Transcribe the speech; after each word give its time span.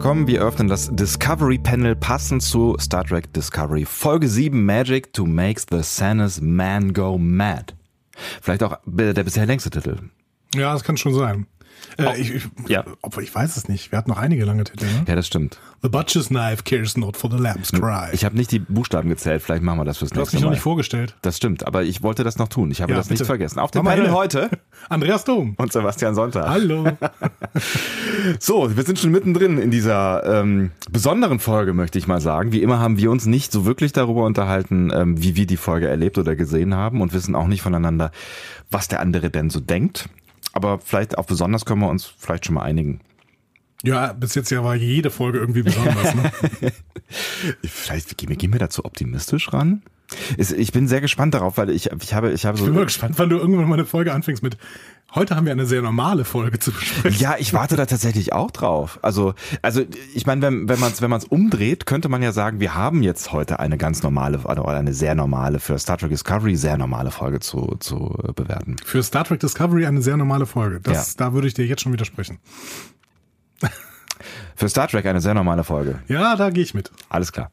Willkommen. 0.00 0.26
Wir 0.26 0.40
öffnen 0.40 0.66
das 0.66 0.88
Discovery 0.90 1.58
Panel 1.58 1.94
passend 1.94 2.42
zu 2.42 2.74
Star 2.80 3.04
Trek 3.04 3.30
Discovery 3.34 3.84
Folge 3.84 4.28
7 4.28 4.64
Magic 4.64 5.12
to 5.12 5.26
Make 5.26 5.60
the 5.70 5.82
Sanus 5.82 6.40
Man 6.40 6.94
Go 6.94 7.18
Mad. 7.18 7.74
Vielleicht 8.40 8.62
auch 8.62 8.78
der 8.86 9.12
bisher 9.22 9.44
längste 9.44 9.68
Titel. 9.68 9.98
Ja, 10.54 10.72
das 10.72 10.84
kann 10.84 10.96
schon 10.96 11.12
sein. 11.12 11.46
Äh, 11.96 12.04
Oh, 12.06 12.12
ich, 12.16 12.34
ich, 12.34 12.42
ja. 12.68 12.84
Obwohl 13.02 13.22
ich 13.22 13.34
weiß 13.34 13.56
es 13.56 13.68
nicht. 13.68 13.92
Wir 13.92 13.98
hatten 13.98 14.10
noch 14.10 14.18
einige 14.18 14.44
lange 14.44 14.64
Titel. 14.64 14.84
Ne? 14.86 15.04
Ja, 15.06 15.14
das 15.14 15.26
stimmt. 15.26 15.58
The 15.82 15.88
Butcher's 15.88 16.28
Knife 16.28 16.62
cares 16.64 16.96
not 16.96 17.16
for 17.16 17.30
the 17.30 17.36
lamb's 17.38 17.72
cry. 17.72 18.08
Ich 18.12 18.24
habe 18.24 18.36
nicht 18.36 18.50
die 18.52 18.58
Buchstaben 18.58 19.08
gezählt. 19.08 19.42
Vielleicht 19.42 19.62
machen 19.62 19.78
wir 19.78 19.84
das 19.84 19.98
fürs 19.98 20.10
du 20.10 20.16
hast 20.20 20.26
nächste 20.28 20.36
mich 20.36 20.42
noch 20.42 20.48
Mal. 20.50 20.54
nicht 20.54 20.62
vorgestellt. 20.62 21.14
Das 21.22 21.36
stimmt, 21.36 21.66
aber 21.66 21.82
ich 21.82 22.02
wollte 22.02 22.24
das 22.24 22.38
noch 22.38 22.48
tun. 22.48 22.70
Ich 22.70 22.82
habe 22.82 22.92
Ja, 22.92 22.98
das 22.98 23.08
nicht 23.10 23.18
bitte. 23.18 23.26
vergessen. 23.26 23.58
Auf 23.58 23.70
dem 23.70 23.84
mal 23.84 23.96
Panel 23.96 24.12
heute 24.12 24.50
Andreas 24.88 25.24
Dom. 25.24 25.54
und 25.56 25.72
Sebastian 25.72 26.14
Sonntag. 26.14 26.48
Hallo. 26.48 26.86
So, 28.38 28.76
wir 28.76 28.84
sind 28.84 28.98
schon 28.98 29.10
mittendrin 29.10 29.58
in 29.58 29.70
dieser 29.70 30.40
ähm, 30.40 30.70
besonderen 30.90 31.38
Folge, 31.38 31.72
möchte 31.72 31.98
ich 31.98 32.06
mal 32.06 32.20
sagen. 32.20 32.52
Wie 32.52 32.62
immer 32.62 32.78
haben 32.78 32.96
wir 32.98 33.10
uns 33.10 33.26
nicht 33.26 33.50
so 33.52 33.64
wirklich 33.64 33.92
darüber 33.92 34.24
unterhalten, 34.24 34.90
ähm, 34.94 35.22
wie 35.22 35.36
wir 35.36 35.46
die 35.46 35.56
Folge 35.56 35.88
erlebt 35.88 36.18
oder 36.18 36.36
gesehen 36.36 36.74
haben 36.74 37.00
und 37.00 37.12
wissen 37.12 37.34
auch 37.34 37.46
nicht 37.46 37.62
voneinander, 37.62 38.10
was 38.70 38.88
der 38.88 39.00
andere 39.00 39.30
denn 39.30 39.50
so 39.50 39.60
denkt. 39.60 40.08
Aber 40.60 40.78
vielleicht 40.78 41.16
auch 41.16 41.24
besonders 41.24 41.64
können 41.64 41.80
wir 41.80 41.88
uns 41.88 42.04
vielleicht 42.04 42.44
schon 42.44 42.56
mal 42.56 42.64
einigen. 42.64 43.00
Ja, 43.82 44.12
bis 44.12 44.34
jetzt 44.34 44.50
ja 44.50 44.62
war 44.62 44.74
jede 44.74 45.08
Folge 45.08 45.38
irgendwie 45.38 45.62
besonders. 45.62 46.14
Ne? 46.14 46.30
Vielleicht 47.64 48.18
gehen 48.18 48.28
wir, 48.28 48.36
gehen 48.36 48.52
wir 48.52 48.60
dazu 48.60 48.84
optimistisch 48.84 49.54
ran. 49.54 49.82
Ich 50.36 50.72
bin 50.72 50.88
sehr 50.88 51.00
gespannt 51.00 51.34
darauf, 51.34 51.56
weil 51.56 51.70
ich, 51.70 51.90
ich 52.02 52.14
habe, 52.14 52.32
ich 52.32 52.44
habe 52.46 52.58
Ich 52.58 52.64
bin 52.64 52.72
mal 52.74 52.80
so. 52.80 52.84
gespannt, 52.86 53.14
wann 53.18 53.28
du 53.28 53.36
irgendwann 53.36 53.68
mal 53.68 53.74
eine 53.74 53.86
Folge 53.86 54.12
anfängst 54.12 54.42
mit 54.42 54.56
Heute 55.12 55.34
haben 55.34 55.44
wir 55.44 55.50
eine 55.52 55.66
sehr 55.66 55.82
normale 55.82 56.24
Folge 56.24 56.60
zu 56.60 56.70
besprechen. 56.70 57.18
Ja, 57.20 57.34
ich 57.36 57.52
warte 57.52 57.74
da 57.74 57.84
tatsächlich 57.84 58.32
auch 58.32 58.52
drauf. 58.52 59.00
Also, 59.02 59.34
also 59.60 59.82
ich 60.14 60.24
meine, 60.24 60.42
wenn, 60.42 60.68
wenn 60.68 60.78
man 60.78 60.92
es 60.92 61.02
wenn 61.02 61.10
man's 61.10 61.24
umdreht, 61.24 61.84
könnte 61.84 62.08
man 62.08 62.22
ja 62.22 62.30
sagen, 62.30 62.60
wir 62.60 62.76
haben 62.76 63.02
jetzt 63.02 63.32
heute 63.32 63.58
eine 63.58 63.76
ganz 63.76 64.04
normale 64.04 64.38
oder 64.38 64.68
eine 64.68 64.94
sehr 64.94 65.16
normale 65.16 65.58
für 65.58 65.76
Star 65.80 65.98
Trek 65.98 66.10
Discovery 66.10 66.54
sehr 66.54 66.78
normale 66.78 67.10
Folge 67.10 67.40
zu, 67.40 67.76
zu 67.80 68.16
bewerten. 68.36 68.76
Für 68.84 69.02
Star 69.02 69.24
Trek 69.24 69.40
Discovery 69.40 69.84
eine 69.84 70.00
sehr 70.00 70.16
normale 70.16 70.46
Folge. 70.46 70.78
Das, 70.80 71.16
Da 71.16 71.32
würde 71.32 71.48
ich 71.48 71.54
dir 71.54 71.66
jetzt 71.66 71.82
schon 71.82 71.92
widersprechen. 71.92 72.38
Für 74.54 74.68
Star 74.68 74.86
Trek 74.86 75.06
eine 75.06 75.20
sehr 75.20 75.34
normale 75.34 75.64
Folge. 75.64 75.98
Ja, 76.06 76.36
da 76.36 76.50
gehe 76.50 76.62
ich 76.62 76.74
mit. 76.74 76.92
Alles 77.08 77.32
klar. 77.32 77.50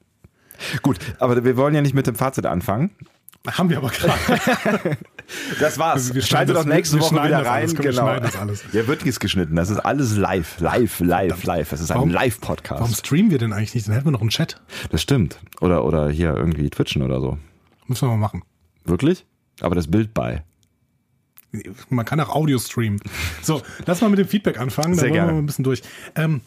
Gut, 0.82 0.98
aber 1.20 1.44
wir 1.44 1.58
wollen 1.58 1.74
ja 1.76 1.82
nicht 1.82 1.94
mit 1.94 2.08
dem 2.08 2.16
Fazit 2.16 2.46
anfangen. 2.46 2.92
Haben 3.48 3.70
wir 3.70 3.78
aber 3.78 3.90
gerade. 3.90 4.98
Das 5.60 5.78
war's. 5.78 6.14
Wir 6.14 6.22
schneiden 6.22 6.24
Schaltet 6.24 6.56
das- 6.56 6.64
doch 6.64 6.74
nächste 6.74 6.96
wir 6.96 7.02
Woche 7.02 7.16
wieder 7.16 7.30
das 7.40 7.48
rein. 7.48 7.54
alles. 7.54 7.76
Komm, 7.76 7.84
wir 7.84 7.92
genau. 7.92 8.04
schneiden 8.04 8.24
das 8.24 8.36
alles. 8.38 8.64
Ja, 8.72 8.88
wird 8.88 9.04
nichts 9.04 9.20
geschnitten. 9.20 9.56
Das 9.58 9.70
ist 9.70 9.80
alles 9.80 10.16
live, 10.16 10.58
live, 10.62 11.00
live, 11.02 11.44
live. 11.44 11.72
Es 11.74 11.82
ist 11.82 11.92
ein 11.92 11.96
Warum- 11.96 12.12
Live-Podcast. 12.12 12.80
Warum 12.80 12.94
streamen 12.94 13.30
wir 13.32 13.38
denn 13.38 13.52
eigentlich 13.52 13.76
nicht? 13.76 13.88
Dann 13.90 13.94
hätten 13.96 14.06
wir 14.08 14.12
noch 14.12 14.22
einen 14.22 14.30
Chat. 14.30 14.62
Das 14.90 15.02
stimmt. 15.02 15.38
Oder, 15.60 15.84
oder 15.84 16.10
hier 16.10 16.34
irgendwie 16.34 16.70
twitchen 16.70 17.02
oder 17.02 17.20
so. 17.20 17.38
Müssen 17.88 18.08
wir 18.08 18.12
mal 18.12 18.18
machen. 18.22 18.44
Wirklich? 18.86 19.26
Aber 19.60 19.76
das 19.76 19.92
Bild 19.92 20.14
bei. 20.14 20.44
Man 21.90 22.06
kann 22.06 22.22
auch 22.22 22.30
Audio 22.34 22.58
streamen. 22.60 23.02
So, 23.42 23.62
lass 23.86 24.00
mal 24.00 24.10
mit 24.10 24.20
dem 24.20 24.28
Feedback 24.30 24.58
anfangen. 24.60 24.94
Sehr 24.96 25.10
da 25.10 25.14
gerne. 25.14 25.28
wir 25.30 25.34
mal 25.34 25.40
ein 25.40 25.46
bisschen 25.46 25.64
durch. 25.66 25.82
Ähm, 26.16 26.40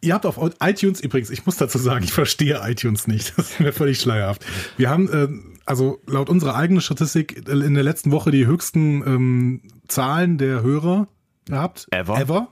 ihr 0.00 0.14
habt 0.14 0.26
auf 0.26 0.38
iTunes 0.60 1.00
übrigens, 1.00 1.30
ich 1.30 1.46
muss 1.46 1.56
dazu 1.56 1.78
sagen, 1.78 2.04
ich 2.04 2.12
verstehe 2.12 2.60
iTunes 2.64 3.06
nicht. 3.06 3.34
Das 3.36 3.52
ist 3.52 3.60
mir 3.60 3.72
völlig 3.72 4.00
schleierhaft. 4.00 4.44
Wir 4.76 4.90
haben, 4.90 5.08
äh, 5.12 5.28
also 5.66 6.00
laut 6.06 6.28
unserer 6.28 6.56
eigenen 6.56 6.80
Statistik 6.80 7.48
äh, 7.48 7.52
in 7.52 7.74
der 7.74 7.82
letzten 7.82 8.10
Woche 8.10 8.30
die 8.30 8.46
höchsten 8.46 9.02
ähm, 9.06 9.62
Zahlen 9.88 10.38
der 10.38 10.62
Hörer 10.62 11.08
gehabt. 11.46 11.86
Ever. 11.90 12.20
Ever. 12.20 12.48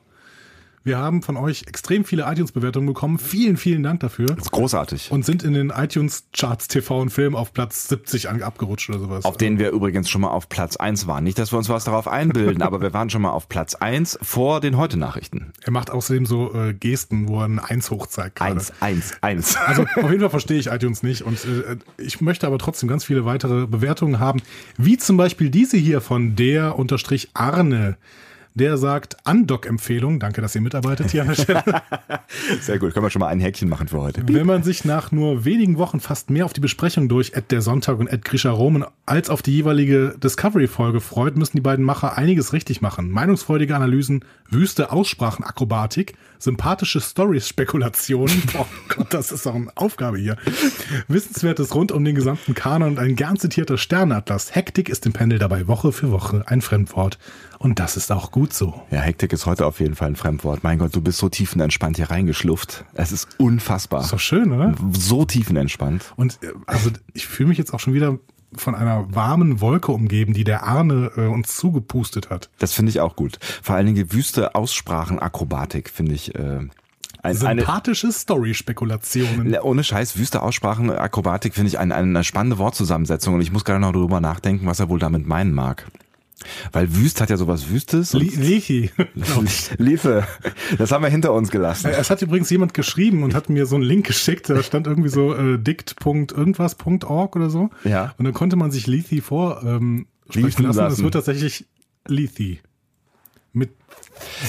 Wir 0.89 0.97
haben 0.97 1.21
von 1.21 1.37
euch 1.37 1.65
extrem 1.67 2.07
viele 2.07 2.23
iTunes-Bewertungen 2.23 2.87
bekommen. 2.87 3.19
Vielen, 3.19 3.59
vielen 3.59 3.83
Dank 3.83 4.01
dafür. 4.01 4.29
Das 4.29 4.45
ist 4.45 4.53
großartig. 4.53 5.13
Und 5.13 5.23
sind 5.23 5.43
in 5.43 5.53
den 5.53 5.69
iTunes-Charts 5.69 6.67
TV 6.69 6.99
und 6.99 7.11
Film 7.11 7.37
auf 7.37 7.53
Platz 7.53 7.89
70 7.89 8.31
an, 8.31 8.41
abgerutscht 8.41 8.89
oder 8.89 8.99
sowas. 8.99 9.27
Auf 9.27 9.37
denen 9.37 9.59
wir 9.59 9.71
übrigens 9.71 10.09
schon 10.09 10.23
mal 10.23 10.31
auf 10.31 10.49
Platz 10.49 10.77
1 10.77 11.07
waren. 11.07 11.25
Nicht, 11.25 11.39
dass 11.39 11.53
wir 11.53 11.59
uns 11.59 11.69
was 11.69 11.85
darauf 11.85 12.09
einbilden, 12.09 12.63
aber 12.63 12.81
wir 12.81 12.95
waren 12.95 13.11
schon 13.11 13.21
mal 13.21 13.33
auf 13.33 13.51
Platz 13.51 13.75
1 13.75 14.19
vor 14.23 14.63
den 14.63 14.79
Heute-Nachrichten. 14.79 15.53
er 15.63 15.73
macht 15.73 15.91
außerdem 15.91 16.25
so 16.25 16.55
äh, 16.55 16.73
Gesten, 16.73 17.29
wo 17.29 17.41
er 17.41 17.45
ein 17.45 17.59
Eins 17.59 17.91
hochzeigt. 17.91 18.37
gerade. 18.37 18.53
1, 18.53 18.73
1, 18.81 19.17
1. 19.21 19.57
Also 19.57 19.83
auf 19.97 20.11
jeden 20.11 20.21
Fall 20.21 20.31
verstehe 20.31 20.59
ich 20.59 20.69
iTunes 20.69 21.03
nicht 21.03 21.21
und 21.21 21.45
äh, 21.45 21.77
ich 21.99 22.23
möchte 22.23 22.47
aber 22.47 22.57
trotzdem 22.57 22.89
ganz 22.89 23.05
viele 23.05 23.27
weitere 23.27 23.67
Bewertungen 23.67 24.21
haben, 24.21 24.41
wie 24.79 24.97
zum 24.97 25.19
Beispiel 25.19 25.51
diese 25.51 25.77
hier 25.77 26.01
von 26.01 26.35
der 26.35 26.79
unterstrich 26.79 27.29
Arne. 27.35 27.99
Der 28.59 28.77
sagt 28.77 29.17
Undock-Empfehlung. 29.25 30.19
Danke, 30.19 30.41
dass 30.41 30.53
ihr 30.57 30.61
mitarbeitet 30.61 31.13
hier 31.13 31.23
an 31.23 31.29
der 31.29 31.35
Stelle. 31.37 31.63
Sehr 32.61 32.81
gut. 32.81 32.93
Können 32.93 33.07
wir 33.07 33.11
schon 33.11 33.21
mal 33.21 33.29
ein 33.29 33.39
Häkchen 33.39 33.69
machen 33.69 33.87
für 33.87 34.01
heute. 34.01 34.23
Wenn 34.27 34.49
man 34.49 34.65
sich 34.65 34.85
nach 34.85 35.13
nur 35.13 35.45
wenigen 35.45 35.79
Wochen 35.79 36.01
fast 36.01 36.29
mehr 36.29 36.45
auf 36.45 36.55
die 36.55 36.61
Besprechung 36.61 37.09
durch 37.09 37.35
Ed 37.35 37.53
der 37.53 37.63
Sonntag 37.63 38.01
und 38.01 38.09
Ed 38.09 38.25
Grisha 38.25 38.51
Roman 38.51 38.85
als 39.07 39.31
auf 39.31 39.43
die 39.43 39.53
jeweilige 39.53 40.17
Discovery-Folge 40.21 41.01
freut, 41.01 41.37
müssen 41.37 41.57
die 41.57 41.63
beiden 41.63 41.85
Macher 41.85 42.19
einiges 42.19 42.53
richtig 42.53 42.81
machen. 42.81 43.13
Meinungsfreudige 43.13 43.77
Analysen, 43.77 44.25
wüste 44.51 44.91
Aussprachenakrobatik, 44.91 46.15
sympathische 46.39 47.01
Stories-Spekulationen. 47.01 48.43
Oh 48.59 48.67
Gott, 48.89 49.15
das 49.15 49.31
ist 49.31 49.47
doch 49.47 49.55
eine 49.55 49.71
Aufgabe 49.77 50.19
hier. 50.19 50.37
Wissenswertes 51.07 51.75
rund 51.75 51.93
um 51.93 52.05
den 52.05 52.15
gesamten 52.15 52.55
Kanon 52.55 52.93
und 52.93 52.99
ein 52.99 53.15
gern 53.15 53.39
zitierter 53.39 53.79
Sternatlas. 53.79 54.55
Hektik 54.55 54.89
ist 54.89 55.07
im 55.07 55.13
Pendel 55.13 55.39
dabei 55.39 55.69
Woche 55.69 55.93
für 55.93 56.11
Woche 56.11 56.43
ein 56.47 56.61
Fremdwort. 56.61 57.19
Und 57.59 57.79
das 57.79 57.97
ist 57.97 58.11
auch 58.11 58.33
gut 58.33 58.53
so. 58.53 58.83
Ja, 58.91 59.01
Hektik 59.01 59.33
ist 59.33 59.47
heute 59.47 59.67
auf 59.67 59.81
jeden 59.81 59.95
Fall 59.95 60.09
ein 60.09 60.17
Fremdwort. 60.17 60.65
Mein 60.65 60.79
Gott, 60.79 60.95
du 60.95 61.01
bist 61.01 61.19
so 61.19 61.29
tiefenentspannt 61.29 61.97
hier 61.97 62.11
reingeschlufft. 62.11 62.85
Es 62.95 63.13
ist 63.13 63.29
unfassbar. 63.39 64.03
Ist 64.03 64.13
doch 64.13 64.21
schön, 64.21 64.53
oder? 64.53 64.75
So 64.93 65.25
tiefenentspannt. 65.25 66.13
Und 66.17 66.39
äh, 66.43 66.53
also 66.67 66.91
ich 67.15 67.27
fühle 67.27 67.51
mich 67.51 67.59
jetzt 67.59 67.73
auch 67.75 67.81
schon 67.81 67.95
wieder 67.95 68.19
von 68.55 68.75
einer 68.75 69.15
warmen 69.15 69.61
Wolke 69.61 69.93
umgeben, 69.93 70.33
die 70.33 70.45
der 70.45 70.65
Arne 70.65 71.11
äh, 71.17 71.27
uns 71.27 71.57
zugepustet 71.57 72.31
hat. 72.31 72.49
Das 72.59 72.73
finde 72.73 72.91
ich 72.91 73.01
auch 73.01 73.17
gut. 73.17 73.39
Vor 73.63 73.77
allen 73.77 73.87
Dingen 73.87 74.13
wüste 74.13 74.55
Aussprachenakrobatik 74.55 75.91
finde 75.91 76.15
ich 76.15 76.35
äh, 76.35 76.61
ein, 77.23 77.37
eine, 77.43 77.61
Sympathische 77.61 78.13
Story-Spekulationen. 78.13 79.49
Ne, 79.49 79.63
Ohne 79.63 79.85
Scheiß, 79.85 80.19
wüste 80.19 80.43
Aussprachen, 80.43 80.91
Akrobatik 80.91 81.55
finde 81.55 81.69
ich 81.69 81.79
eine, 81.79 81.95
eine 81.95 82.25
spannende 82.25 82.59
Wortzusammensetzung 82.59 83.35
und 83.35 83.41
ich 83.41 83.53
muss 83.53 83.65
gerade 83.65 83.81
noch 83.81 83.93
darüber 83.93 84.21
nachdenken, 84.21 84.67
was 84.67 84.81
er 84.81 84.89
wohl 84.89 84.99
damit 84.99 85.27
meinen 85.27 85.53
mag. 85.53 85.87
Weil 86.73 86.95
wüst 86.95 87.21
hat 87.21 87.31
ja 87.31 87.37
sowas 87.37 87.71
Wüstes. 87.71 88.13
Lechi. 88.13 88.91
Liefe, 89.79 90.27
das 90.79 90.93
haben 90.93 91.03
wir 91.03 91.11
hinter 91.11 91.33
uns 91.33 91.51
gelassen. 91.51 91.91
Es 91.91 92.11
hat 92.11 92.23
übrigens 92.23 92.49
jemand 92.51 92.75
geschrieben 92.75 93.23
und 93.23 93.35
hat 93.35 93.49
mir 93.49 93.67
so 93.67 93.75
einen 93.75 93.85
Link 93.85 94.07
geschickt, 94.07 94.49
da 94.49 94.63
stand 94.63 94.87
irgendwie 94.87 95.09
so 95.09 95.35
äh, 95.35 95.59
dict.irgendwas.org 95.59 97.37
oder 97.37 97.51
so. 97.51 97.71
Ja. 97.85 98.15
Und 98.19 98.25
dann 98.25 98.35
konnte 98.35 98.57
man 98.57 98.71
sich 98.71 98.87
Lethi 98.87 99.21
vor 99.21 99.63
ähm, 99.65 100.07
sprechen 100.31 100.65
lassen. 100.65 100.69
Es 100.69 100.77
lassen. 100.77 101.05
wird 101.05 101.15
tatsächlich 101.15 101.67
Lethi. 102.07 102.61
Mit 103.53 103.71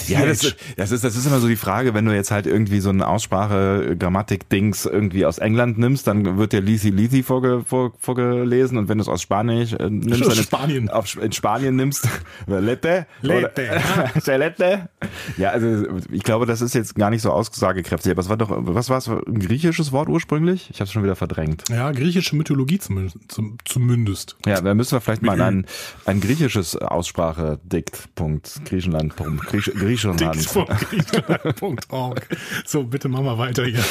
Ja, 0.08 0.24
das, 0.26 0.54
das 0.76 0.92
ist 0.92 1.04
das 1.04 1.16
ist 1.16 1.26
immer 1.26 1.40
so 1.40 1.48
die 1.48 1.56
Frage, 1.56 1.94
wenn 1.94 2.04
du 2.04 2.14
jetzt 2.14 2.30
halt 2.30 2.46
irgendwie 2.46 2.80
so 2.80 2.90
eine 2.90 3.06
Aussprache 3.06 3.96
Grammatik 3.98 4.48
Dings 4.48 4.84
irgendwie 4.86 5.24
aus 5.26 5.38
England 5.38 5.78
nimmst, 5.78 6.06
dann 6.06 6.38
wird 6.38 6.52
dir 6.52 6.60
Lisi 6.60 6.90
Lisi 6.90 7.22
vorge, 7.22 7.62
vor, 7.66 7.92
vorgelesen 7.98 8.78
und 8.78 8.88
wenn 8.88 8.98
du 8.98 9.02
es 9.02 9.08
aus 9.08 9.22
Spanisch 9.22 9.72
äh, 9.72 9.88
nimmst, 9.90 10.26
dann 10.26 10.34
Spanien. 10.36 10.90
auf, 10.90 11.16
in 11.20 11.32
Spanien 11.32 11.76
nimmst, 11.76 12.08
Lette, 12.46 13.06
Lette. 13.22 13.80
Lette. 14.26 14.88
Ja, 15.36 15.50
also 15.50 15.86
ich 16.10 16.22
glaube, 16.22 16.46
das 16.46 16.60
ist 16.60 16.74
jetzt 16.74 16.94
gar 16.94 17.10
nicht 17.10 17.22
so 17.22 17.30
aussagekräftig, 17.30 18.12
aber 18.12 18.20
es 18.20 18.28
war 18.28 18.36
doch 18.36 18.50
was 18.50 18.90
war 18.90 18.98
es 18.98 19.08
ein 19.08 19.38
griechisches 19.38 19.92
Wort 19.92 20.08
ursprünglich? 20.08 20.68
Ich 20.70 20.76
habe 20.80 20.84
es 20.84 20.92
schon 20.92 21.02
wieder 21.02 21.16
verdrängt. 21.16 21.64
Ja, 21.68 21.90
griechische 21.92 22.36
Mythologie 22.36 22.78
zumindest. 22.78 23.16
Zum, 23.28 23.58
zumindest. 23.64 24.36
Ja, 24.46 24.60
da 24.60 24.74
müssen 24.74 24.92
wir 24.92 25.00
vielleicht 25.00 25.22
mal 25.22 25.36
Mit 25.36 25.40
Ü. 25.40 25.48
ein, 25.48 25.66
ein 26.06 26.20
griechisches 26.20 26.76
Aussprache-Dikt. 26.76 28.14
Punkt, 28.14 28.60
Griechenland. 28.64 29.16
Punkt, 29.16 29.39
Griech, 29.46 29.70
Griechenland. 29.74 30.20
Dix.griechenland.org. 30.34 32.26
So, 32.64 32.84
bitte 32.84 33.08
machen 33.08 33.24
wir 33.24 33.38
weiter 33.38 33.64
hier. 33.64 33.82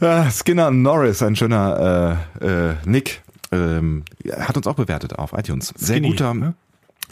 Ah, 0.00 0.30
Skinner 0.30 0.70
Norris, 0.70 1.22
ein 1.22 1.36
schöner 1.36 2.18
äh, 2.40 2.46
äh, 2.70 2.74
Nick, 2.84 3.22
ähm, 3.52 4.04
hat 4.38 4.56
uns 4.56 4.66
auch 4.66 4.74
bewertet 4.74 5.18
auf 5.18 5.32
iTunes. 5.32 5.72
Sehr 5.76 5.96
Skinny, 5.96 6.10
guter. 6.10 6.34
ne? 6.34 6.54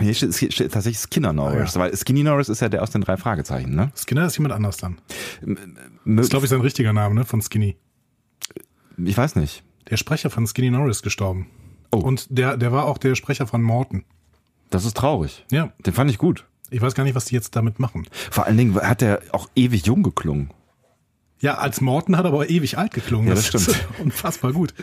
Hier 0.00 0.12
steht, 0.14 0.34
steht 0.34 0.72
tatsächlich 0.72 0.98
Skinner 0.98 1.32
Norris, 1.32 1.76
Ah, 1.76 1.80
weil 1.80 1.96
Skinny 1.96 2.22
Norris 2.24 2.48
ist 2.48 2.60
ja 2.60 2.68
der 2.68 2.82
aus 2.82 2.90
den 2.90 3.02
drei 3.02 3.16
Fragezeichen, 3.16 3.74
ne? 3.76 3.92
Skinner 3.94 4.26
ist 4.26 4.36
jemand 4.36 4.54
anders 4.54 4.76
dann. 4.78 4.98
Mö- 5.44 5.56
Das 6.16 6.26
ist, 6.26 6.30
glaube 6.30 6.46
ich, 6.46 6.50
sein 6.50 6.60
richtiger 6.62 6.92
Name, 6.92 7.14
ne? 7.14 7.24
Von 7.24 7.40
Skinny. 7.42 7.76
ich 8.96 9.16
weiß 9.16 9.36
nicht. 9.36 9.62
Der 9.90 9.96
Sprecher 9.96 10.30
von 10.30 10.46
Skinny 10.48 10.70
Norris 10.70 10.96
ist 10.98 11.02
gestorben. 11.02 11.46
Oh. 11.92 11.98
Und 11.98 12.26
der, 12.30 12.56
der 12.56 12.72
war 12.72 12.86
auch 12.86 12.98
der 12.98 13.14
Sprecher 13.14 13.46
von 13.46 13.62
Morton. 13.62 14.04
Das 14.70 14.84
ist 14.84 14.96
traurig. 14.96 15.44
Ja. 15.52 15.72
Den 15.86 15.92
fand 15.92 16.10
ich 16.10 16.18
gut. 16.18 16.44
Ich 16.74 16.80
weiß 16.80 16.94
gar 16.94 17.04
nicht, 17.04 17.14
was 17.14 17.26
die 17.26 17.36
jetzt 17.36 17.54
damit 17.54 17.78
machen. 17.78 18.08
Vor 18.32 18.46
allen 18.46 18.56
Dingen 18.56 18.74
hat 18.74 19.00
er 19.00 19.20
auch 19.30 19.48
ewig 19.54 19.86
jung 19.86 20.02
geklungen. 20.02 20.50
Ja, 21.38 21.54
als 21.58 21.80
Morton 21.80 22.16
hat 22.16 22.24
er 22.24 22.32
aber 22.32 22.50
ewig 22.50 22.78
alt 22.78 22.92
geklungen. 22.92 23.28
Ja, 23.28 23.34
das 23.36 23.46
stimmt. 23.46 23.68
ist 23.68 23.84
unfassbar 24.02 24.52
gut. 24.52 24.74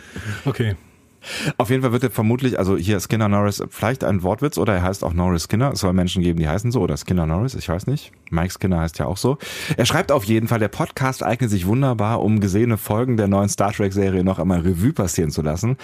Okay. 0.46 0.76
Auf 1.58 1.70
jeden 1.70 1.82
Fall 1.82 1.92
wird 1.92 2.04
er 2.04 2.10
vermutlich, 2.10 2.58
also 2.58 2.76
hier 2.76 3.00
Skinner 3.00 3.28
Norris, 3.28 3.62
vielleicht 3.70 4.04
ein 4.04 4.22
Wortwitz 4.22 4.58
oder 4.58 4.74
er 4.74 4.82
heißt 4.82 5.04
auch 5.04 5.12
Norris 5.12 5.44
Skinner. 5.44 5.72
Es 5.72 5.80
soll 5.80 5.92
Menschen 5.92 6.22
geben, 6.22 6.38
die 6.38 6.48
heißen 6.48 6.72
so 6.72 6.80
oder 6.80 6.96
Skinner 6.96 7.26
Norris, 7.26 7.54
ich 7.54 7.68
weiß 7.68 7.86
nicht. 7.86 8.12
Mike 8.30 8.52
Skinner 8.52 8.80
heißt 8.80 8.98
ja 8.98 9.06
auch 9.06 9.16
so. 9.16 9.38
Er 9.76 9.86
schreibt 9.86 10.12
auf 10.12 10.24
jeden 10.24 10.48
Fall, 10.48 10.58
der 10.58 10.68
Podcast 10.68 11.22
eignet 11.22 11.50
sich 11.50 11.66
wunderbar, 11.66 12.22
um 12.22 12.40
gesehene 12.40 12.78
Folgen 12.78 13.16
der 13.16 13.28
neuen 13.28 13.48
Star 13.48 13.72
Trek 13.72 13.92
Serie 13.92 14.24
noch 14.24 14.38
einmal 14.38 14.60
Revue 14.60 14.92
passieren 14.92 15.30
zu 15.30 15.42
lassen. 15.42 15.76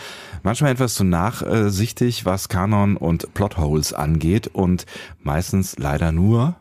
Manchmal 0.43 0.73
etwas 0.73 0.94
zu 0.94 1.05
nachsichtig, 1.05 2.25
was 2.25 2.49
Kanon 2.49 2.96
und 2.96 3.32
Plotholes 3.35 3.93
angeht 3.93 4.49
und 4.49 4.87
meistens 5.23 5.79
leider 5.79 6.12
nur, 6.12 6.56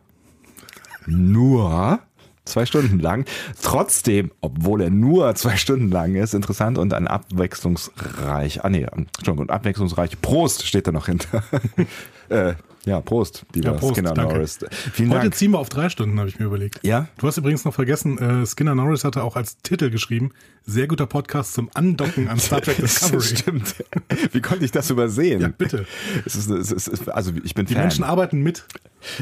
nur 1.05 1.99
zwei 2.47 2.65
Stunden 2.65 2.99
lang. 2.99 3.25
Trotzdem, 3.61 4.31
obwohl 4.41 4.81
er 4.81 4.89
nur 4.89 5.33
zwei 5.35 5.57
Stunden 5.57 5.91
lang 5.91 6.15
ist, 6.15 6.33
interessant 6.33 6.77
und 6.77 6.93
ein 6.93 7.07
abwechslungsreich, 7.07 8.63
ah 8.63 8.69
nee, 8.69 8.85
Entschuldigung, 9.17 9.49
abwechslungsreich, 9.49 10.21
Prost 10.21 10.65
steht 10.65 10.87
da 10.87 10.91
noch 10.91 11.05
hinter. 11.07 11.43
äh, 12.29 12.53
ja, 12.87 13.01
Prost, 13.01 13.45
lieber 13.53 13.71
Ja, 13.71 13.73
Prost, 13.77 13.95
Skinner 13.95 14.13
danke. 14.13 14.33
Norris. 14.35 14.59
Vielen 14.93 15.09
Heute 15.11 15.21
Dank. 15.21 15.35
ziehen 15.35 15.51
wir 15.51 15.59
auf 15.59 15.69
drei 15.69 15.89
Stunden, 15.89 16.17
habe 16.19 16.29
ich 16.29 16.39
mir 16.39 16.45
überlegt. 16.45 16.79
Ja? 16.83 17.07
Du 17.17 17.27
hast 17.27 17.37
übrigens 17.37 17.65
noch 17.65 17.73
vergessen, 17.73 18.17
äh, 18.17 18.45
Skinner 18.45 18.73
Norris 18.75 19.03
hatte 19.03 19.23
auch 19.23 19.35
als 19.35 19.57
Titel 19.61 19.89
geschrieben, 19.89 20.31
sehr 20.65 20.87
guter 20.87 21.05
Podcast 21.05 21.53
zum 21.53 21.69
Andocken 21.73 22.27
an 22.29 22.39
Star 22.39 22.61
Trek 22.61 22.77
Discovery. 22.81 23.21
Stimmt. 23.21 23.75
Wie 24.31 24.41
konnte 24.41 24.65
ich 24.65 24.71
das 24.71 24.89
übersehen? 24.89 25.41
Ja, 25.41 25.49
bitte. 25.49 25.85
Es 26.25 26.35
ist, 26.35 26.49
es 26.49 26.87
ist, 26.87 27.09
also 27.09 27.31
ich 27.43 27.53
bin 27.53 27.65
Die 27.65 27.73
Fan. 27.73 27.83
Menschen 27.83 28.03
arbeiten 28.03 28.41
mit. 28.41 28.65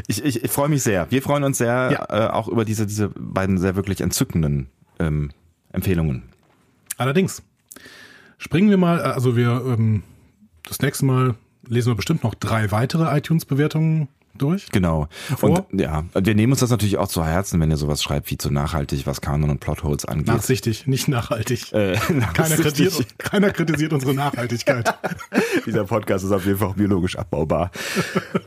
Ich, 0.08 0.24
ich, 0.24 0.44
ich 0.44 0.52
freue 0.52 0.70
mich 0.70 0.84
sehr. 0.84 1.08
Wir 1.10 1.22
freuen 1.22 1.44
uns 1.44 1.58
sehr 1.58 1.90
Ja. 1.92 2.28
äh, 2.28 2.30
auch 2.32 2.48
über 2.48 2.66
diese, 2.66 2.86
diese 2.88 3.10
beiden 3.10 3.58
sehr 3.58 3.76
wirklich 3.76 4.02
entzückenden 4.02 4.68
ähm, 5.00 5.32
Empfehlungen. 5.72 6.24
Allerdings, 6.98 7.42
springen 8.38 8.70
wir 8.70 8.78
mal, 8.78 9.00
äh, 9.00 9.04
also 9.04 9.36
wir, 9.36 9.62
ähm, 9.66 10.04
das 10.68 10.80
nächste 10.82 11.06
Mal 11.06 11.36
lesen 11.68 11.92
wir 11.92 11.96
bestimmt 11.96 12.24
noch 12.24 12.36
drei 12.36 12.72
weitere 12.72 13.18
iTunes-Bewertungen 13.18 14.08
durch. 14.38 14.70
Genau. 14.72 15.08
Vor? 15.38 15.66
Und 15.72 15.80
ja, 15.80 16.04
wir 16.14 16.36
nehmen 16.36 16.54
uns 16.54 16.60
das 16.60 16.70
natürlich 16.70 16.98
auch 16.98 17.08
zu 17.08 17.26
Herzen, 17.26 17.60
wenn 17.60 17.72
ihr 17.72 17.78
sowas 17.78 18.04
schreibt 18.04 18.30
wie 18.32 18.38
zu 18.38 18.52
nachhaltig, 18.52 19.08
was 19.08 19.22
Kanon 19.22 19.50
und 19.50 19.60
Plotholes 19.60 20.06
angeht. 20.06 20.28
Nachsichtig, 20.28 20.88
nicht 20.88 21.08
nachhaltig. 21.08 21.72
Äh, 21.74 21.96
Keiner 21.96 22.20
nachsichtig. 22.20 22.66
kritisiert, 22.66 23.20
keiner 23.20 23.52
kritisiert 23.52 23.94
unsere 23.94 24.14
Nachhaltigkeit. 24.14 24.94
Dieser 25.66 25.86
Podcast 25.86 26.26
ist 26.26 26.32
auf 26.32 26.46
jeden 26.46 26.58
Fall 26.58 26.74
biologisch 26.74 27.18
abbaubar. 27.18 27.72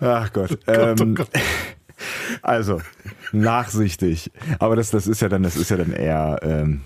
Ach 0.00 0.32
Gott. 0.32 0.58
oh 0.66 0.72
ähm, 0.72 1.14
Gott. 1.14 1.30
Also, 2.42 2.80
nachsichtig. 3.32 4.30
Aber 4.60 4.76
das, 4.76 4.90
das 4.90 5.08
ist 5.08 5.20
ja 5.20 5.28
dann, 5.28 5.42
das 5.42 5.56
ist 5.56 5.68
ja 5.68 5.76
dann 5.76 5.92
eher. 5.92 6.38
Ähm, 6.42 6.82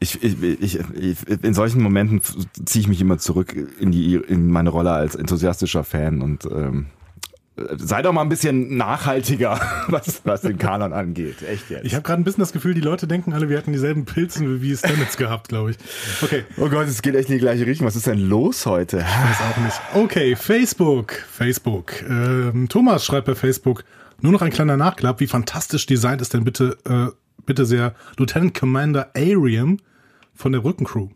ich, 0.00 0.22
ich, 0.22 0.42
ich, 0.42 0.78
ich, 0.94 1.16
in 1.42 1.54
solchen 1.54 1.82
Momenten 1.82 2.20
ziehe 2.64 2.82
ich 2.82 2.88
mich 2.88 3.00
immer 3.00 3.18
zurück 3.18 3.54
in 3.80 3.90
die 3.90 4.14
in 4.14 4.50
meine 4.50 4.70
Rolle 4.70 4.92
als 4.92 5.14
enthusiastischer 5.14 5.84
Fan 5.84 6.20
und 6.20 6.44
ähm, 6.46 6.86
sei 7.76 8.02
doch 8.02 8.12
mal 8.12 8.22
ein 8.22 8.28
bisschen 8.28 8.76
nachhaltiger, 8.76 9.60
was, 9.88 10.22
was 10.24 10.42
den 10.42 10.58
Kanon 10.58 10.92
angeht. 10.92 11.42
Echt 11.42 11.70
jetzt. 11.70 11.84
Ich 11.84 11.94
habe 11.94 12.02
gerade 12.02 12.20
ein 12.20 12.24
bisschen 12.24 12.40
das 12.40 12.52
Gefühl, 12.52 12.74
die 12.74 12.80
Leute 12.80 13.06
denken 13.06 13.32
alle, 13.32 13.48
wir 13.48 13.56
hätten 13.56 13.72
dieselben 13.72 14.04
Pilzen 14.04 14.62
wie 14.62 14.76
Stamets 14.76 15.16
gehabt, 15.16 15.48
glaube 15.48 15.72
ich. 15.72 15.76
Okay, 16.22 16.44
oh 16.56 16.68
Gott, 16.68 16.86
es 16.86 17.02
geht 17.02 17.14
echt 17.14 17.28
in 17.28 17.34
die 17.34 17.40
gleiche 17.40 17.66
Richtung. 17.66 17.86
Was 17.86 17.96
ist 17.96 18.06
denn 18.06 18.18
los 18.18 18.66
heute? 18.66 18.98
weiß 18.98 19.40
auch 19.40 19.56
nicht. 19.62 19.80
Okay, 19.94 20.36
Facebook. 20.36 21.12
Facebook. 21.12 22.02
Ähm, 22.08 22.68
Thomas 22.68 23.04
schreibt 23.04 23.26
bei 23.26 23.34
Facebook, 23.34 23.84
nur 24.20 24.32
noch 24.32 24.42
ein 24.42 24.50
kleiner 24.50 24.76
Nachklapp. 24.76 25.20
Wie 25.20 25.26
fantastisch 25.26 25.86
designt 25.86 26.20
ist 26.20 26.34
denn 26.34 26.44
bitte, 26.44 26.76
äh, 26.84 27.08
bitte 27.48 27.66
sehr 27.66 27.94
Lieutenant 28.18 28.54
Commander 28.54 29.10
Ariam 29.16 29.78
von 30.34 30.52
der 30.52 30.60
Brückencrew. 30.60 31.08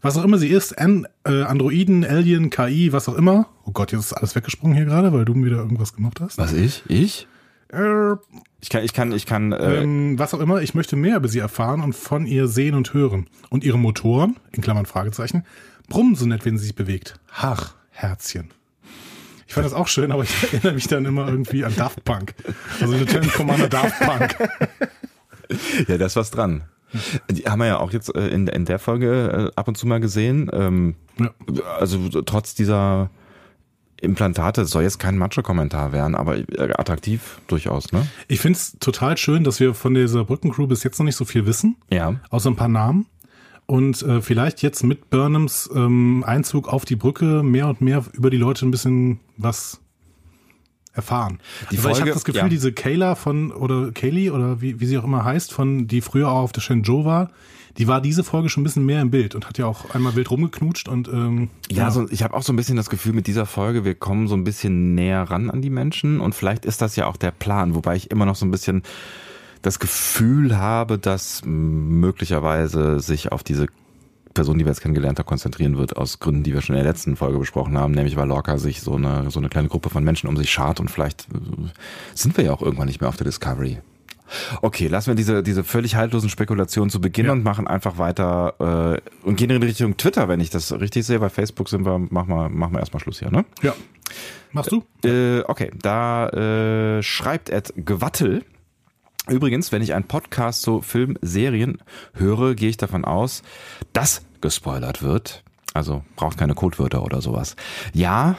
Was 0.00 0.16
auch 0.16 0.22
immer 0.22 0.38
sie 0.38 0.48
ist, 0.48 0.78
An 0.78 1.08
äh, 1.24 1.42
Androiden, 1.42 2.04
Alien, 2.04 2.50
KI, 2.50 2.92
was 2.92 3.08
auch 3.08 3.16
immer. 3.16 3.48
Oh 3.64 3.72
Gott, 3.72 3.90
jetzt 3.90 4.02
ist 4.02 4.12
alles 4.12 4.36
weggesprungen 4.36 4.76
hier 4.76 4.84
gerade, 4.86 5.12
weil 5.12 5.24
du 5.24 5.34
wieder 5.34 5.56
irgendwas 5.56 5.94
gemacht 5.94 6.20
hast. 6.20 6.38
Was 6.38 6.52
ich? 6.52 6.84
Ich? 6.88 7.26
Äh, 7.72 8.12
Ich 8.60 8.68
kann, 8.68 8.84
ich 8.84 8.92
kann, 8.92 9.10
ich 9.12 9.26
kann. 9.26 9.52
Äh, 9.52 9.82
ähm, 9.82 10.18
was 10.18 10.34
auch 10.34 10.40
immer, 10.40 10.62
ich 10.62 10.74
möchte 10.74 10.94
mehr 10.94 11.16
über 11.16 11.26
sie 11.28 11.38
erfahren 11.40 11.80
und 11.80 11.94
von 11.94 12.26
ihr 12.26 12.46
sehen 12.46 12.74
und 12.74 12.92
hören. 12.94 13.26
Und 13.50 13.64
ihre 13.64 13.78
Motoren, 13.78 14.36
in 14.52 14.62
Klammern 14.62 14.86
Fragezeichen, 14.86 15.44
brummen 15.88 16.14
so 16.14 16.26
nett, 16.26 16.44
wenn 16.44 16.58
sie 16.58 16.66
sich 16.66 16.74
bewegt. 16.76 17.18
Ach, 17.34 17.74
Herzchen. 17.90 18.50
Ich 19.48 19.54
fand 19.54 19.64
das 19.64 19.72
auch 19.72 19.88
schön, 19.88 20.12
aber 20.12 20.22
ich 20.24 20.42
erinnere 20.52 20.74
mich 20.74 20.86
dann 20.86 21.06
immer 21.06 21.26
irgendwie 21.26 21.64
an 21.64 21.74
Daft 21.74 22.04
Punk. 22.04 22.34
Also 22.80 22.94
Lieutenant 22.94 23.32
Commander 23.32 23.68
Daft 23.68 23.98
Punk. 24.00 24.36
Ja, 25.86 25.98
da 25.98 26.06
ist 26.06 26.16
was 26.16 26.30
dran. 26.30 26.64
Die 27.30 27.42
haben 27.44 27.58
wir 27.58 27.66
ja 27.66 27.78
auch 27.80 27.92
jetzt 27.92 28.14
äh, 28.14 28.28
in, 28.28 28.46
in 28.46 28.64
der 28.64 28.78
Folge 28.78 29.50
äh, 29.54 29.58
ab 29.58 29.68
und 29.68 29.76
zu 29.76 29.86
mal 29.86 30.00
gesehen. 30.00 30.50
Ähm, 30.52 30.94
Ja. 31.18 31.30
Also 31.78 32.08
trotz 32.22 32.54
dieser 32.54 33.10
Implantate, 34.00 34.64
soll 34.64 34.84
jetzt 34.84 34.98
kein 35.00 35.18
Macho-Kommentar 35.18 35.92
werden, 35.92 36.14
aber 36.14 36.36
äh, 36.38 36.72
attraktiv 36.76 37.40
durchaus, 37.48 37.90
ne? 37.92 38.06
Ich 38.28 38.38
finde 38.40 38.56
es 38.56 38.76
total 38.78 39.16
schön, 39.16 39.42
dass 39.42 39.58
wir 39.58 39.74
von 39.74 39.92
dieser 39.94 40.24
Brückencrew 40.24 40.68
bis 40.68 40.84
jetzt 40.84 40.98
noch 41.00 41.04
nicht 41.04 41.16
so 41.16 41.24
viel 41.24 41.46
wissen, 41.46 41.76
Ja. 41.90 42.14
außer 42.30 42.48
ein 42.50 42.56
paar 42.56 42.68
Namen. 42.68 43.06
Und 43.66 44.00
äh, 44.02 44.22
vielleicht 44.22 44.62
jetzt 44.62 44.82
mit 44.84 45.10
Burnhams 45.10 45.68
ähm, 45.74 46.22
Einzug 46.26 46.68
auf 46.72 46.84
die 46.84 46.96
Brücke 46.96 47.42
mehr 47.42 47.66
und 47.68 47.80
mehr 47.80 48.04
über 48.12 48.30
die 48.30 48.36
Leute 48.38 48.64
ein 48.66 48.70
bisschen 48.70 49.18
was 49.36 49.80
erfahren. 50.98 51.38
Die 51.70 51.76
ich 51.76 51.80
Folge- 51.80 52.00
habe 52.00 52.10
das 52.10 52.24
Gefühl, 52.24 52.42
ja. 52.42 52.48
diese 52.48 52.72
Kayla 52.72 53.14
von, 53.14 53.50
oder 53.52 53.90
Kaylee, 53.92 54.30
oder 54.30 54.60
wie, 54.60 54.78
wie 54.80 54.86
sie 54.86 54.98
auch 54.98 55.04
immer 55.04 55.24
heißt, 55.24 55.52
von, 55.52 55.86
die 55.88 56.02
früher 56.02 56.28
auch 56.30 56.42
auf 56.42 56.52
der 56.52 56.60
Shenzhou 56.60 57.04
war, 57.06 57.30
die 57.78 57.86
war 57.86 58.00
diese 58.00 58.24
Folge 58.24 58.48
schon 58.48 58.62
ein 58.62 58.64
bisschen 58.64 58.84
mehr 58.84 59.00
im 59.00 59.10
Bild 59.12 59.36
und 59.36 59.46
hat 59.48 59.56
ja 59.56 59.66
auch 59.66 59.94
einmal 59.94 60.16
wild 60.16 60.30
rumgeknutscht 60.32 60.88
und 60.88 61.06
ähm, 61.08 61.48
Ja, 61.70 61.90
so, 61.92 62.06
ich 62.10 62.24
habe 62.24 62.34
auch 62.34 62.42
so 62.42 62.52
ein 62.52 62.56
bisschen 62.56 62.76
das 62.76 62.90
Gefühl 62.90 63.12
mit 63.12 63.28
dieser 63.28 63.46
Folge, 63.46 63.84
wir 63.84 63.94
kommen 63.94 64.26
so 64.26 64.34
ein 64.34 64.42
bisschen 64.42 64.96
näher 64.96 65.22
ran 65.30 65.48
an 65.48 65.62
die 65.62 65.70
Menschen 65.70 66.20
und 66.20 66.34
vielleicht 66.34 66.64
ist 66.66 66.82
das 66.82 66.96
ja 66.96 67.06
auch 67.06 67.16
der 67.16 67.30
Plan, 67.30 67.74
wobei 67.76 67.94
ich 67.94 68.10
immer 68.10 68.26
noch 68.26 68.34
so 68.34 68.44
ein 68.44 68.50
bisschen 68.50 68.82
das 69.62 69.78
Gefühl 69.78 70.58
habe, 70.58 70.98
dass 70.98 71.42
möglicherweise 71.44 73.00
sich 73.00 73.32
auf 73.32 73.42
diese 73.44 73.66
Person, 74.38 74.56
die 74.56 74.64
wir 74.64 74.70
jetzt 74.70 74.82
kennengelernt 74.82 75.18
haben, 75.18 75.26
konzentrieren 75.26 75.78
wird, 75.78 75.96
aus 75.96 76.20
Gründen, 76.20 76.44
die 76.44 76.54
wir 76.54 76.60
schon 76.62 76.76
in 76.76 76.82
der 76.84 76.88
letzten 76.92 77.16
Folge 77.16 77.40
besprochen 77.40 77.76
haben, 77.76 77.92
nämlich 77.92 78.14
weil 78.16 78.28
Lorca 78.28 78.56
sich 78.56 78.80
so 78.82 78.94
eine, 78.94 79.32
so 79.32 79.40
eine 79.40 79.48
kleine 79.48 79.66
Gruppe 79.66 79.90
von 79.90 80.04
Menschen 80.04 80.28
um 80.28 80.36
sich 80.36 80.48
schart 80.48 80.78
und 80.78 80.92
vielleicht 80.92 81.22
äh, 81.34 81.66
sind 82.14 82.36
wir 82.36 82.44
ja 82.44 82.52
auch 82.52 82.62
irgendwann 82.62 82.86
nicht 82.86 83.00
mehr 83.00 83.08
auf 83.08 83.16
der 83.16 83.24
Discovery. 83.24 83.78
Okay, 84.62 84.86
lassen 84.86 85.08
wir 85.08 85.16
diese, 85.16 85.42
diese 85.42 85.64
völlig 85.64 85.96
haltlosen 85.96 86.30
Spekulationen 86.30 86.88
zu 86.88 87.00
Beginn 87.00 87.26
Ja. 87.26 87.32
und 87.32 87.42
machen 87.42 87.66
einfach 87.66 87.98
weiter 87.98 89.00
äh, 89.02 89.26
und 89.26 89.34
gehen 89.34 89.50
in 89.50 89.60
Richtung 89.60 89.96
Twitter, 89.96 90.28
wenn 90.28 90.38
ich 90.38 90.50
das 90.50 90.70
richtig 90.70 91.04
sehe. 91.04 91.18
Bei 91.18 91.30
Facebook 91.30 91.68
sind 91.68 91.84
wir, 91.84 91.98
machen 91.98 92.28
wir, 92.28 92.48
machen 92.48 92.74
wir 92.74 92.78
erstmal 92.78 93.00
Schluss 93.00 93.18
hier, 93.18 93.32
ne? 93.32 93.44
ja. 93.62 93.74
Machst 94.52 94.70
du? 94.70 94.84
Äh, 95.04 95.42
okay, 95.48 95.72
da 95.82 96.28
äh, 96.28 97.02
schreibt 97.02 97.50
Ed 97.50 97.72
Gewattel. 97.76 98.44
Übrigens, 99.28 99.72
wenn 99.72 99.82
ich 99.82 99.94
einen 99.94 100.04
Podcast 100.06 100.62
zu 100.62 100.82
Filmserien 100.82 101.78
höre, 102.14 102.54
gehe 102.54 102.70
ich 102.70 102.76
davon 102.76 103.04
aus, 103.04 103.42
dass 103.92 104.22
gespoilert 104.40 105.02
wird. 105.02 105.42
Also 105.74 106.02
braucht 106.16 106.38
keine 106.38 106.54
Codewörter 106.54 107.02
oder 107.02 107.20
sowas. 107.20 107.56
Ja, 107.92 108.36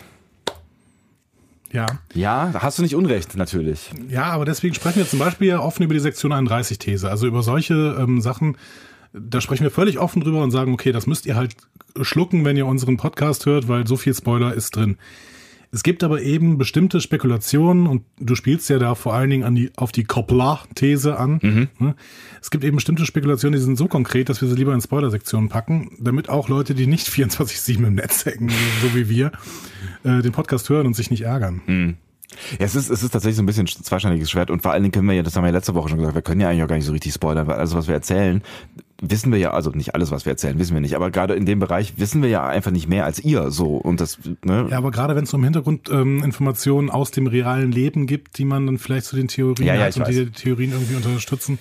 Ja. 1.72 1.86
ja, 2.14 2.50
da 2.52 2.62
hast 2.64 2.80
du 2.80 2.82
nicht 2.82 2.96
Unrecht, 2.96 3.36
natürlich. 3.36 3.92
Ja, 4.10 4.24
aber 4.26 4.46
deswegen 4.46 4.74
sprechen 4.74 4.98
wir 4.98 5.08
zum 5.08 5.20
Beispiel 5.20 5.50
ja 5.50 5.60
offen 5.60 5.84
über 5.84 5.94
die 5.94 6.00
Sektion 6.00 6.32
31 6.34 6.80
These. 6.80 7.10
Also 7.10 7.28
über 7.28 7.44
solche 7.44 7.96
ähm, 8.00 8.22
Sachen, 8.22 8.58
da 9.14 9.40
sprechen 9.42 9.64
wir 9.64 9.72
völlig 9.72 10.00
offen 10.00 10.22
drüber 10.22 10.42
und 10.42 10.52
sagen, 10.52 10.74
okay, 10.74 10.92
das 10.92 11.06
müsst 11.06 11.28
ihr 11.28 11.36
halt 11.36 11.56
schlucken, 12.02 12.44
wenn 12.46 12.58
ihr 12.58 12.66
unseren 12.66 12.98
Podcast 12.98 13.46
hört, 13.46 13.68
weil 13.68 13.86
so 13.86 13.98
viel 13.98 14.14
Spoiler 14.16 14.54
ist 14.54 14.76
drin. 14.76 14.98
Es 15.72 15.84
gibt 15.84 16.04
aber 16.04 16.22
eben 16.24 16.58
bestimmte 16.58 17.00
Spekulationen 17.00 17.86
und 17.86 18.04
du 18.20 18.34
spielst 18.34 18.70
ja 18.70 18.80
da 18.80 18.96
vor 18.96 19.14
allen 19.14 19.30
Dingen 19.30 19.44
an 19.44 19.54
die, 19.54 19.72
auf 19.78 19.92
die 19.92 20.04
Koppler-These 20.04 21.18
an. 21.18 21.40
Ne? 21.78 21.96
Es 22.42 22.50
gibt 22.50 22.64
eben 22.64 22.78
bestimmte 22.78 23.06
Spekulationen, 23.06 23.60
die 23.60 23.64
sind 23.64 23.78
so 23.78 23.88
konkret, 23.88 24.30
dass 24.30 24.42
wir 24.42 24.48
sie 24.48 24.56
lieber 24.56 24.74
in 24.74 24.82
Spoiler-Sektionen 24.82 25.48
packen, 25.50 25.92
damit 26.00 26.28
auch 26.28 26.50
Leute, 26.50 26.74
die 26.74 26.88
nicht 26.88 27.08
24-7 27.10 27.86
im 27.86 27.96
Netz 27.96 28.26
hängen, 28.26 28.50
so 28.82 28.96
wie 28.96 29.10
wir, 29.10 29.32
äh, 30.04 30.22
den 30.24 30.32
Podcast 30.32 30.70
hören 30.70 30.88
und 30.88 30.96
sich 30.96 31.12
nicht 31.12 31.22
ärgern. 31.22 31.62
Ja, 32.60 32.66
es 32.66 32.76
ist, 32.76 32.90
es 32.90 33.04
ist 33.04 33.12
tatsächlich 33.12 33.36
so 33.38 33.44
ein 33.44 33.46
bisschen 33.46 33.66
ein 33.66 33.84
zweischneidiges 33.84 34.30
Schwert 34.30 34.52
und 34.52 34.62
vor 34.62 34.72
allen 34.72 34.84
Dingen 34.84 34.92
können 34.92 35.08
wir 35.08 35.16
ja, 35.16 35.24
das 35.24 35.36
haben 35.36 35.44
wir 35.44 35.50
ja 35.50 35.56
letzte 35.56 35.74
Woche 35.76 35.90
schon 35.90 35.98
gesagt, 35.98 36.16
wir 36.16 36.22
können 36.22 36.40
ja 36.42 36.50
eigentlich 36.50 36.64
auch 36.64 36.68
gar 36.68 36.76
nicht 36.76 36.86
so 36.86 36.92
richtig 36.92 37.14
spoilern, 37.14 37.48
weil 37.48 37.56
alles, 37.58 37.74
was 37.74 37.88
wir 37.88 37.96
erzählen, 37.96 38.42
wissen 39.02 39.32
wir 39.32 39.40
ja, 39.40 39.52
also 39.52 39.72
nicht 39.72 39.96
alles, 39.96 40.12
was 40.12 40.26
wir 40.26 40.32
erzählen, 40.32 40.60
wissen 40.60 40.74
wir 40.74 40.82
nicht, 40.82 40.96
aber 40.96 41.10
gerade 41.12 41.34
in 41.34 41.46
dem 41.46 41.60
Bereich 41.60 41.94
wissen 41.98 42.22
wir 42.22 42.30
ja 42.30 42.48
einfach 42.48 42.72
nicht 42.72 42.88
mehr 42.88 43.06
als 43.06 43.20
ihr 43.20 43.50
so 43.52 43.76
und 43.78 44.00
das, 44.00 44.20
ne? 44.44 44.68
Ja, 44.70 44.78
aber 44.78 44.92
gerade 44.92 45.16
wenn 45.16 45.24
es 45.24 45.34
um 45.34 45.44
Hintergrundinformationen 45.44 46.18
ähm, 46.20 46.24
Informationen 46.24 46.90
aus 46.90 47.12
dem 47.12 47.28
realen 47.28 47.72
Leben 47.72 48.08
gibt, 48.08 48.38
die 48.38 48.46
man 48.46 48.66
dann 48.66 48.78
vielleicht 48.78 49.06
zu 49.08 49.16
den 49.16 49.28
Theorien 49.28 49.68
Ja, 49.68 49.76
ja, 49.76 49.86
hat 49.86 49.98
und 49.98 50.08
die 50.08 50.18
weiß. 50.20 50.26
die 50.28 50.32
Theorien 50.32 50.72
irgendwie 50.72 50.96
unterstützen. 50.96 51.60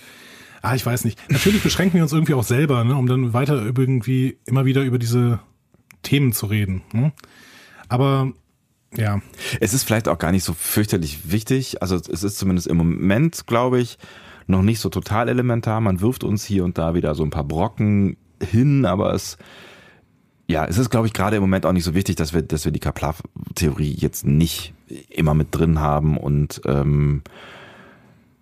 Ah, 0.62 0.74
ich 0.74 0.84
weiß 0.84 1.04
nicht. 1.04 1.18
Natürlich 1.30 1.62
beschränken 1.62 1.94
wir 1.96 2.02
uns 2.02 2.12
irgendwie 2.12 2.34
auch 2.34 2.42
selber, 2.44 2.82
ne, 2.84 2.96
um 2.96 3.06
dann 3.06 3.32
weiter 3.32 3.62
irgendwie 3.64 4.38
immer 4.44 4.64
wieder 4.64 4.82
über 4.82 4.98
diese 4.98 5.38
Themen 6.02 6.32
zu 6.32 6.46
reden. 6.46 6.82
Ne? 6.92 7.12
Aber 7.88 8.32
ja, 8.96 9.20
Es 9.60 9.74
ist 9.74 9.84
vielleicht 9.84 10.08
auch 10.08 10.18
gar 10.18 10.32
nicht 10.32 10.44
so 10.44 10.54
fürchterlich 10.54 11.30
wichtig. 11.30 11.82
Also 11.82 11.96
es 11.96 12.22
ist 12.22 12.38
zumindest 12.38 12.66
im 12.66 12.76
Moment, 12.78 13.46
glaube 13.46 13.80
ich, 13.80 13.98
noch 14.46 14.62
nicht 14.62 14.80
so 14.80 14.88
total 14.88 15.28
elementar. 15.28 15.80
Man 15.80 16.00
wirft 16.00 16.24
uns 16.24 16.44
hier 16.44 16.64
und 16.64 16.78
da 16.78 16.94
wieder 16.94 17.14
so 17.14 17.22
ein 17.22 17.30
paar 17.30 17.44
Brocken 17.44 18.16
hin, 18.42 18.86
aber 18.86 19.12
es 19.12 19.36
Ja, 20.46 20.64
es 20.64 20.78
ist, 20.78 20.88
glaube 20.88 21.06
ich, 21.06 21.12
gerade 21.12 21.36
im 21.36 21.42
Moment 21.42 21.66
auch 21.66 21.72
nicht 21.72 21.84
so 21.84 21.94
wichtig, 21.94 22.16
dass 22.16 22.32
wir, 22.32 22.40
dass 22.40 22.64
wir 22.64 22.72
die 22.72 22.80
Kaplar-Theorie 22.80 23.94
jetzt 23.98 24.24
nicht 24.24 24.72
immer 25.10 25.34
mit 25.34 25.48
drin 25.50 25.80
haben 25.80 26.16
und 26.16 26.62
ähm, 26.64 27.22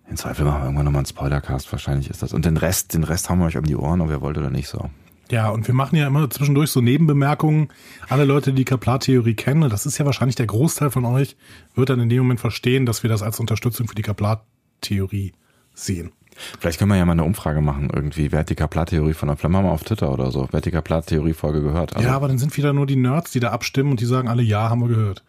in 0.09 0.15
Zweifel 0.15 0.45
machen 0.45 0.61
wir 0.61 0.65
irgendwann 0.65 0.85
nochmal 0.85 0.99
einen 0.99 1.07
Spoilercast, 1.07 1.69
wahrscheinlich 1.73 2.09
ist 2.09 2.21
das. 2.21 2.33
Und 2.33 2.45
den 2.45 2.55
Rest, 2.55 2.93
den 2.93 3.03
Rest 3.03 3.29
haben 3.29 3.39
wir 3.39 3.45
euch 3.47 3.57
um 3.57 3.65
die 3.65 3.75
Ohren, 3.75 3.99
ob 3.99 4.09
ihr 4.09 4.21
wollt 4.21 4.37
oder 4.37 4.49
nicht 4.49 4.69
so. 4.69 4.89
Ja, 5.29 5.49
und 5.49 5.67
wir 5.67 5.75
machen 5.75 5.95
ja 5.95 6.07
immer 6.07 6.29
zwischendurch 6.29 6.71
so 6.71 6.81
Nebenbemerkungen. 6.81 7.69
Alle 8.07 8.25
Leute, 8.25 8.51
die 8.51 8.57
die 8.57 8.65
Kaplar-Theorie 8.65 9.35
kennen, 9.35 9.63
und 9.63 9.73
das 9.73 9.85
ist 9.85 9.97
ja 9.97 10.05
wahrscheinlich 10.05 10.35
der 10.35 10.47
Großteil 10.47 10.89
von 10.89 11.05
euch, 11.05 11.35
wird 11.75 11.89
dann 11.89 11.99
in 11.99 12.09
dem 12.09 12.19
Moment 12.19 12.39
verstehen, 12.39 12.85
dass 12.85 13.03
wir 13.03 13.09
das 13.09 13.21
als 13.21 13.39
Unterstützung 13.39 13.87
für 13.87 13.95
die 13.95 14.01
Kaplar-Theorie 14.01 15.33
sehen. 15.73 16.11
Vielleicht 16.59 16.79
können 16.79 16.91
wir 16.91 16.97
ja 16.97 17.05
mal 17.05 17.13
eine 17.13 17.23
Umfrage 17.23 17.61
machen, 17.61 17.89
irgendwie. 17.93 18.31
Wer 18.31 18.39
hat 18.39 18.49
die 18.49 18.55
Kaplar-Theorie 18.55 19.13
von 19.13 19.27
der 19.27 19.37
Flamme 19.37 19.59
auf 19.59 19.83
Twitter 19.83 20.11
oder 20.11 20.31
so? 20.31 20.47
Wer 20.51 20.57
hat 20.57 20.65
die 20.65 20.71
Kaplar-Theorie-Folge 20.71 21.61
gehört? 21.61 21.95
Also 21.95 22.07
ja, 22.07 22.15
aber 22.15 22.27
dann 22.27 22.37
sind 22.37 22.55
wieder 22.57 22.73
nur 22.73 22.85
die 22.85 22.95
Nerds, 22.95 23.31
die 23.31 23.39
da 23.39 23.51
abstimmen 23.51 23.91
und 23.91 23.99
die 23.99 24.05
sagen 24.05 24.27
alle, 24.27 24.43
ja, 24.43 24.69
haben 24.69 24.81
wir 24.81 24.89
gehört. 24.89 25.23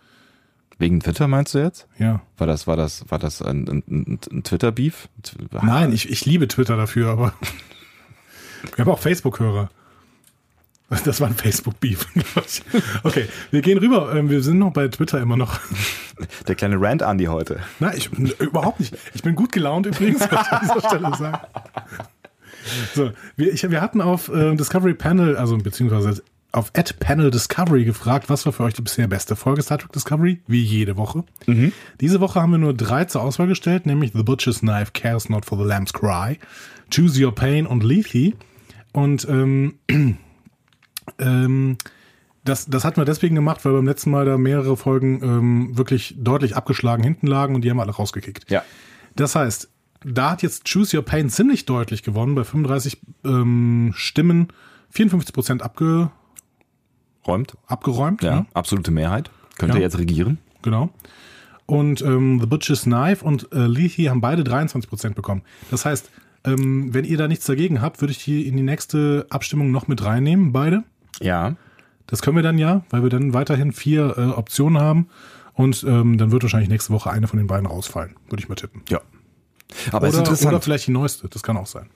Wegen 0.78 1.00
Twitter 1.00 1.26
meinst 1.26 1.54
du 1.54 1.58
jetzt? 1.58 1.88
Ja. 1.98 2.20
War 2.36 2.46
das, 2.46 2.66
war 2.66 2.76
das, 2.76 3.04
war 3.08 3.18
das 3.18 3.42
ein, 3.42 3.66
ein, 3.68 4.18
ein 4.30 4.42
Twitter-Beef? 4.44 5.08
Nein, 5.50 5.92
ich, 5.92 6.08
ich 6.08 6.24
liebe 6.24 6.46
Twitter 6.46 6.76
dafür, 6.76 7.10
aber 7.10 7.32
wir 8.76 8.84
haben 8.84 8.92
auch 8.92 9.00
Facebook-Hörer. 9.00 9.70
Das 11.04 11.20
war 11.20 11.28
ein 11.28 11.34
Facebook-Beef. 11.34 12.06
okay, 13.02 13.28
wir 13.50 13.60
gehen 13.60 13.78
rüber. 13.78 14.14
Ähm, 14.14 14.30
wir 14.30 14.42
sind 14.42 14.58
noch 14.58 14.72
bei 14.72 14.88
Twitter 14.88 15.20
immer 15.20 15.36
noch. 15.36 15.60
Der 16.48 16.54
kleine 16.54 16.80
Rant 16.80 17.02
Andy 17.02 17.26
heute. 17.26 17.60
Nein, 17.78 17.94
ich, 17.96 18.10
überhaupt 18.40 18.80
nicht. 18.80 18.96
Ich 19.14 19.22
bin 19.22 19.34
gut 19.34 19.52
gelaunt 19.52 19.86
übrigens, 19.86 20.20
was 20.20 20.46
ich 20.46 20.52
an 20.52 20.60
dieser 20.62 20.88
Stelle 20.88 21.16
sagen. 21.16 21.38
So, 22.94 23.12
wir, 23.36 23.52
ich, 23.52 23.70
wir 23.70 23.80
hatten 23.80 24.00
auf 24.00 24.28
äh, 24.28 24.54
Discovery 24.54 24.94
Panel, 24.94 25.36
also 25.36 25.56
beziehungsweise 25.58 26.22
auf 26.52 26.72
Ad 26.74 26.94
Panel 26.98 27.30
Discovery 27.30 27.84
gefragt, 27.84 28.30
was 28.30 28.46
war 28.46 28.52
für 28.52 28.64
euch 28.64 28.74
die 28.74 28.82
bisher 28.82 29.06
beste 29.06 29.36
Folge 29.36 29.62
Star 29.62 29.78
Trek 29.78 29.92
Discovery, 29.92 30.40
wie 30.46 30.62
jede 30.62 30.96
Woche. 30.96 31.24
Mhm. 31.46 31.72
Diese 32.00 32.20
Woche 32.20 32.40
haben 32.40 32.52
wir 32.52 32.58
nur 32.58 32.74
drei 32.74 33.04
zur 33.04 33.22
Auswahl 33.22 33.46
gestellt, 33.46 33.86
nämlich 33.86 34.12
The 34.14 34.22
Butcher's 34.22 34.60
Knife, 34.60 34.92
Cares 34.92 35.28
Not 35.28 35.44
for 35.44 35.58
the 35.58 35.64
Lamb's 35.64 35.92
Cry, 35.92 36.38
Choose 36.90 37.22
Your 37.22 37.34
Pain 37.34 37.66
und 37.66 37.84
Lethe. 37.84 38.32
Und 38.92 39.28
ähm, 39.28 39.74
ähm, 41.18 41.76
das, 42.44 42.66
das 42.66 42.84
hatten 42.84 42.96
wir 43.00 43.04
deswegen 43.04 43.34
gemacht, 43.34 43.64
weil 43.64 43.72
beim 43.72 43.86
letzten 43.86 44.10
Mal 44.10 44.24
da 44.24 44.38
mehrere 44.38 44.76
Folgen 44.76 45.20
ähm, 45.22 45.76
wirklich 45.78 46.14
deutlich 46.18 46.56
abgeschlagen 46.56 47.02
hinten 47.02 47.26
lagen 47.26 47.54
und 47.54 47.62
die 47.62 47.70
haben 47.70 47.76
wir 47.76 47.82
alle 47.82 47.92
rausgekickt. 47.92 48.50
Ja. 48.50 48.62
Das 49.16 49.34
heißt, 49.34 49.68
da 50.04 50.30
hat 50.30 50.42
jetzt 50.42 50.64
Choose 50.72 50.96
Your 50.96 51.04
Pain 51.04 51.28
ziemlich 51.28 51.66
deutlich 51.66 52.02
gewonnen, 52.02 52.34
bei 52.34 52.44
35 52.44 53.00
ähm, 53.24 53.92
Stimmen 53.94 54.48
54 54.90 55.34
Prozent 55.34 55.62
abge 55.62 56.10
Räumt. 57.26 57.56
abgeräumt. 57.66 58.22
Ja, 58.22 58.36
ne? 58.36 58.46
absolute 58.54 58.90
Mehrheit. 58.90 59.30
Könnte 59.58 59.76
Ja. 59.78 59.82
jetzt 59.82 59.98
regieren. 59.98 60.38
Genau. 60.62 60.90
Und 61.66 62.00
ähm, 62.00 62.38
The 62.40 62.46
Butcher's 62.46 62.84
Knife 62.84 63.22
und 63.24 63.52
äh, 63.52 63.66
Lethe 63.66 64.08
haben 64.08 64.22
beide 64.22 64.44
23 64.44 64.88
Prozent 64.88 65.14
bekommen. 65.16 65.42
Das 65.70 65.84
heißt, 65.84 66.10
ähm, 66.44 66.94
wenn 66.94 67.04
ihr 67.04 67.18
da 67.18 67.28
nichts 67.28 67.44
dagegen 67.44 67.82
habt, 67.82 68.00
würde 68.00 68.12
ich 68.12 68.24
die 68.24 68.46
in 68.46 68.56
die 68.56 68.62
nächste 68.62 69.26
Abstimmung 69.28 69.70
noch 69.70 69.88
mit 69.88 70.02
reinnehmen, 70.02 70.52
beide. 70.52 70.84
Ja. 71.20 71.56
Das 72.06 72.22
können 72.22 72.36
wir 72.36 72.42
dann 72.42 72.58
ja, 72.58 72.82
weil 72.90 73.02
wir 73.02 73.10
dann 73.10 73.34
weiterhin 73.34 73.72
vier 73.72 74.16
äh, 74.16 74.20
Optionen 74.30 74.80
haben. 74.80 75.08
Und 75.54 75.84
ähm, 75.86 76.18
dann 76.18 76.30
wird 76.30 76.42
wahrscheinlich 76.44 76.68
nächste 76.70 76.92
Woche 76.92 77.10
eine 77.10 77.26
von 77.26 77.36
den 77.38 77.46
beiden 77.48 77.66
rausfallen, 77.66 78.14
würde 78.28 78.40
ich 78.42 78.48
mal 78.48 78.54
tippen. 78.54 78.82
Ja. 78.88 79.00
Aber 79.92 80.06
es 80.06 80.14
ist 80.14 80.20
Oder, 80.20 80.26
interessant. 80.28 80.52
oder 80.54 80.60
vielleicht 80.62 80.86
die 80.86 80.92
neueste, 80.92 81.28
das 81.28 81.42
kann 81.42 81.56
auch 81.56 81.66
sein. 81.66 81.90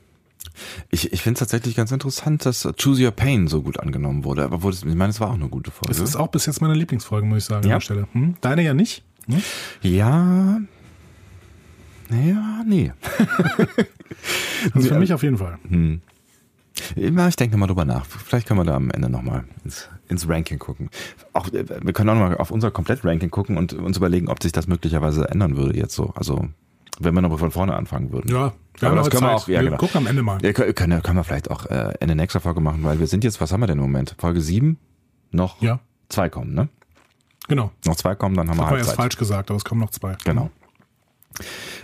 Ich, 0.91 1.13
ich 1.13 1.23
finde 1.23 1.35
es 1.37 1.39
tatsächlich 1.39 1.77
ganz 1.77 1.93
interessant, 1.93 2.45
dass 2.45 2.69
Choose 2.83 3.03
Your 3.05 3.13
Pain 3.13 3.47
so 3.47 3.63
gut 3.63 3.79
angenommen 3.81 4.25
wurde. 4.25 4.43
Aber 4.43 4.63
wurde, 4.63 4.77
es- 4.77 4.83
ich 4.83 4.95
meine, 4.95 5.11
es 5.11 5.21
war 5.21 5.31
auch 5.31 5.35
eine 5.35 5.49
gute 5.49 5.71
Folge. 5.71 5.89
Das 5.89 6.01
ist 6.01 6.17
auch 6.17 6.27
bis 6.29 6.45
jetzt 6.47 6.61
meine 6.61 6.75
Lieblingsfolge, 6.75 7.25
muss 7.27 7.39
ich 7.39 7.45
sagen, 7.45 7.67
Ja? 7.69 7.75
an 7.75 7.79
der 7.79 7.81
Stelle. 7.85 8.09
Hm? 8.13 8.35
Deine 8.41 8.63
ja 8.65 8.75
nicht? 8.75 9.05
Hm? 9.29 9.43
ja. 9.83 10.61
Ja, 12.11 12.63
nee. 12.67 12.93
Also 14.75 14.89
für 14.89 14.99
mich 14.99 15.13
auf 15.13 15.23
jeden 15.25 15.39
Fall. 15.39 15.59
Ja, 16.97 17.29
ich 17.29 17.37
denke 17.37 17.55
nochmal 17.57 17.69
drüber 17.69 17.85
nach. 17.85 18.07
Vielleicht 18.07 18.47
können 18.49 18.61
wir 18.61 18.65
da 18.65 18.75
am 18.77 18.91
Ende 18.91 19.09
nochmal 19.11 19.45
ins, 19.65 19.89
ins 20.09 20.29
Ranking 20.29 20.59
gucken. 20.59 20.89
Auch, 21.33 21.49
äh, 21.53 21.65
wir 21.83 21.93
können 21.93 22.09
auch 22.11 22.15
nochmal 22.15 22.37
auf 22.39 22.51
unser 22.51 22.71
Komplett-Ranking 22.71 23.31
gucken 23.31 23.57
und 23.59 23.73
uns 23.75 23.97
überlegen, 23.97 24.29
ob 24.29 24.43
sich 24.43 24.53
das 24.53 24.67
möglicherweise 24.67 25.29
ändern 25.29 25.57
würde 25.57 25.79
jetzt 25.79 25.95
so. 25.95 26.13
Also, 26.15 26.49
wenn 26.99 27.15
wir 27.15 27.21
nochmal 27.23 27.39
von 27.39 27.51
vorne 27.51 27.75
anfangen 27.75 28.11
würden. 28.13 28.31
Ja, 28.31 28.53
wir 28.79 28.89
Aber 28.89 28.97
das 28.97 29.11
können 29.11 29.23
wir 29.23 29.29
Zeit. 29.29 29.37
auch, 29.37 29.49
ja, 29.49 29.61
wir 29.61 29.65
genau. 29.67 29.77
gucken 29.77 29.97
am 29.99 30.07
Ende 30.07 30.23
mal. 30.23 30.43
Ja, 30.43 30.53
können, 30.53 30.75
können 30.75 31.03
können 31.03 31.17
wir 31.19 31.25
vielleicht 31.25 31.51
auch 31.51 31.67
äh, 31.67 31.93
Ende 32.01 32.15
nächster 32.15 32.41
Folge 32.41 32.61
machen, 32.61 32.83
weil 32.85 32.99
wir 33.01 33.07
sind 33.07 33.23
jetzt, 33.25 33.41
was 33.41 33.53
haben 33.53 33.61
wir 33.61 33.67
denn 33.67 33.79
im 33.79 33.83
Moment? 33.83 34.15
Folge 34.19 34.41
7? 34.41 34.79
Noch 35.31 35.61
Ja, 35.63 35.81
zwei 36.09 36.29
kommen, 36.29 36.55
ne? 36.55 36.69
genau. 37.49 37.71
Noch 37.87 37.97
zwei 37.97 38.15
kommen, 38.15 38.35
dann 38.37 38.49
haben 38.49 38.57
wir 38.59 38.65
Haben 38.67 38.73
wir 38.73 38.79
erst 38.79 38.91
Halbzeit. 38.91 39.03
falsch 39.03 39.17
gesagt, 39.19 39.51
aber 39.51 39.57
es 39.59 39.65
kommen 39.65 39.81
noch 39.81 39.91
zwei. 39.91 40.17
Genau. 40.25 40.51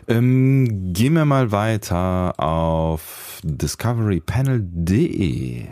Ähm, 0.07 0.92
gehen 0.92 1.14
wir 1.14 1.25
mal 1.25 1.52
weiter 1.52 2.35
auf 2.38 3.28
discoverypanel.de. 3.42 5.66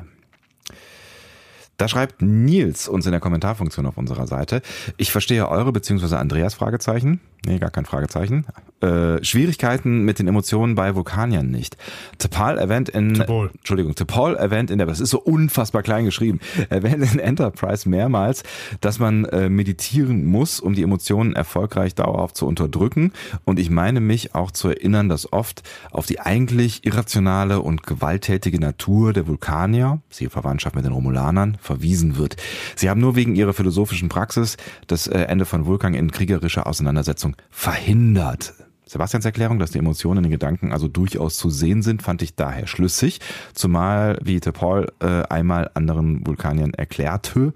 Da 1.77 1.89
schreibt 1.89 2.23
Nils 2.23 2.89
uns 2.89 3.05
in 3.07 3.13
der 3.13 3.21
Kommentarfunktion 3.21 3.87
auf 3.87 3.99
unserer 3.99 4.27
Seite. 4.27 4.63
Ich 4.97 5.13
verstehe 5.13 5.49
eure 5.49 5.71
bzw. 5.73 6.17
Andreas 6.17 6.55
Fragezeichen. 6.55 7.21
Nee, 7.47 7.61
gar 7.61 7.71
kein 7.71 7.85
Fragezeichen. 7.85 8.45
Äh, 8.81 9.23
Schwierigkeiten 9.25 10.05
mit 10.05 10.19
den 10.19 10.27
Emotionen 10.27 10.75
bei 10.75 10.97
Vulkaniern 10.97 11.49
nicht. 11.49 11.77
T'Pol 12.21 12.57
erwähnt 12.57 12.89
in 12.89 13.15
T'Pol. 13.15 13.51
Entschuldigung, 13.55 13.93
T'Pol 13.93 14.35
erwähnt 14.35 14.73
in 14.73 14.79
der, 14.79 14.87
das 14.89 14.99
ist 14.99 15.11
so 15.11 15.21
unfassbar 15.21 15.85
klein 15.85 16.05
geschrieben, 16.05 16.41
erwähnt 16.71 17.05
in 17.13 17.21
Enterprise 17.21 17.89
mehrmals, 17.89 18.43
dass 18.81 18.99
man 18.99 19.27
äh, 19.27 19.49
meditieren 19.49 20.25
muss, 20.27 20.59
um 20.59 20.75
die 20.75 20.83
Emotionen 20.83 21.35
erfolgreich 21.35 21.95
dauerhaft 21.95 22.37
zu 22.37 22.49
unterdrücken. 22.49 23.13
Und 23.45 23.61
ich 23.61 23.71
meine 23.71 24.01
mich 24.01 24.35
auch 24.35 24.51
zu 24.51 24.69
erinnern, 24.69 25.09
dass 25.09 25.33
oft 25.33 25.63
auf 25.93 26.07
die 26.07 26.19
eigentlich 26.19 26.85
irrationale 26.85 27.61
und 27.61 27.85
gewalttätige 27.85 28.59
Natur 28.59 29.13
der 29.13 29.29
Vulkanier, 29.29 30.01
siehe 30.11 30.31
Verwandtschaft 30.31 30.75
mit 30.75 30.85
den 30.85 30.93
Romulanern, 30.93 31.59
verwiesen 31.61 32.19
wird. 32.19 32.37
Sie 32.75 32.91
haben 32.91 33.01
nur 33.01 33.15
wegen 33.15 33.37
ihrer 33.37 33.53
philosophischen 33.53 34.09
Praxis 34.09 34.57
das 34.89 35.07
äh, 35.07 35.21
Ende 35.21 35.45
von 35.45 35.65
Vulkan 35.65 35.95
in 35.95 36.11
kriegerischer 36.11 36.67
Auseinandersetzung 36.67 37.36
verhindert. 37.51 38.55
Sebastians 38.89 39.25
Erklärung, 39.25 39.59
dass 39.59 39.73
die 39.73 39.79
Emotionen 39.79 40.19
in 40.19 40.23
den 40.25 40.31
Gedanken 40.31 40.73
also 40.73 40.87
durchaus 40.87 41.37
zu 41.37 41.51
sehen 41.51 41.83
sind, 41.83 42.03
fand 42.03 42.23
ich 42.23 42.37
daher 42.37 42.69
schlüssig, 42.69 43.21
zumal, 43.53 44.17
wie 44.23 44.39
Paul 44.39 44.93
äh, 45.01 45.23
einmal 45.25 45.71
anderen 45.75 46.25
Vulkaniern 46.25 46.73
erklärte, 46.73 47.53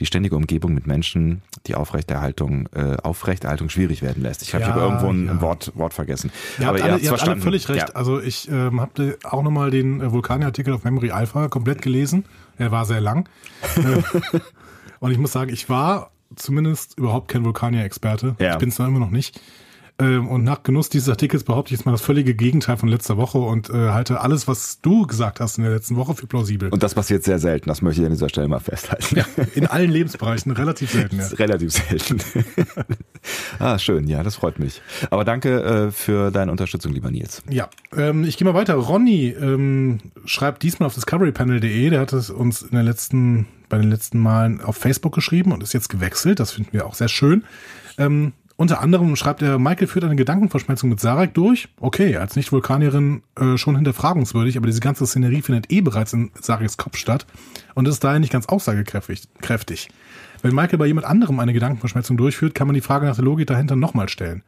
die 0.00 0.06
ständige 0.06 0.34
Umgebung 0.34 0.74
mit 0.74 0.88
Menschen 0.88 1.42
die 1.68 1.76
Aufrechterhaltung, 1.76 2.68
äh, 2.74 2.96
Aufrechterhaltung 3.00 3.68
schwierig 3.68 4.02
werden 4.02 4.22
lässt. 4.22 4.42
Ich 4.42 4.54
habe 4.54 4.64
Ja, 4.64 4.76
irgendwo 4.76 5.12
ein, 5.12 5.26
ja. 5.26 5.40
Wort, 5.40 5.70
Wort 5.76 5.94
vergessen. 5.94 6.32
Ihr 6.58 6.66
habt, 6.66 6.82
alle, 6.82 6.98
ihr 6.98 7.10
habt 7.12 7.22
alle 7.22 7.40
völlig 7.40 7.68
recht. 7.68 7.90
Ja. 7.90 7.94
Also 7.94 8.20
ich 8.20 8.50
ähm, 8.50 8.80
habe 8.80 9.16
auch 9.22 9.44
nochmal 9.44 9.70
den 9.70 10.00
äh, 10.00 10.10
Vulkanier-Artikel 10.10 10.74
auf 10.74 10.82
Memory 10.82 11.12
Alpha 11.12 11.46
komplett 11.46 11.82
gelesen. 11.82 12.24
Er 12.58 12.72
war 12.72 12.84
sehr 12.84 13.00
lang. 13.00 13.28
Äh, 13.76 14.40
Und 14.98 15.10
ich 15.10 15.18
muss 15.18 15.32
sagen, 15.32 15.52
ich 15.52 15.68
war 15.68 16.12
zumindest 16.36 16.98
überhaupt 16.98 17.28
kein 17.28 17.44
Vulkanier-Experte. 17.44 18.36
Ja. 18.38 18.52
Ich 18.52 18.58
bin 18.58 18.68
es 18.70 18.78
immer 18.78 18.98
noch 18.98 19.10
nicht. 19.10 19.40
Ähm, 20.02 20.28
Und 20.28 20.44
nach 20.44 20.62
Genuss 20.62 20.88
dieses 20.88 21.08
Artikels 21.08 21.44
behaupte 21.44 21.72
ich 21.72 21.78
jetzt 21.78 21.86
mal 21.86 21.92
das 21.92 22.00
völlige 22.00 22.34
Gegenteil 22.34 22.76
von 22.76 22.88
letzter 22.88 23.16
Woche 23.16 23.38
und 23.38 23.70
äh, 23.70 23.90
halte 23.90 24.20
alles, 24.20 24.48
was 24.48 24.80
du 24.80 25.06
gesagt 25.06 25.40
hast 25.40 25.58
in 25.58 25.64
der 25.64 25.72
letzten 25.72 25.96
Woche, 25.96 26.14
für 26.14 26.26
plausibel. 26.26 26.70
Und 26.70 26.82
das 26.82 26.94
passiert 26.94 27.22
sehr 27.24 27.38
selten, 27.38 27.68
das 27.68 27.82
möchte 27.82 28.00
ich 28.00 28.06
an 28.06 28.12
dieser 28.12 28.28
Stelle 28.28 28.48
mal 28.48 28.60
festhalten. 28.60 29.24
in 29.54 29.66
allen 29.66 29.90
Lebensbereichen 29.90 30.52
relativ 30.52 30.90
selten. 30.90 31.18
Ja. 31.18 31.26
Relativ 31.38 31.72
selten. 31.72 32.18
ah, 33.58 33.78
schön, 33.78 34.06
ja, 34.08 34.22
das 34.22 34.36
freut 34.36 34.58
mich. 34.58 34.80
Aber 35.10 35.24
danke 35.24 35.62
äh, 35.62 35.90
für 35.90 36.30
deine 36.30 36.50
Unterstützung, 36.50 36.92
lieber 36.92 37.10
Nils. 37.10 37.42
Ja, 37.48 37.68
ähm, 37.96 38.24
ich 38.24 38.36
gehe 38.36 38.46
mal 38.46 38.54
weiter. 38.54 38.74
Ronny 38.74 39.28
ähm, 39.28 39.98
schreibt 40.24 40.62
diesmal 40.62 40.86
auf 40.86 40.94
discoverypanel.de, 40.94 41.90
der 41.90 42.00
hat 42.00 42.12
es 42.12 42.30
uns 42.30 42.62
in 42.62 42.72
der 42.72 42.82
letzten, 42.82 43.46
bei 43.68 43.78
den 43.78 43.90
letzten 43.90 44.18
Malen 44.18 44.60
auf 44.60 44.76
Facebook 44.76 45.14
geschrieben 45.14 45.52
und 45.52 45.62
ist 45.62 45.72
jetzt 45.72 45.88
gewechselt. 45.88 46.40
Das 46.40 46.52
finden 46.52 46.72
wir 46.72 46.86
auch 46.86 46.94
sehr 46.94 47.08
schön. 47.08 47.44
Ähm, 47.98 48.32
unter 48.62 48.80
anderem 48.80 49.16
schreibt 49.16 49.42
er, 49.42 49.58
Michael 49.58 49.88
führt 49.88 50.04
eine 50.04 50.14
Gedankenverschmelzung 50.14 50.88
mit 50.88 51.00
Sarek 51.00 51.34
durch. 51.34 51.68
Okay, 51.80 52.16
als 52.16 52.36
Nicht-Vulkanierin 52.36 53.22
äh, 53.36 53.56
schon 53.58 53.74
hinterfragungswürdig, 53.74 54.56
aber 54.56 54.66
diese 54.66 54.78
ganze 54.78 55.04
Szenerie 55.04 55.42
findet 55.42 55.72
eh 55.72 55.80
bereits 55.80 56.12
in 56.12 56.30
Sareks 56.40 56.76
Kopf 56.76 56.96
statt 56.96 57.26
und 57.74 57.88
ist 57.88 58.04
daher 58.04 58.20
nicht 58.20 58.32
ganz 58.32 58.46
aussagekräftig. 58.46 59.24
Kräftig. 59.40 59.88
Wenn 60.42 60.54
Michael 60.54 60.78
bei 60.78 60.86
jemand 60.86 61.06
anderem 61.06 61.40
eine 61.40 61.52
Gedankenverschmelzung 61.52 62.16
durchführt, 62.16 62.54
kann 62.54 62.68
man 62.68 62.74
die 62.74 62.80
Frage 62.80 63.04
nach 63.04 63.16
der 63.16 63.24
Logik 63.24 63.48
dahinter 63.48 63.74
nochmal 63.74 64.08
stellen. 64.08 64.44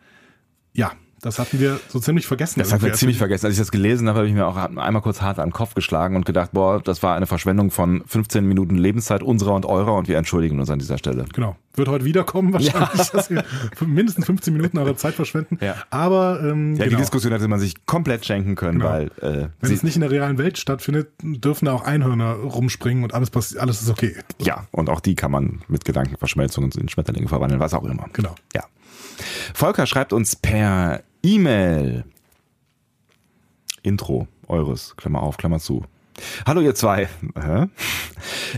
Ja, 0.73 0.93
Das 1.25 1.39
hatten 1.39 1.59
wir 1.59 1.81
so 1.89 1.99
ziemlich 2.01 2.27
vergessen. 2.27 2.61
Das 2.61 2.71
hatten 2.71 2.85
wir 2.85 2.93
ziemlich 2.93 3.17
vergessen. 3.17 3.47
Als 3.47 3.55
ich 3.55 3.59
das 3.59 3.71
gelesen 3.71 4.09
habe, 4.09 4.19
habe 4.19 4.29
ich 4.29 4.35
mir 4.35 4.47
auch 4.47 4.57
einmal 4.57 5.01
kurz 5.01 5.23
hart 5.23 5.39
an 5.39 5.49
den 5.49 5.53
Kopf 5.55 5.73
geschlagen 5.75 6.17
und 6.17 6.27
gedacht, 6.27 6.51
boah, 6.53 6.83
das 6.83 7.03
war 7.03 7.17
eine 7.17 7.27
Verschwendung 7.27 7.71
von 7.71 8.03
15 8.07 8.47
Minuten 8.47 8.77
Lebenszeit 8.77 9.23
unserer 9.23 9.55
und 9.55 9.65
eurer 9.65 9.95
und 9.95 10.07
wir 10.07 10.19
entschuldigen 10.19 10.61
uns 10.61 10.69
an 10.69 10.79
dieser 10.79 10.99
Stelle. 10.99 11.25
Genau. 11.33 11.57
Wird 11.77 11.89
heute 11.89 12.05
wiederkommen 12.05 12.53
wahrscheinlich, 12.53 13.09
dass 13.11 13.31
wir 13.31 13.43
mindestens 13.85 14.27
15 14.27 14.53
Minuten 14.53 14.77
eurer 14.77 14.97
Zeit 14.97 15.15
verschwenden. 15.15 15.59
Ja. 15.63 15.77
Aber 15.89 16.41
ähm, 16.43 16.75
Ja, 16.77 16.85
genau. 16.85 16.91
die 16.91 17.03
Diskussion 17.03 17.33
hätte 17.33 17.49
man 17.49 17.59
sich 17.59 17.87
komplett 17.87 18.27
schenken 18.27 18.55
können, 18.55 18.79
Genau. 18.81 18.91
weil 18.91 19.07
äh, 19.23 19.49
wenn 19.61 19.69
sie, 19.69 19.75
es 19.75 19.83
nicht 19.83 19.95
in 19.97 20.03
der 20.03 20.11
realen 20.11 20.37
Welt 20.37 20.59
stattfindet, 20.59 21.09
dürfen 21.23 21.65
da 21.65 21.73
auch 21.73 21.85
Einhörner 21.85 22.35
rumspringen 22.35 23.03
und 23.03 23.15
alles 23.15 23.31
passiert, 23.31 23.63
alles 23.63 23.81
ist 23.81 23.89
okay. 23.89 24.15
ja, 24.43 24.67
und 24.73 24.91
auch 24.91 25.01
die 25.01 25.15
kann 25.15 25.31
man 25.31 25.63
mit 25.69 25.87
Gedankenverschmelzung 25.87 26.71
in 26.73 26.89
Schmetterlinge 26.91 27.29
verwandeln, 27.29 27.61
was 27.61 27.73
auch 27.73 27.85
immer. 27.85 28.07
Genau. 28.13 28.35
Ja. 28.55 28.65
Volker 29.55 29.87
schreibt 29.87 30.13
uns 30.13 30.37
per 30.37 31.03
E-Mail. 31.25 32.05
Intro 33.83 34.29
eures, 34.47 34.95
Klammer 34.97 35.23
auf, 35.23 35.39
Klammer 35.39 35.59
zu. 35.59 35.85
Hallo 36.47 36.61
ihr 36.61 36.75
zwei. 36.75 37.09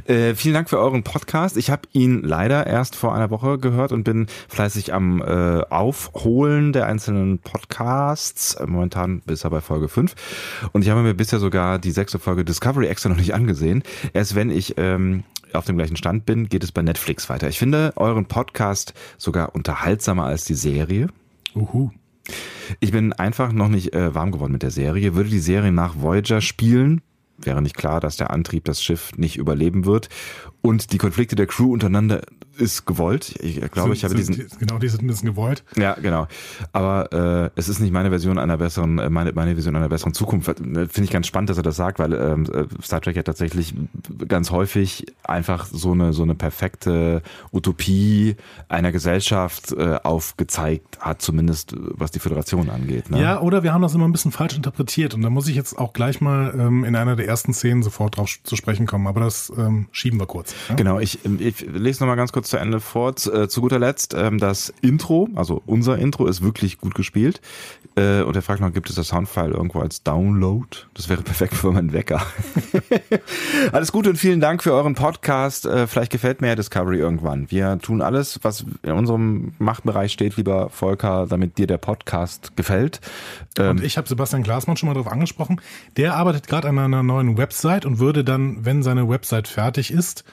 Äh, 0.07 0.35
vielen 0.35 0.53
Dank 0.53 0.69
für 0.69 0.79
euren 0.79 1.05
Podcast. 1.05 1.57
Ich 1.57 1.71
habe 1.71 1.83
ihn 1.93 2.23
leider 2.23 2.67
erst 2.67 2.97
vor 2.97 3.15
einer 3.15 3.31
Woche 3.31 3.59
gehört 3.59 3.93
und 3.93 4.05
bin 4.05 4.27
fleißig 4.49 4.93
am 4.93 5.23
äh, 5.23 5.63
Aufholen 5.71 6.73
der 6.73 6.87
einzelnen 6.87 7.39
Podcasts. 7.39 8.55
Äh, 8.55 8.67
Momentan 8.67 9.21
bis 9.21 9.45
er 9.45 9.51
bei 9.51 9.61
Folge 9.61 9.89
5. 9.89 10.15
Und 10.73 10.83
ich 10.83 10.91
habe 10.91 11.03
mir 11.03 11.15
bisher 11.15 11.39
sogar 11.39 11.79
die 11.79 11.93
sechste 11.93 12.19
Folge 12.19 12.45
Discovery 12.45 12.89
extra 12.89 13.09
noch 13.09 13.17
nicht 13.17 13.33
angesehen. 13.33 13.85
Erst 14.13 14.35
wenn 14.35 14.51
ich 14.51 14.75
ähm, 14.77 15.23
auf 15.53 15.65
dem 15.65 15.77
gleichen 15.79 15.97
Stand 15.97 16.27
bin, 16.27 16.49
geht 16.49 16.65
es 16.65 16.73
bei 16.73 16.83
Netflix 16.83 17.31
weiter. 17.31 17.49
Ich 17.49 17.59
finde 17.59 17.93
euren 17.97 18.27
Podcast 18.27 18.93
sogar 19.19 19.55
unterhaltsamer 19.55 20.25
als 20.25 20.45
die 20.45 20.55
Serie. 20.55 21.09
Uhu. 21.55 21.91
Ich 22.81 22.93
bin 22.93 23.13
einfach 23.13 23.53
noch 23.53 23.69
nicht 23.69 23.95
äh, 23.95 24.15
warm 24.15 24.33
geworden 24.33 24.53
mit 24.53 24.63
der 24.63 24.71
Serie. 24.71 25.15
Würde 25.15 25.31
die 25.31 25.39
Serie 25.39 25.73
nach 25.73 26.01
Voyager 26.01 26.41
spielen, 26.41 27.03
wäre 27.39 27.63
nicht 27.63 27.77
klar, 27.77 28.01
dass 28.01 28.17
der 28.17 28.31
Antrieb 28.31 28.65
das 28.65 28.83
Schiff 28.83 29.13
nicht 29.17 29.37
überleben 29.37 29.85
wird. 29.85 30.09
Und 30.63 30.93
die 30.93 30.99
Konflikte 30.99 31.37
der 31.37 31.47
Crew 31.47 31.73
untereinander 31.73 32.23
ist 32.59 32.87
gewollt. 32.87 33.35
Ich 33.41 33.61
glaube, 33.71 33.95
ich 33.95 34.05
habe 34.05 34.17
Sind- 34.19 34.37
diesen. 34.39 34.59
Genau, 34.59 34.79
die 34.79 34.89
sind 34.89 35.03
ein 35.03 35.07
bisschen 35.07 35.29
gewollt. 35.31 35.65
Ja, 35.77 35.95
genau. 35.95 36.27
Aber 36.73 37.13
äh, 37.55 37.59
es 37.59 37.69
ist 37.69 37.81
nicht 37.81 37.93
meine 37.93 38.11
Version 38.11 38.39
einer 38.39 38.57
besseren, 38.57 38.99
äh, 38.99 39.11
meine, 39.11 39.33
meine 39.33 39.57
Vision 39.57 39.77
einer 39.77 39.89
besseren 39.89 40.15
Zukunft. 40.15 40.49
Äh, 40.49 40.55
Finde 40.55 41.03
ich 41.03 41.11
ganz 41.11 41.27
spannend, 41.27 41.51
dass 41.51 41.57
er 41.57 41.63
das 41.63 41.77
sagt, 41.77 41.99
weil 41.99 42.13
ähm, 42.13 42.47
äh, 42.53 42.65
Star 42.83 43.01
Trek 43.01 43.17
ja 43.17 43.23
tatsächlich 43.23 43.75
ganz 44.29 44.51
häufig 44.51 45.07
einfach 45.25 45.67
so 45.67 45.93
eine 45.93 46.13
so 46.13 46.23
eine 46.23 46.35
perfekte 46.35 47.23
Utopie 47.53 48.37
einer 48.69 48.93
Gesellschaft 48.93 49.73
äh, 49.73 49.99
aufgezeigt 50.03 50.99
hat, 51.01 51.23
zumindest 51.23 51.75
was 51.77 52.11
die 52.11 52.19
Föderation 52.19 52.71
angeht. 52.71 53.11
Ne? 53.11 53.21
Ja, 53.21 53.41
oder 53.41 53.63
wir 53.63 53.73
haben 53.73 53.83
das 53.83 53.95
immer 53.95 54.07
ein 54.07 54.13
bisschen 54.13 54.33
falsch 54.33 54.57
interpretiert 54.57 55.15
und 55.15 55.23
da 55.23 55.31
muss 55.31 55.49
ich 55.49 55.57
jetzt 55.57 55.79
auch 55.79 55.93
gleich 55.93 56.21
mal 56.21 56.55
ähm, 56.59 56.85
in 56.85 56.97
einer 56.97 57.17
der 57.17 57.27
ersten 57.27 57.53
Szenen 57.53 57.83
sofort 57.83 58.17
drauf 58.17 58.39
zu 58.43 58.57
sprechen 58.57 58.87
kommen, 58.87 59.07
aber 59.07 59.21
das 59.21 59.53
ähm, 59.57 59.89
schieben 59.93 60.19
wir 60.19 60.27
kurz. 60.27 60.55
Ja? 60.69 60.75
Genau, 60.75 60.99
ich, 60.99 61.19
ich 61.39 61.61
lese 61.73 62.03
noch 62.03 62.09
mal 62.09 62.17
ganz 62.17 62.33
kurz 62.33 62.46
zu 62.47 62.57
Ende 62.57 62.81
vor. 62.81 63.17
Z- 63.17 63.33
äh, 63.35 63.49
Zu 63.49 63.61
guter 63.61 63.79
Letzt, 63.79 64.15
ähm, 64.15 64.39
das 64.39 64.73
Intro, 64.81 65.29
also 65.35 65.63
unser 65.67 65.99
Intro, 65.99 66.27
ist 66.27 66.43
wirklich 66.43 66.79
gut 66.79 66.95
gespielt. 66.95 67.41
Äh, 67.97 68.23
Und 68.23 68.37
er 68.37 68.43
fragt 68.43 68.61
noch, 68.61 68.73
gibt 68.73 68.89
es 68.91 68.97
das 68.97 69.09
Soundfile 69.09 69.53
irgendwo 69.55 69.81
als 69.81 70.03
Download? 70.03 70.67
Das 70.95 71.09
wäre 71.09 71.23
perfekt 71.23 71.55
für 71.55 71.73
meinen 71.73 71.93
Wecker. 71.93 72.21
alles 73.73 73.93
Gute 73.93 74.11
und 74.11 74.17
vielen 74.17 74.41
Dank 74.41 74.63
für 74.63 74.73
euren 74.73 74.95
Podcast. 74.95 75.67
Äh, 75.67 75.87
Vielleicht 75.87 76.13
gefällt 76.13 76.41
mir 76.41 76.49
ja 76.49 76.55
Discovery 76.55 76.99
irgendwann. 76.99 77.51
Wir 77.51 77.79
tun 77.79 78.03
alles, 78.03 78.41
was 78.43 78.65
in 78.83 78.93
unserem 78.93 79.53
Machtbereich 79.59 80.13
steht, 80.13 80.37
lieber 80.37 80.71
Volker, 80.71 81.27
damit 81.29 81.59
dir 81.59 81.67
der 81.67 81.79
Podcast 81.79 82.57
gefällt. 82.57 83.01
Ähm, 83.59 83.71
Und 83.71 83.83
ich 83.85 83.97
habe 83.97 84.09
Sebastian 84.09 84.43
Glasmann 84.43 84.77
schon 84.77 84.89
mal 84.89 84.95
darauf 84.95 85.11
angesprochen. 85.13 85.61
Der 85.97 86.15
arbeitet 86.17 86.47
gerade 86.49 86.69
an 86.69 86.79
einer 86.79 87.03
neuen 87.03 87.37
Website 87.39 87.87
und 87.87 87.99
würde 87.99 88.25
dann, 88.25 88.65
wenn 88.65 88.83
seine 88.83 89.09
Website 89.09 89.49
fertig 89.49 89.91
ist, 89.93 90.25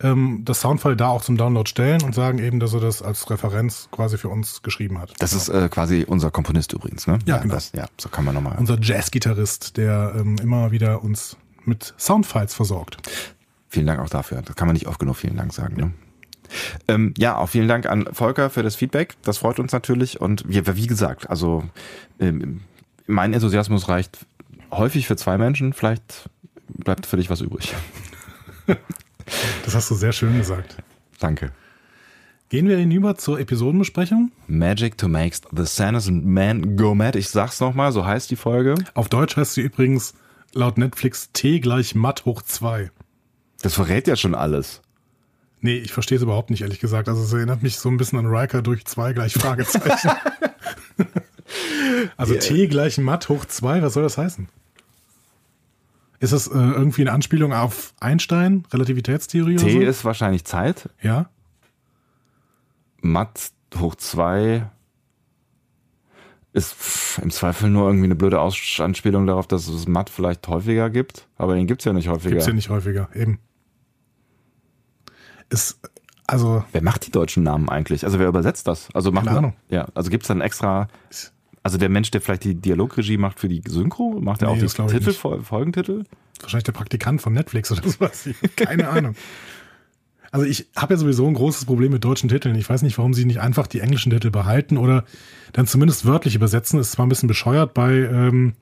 ähm, 0.00 0.42
das 0.44 0.60
Soundfile 0.60 0.96
da 0.96 1.08
auch 1.08 1.22
zum 1.22 1.36
Download 1.36 1.68
stellen 1.68 2.02
und 2.02 2.14
sagen 2.14 2.38
eben, 2.38 2.60
dass 2.60 2.74
er 2.74 2.80
das 2.80 3.02
als 3.02 3.30
Referenz 3.30 3.88
quasi 3.90 4.18
für 4.18 4.28
uns 4.28 4.62
geschrieben 4.62 4.98
hat. 4.98 5.12
Das 5.18 5.32
ist 5.32 5.48
äh, 5.48 5.68
quasi 5.68 6.04
unser 6.06 6.30
Komponist 6.30 6.72
übrigens, 6.72 7.06
ne? 7.06 7.18
Ja, 7.26 7.38
genau. 7.38 7.54
Das, 7.54 7.72
ja, 7.72 7.86
so 7.98 8.08
kann 8.08 8.24
man 8.24 8.34
nochmal. 8.34 8.56
Unser 8.58 8.78
Jazzgitarrist, 8.80 9.76
der 9.76 10.14
ähm, 10.16 10.36
immer 10.42 10.72
wieder 10.72 11.02
uns 11.02 11.36
mit 11.64 11.94
Soundfiles 11.98 12.54
versorgt. 12.54 12.98
Vielen 13.68 13.86
Dank 13.86 14.00
auch 14.00 14.10
dafür. 14.10 14.42
Das 14.42 14.56
kann 14.56 14.68
man 14.68 14.74
nicht 14.74 14.86
oft 14.86 14.98
genug 14.98 15.16
vielen 15.16 15.36
Dank 15.36 15.52
sagen. 15.52 15.76
Ne? 15.76 15.92
Ähm, 16.88 17.14
ja, 17.16 17.36
auch 17.36 17.48
vielen 17.48 17.68
Dank 17.68 17.86
an 17.86 18.08
Volker 18.12 18.50
für 18.50 18.62
das 18.62 18.76
Feedback. 18.76 19.14
Das 19.22 19.38
freut 19.38 19.58
uns 19.58 19.72
natürlich. 19.72 20.20
Und 20.20 20.48
wir, 20.48 20.76
wie 20.76 20.86
gesagt, 20.86 21.30
also 21.30 21.64
ähm, 22.20 22.60
mein 23.06 23.32
Enthusiasmus 23.32 23.88
reicht 23.88 24.26
häufig 24.70 25.06
für 25.06 25.16
zwei 25.16 25.38
Menschen. 25.38 25.72
Vielleicht 25.72 26.28
bleibt 26.68 27.06
für 27.06 27.16
dich 27.16 27.30
was 27.30 27.40
übrig. 27.40 27.74
Das 29.64 29.74
hast 29.74 29.90
du 29.90 29.94
sehr 29.94 30.12
schön 30.12 30.36
gesagt. 30.36 30.76
Danke. 31.18 31.52
Gehen 32.50 32.68
wir 32.68 32.76
hinüber 32.76 33.16
zur 33.16 33.40
Episodenbesprechung. 33.40 34.30
Magic 34.46 34.98
to 34.98 35.08
make 35.08 35.36
the 35.50 35.64
Sanderson 35.64 36.24
Man 36.24 36.76
go 36.76 36.94
mad. 36.94 37.18
Ich 37.18 37.30
sag's 37.30 37.60
nochmal, 37.60 37.90
so 37.92 38.04
heißt 38.04 38.30
die 38.30 38.36
Folge. 38.36 38.74
Auf 38.94 39.08
Deutsch 39.08 39.36
heißt 39.36 39.54
sie 39.54 39.62
übrigens 39.62 40.14
laut 40.52 40.78
Netflix 40.78 41.30
T 41.32 41.60
gleich 41.60 41.94
Matt 41.94 42.24
hoch 42.26 42.42
2. 42.42 42.90
Das 43.62 43.74
verrät 43.74 44.06
ja 44.06 44.16
schon 44.16 44.34
alles. 44.34 44.82
Nee, 45.62 45.78
ich 45.78 45.92
verstehe 45.92 46.16
es 46.16 46.22
überhaupt 46.22 46.50
nicht, 46.50 46.60
ehrlich 46.60 46.80
gesagt. 46.80 47.08
Also 47.08 47.22
es 47.22 47.32
erinnert 47.32 47.62
mich 47.62 47.78
so 47.78 47.88
ein 47.88 47.96
bisschen 47.96 48.18
an 48.18 48.26
Riker 48.26 48.60
durch 48.60 48.84
2 48.84 49.14
gleich 49.14 49.32
Fragezeichen. 49.32 50.10
also 52.18 52.34
T 52.34 52.66
gleich 52.66 52.98
Matt 52.98 53.30
hoch 53.30 53.46
2, 53.46 53.82
was 53.82 53.94
soll 53.94 54.02
das 54.02 54.18
heißen? 54.18 54.48
Ist 56.24 56.32
das 56.32 56.46
äh, 56.46 56.54
irgendwie 56.54 57.02
eine 57.02 57.12
Anspielung 57.12 57.52
auf 57.52 57.92
Einstein, 58.00 58.64
Relativitätstheorie 58.72 59.56
T 59.56 59.64
oder 59.64 59.72
so? 59.72 59.80
ist 59.80 60.04
wahrscheinlich 60.06 60.46
Zeit. 60.46 60.88
ja? 61.02 61.28
Matt 63.02 63.52
hoch 63.78 63.94
zwei 63.96 64.70
ist 66.54 66.72
pff, 66.72 67.18
im 67.18 67.30
Zweifel 67.30 67.68
nur 67.68 67.88
irgendwie 67.88 68.06
eine 68.06 68.14
blöde 68.14 68.40
Aus 68.40 68.56
Anspielung 68.78 69.26
darauf, 69.26 69.46
dass 69.46 69.68
es 69.68 69.86
Matt 69.86 70.08
vielleicht 70.08 70.48
häufiger 70.48 70.88
gibt. 70.88 71.28
Aber 71.36 71.56
den 71.56 71.66
gibt's 71.66 71.84
ja 71.84 71.92
nicht 71.92 72.08
häufiger. 72.08 72.30
Gibt's 72.30 72.46
ja 72.46 72.54
nicht 72.54 72.70
häufiger, 72.70 73.10
eben. 73.14 73.38
Ist, 75.50 75.78
also, 76.26 76.64
Wer 76.72 76.82
macht 76.82 77.06
die 77.06 77.10
deutschen 77.10 77.42
Namen 77.42 77.68
eigentlich? 77.68 78.02
Also 78.06 78.18
wer 78.18 78.28
übersetzt 78.28 78.66
das? 78.66 78.88
Also 78.94 79.12
macht 79.12 79.26
Keine 79.26 79.38
Ahnung. 79.38 79.52
Ja, 79.68 79.88
also 79.94 80.08
gibt's 80.08 80.28
dann 80.28 80.40
extra. 80.40 80.88
Also 81.64 81.78
der 81.78 81.88
Mensch, 81.88 82.10
der 82.12 82.20
vielleicht 82.20 82.44
die 82.44 82.54
Dialogregie 82.54 83.16
macht 83.16 83.40
für 83.40 83.48
die 83.48 83.62
Synchro, 83.66 84.20
macht 84.20 84.42
er 84.42 84.48
Nee, 84.48 84.52
auch 84.52 84.56
die 84.58 84.62
das 84.62 84.74
glaub 84.74 84.92
ich 84.92 84.98
Titel, 84.98 85.12
Folgentitel? 85.42 86.04
wahrscheinlich 86.40 86.64
der 86.64 86.72
Praktikant 86.72 87.22
von 87.22 87.32
Netflix 87.32 87.72
oder 87.72 87.88
sowas. 87.88 88.28
Keine 88.56 88.88
Ahnung. 88.88 89.16
Also 90.30 90.44
ich 90.46 90.66
habe 90.76 90.94
ja 90.94 90.98
sowieso 90.98 91.26
ein 91.26 91.34
großes 91.34 91.64
Problem 91.64 91.92
mit 91.92 92.04
deutschen 92.04 92.28
Titeln. 92.28 92.54
Ich 92.56 92.68
weiß 92.68 92.82
nicht, 92.82 92.98
warum 92.98 93.14
sie 93.14 93.24
nicht 93.24 93.40
einfach 93.40 93.66
die 93.66 93.80
englischen 93.80 94.10
Titel 94.10 94.30
behalten 94.30 94.76
oder 94.76 95.04
dann 95.52 95.66
zumindest 95.66 96.04
wörtlich 96.04 96.34
übersetzen. 96.34 96.78
Ist 96.80 96.92
zwar 96.92 97.06
ein 97.06 97.08
bisschen 97.08 97.28
bescheuert 97.28 97.72
bei 97.72 97.92
ähm, 97.92 98.52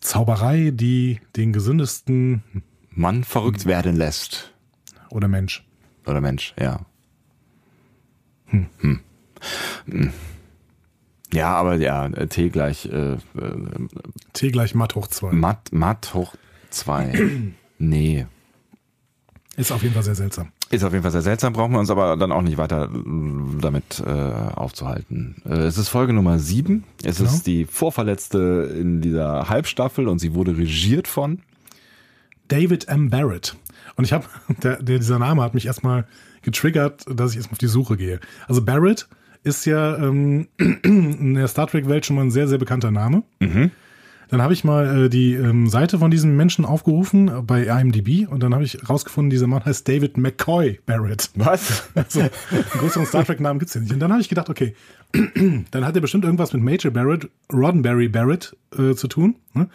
Zauberei, 0.00 0.70
die 0.72 1.20
den 1.36 1.52
gesündesten 1.52 2.42
Mann 2.90 3.24
verrückt 3.24 3.66
werden 3.66 3.96
lässt. 3.96 4.54
oder 5.10 5.28
Mensch. 5.28 5.64
Oder 6.06 6.20
Mensch, 6.20 6.54
ja. 6.58 6.86
Hm. 8.46 8.66
Hm. 8.78 9.00
Ja, 11.34 11.54
aber 11.54 11.76
ja, 11.76 12.06
äh, 12.06 12.26
T 12.28 12.48
gleich 12.48 12.86
äh, 12.86 13.14
äh, 13.14 13.18
T 14.32 14.50
gleich 14.50 14.74
Matt 14.74 14.94
hoch 14.94 15.08
2. 15.08 15.32
Matt, 15.32 15.72
Matt 15.72 16.14
hoch 16.14 16.34
zwei. 16.70 17.12
nee. 17.78 18.26
Ist 19.56 19.70
auf 19.70 19.82
jeden 19.82 19.94
Fall 19.94 20.02
sehr 20.02 20.16
seltsam. 20.16 20.48
Ist 20.70 20.82
auf 20.82 20.92
jeden 20.92 21.02
Fall 21.02 21.12
sehr 21.12 21.22
seltsam, 21.22 21.52
brauchen 21.52 21.72
wir 21.72 21.78
uns 21.78 21.90
aber 21.90 22.16
dann 22.16 22.32
auch 22.32 22.42
nicht 22.42 22.56
weiter 22.58 22.90
äh, 22.92 23.60
damit 23.60 24.02
äh, 24.04 24.10
aufzuhalten. 24.10 25.36
Äh, 25.44 25.58
es 25.66 25.78
ist 25.78 25.88
Folge 25.88 26.12
Nummer 26.12 26.38
sieben. 26.40 26.84
Es 27.04 27.18
Genau. 27.18 27.30
ist 27.30 27.46
die 27.46 27.64
vorverletzte 27.64 28.74
in 28.80 29.00
dieser 29.00 29.48
Halbstaffel 29.48 30.08
und 30.08 30.18
sie 30.18 30.34
wurde 30.34 30.56
regiert 30.56 31.06
von. 31.06 31.40
David 32.48 32.88
M. 32.88 33.10
Barrett. 33.10 33.56
Und 33.96 34.04
ich 34.04 34.12
habe, 34.12 34.26
dieser 34.82 35.18
Name 35.20 35.42
hat 35.42 35.54
mich 35.54 35.66
erstmal 35.66 36.06
getriggert, 36.42 37.04
dass 37.08 37.30
ich 37.30 37.36
erstmal 37.36 37.54
auf 37.54 37.58
die 37.58 37.68
Suche 37.68 37.96
gehe. 37.96 38.18
Also 38.48 38.62
Barrett 38.64 39.08
ist 39.44 39.66
ja 39.66 39.96
ähm, 39.98 40.48
in 40.58 41.34
der 41.34 41.48
Star 41.48 41.66
Trek-Welt 41.66 42.06
schon 42.06 42.16
mal 42.16 42.22
ein 42.22 42.30
sehr, 42.30 42.48
sehr 42.48 42.58
bekannter 42.58 42.90
Name. 42.90 43.22
Dann 44.28 44.42
habe 44.42 44.52
ich 44.52 44.64
mal 44.64 45.04
äh, 45.04 45.08
die 45.08 45.34
ähm, 45.34 45.68
Seite 45.68 45.98
von 45.98 46.10
diesem 46.10 46.36
Menschen 46.36 46.64
aufgerufen 46.64 47.28
äh, 47.28 47.42
bei 47.42 47.66
IMDb 47.66 48.26
und 48.28 48.42
dann 48.42 48.54
habe 48.54 48.64
ich 48.64 48.88
rausgefunden, 48.88 49.30
dieser 49.30 49.46
Mann 49.46 49.64
heißt 49.64 49.86
David 49.86 50.16
McCoy 50.16 50.80
Barrett. 50.86 51.30
Was? 51.34 51.84
Also, 51.94 52.20
einen 52.20 52.30
größeren 52.72 53.06
Star 53.06 53.24
Trek-Namen 53.24 53.58
gibt's 53.58 53.74
ja 53.74 53.80
nicht. 53.80 53.92
Und 53.92 54.00
dann 54.00 54.10
habe 54.10 54.20
ich 54.20 54.28
gedacht, 54.28 54.50
okay, 54.50 54.74
dann 55.70 55.84
hat 55.84 55.94
er 55.94 56.00
bestimmt 56.00 56.24
irgendwas 56.24 56.52
mit 56.52 56.62
Major 56.62 56.90
Barrett, 56.90 57.28
Roddenberry 57.52 58.08
Barrett 58.08 58.56
äh, 58.76 58.94
zu 58.94 59.08
tun. 59.08 59.36
Ne? 59.52 59.68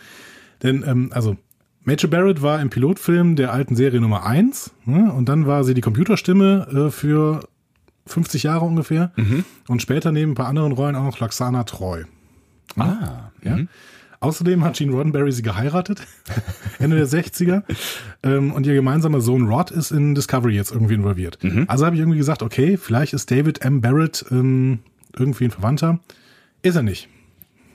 Denn, 0.64 0.84
ähm, 0.86 1.12
also, 1.14 1.38
Major 1.86 2.10
Barrett 2.10 2.42
war 2.42 2.62
im 2.62 2.70
Pilotfilm 2.70 3.36
der 3.36 3.54
alten 3.54 3.76
Serie 3.76 4.02
Nummer 4.02 4.26
1 4.26 4.72
ne? 4.86 5.14
und 5.14 5.30
dann 5.30 5.48
war 5.48 5.64
sie 5.64 5.74
die 5.74 5.82
Computerstimme 5.82 6.88
äh, 6.88 6.92
für 6.92 7.48
50 8.10 8.44
Jahre 8.44 8.66
ungefähr 8.66 9.12
und 9.68 9.82
später 9.82 10.12
neben 10.12 10.32
ein 10.32 10.36
paar 10.36 10.48
anderen 10.48 10.72
Rollen 10.72 10.96
auch 10.96 11.04
noch 11.04 11.20
Laxana 11.20 11.64
Treu. 11.64 12.04
Ah, 12.78 13.32
Ja. 13.44 13.60
Außerdem 14.22 14.66
hat 14.66 14.76
Gene 14.76 14.92
Roddenberry 14.92 15.32
sie 15.32 15.44
geheiratet, 15.44 16.02
Ende 16.80 16.98
der 16.98 17.08
60er. 17.08 17.64
Ähm, 18.22 18.52
und 18.52 18.68
ihr 18.68 18.74
gemeinsamer 18.74 19.22
Sohn 19.22 19.48
Rod 19.48 19.72
ist 19.72 19.92
in 19.92 20.14
Discovery 20.14 20.56
jetzt 20.56 20.72
irgendwie 20.74 20.96
involviert. 20.96 21.40
Also 21.70 21.86
habe 21.86 21.96
ich 21.96 22.02
irgendwie 22.02 22.18
gesagt, 22.18 22.44
okay, 22.44 22.76
vielleicht 22.76 23.14
ist 23.14 23.32
David 23.32 23.64
M. 23.64 23.80
Barrett 23.80 24.26
ähm, 24.30 24.80
irgendwie 25.18 25.46
ein 25.46 25.52
Verwandter. 25.52 26.00
Ist 26.64 26.76
er 26.76 26.84
nicht. 26.84 27.08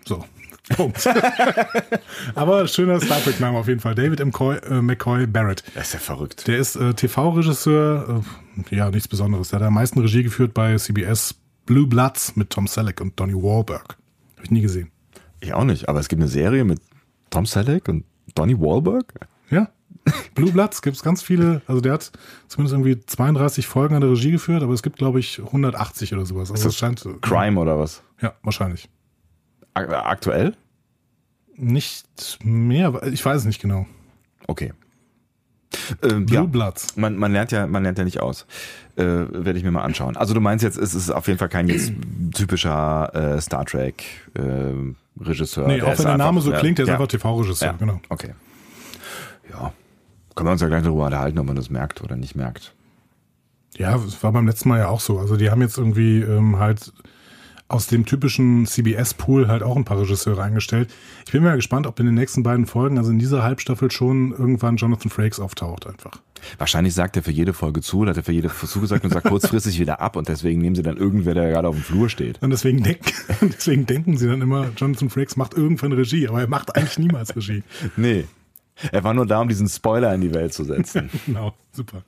So. 0.05 0.23
Punkt. 0.71 1.07
Aber 2.35 2.67
schöner 2.67 3.01
Star 3.01 3.23
Trek-Name 3.23 3.59
auf 3.59 3.69
jeden 3.69 3.81
Fall. 3.81 3.95
David 3.95 4.21
M. 4.21 4.33
Coy, 4.33 4.57
äh, 4.57 4.81
McCoy 4.81 5.27
Barrett. 5.27 5.63
Das 5.75 5.89
ist 5.89 5.93
ja 5.95 5.99
verrückt. 5.99 6.47
Der 6.47 6.59
ist 6.59 6.77
äh, 6.77 6.95
TV-Regisseur. 6.95 8.23
Äh, 8.71 8.77
ja, 8.77 8.91
nichts 8.91 9.09
Besonderes. 9.09 9.51
Der 9.51 9.61
hat 9.61 9.67
am 9.67 9.75
meisten 9.75 10.01
Regie 10.01 10.23
geführt 10.23 10.55
bei 10.55 10.77
CBS 10.77 11.35
Blue 11.67 11.87
Bloods 11.87 12.37
mit 12.37 12.51
Tom 12.51 12.67
Selleck 12.67 13.01
und 13.01 13.19
Donnie 13.19 13.35
Wahlberg. 13.35 13.97
Habe 14.37 14.45
ich 14.45 14.51
nie 14.51 14.63
gesehen. 14.63 14.91
Ich 15.41 15.53
auch 15.53 15.65
nicht, 15.65 15.89
aber 15.89 16.01
es 16.01 16.09
gibt 16.09 16.23
eine 16.23 16.31
Serie 16.31 16.65
mit 16.65 16.81
Tom 17.31 17.45
Selleck 17.45 17.89
und 17.89 18.05
Donnie 18.35 18.59
Wahlberg. 18.59 19.13
Ja. 19.51 19.69
Blue 20.35 20.53
Bloods 20.53 20.83
gibt 20.83 20.97
es 20.97 21.03
ganz 21.03 21.23
viele, 21.23 21.63
also 21.67 21.81
der 21.81 21.95
hat 21.95 22.13
zumindest 22.49 22.75
irgendwie 22.75 23.01
32 23.07 23.67
Folgen 23.67 23.95
an 23.95 24.01
der 24.03 24.11
Regie 24.11 24.33
geführt, 24.33 24.63
aber 24.63 24.73
es 24.75 24.83
gibt, 24.83 24.99
glaube 24.99 25.21
ich, 25.21 25.39
180 25.39 26.13
oder 26.13 26.27
sowas. 26.27 26.51
Also 26.51 26.65
das 26.65 26.75
es 26.75 26.79
scheint. 26.79 27.07
Crime 27.23 27.59
oder 27.59 27.79
was? 27.79 28.03
Ja, 28.21 28.35
wahrscheinlich. 28.43 28.89
Ak- 29.75 29.91
Aktuell? 29.93 30.55
Nicht 31.57 32.39
mehr, 32.43 33.01
ich 33.05 33.25
weiß 33.25 33.41
es 33.43 33.45
nicht 33.45 33.61
genau. 33.61 33.87
Okay. 34.47 34.73
Ähm, 36.03 36.27
Blue 36.27 36.37
ja. 36.41 36.45
Bloods. 36.45 36.97
Man, 36.97 37.17
man 37.17 37.33
lernt 37.33 37.51
ja, 37.53 37.67
man 37.67 37.83
lernt 37.83 37.99
ja 37.99 38.05
nicht 38.05 38.21
aus. 38.21 38.47
Äh, 38.97 39.03
Werde 39.05 39.59
ich 39.59 39.65
mir 39.65 39.71
mal 39.73 39.83
anschauen. 39.83 40.17
Also 40.17 40.33
du 40.35 40.41
meinst 40.41 40.63
jetzt, 40.63 40.77
es 40.79 40.95
ist 40.95 41.11
auf 41.11 41.27
jeden 41.27 41.39
Fall 41.39 41.49
kein 41.49 41.69
jetzt 41.69 41.93
typischer 42.35 43.13
äh, 43.37 43.41
Star 43.41 43.65
Trek 43.65 44.05
äh, 44.35 44.41
Regisseur. 45.21 45.67
Nee, 45.67 45.83
auch 45.83 45.93
ist 45.93 45.99
wenn 46.01 46.07
der 46.07 46.17
Name 46.19 46.39
einfach- 46.39 46.53
so 46.53 46.59
klingt, 46.59 46.79
der 46.79 46.85
ist 46.85 46.89
ja, 46.89 46.95
einfach 46.95 47.09
TV-Regisseur, 47.09 47.69
ja, 47.69 47.77
genau. 47.77 48.01
Okay. 48.09 48.35
Ja. 49.51 49.73
Können 50.35 50.49
wir 50.49 50.53
uns 50.53 50.61
ja 50.63 50.69
gleich 50.69 50.83
darüber 50.83 51.05
unterhalten, 51.07 51.39
ob 51.39 51.47
man 51.47 51.57
das 51.57 51.71
merkt 51.71 52.03
oder 52.03 52.17
nicht 52.17 52.35
merkt. 52.35 52.75
Ja, 53.77 53.97
es 53.97 54.21
war 54.23 54.33
beim 54.33 54.47
letzten 54.47 54.69
Mal 54.69 54.79
ja 54.81 54.89
auch 54.89 55.01
so. 55.01 55.19
Also 55.19 55.37
die 55.37 55.51
haben 55.51 55.61
jetzt 55.61 55.79
irgendwie 55.79 56.21
ähm, 56.21 56.59
halt 56.59 56.93
aus 57.69 57.87
dem 57.87 58.05
typischen 58.05 58.67
CBS-Pool 58.67 59.49
halt 59.49 59.63
auch 59.63 59.77
ein 59.77 59.85
paar 59.85 59.99
Regisseure 59.99 60.43
eingestellt. 60.43 60.93
Ich 61.27 61.33
bin 61.33 61.43
mal 61.43 61.57
gespannt, 61.57 61.87
ob 61.87 61.99
in 61.99 62.07
den 62.07 62.15
nächsten 62.15 62.43
beiden 62.43 62.67
Folgen, 62.67 62.99
also 62.99 63.11
in 63.11 63.19
dieser 63.19 63.43
Halbstaffel 63.43 63.91
schon 63.91 64.33
irgendwann 64.33 64.77
Jonathan 64.77 65.11
Frakes 65.11 65.41
auftaucht 65.41 65.87
einfach. 65.87 66.21
Wahrscheinlich 66.59 66.93
sagt 66.93 67.17
er 67.17 67.23
für 67.23 67.31
jede 67.31 67.55
Folge 67.55 67.81
zu, 67.81 68.01
oder 68.01 68.11
hat 68.11 68.19
er 68.19 68.23
für 68.23 68.33
jede 68.33 68.51
Folge 68.51 68.71
zugesagt 68.73 69.05
und 69.05 69.13
sagt 69.13 69.27
kurzfristig 69.27 69.79
wieder 69.81 70.01
ab 70.01 70.17
und 70.17 70.29
deswegen 70.29 70.61
nehmen 70.61 70.77
sie 70.77 70.83
dann 70.83 70.99
irgendwer, 70.99 71.33
der 71.33 71.49
gerade 71.49 71.69
auf 71.69 71.75
dem 71.75 71.85
Flur 71.85 72.11
steht. 72.11 72.41
Und 72.43 72.51
deswegen, 72.51 72.83
denken, 72.83 73.11
deswegen 73.41 73.87
denken 73.87 74.19
sie 74.19 74.29
dann 74.29 74.43
immer, 74.43 74.71
Jonathan 74.77 75.09
Frakes 75.09 75.37
macht 75.37 75.55
irgendwann 75.55 75.93
Regie, 75.93 76.29
aber 76.29 76.41
er 76.41 76.49
macht 76.49 76.77
eigentlich 76.77 76.99
niemals 76.99 77.35
Regie. 77.35 77.63
Nee. 77.97 78.27
Er 78.91 79.05
war 79.05 79.15
nur 79.15 79.25
da, 79.25 79.41
um 79.41 79.49
diesen 79.49 79.69
Spoiler 79.69 80.13
in 80.15 80.21
die 80.21 80.35
Welt 80.35 80.53
zu 80.53 80.65
setzen. 80.65 81.09
Genau, 81.27 81.55
super. 81.73 82.03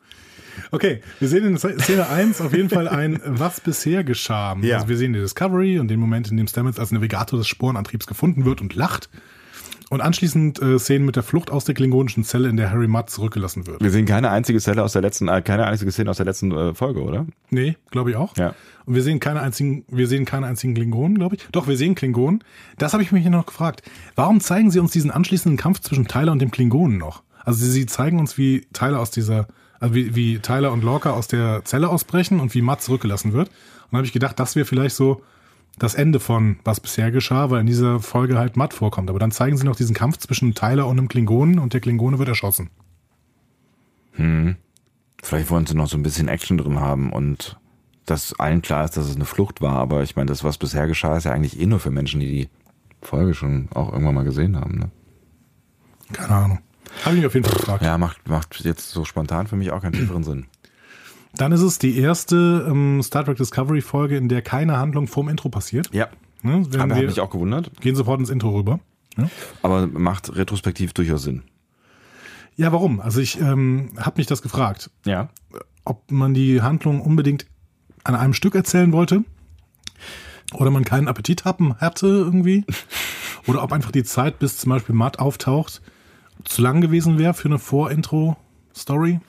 Okay, 0.71 1.01
wir 1.21 1.29
sehen 1.29 1.45
in 1.45 1.59
Szene 1.59 2.09
1 2.09 2.41
auf 2.41 2.53
jeden 2.53 2.69
Fall 2.69 2.89
ein 2.89 3.21
Was 3.25 3.61
bisher 3.61 4.05
geschah. 4.05 4.57
Ja. 4.63 4.77
Also 4.77 4.89
wir 4.89 4.97
sehen 4.97 5.13
die 5.13 5.21
Discovery 5.21 5.79
und 5.79 5.89
den 5.89 6.01
Moment, 6.01 6.31
in 6.31 6.37
dem 6.37 6.47
Stamets 6.47 6.79
als 6.79 6.93
Navigator 6.93 7.39
des 7.39 7.49
Sporenantriebs 7.49 8.07
gefunden 8.07 8.45
wird 8.45 8.61
und 8.61 8.75
lacht. 8.75 9.09
Und 9.89 10.01
anschließend 10.01 10.61
äh, 10.61 10.81
Szenen 10.81 11.07
mit 11.07 11.15
der 11.15 11.23
Flucht 11.23 11.53
aus 11.53 11.65
der 11.65 11.77
klingonischen 11.77 12.25
Zelle, 12.25 12.49
in 12.49 12.57
der 12.57 12.71
Harry 12.71 12.89
Mudd 12.89 13.09
zurückgelassen 13.09 13.69
wird. 13.69 13.81
Wir 13.81 13.91
sehen 13.91 14.05
keine 14.05 14.31
einzige 14.31 14.59
Zelle 14.59 14.83
aus 14.83 14.93
der 14.93 15.03
letzten, 15.03 15.29
äh, 15.29 15.43
keine 15.43 15.67
einzige 15.67 15.93
Szene 15.93 16.11
aus 16.11 16.17
der 16.17 16.27
letzten 16.27 16.51
äh, 16.51 16.75
Folge, 16.75 17.03
oder? 17.03 17.25
Nee, 17.51 17.77
glaube 17.93 18.11
ich 18.11 18.17
auch. 18.17 18.37
Ja. 18.37 18.55
Und 18.85 18.97
wir 18.97 19.03
sehen 19.03 19.21
keine 19.21 19.43
einzigen, 19.43 19.85
wir 19.89 20.09
sehen 20.09 20.25
keine 20.25 20.47
einzigen 20.47 20.75
Klingonen, 20.75 21.19
glaube 21.19 21.37
ich. 21.37 21.47
Doch, 21.53 21.69
wir 21.69 21.77
sehen 21.77 21.95
Klingonen. 21.95 22.43
Das 22.79 22.95
habe 22.95 23.05
ich 23.05 23.13
mich 23.13 23.23
hier 23.23 23.31
noch 23.31 23.47
gefragt. 23.47 23.83
Warum 24.17 24.41
zeigen 24.41 24.73
sie 24.73 24.81
uns 24.81 24.91
diesen 24.91 25.13
anschließenden 25.13 25.57
Kampf 25.57 25.81
zwischen 25.81 26.09
Tyler 26.09 26.33
und 26.33 26.41
dem 26.41 26.51
Klingonen 26.51 26.99
noch? 26.99 27.23
Also 27.45 27.65
sie, 27.65 27.71
sie 27.71 27.87
zeigen 27.87 28.19
uns, 28.19 28.37
wie 28.39 28.67
Tyler 28.73 28.99
aus 28.99 29.13
dieser, 29.13 29.47
also 29.81 29.95
wie, 29.95 30.15
wie 30.15 30.39
Tyler 30.39 30.73
und 30.73 30.85
Lorca 30.85 31.11
aus 31.11 31.29
der 31.29 31.65
Zelle 31.65 31.89
ausbrechen 31.89 32.41
und 32.41 32.55
wie 32.55 32.63
Matt 32.63 32.83
zurückgelassen 32.83 33.33
wird. 33.33 33.49
Und 33.49 33.93
dann 33.93 33.99
habe 33.99 34.07
ich 34.07 34.13
gedacht, 34.13 34.39
das 34.39 34.57
wäre 34.57 34.67
vielleicht 34.67 34.97
so 34.97 35.23
das 35.79 35.95
Ende 35.95 36.21
von 36.21 36.59
was 36.65 36.81
bisher 36.81 37.11
geschah, 37.11 37.51
weil 37.51 37.61
in 37.61 37.67
dieser 37.67 38.01
Folge 38.01 38.39
halt 38.39 38.57
Matt 38.57 38.73
vorkommt. 38.73 39.11
Aber 39.11 39.19
dann 39.19 39.31
zeigen 39.31 39.57
sie 39.57 39.65
noch 39.65 39.77
diesen 39.77 39.95
Kampf 39.95 40.19
zwischen 40.19 40.55
Tyler 40.55 40.87
und 40.87 40.99
einem 40.99 41.09
Klingonen 41.09 41.59
und 41.59 41.75
der 41.75 41.81
Klingone 41.81 42.19
wird 42.19 42.29
erschossen. 42.29 42.71
Vielleicht 45.23 45.51
wollen 45.51 45.67
sie 45.67 45.75
noch 45.75 45.89
so 45.89 45.97
ein 45.97 46.03
bisschen 46.03 46.29
Action 46.29 46.57
drin 46.57 46.81
haben 46.81 47.13
und 47.13 47.59
dass 48.07 48.39
allen 48.39 48.63
klar 48.63 48.85
ist, 48.85 48.97
dass 48.97 49.07
es 49.07 49.17
eine 49.17 49.25
Flucht 49.25 49.61
war. 49.61 49.75
Aber 49.75 50.03
ich 50.03 50.17
meine, 50.17 50.27
das, 50.27 50.45
was 50.45 50.59
bisher 50.59 50.87
geschah, 50.87 51.17
ist 51.17 51.25
ja 51.25 51.33
eigentlich 51.33 51.61
eh 51.61 51.67
nur 51.67 51.81
für 51.81 51.91
Menschen, 51.91 52.21
die 52.21 52.29
die 52.29 52.49
Folge 53.03 53.35
schon 53.35 53.69
auch 53.75 53.93
irgendwann 53.93 54.15
mal 54.15 54.25
gesehen 54.25 54.57
haben. 54.57 54.79
Ne? 54.79 54.91
Keine 56.13 56.35
Ahnung. 56.35 56.59
Habe 57.05 57.15
ich 57.15 57.21
mich 57.21 57.27
auf 57.27 57.35
jeden 57.35 57.47
Fall 57.47 57.57
gefragt. 57.57 57.83
Ja, 57.85 57.99
macht, 57.99 58.29
macht 58.29 58.65
jetzt 58.65 58.91
so 58.91 59.05
spontan 59.05 59.47
für 59.47 59.57
mich 59.57 59.71
auch 59.71 59.83
keinen 59.83 59.93
tieferen 59.93 60.25
Sinn. 60.25 60.47
Dann 61.35 61.53
ist 61.53 61.61
es 61.61 61.79
die 61.79 61.99
erste 61.99 62.67
ähm, 62.69 63.03
Star 63.03 63.25
Trek 63.25 63.37
Discovery 63.37 63.81
Folge, 63.83 64.17
in 64.17 64.29
der 64.29 64.43
keine 64.43 64.79
Handlung 64.79 65.07
vorm 65.07 65.29
Intro 65.29 65.49
passiert. 65.49 65.91
Ja, 65.93 66.09
Ne? 66.43 66.65
Aber 66.79 66.95
hat 66.95 67.03
mich 67.07 67.21
auch 67.21 67.31
gewundert. 67.31 67.71
gehen 67.81 67.97
sofort 67.97 68.21
ins 68.21 68.31
Intro 68.31 68.51
rüber. 68.51 68.79
Ja, 69.17 69.29
Aber 69.63 69.87
macht 69.87 70.37
retrospektiv 70.37 70.93
durchaus 70.93 71.23
Sinn. 71.23 71.43
ja 72.57 72.71
warum? 72.73 73.01
Also 73.01 73.21
ich 73.21 73.41
ähm, 73.41 73.91
habe 73.99 74.19
mich 74.19 74.27
das 74.27 74.43
gefragt, 74.43 74.91
Ja. 75.07 75.31
ob 75.85 76.11
man 76.11 76.35
die 76.35 76.61
Handlung 76.63 77.01
unbedingt 77.01 77.47
an 78.05 78.15
einem 78.15 78.33
Stück 78.35 78.55
erzählen 78.55 78.93
wollte 78.93 79.25
oder 80.55 80.71
man 80.71 80.85
keinen 80.85 81.09
Appetit 81.09 81.45
haben 81.45 81.75
hatte 81.79 82.07
irgendwie 82.07 82.65
oder 83.47 83.63
ob 83.63 83.73
einfach 83.73 83.91
die 83.91 84.05
Zeit, 84.05 84.39
bis 84.39 84.59
zum 84.59 84.71
Beispiel 84.71 84.95
Matt 84.95 85.19
auftaucht, 85.19 85.81
zu 86.47 86.63
lang 86.63 86.81
gewesen 86.81 87.19
wäre 87.19 87.35
für 87.35 87.49
eine 87.49 87.59
Vor-Intro-Story. 87.59 89.21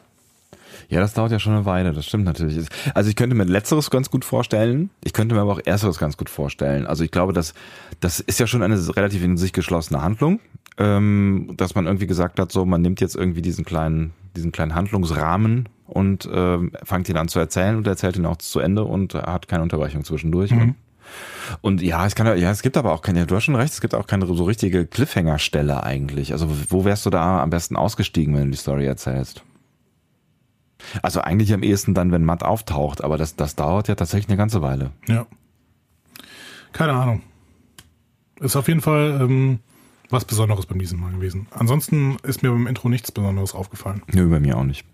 Ja, 0.89 0.99
das 0.99 1.13
dauert 1.13 1.31
ja 1.31 1.39
schon 1.39 1.53
eine 1.53 1.65
Weile, 1.65 1.91
das 1.91 2.05
stimmt 2.05 2.25
natürlich. 2.25 2.67
Also 2.93 3.09
ich 3.09 3.15
könnte 3.15 3.35
mir 3.35 3.43
letzteres 3.43 3.89
ganz 3.89 4.09
gut 4.09 4.23
vorstellen, 4.23 4.89
ich 5.03 5.13
könnte 5.13 5.35
mir 5.35 5.41
aber 5.41 5.53
auch 5.53 5.61
ersteres 5.63 5.97
ganz 5.97 6.17
gut 6.17 6.29
vorstellen. 6.29 6.85
Also 6.85 7.03
ich 7.03 7.11
glaube, 7.11 7.33
dass 7.33 7.53
das 7.99 8.19
ist 8.19 8.39
ja 8.39 8.47
schon 8.47 8.63
eine 8.63 8.77
relativ 8.95 9.23
in 9.23 9.37
sich 9.37 9.53
geschlossene 9.53 10.01
Handlung, 10.01 10.39
ähm, 10.77 11.53
dass 11.57 11.75
man 11.75 11.85
irgendwie 11.85 12.07
gesagt 12.07 12.39
hat, 12.39 12.51
so 12.51 12.65
man 12.65 12.81
nimmt 12.81 13.01
jetzt 13.01 13.15
irgendwie 13.15 13.41
diesen 13.41 13.65
kleinen, 13.65 14.13
diesen 14.35 14.51
kleinen 14.51 14.75
Handlungsrahmen 14.75 15.67
und 15.87 16.29
ähm, 16.31 16.71
fängt 16.83 17.09
ihn 17.09 17.17
an 17.17 17.27
zu 17.27 17.39
erzählen 17.39 17.75
und 17.75 17.87
erzählt 17.87 18.17
ihn 18.17 18.25
auch 18.25 18.37
zu 18.37 18.59
Ende 18.59 18.83
und 18.83 19.13
hat 19.15 19.47
keine 19.47 19.63
Unterbrechung 19.63 20.03
zwischendurch. 20.03 20.51
Und, 20.51 20.75
und 21.61 21.81
ja, 21.81 22.05
es 22.05 22.15
kann 22.15 22.27
ja, 22.37 22.51
es 22.51 22.61
gibt 22.61 22.77
aber 22.77 22.93
auch 22.93 23.01
keine, 23.01 23.25
du 23.25 23.35
hast 23.35 23.45
schon 23.45 23.55
recht, 23.55 23.73
es 23.73 23.81
gibt 23.81 23.95
auch 23.95 24.07
keine 24.07 24.25
so 24.25 24.43
richtige 24.43 24.85
Cliffhanger-Stelle 24.85 25.83
eigentlich. 25.83 26.33
Also 26.33 26.47
wo 26.69 26.85
wärst 26.85 27.05
du 27.05 27.09
da 27.09 27.41
am 27.41 27.49
besten 27.49 27.75
ausgestiegen, 27.75 28.35
wenn 28.35 28.45
du 28.45 28.51
die 28.51 28.57
Story 28.57 28.85
erzählst? 28.85 29.43
Also 31.01 31.21
eigentlich 31.21 31.53
am 31.53 31.63
ehesten 31.63 31.93
dann, 31.93 32.11
wenn 32.11 32.23
Matt 32.23 32.43
auftaucht, 32.43 33.03
aber 33.03 33.17
das, 33.17 33.35
das 33.35 33.55
dauert 33.55 33.87
ja 33.87 33.95
tatsächlich 33.95 34.29
eine 34.29 34.37
ganze 34.37 34.61
Weile. 34.61 34.91
Ja. 35.07 35.25
Keine 36.71 36.93
Ahnung. 36.93 37.21
Ist 38.39 38.55
auf 38.55 38.67
jeden 38.67 38.81
Fall 38.81 39.19
ähm, 39.21 39.59
was 40.09 40.25
Besonderes 40.25 40.65
beim 40.65 40.79
diesem 40.79 40.99
Mal 40.99 41.11
gewesen. 41.11 41.47
Ansonsten 41.51 42.17
ist 42.23 42.43
mir 42.43 42.51
beim 42.51 42.67
Intro 42.67 42.89
nichts 42.89 43.11
Besonderes 43.11 43.55
aufgefallen. 43.55 44.03
Nö, 44.13 44.29
bei 44.29 44.39
mir 44.39 44.57
auch 44.57 44.63
nicht. 44.63 44.85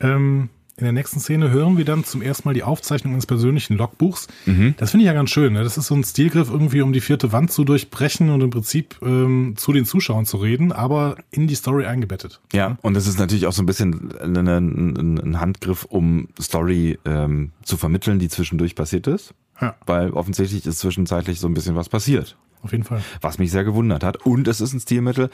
Ähm, 0.00 0.48
in 0.76 0.84
der 0.84 0.92
nächsten 0.92 1.20
Szene 1.20 1.50
hören 1.50 1.76
wir 1.76 1.84
dann 1.84 2.04
zum 2.04 2.20
ersten 2.20 2.48
Mal 2.48 2.54
die 2.54 2.64
Aufzeichnung 2.64 3.12
eines 3.12 3.26
persönlichen 3.26 3.76
Logbuchs. 3.76 4.26
Mhm. 4.44 4.74
Das 4.76 4.90
finde 4.90 5.04
ich 5.04 5.06
ja 5.06 5.12
ganz 5.12 5.30
schön. 5.30 5.52
Ne? 5.52 5.62
Das 5.62 5.78
ist 5.78 5.86
so 5.86 5.94
ein 5.94 6.02
Stilgriff, 6.02 6.50
irgendwie 6.50 6.82
um 6.82 6.92
die 6.92 7.00
vierte 7.00 7.32
Wand 7.32 7.52
zu 7.52 7.64
durchbrechen 7.64 8.28
und 8.30 8.40
im 8.40 8.50
Prinzip 8.50 8.96
ähm, 9.02 9.54
zu 9.56 9.72
den 9.72 9.84
Zuschauern 9.84 10.26
zu 10.26 10.38
reden, 10.38 10.72
aber 10.72 11.16
in 11.30 11.46
die 11.46 11.54
Story 11.54 11.86
eingebettet. 11.86 12.40
Ja, 12.52 12.76
und 12.82 12.94
das 12.94 13.06
ist 13.06 13.18
natürlich 13.18 13.46
auch 13.46 13.52
so 13.52 13.62
ein 13.62 13.66
bisschen 13.66 14.12
ein, 14.20 14.36
ein, 14.36 15.18
ein 15.18 15.40
Handgriff, 15.40 15.84
um 15.84 16.28
Story 16.40 16.98
ähm, 17.04 17.52
zu 17.62 17.76
vermitteln, 17.76 18.18
die 18.18 18.28
zwischendurch 18.28 18.74
passiert 18.74 19.06
ist. 19.06 19.32
Ja, 19.60 19.76
Weil 19.86 20.10
offensichtlich 20.10 20.66
ist 20.66 20.80
zwischenzeitlich 20.80 21.38
so 21.38 21.46
ein 21.46 21.54
bisschen 21.54 21.76
was 21.76 21.88
passiert. 21.88 22.36
Auf 22.64 22.72
jeden 22.72 22.84
Fall. 22.84 23.02
Was 23.20 23.38
mich 23.38 23.50
sehr 23.50 23.64
gewundert 23.64 24.02
hat. 24.02 24.24
Und 24.24 24.48
es 24.48 24.60
ist 24.60 24.72
ein 24.72 24.80
Stilmittel, 24.80 25.30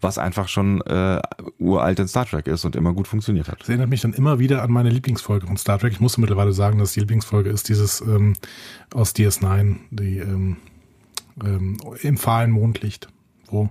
was 0.00 0.18
einfach 0.18 0.48
schon 0.48 0.80
äh, 0.82 1.20
uralt 1.58 1.98
in 1.98 2.08
Star 2.08 2.26
Trek 2.26 2.46
ist 2.46 2.64
und 2.64 2.76
immer 2.76 2.92
gut 2.92 3.08
funktioniert 3.08 3.48
hat. 3.48 3.60
Das 3.60 3.68
erinnert 3.68 3.88
mich 3.88 4.02
dann 4.02 4.12
immer 4.12 4.38
wieder 4.38 4.62
an 4.62 4.70
meine 4.70 4.90
Lieblingsfolge 4.90 5.46
von 5.46 5.56
Star 5.56 5.78
Trek. 5.78 5.92
Ich 5.92 6.00
musste 6.00 6.20
mittlerweile 6.20 6.52
sagen, 6.52 6.78
dass 6.78 6.92
die 6.92 7.00
Lieblingsfolge 7.00 7.50
ist 7.50 7.68
dieses 7.68 8.00
ähm, 8.00 8.34
aus 8.92 9.14
DS9, 9.14 9.76
die 9.90 10.18
ähm, 10.18 10.58
ähm, 11.42 11.78
im 12.02 12.16
fahlen 12.16 12.50
Mondlicht, 12.50 13.08
wo 13.46 13.70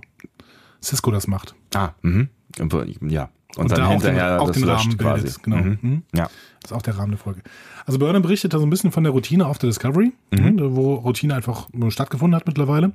Cisco 0.82 1.10
das 1.10 1.26
macht. 1.26 1.54
Ah, 1.74 1.90
mhm. 2.02 2.28
Ja. 3.00 3.30
Und, 3.56 3.70
da 3.70 3.76
dann 3.76 3.86
auch 3.86 3.92
hinterher 3.92 4.32
den, 4.32 4.40
auch 4.40 4.46
das 4.48 4.56
den 4.56 4.64
löscht 4.66 4.86
Rahmen 4.86 4.98
quasi. 4.98 5.22
bildet. 5.22 5.42
Genau. 5.42 5.56
Mhm. 5.56 5.78
Mhm. 5.80 6.02
Ja. 6.14 6.28
Das 6.64 6.70
ist 6.72 6.76
auch 6.76 6.82
der 6.82 6.96
Rahmen 6.98 7.10
der 7.12 7.18
Folge. 7.18 7.42
Also 7.86 7.98
Burnham 7.98 8.22
berichtet 8.22 8.54
da 8.54 8.58
so 8.58 8.64
ein 8.64 8.70
bisschen 8.70 8.90
von 8.90 9.04
der 9.04 9.12
Routine 9.12 9.46
auf 9.46 9.58
der 9.58 9.68
Discovery, 9.68 10.12
Mhm. 10.32 10.54
ne, 10.56 10.74
wo 10.74 10.94
Routine 10.94 11.34
einfach 11.34 11.68
stattgefunden 11.90 12.34
hat 12.34 12.46
mittlerweile. 12.46 12.92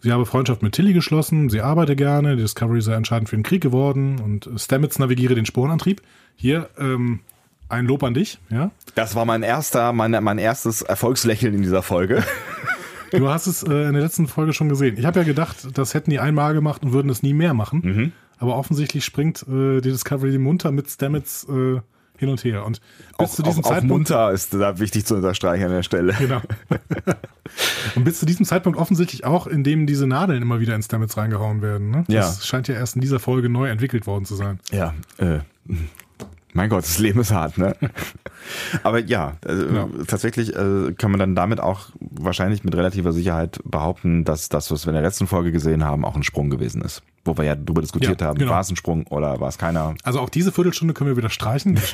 Sie 0.00 0.12
habe 0.12 0.24
Freundschaft 0.24 0.62
mit 0.62 0.72
Tilly 0.74 0.92
geschlossen, 0.94 1.50
sie 1.50 1.60
arbeite 1.60 1.96
gerne, 1.96 2.36
die 2.36 2.42
Discovery 2.42 2.80
sei 2.80 2.94
entscheidend 2.94 3.28
für 3.28 3.36
den 3.36 3.42
Krieg 3.42 3.60
geworden 3.62 4.18
und 4.20 4.48
Stamets 4.56 4.98
navigiere 4.98 5.34
den 5.34 5.44
Sporenantrieb. 5.44 6.00
Hier 6.36 6.70
ähm, 6.78 7.18
ein 7.68 7.84
Lob 7.86 8.02
an 8.04 8.14
dich, 8.14 8.38
ja. 8.48 8.70
Das 8.94 9.14
war 9.16 9.24
mein 9.26 9.42
erster, 9.42 9.92
mein, 9.92 10.12
mein 10.22 10.38
erstes 10.38 10.82
Erfolgslächeln 10.82 11.52
in 11.54 11.62
dieser 11.62 11.82
Folge. 11.82 12.22
Du 13.12 13.28
hast 13.28 13.48
es 13.48 13.64
äh, 13.64 13.88
in 13.88 13.94
der 13.94 14.02
letzten 14.04 14.28
Folge 14.28 14.52
schon 14.52 14.68
gesehen. 14.68 14.96
Ich 14.96 15.04
habe 15.04 15.18
ja 15.18 15.24
gedacht, 15.26 15.76
das 15.76 15.94
hätten 15.94 16.10
die 16.12 16.20
einmal 16.20 16.54
gemacht 16.54 16.84
und 16.84 16.92
würden 16.92 17.10
es 17.10 17.24
nie 17.24 17.34
mehr 17.34 17.54
machen. 17.54 17.80
Mhm. 17.82 18.12
Aber 18.38 18.54
offensichtlich 18.56 19.04
springt 19.04 19.42
äh, 19.48 19.80
die 19.80 19.90
Discovery 19.90 20.38
munter 20.38 20.70
mit 20.70 20.88
Stamets 20.88 21.42
äh, 21.48 21.80
hin 22.20 22.28
und 22.28 22.44
her. 22.44 22.64
Und 22.64 22.80
bis 23.18 23.30
Auch, 23.30 23.34
zu 23.34 23.42
diesem 23.42 23.64
auch, 23.64 23.68
auch 23.68 23.72
Zeitpunkt. 23.72 23.90
munter 23.92 24.30
ist 24.30 24.52
da 24.54 24.78
wichtig 24.78 25.06
zu 25.06 25.16
unterstreichen 25.16 25.64
an 25.64 25.70
der 25.72 25.82
Stelle. 25.82 26.14
Genau. 26.18 26.42
und 27.96 28.04
bis 28.04 28.20
zu 28.20 28.26
diesem 28.26 28.44
Zeitpunkt 28.44 28.78
offensichtlich 28.78 29.24
auch, 29.24 29.46
indem 29.46 29.86
diese 29.86 30.06
Nadeln 30.06 30.42
immer 30.42 30.60
wieder 30.60 30.74
in 30.74 30.82
Stamets 30.82 31.16
reingehauen 31.16 31.62
werden. 31.62 31.90
Ne? 31.90 32.04
Ja. 32.08 32.20
Das 32.20 32.46
scheint 32.46 32.68
ja 32.68 32.74
erst 32.74 32.94
in 32.94 33.00
dieser 33.00 33.18
Folge 33.18 33.48
neu 33.48 33.68
entwickelt 33.68 34.06
worden 34.06 34.26
zu 34.26 34.36
sein. 34.36 34.60
Ja, 34.70 34.94
äh, 35.16 35.38
mein 36.52 36.68
Gott, 36.68 36.82
das 36.84 36.98
Leben 36.98 37.20
ist 37.20 37.32
hart, 37.32 37.58
ne? 37.58 37.76
Aber 38.82 38.98
ja, 39.00 39.36
äh, 39.46 39.74
Ja. 39.74 39.88
tatsächlich 40.06 40.54
äh, 40.56 40.92
kann 40.96 41.10
man 41.10 41.20
dann 41.20 41.34
damit 41.34 41.60
auch 41.60 41.90
wahrscheinlich 42.00 42.64
mit 42.64 42.74
relativer 42.74 43.12
Sicherheit 43.12 43.60
behaupten, 43.64 44.24
dass 44.24 44.48
das, 44.48 44.70
was 44.70 44.86
wir 44.86 44.90
in 44.90 44.94
der 44.94 45.02
letzten 45.02 45.26
Folge 45.26 45.52
gesehen 45.52 45.84
haben, 45.84 46.04
auch 46.04 46.16
ein 46.16 46.22
Sprung 46.22 46.50
gewesen 46.50 46.82
ist. 46.82 47.02
Wo 47.24 47.36
wir 47.36 47.44
ja 47.44 47.54
darüber 47.54 47.82
diskutiert 47.82 48.20
Ja, 48.20 48.28
haben, 48.28 48.38
genau. 48.38 48.52
war 48.52 48.60
es 48.60 48.70
ein 48.70 48.76
Sprung 48.76 49.06
oder 49.08 49.40
war 49.40 49.48
es 49.48 49.58
keiner? 49.58 49.94
Also 50.04 50.20
auch 50.20 50.30
diese 50.30 50.52
Viertelstunde 50.52 50.94
können 50.94 51.10
wir 51.10 51.16
wieder 51.16 51.30
streichen. 51.30 51.78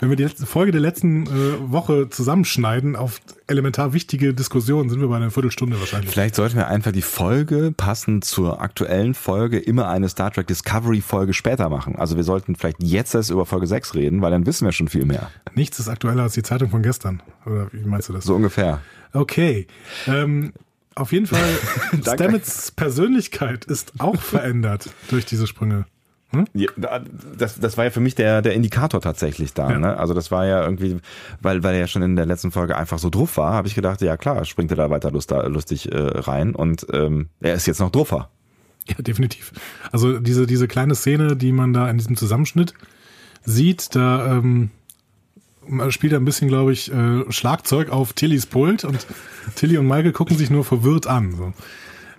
Wenn 0.00 0.10
wir 0.10 0.16
die 0.16 0.24
letzte 0.24 0.46
Folge 0.46 0.72
der 0.72 0.80
letzten 0.80 1.26
äh, 1.26 1.28
Woche 1.60 2.08
zusammenschneiden 2.10 2.96
auf 2.96 3.20
elementar 3.46 3.92
wichtige 3.92 4.34
Diskussionen, 4.34 4.90
sind 4.90 5.00
wir 5.00 5.08
bei 5.08 5.16
einer 5.16 5.30
Viertelstunde 5.30 5.78
wahrscheinlich. 5.78 6.10
Vielleicht 6.10 6.34
sollten 6.34 6.56
wir 6.56 6.68
einfach 6.68 6.92
die 6.92 7.02
Folge 7.02 7.72
passend 7.76 8.24
zur 8.24 8.60
aktuellen 8.60 9.14
Folge 9.14 9.58
immer 9.58 9.88
eine 9.88 10.08
Star 10.08 10.32
Trek 10.32 10.46
Discovery 10.46 11.00
Folge 11.00 11.34
später 11.34 11.68
machen. 11.68 11.96
Also 11.96 12.16
wir 12.16 12.24
sollten 12.24 12.56
vielleicht 12.56 12.82
jetzt 12.82 13.14
erst 13.14 13.30
über 13.30 13.46
Folge 13.46 13.66
6 13.66 13.94
reden, 13.94 14.22
weil 14.22 14.30
dann 14.30 14.46
wissen 14.46 14.64
wir 14.64 14.72
schon 14.72 14.88
viel 14.88 15.04
mehr. 15.04 15.30
Nichts 15.54 15.78
ist 15.78 15.88
aktueller 15.88 16.24
als 16.24 16.34
die 16.34 16.42
Zeitung 16.42 16.70
von 16.70 16.82
gestern. 16.82 17.22
Oder 17.44 17.68
wie 17.72 17.86
meinst 17.86 18.08
du 18.08 18.12
das? 18.12 18.24
So 18.24 18.34
ungefähr. 18.34 18.80
Okay. 19.12 19.66
Ähm, 20.06 20.52
auf 20.94 21.12
jeden 21.12 21.26
Fall. 21.26 21.48
Stamets 22.00 22.70
Persönlichkeit 22.70 23.64
ist 23.66 23.92
auch 23.98 24.20
verändert 24.20 24.90
durch 25.10 25.26
diese 25.26 25.46
Sprünge. 25.46 25.84
Ja, 26.54 26.68
da- 26.76 27.02
das, 27.36 27.58
das 27.58 27.76
war 27.76 27.84
ja 27.84 27.90
für 27.90 28.00
mich 28.00 28.14
der, 28.14 28.42
der 28.42 28.54
Indikator 28.54 29.00
tatsächlich 29.00 29.54
da. 29.54 29.70
Ja. 29.70 29.78
Ne? 29.78 29.96
Also 29.98 30.14
das 30.14 30.30
war 30.30 30.46
ja 30.46 30.62
irgendwie, 30.64 30.98
weil, 31.40 31.62
weil 31.62 31.74
er 31.74 31.80
ja 31.80 31.86
schon 31.86 32.02
in 32.02 32.16
der 32.16 32.26
letzten 32.26 32.50
Folge 32.50 32.76
einfach 32.76 32.98
so 32.98 33.10
drauf 33.10 33.36
war, 33.36 33.52
habe 33.52 33.68
ich 33.68 33.74
gedacht, 33.74 34.00
ja 34.02 34.16
klar, 34.16 34.44
springt 34.44 34.70
er 34.70 34.76
da 34.76 34.90
weiter 34.90 35.10
lust, 35.10 35.30
lustig 35.30 35.90
äh, 35.92 35.96
rein 35.96 36.54
und 36.54 36.86
ähm, 36.92 37.28
er 37.40 37.54
ist 37.54 37.66
jetzt 37.66 37.80
noch 37.80 37.90
druffer. 37.90 38.30
Ja, 38.88 38.94
definitiv. 38.98 39.52
Also 39.92 40.18
diese, 40.20 40.46
diese 40.46 40.68
kleine 40.68 40.94
Szene, 40.94 41.36
die 41.36 41.52
man 41.52 41.72
da 41.72 41.90
in 41.90 41.98
diesem 41.98 42.16
Zusammenschnitt 42.16 42.72
sieht, 43.44 43.94
da 43.96 44.36
ähm, 44.36 44.70
spielt 45.88 46.12
er 46.12 46.20
ein 46.20 46.24
bisschen, 46.24 46.48
glaube 46.48 46.72
ich, 46.72 46.92
äh, 46.92 47.24
Schlagzeug 47.30 47.90
auf 47.90 48.12
Tillys 48.12 48.46
Pult 48.46 48.84
und 48.84 49.06
Tilly 49.56 49.78
und 49.78 49.86
Michael 49.86 50.12
gucken 50.12 50.36
sich 50.36 50.50
nur 50.50 50.64
verwirrt 50.64 51.06
an. 51.08 51.34
So. 51.36 51.52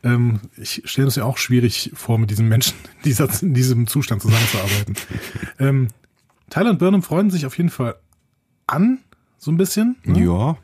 Ähm, 0.04 0.40
ich 0.58 0.84
stelle 0.86 1.08
es 1.08 1.16
ja 1.16 1.24
auch 1.24 1.38
schwierig 1.38 1.92
vor, 1.96 2.18
mit 2.18 2.30
diesem 2.30 2.48
Menschen 2.48 2.76
in, 2.98 3.02
dieser, 3.04 3.30
in 3.42 3.54
diesem 3.54 3.88
Zustand 3.88 4.22
zusammenzuarbeiten. 4.22 4.96
ähm, 5.60 5.88
Tyler 6.50 6.70
und 6.72 6.80
Burnham 6.80 7.04
freuen 7.04 7.30
sich 7.30 7.46
auf 7.46 7.58
jeden 7.58 7.70
Fall 7.70 7.96
an, 8.68 9.00
so 9.38 9.52
ein 9.52 9.58
bisschen. 9.58 9.96
ne? 10.04 10.24
Ja. 10.24 10.58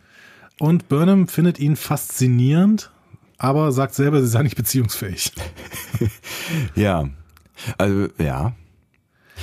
Und 0.60 0.88
Burnham 0.88 1.28
findet 1.28 1.60
ihn 1.60 1.76
faszinierend, 1.76 2.92
aber 3.38 3.72
sagt 3.72 3.96
selber, 3.96 4.22
sie 4.22 4.28
sei 4.28 4.44
nicht 4.44 4.56
beziehungsfähig. 4.56 5.32
Ja. 6.76 7.10
Also, 7.78 8.08
ja. 8.18 8.54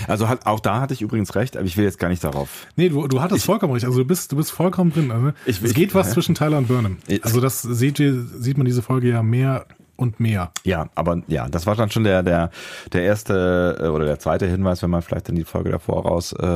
Also 0.07 0.29
hat, 0.29 0.47
auch 0.47 0.61
da 0.61 0.81
hatte 0.81 0.95
ich 0.95 1.03
übrigens 1.03 1.35
recht, 1.35 1.57
aber 1.57 1.67
ich 1.67 1.77
will 1.77 1.85
jetzt 1.85 1.99
gar 1.99 2.09
nicht 2.09 2.23
darauf. 2.25 2.67
Nee, 2.77 2.89
du, 2.89 3.07
du 3.09 3.21
hattest 3.21 3.45
vollkommen 3.45 3.73
recht. 3.73 3.85
Also 3.85 3.99
du 3.99 4.05
bist, 4.05 4.33
du 4.33 4.37
bist 4.37 4.51
vollkommen 4.51 4.93
drin. 4.93 5.11
Also, 5.11 5.33
Ich- 5.47 5.63
es 5.63 5.71
ich- 5.71 5.75
geht 5.75 5.95
was 5.95 6.09
hä? 6.09 6.13
zwischen 6.15 6.35
Tyler 6.35 6.59
und 6.59 6.69
Burnham. 6.69 6.99
Ich- 7.07 7.25
Also 7.25 7.41
das 7.41 7.63
sieht, 7.63 7.97
sieht 7.99 8.57
man 8.57 8.65
diese 8.67 8.83
Folge 8.83 9.09
ja 9.09 9.23
mehr 9.23 9.67
und 10.01 10.19
mehr. 10.19 10.51
Ja, 10.65 10.89
aber 10.95 11.23
ja, 11.29 11.49
das 11.49 11.67
war 11.67 11.77
dann 11.77 11.91
schon 11.91 12.05
der, 12.05 12.23
der, 12.23 12.51
der 12.93 13.03
erste 13.03 13.79
äh, 13.81 13.87
oder 13.89 14.07
der 14.07 14.19
zweite 14.19 14.47
Hinweis, 14.47 14.83
wenn 14.83 14.91
man 14.91 15.03
vielleicht 15.03 15.29
dann 15.29 15.37
die 15.37 15.45
Folge 15.45 15.71
davor 15.71 16.07
raus, 16.07 16.33
äh, 16.33 16.47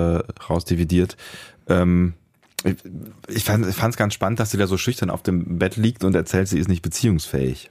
rausdividiert. 0.48 1.16
Ähm, 1.68 2.14
ich 2.64 2.76
ich 3.28 3.44
fand 3.44 3.66
es 3.66 3.96
ganz 3.96 4.14
spannend, 4.14 4.40
dass 4.40 4.50
sie 4.50 4.56
da 4.56 4.66
so 4.66 4.78
schüchtern 4.78 5.10
auf 5.10 5.22
dem 5.22 5.58
Bett 5.58 5.76
liegt 5.76 6.02
und 6.02 6.14
erzählt, 6.14 6.48
sie 6.48 6.58
ist 6.58 6.68
nicht 6.68 6.82
beziehungsfähig. 6.82 7.68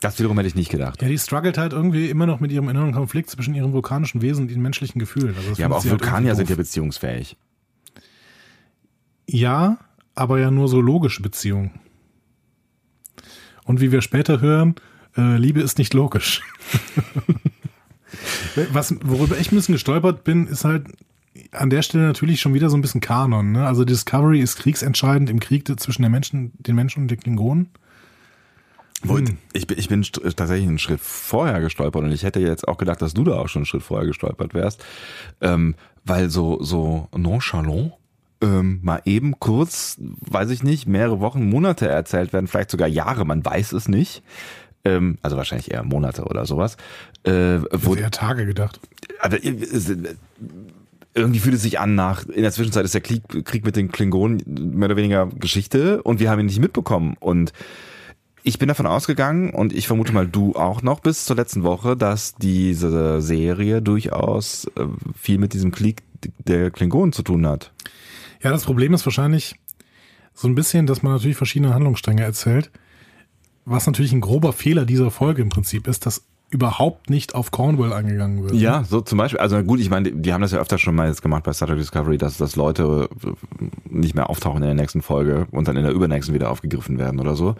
Das 0.00 0.18
wiederum 0.18 0.36
hätte 0.36 0.48
ich 0.48 0.54
nicht 0.54 0.70
gedacht. 0.70 1.00
Ja, 1.00 1.08
die 1.08 1.18
struggelt 1.18 1.56
halt 1.56 1.72
irgendwie 1.72 2.10
immer 2.10 2.26
noch 2.26 2.38
mit 2.38 2.52
ihrem 2.52 2.68
inneren 2.68 2.92
Konflikt 2.92 3.30
zwischen 3.30 3.54
ihrem 3.54 3.72
vulkanischen 3.72 4.20
Wesen 4.20 4.42
und 4.42 4.50
ihren 4.50 4.60
menschlichen 4.60 4.98
Gefühlen. 4.98 5.34
Also 5.34 5.54
Ja, 5.60 5.66
aber 5.66 5.76
auch 5.76 5.82
halt 5.82 5.90
Vulkanier 5.90 6.28
irgendwie 6.28 6.36
sind 6.36 6.50
ja 6.50 6.56
beziehungsfähig. 6.56 7.36
Ja, 9.26 9.78
aber 10.14 10.38
ja 10.38 10.50
nur 10.50 10.68
so 10.68 10.82
logische 10.82 11.22
Beziehungen. 11.22 11.80
Und 13.66 13.80
wie 13.80 13.92
wir 13.92 14.00
später 14.00 14.40
hören, 14.40 14.74
äh, 15.16 15.36
Liebe 15.36 15.60
ist 15.60 15.78
nicht 15.78 15.94
logisch. 15.94 16.42
Was, 18.72 18.94
worüber 19.02 19.36
ich 19.38 19.52
ein 19.52 19.56
bisschen 19.56 19.74
gestolpert 19.74 20.24
bin, 20.24 20.46
ist 20.46 20.64
halt 20.64 20.86
an 21.52 21.68
der 21.68 21.82
Stelle 21.82 22.04
natürlich 22.04 22.40
schon 22.40 22.54
wieder 22.54 22.70
so 22.70 22.76
ein 22.76 22.80
bisschen 22.80 23.00
Kanon. 23.00 23.52
Ne? 23.52 23.66
Also 23.66 23.84
Discovery 23.84 24.40
ist 24.40 24.56
kriegsentscheidend 24.56 25.28
im 25.28 25.40
Krieg 25.40 25.68
zwischen 25.78 26.02
den 26.02 26.12
Menschen, 26.12 26.52
den 26.58 26.74
Menschen 26.74 27.02
und 27.02 27.10
den 27.10 27.20
Klingonen. 27.20 27.68
Hm. 29.06 29.36
Ich, 29.52 29.66
bin- 29.66 29.78
ich 29.78 29.88
bin 29.88 30.02
tatsächlich 30.02 30.66
einen 30.66 30.78
Schritt 30.78 31.00
vorher 31.00 31.60
gestolpert 31.60 32.02
und 32.04 32.12
ich 32.12 32.22
hätte 32.22 32.40
jetzt 32.40 32.66
auch 32.66 32.78
gedacht, 32.78 33.02
dass 33.02 33.12
du 33.12 33.24
da 33.24 33.32
auch 33.32 33.48
schon 33.48 33.60
einen 33.60 33.66
Schritt 33.66 33.82
vorher 33.82 34.06
gestolpert 34.06 34.54
wärst, 34.54 34.82
ähm, 35.42 35.74
weil 36.04 36.30
so 36.30 36.62
so 36.62 37.08
nonchalant 37.14 37.92
ähm, 38.40 38.80
mal 38.82 39.00
eben 39.04 39.38
kurz, 39.38 39.96
weiß 39.98 40.50
ich 40.50 40.62
nicht, 40.62 40.86
mehrere 40.86 41.20
Wochen, 41.20 41.48
Monate 41.48 41.88
erzählt 41.88 42.32
werden, 42.32 42.46
vielleicht 42.46 42.70
sogar 42.70 42.88
Jahre, 42.88 43.24
man 43.24 43.44
weiß 43.44 43.72
es 43.72 43.88
nicht. 43.88 44.22
Ähm, 44.84 45.18
also 45.22 45.36
wahrscheinlich 45.36 45.70
eher 45.72 45.82
Monate 45.82 46.24
oder 46.24 46.44
sowas. 46.46 46.76
Äh, 47.24 47.60
wo, 47.72 47.90
Wurde 47.90 48.02
eher 48.02 48.10
Tage 48.10 48.46
gedacht. 48.46 48.78
aber 49.20 49.42
es- 49.44 49.92
irgendwie 51.14 51.40
fühlt 51.40 51.54
es 51.54 51.62
sich 51.62 51.80
an 51.80 51.94
nach, 51.94 52.26
in 52.26 52.42
der 52.42 52.52
Zwischenzeit 52.52 52.84
ist 52.84 52.92
der 52.92 53.00
Krieg, 53.00 53.22
Krieg 53.46 53.64
mit 53.64 53.74
den 53.74 53.90
Klingonen 53.90 54.42
mehr 54.46 54.86
oder 54.88 54.96
weniger 54.96 55.26
Geschichte 55.26 56.02
und 56.02 56.20
wir 56.20 56.30
haben 56.30 56.40
ihn 56.40 56.46
nicht 56.46 56.60
mitbekommen. 56.60 57.16
Und 57.18 57.54
ich 58.42 58.58
bin 58.58 58.68
davon 58.68 58.86
ausgegangen 58.86 59.50
und 59.50 59.72
ich 59.72 59.86
vermute 59.86 60.12
mal 60.12 60.26
du 60.26 60.54
auch 60.54 60.82
noch 60.82 61.00
bis 61.00 61.24
zur 61.24 61.36
letzten 61.36 61.62
Woche, 61.62 61.96
dass 61.96 62.34
diese 62.34 63.22
Serie 63.22 63.80
durchaus 63.80 64.66
äh, 64.76 64.84
viel 65.18 65.38
mit 65.38 65.54
diesem 65.54 65.72
Krieg 65.72 66.02
der 66.46 66.70
Klingonen 66.70 67.12
zu 67.12 67.22
tun 67.22 67.46
hat. 67.46 67.72
Ja, 68.46 68.52
das 68.52 68.64
Problem 68.64 68.94
ist 68.94 69.04
wahrscheinlich 69.04 69.56
so 70.32 70.46
ein 70.46 70.54
bisschen, 70.54 70.86
dass 70.86 71.02
man 71.02 71.12
natürlich 71.12 71.36
verschiedene 71.36 71.74
Handlungsstränge 71.74 72.22
erzählt. 72.22 72.70
Was 73.64 73.88
natürlich 73.88 74.12
ein 74.12 74.20
grober 74.20 74.52
Fehler 74.52 74.84
dieser 74.84 75.10
Folge 75.10 75.42
im 75.42 75.48
Prinzip 75.48 75.88
ist, 75.88 76.06
dass 76.06 76.22
überhaupt 76.50 77.10
nicht 77.10 77.34
auf 77.34 77.50
Cornwall 77.50 77.92
eingegangen 77.92 78.44
wird. 78.44 78.54
Ja, 78.54 78.84
so 78.84 79.00
zum 79.00 79.18
Beispiel, 79.18 79.40
also 79.40 79.60
gut, 79.64 79.80
ich 79.80 79.90
meine, 79.90 80.12
die 80.12 80.32
haben 80.32 80.42
das 80.42 80.52
ja 80.52 80.60
öfter 80.60 80.78
schon 80.78 80.94
mal 80.94 81.08
jetzt 81.08 81.22
gemacht 81.22 81.42
bei 81.42 81.52
Star 81.52 81.66
Trek 81.66 81.78
Discovery, 81.78 82.18
dass, 82.18 82.36
dass 82.36 82.54
Leute 82.54 83.08
äh, 83.24 83.64
nicht 83.88 84.14
mehr 84.14 84.30
auftauchen 84.30 84.62
in 84.62 84.68
der 84.68 84.74
nächsten 84.74 85.02
Folge 85.02 85.48
und 85.50 85.66
dann 85.66 85.76
in 85.76 85.82
der 85.82 85.92
übernächsten 85.92 86.32
wieder 86.32 86.48
aufgegriffen 86.48 87.00
werden 87.00 87.18
oder 87.18 87.34
so. 87.34 87.56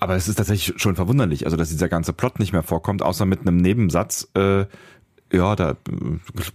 Aber 0.00 0.16
es 0.16 0.26
ist 0.26 0.34
tatsächlich 0.34 0.80
schon 0.82 0.96
verwunderlich, 0.96 1.44
also 1.44 1.56
dass 1.56 1.68
dieser 1.68 1.88
ganze 1.88 2.12
Plot 2.12 2.40
nicht 2.40 2.52
mehr 2.52 2.64
vorkommt, 2.64 3.00
außer 3.00 3.26
mit 3.26 3.42
einem 3.42 3.58
Nebensatz, 3.58 4.28
äh, 4.34 4.64
ja, 5.32 5.56
der 5.56 5.76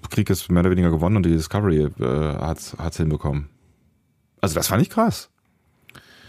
Krieg 0.09 0.29
ist 0.29 0.49
mehr 0.51 0.61
oder 0.61 0.71
weniger 0.71 0.91
gewonnen 0.91 1.17
und 1.17 1.23
die 1.25 1.31
Discovery 1.31 1.89
äh, 1.99 2.37
hat's, 2.37 2.75
hat's 2.77 2.97
hinbekommen. 2.97 3.49
Also 4.41 4.55
das 4.55 4.67
fand 4.67 4.81
ich 4.81 4.89
krass. 4.89 5.29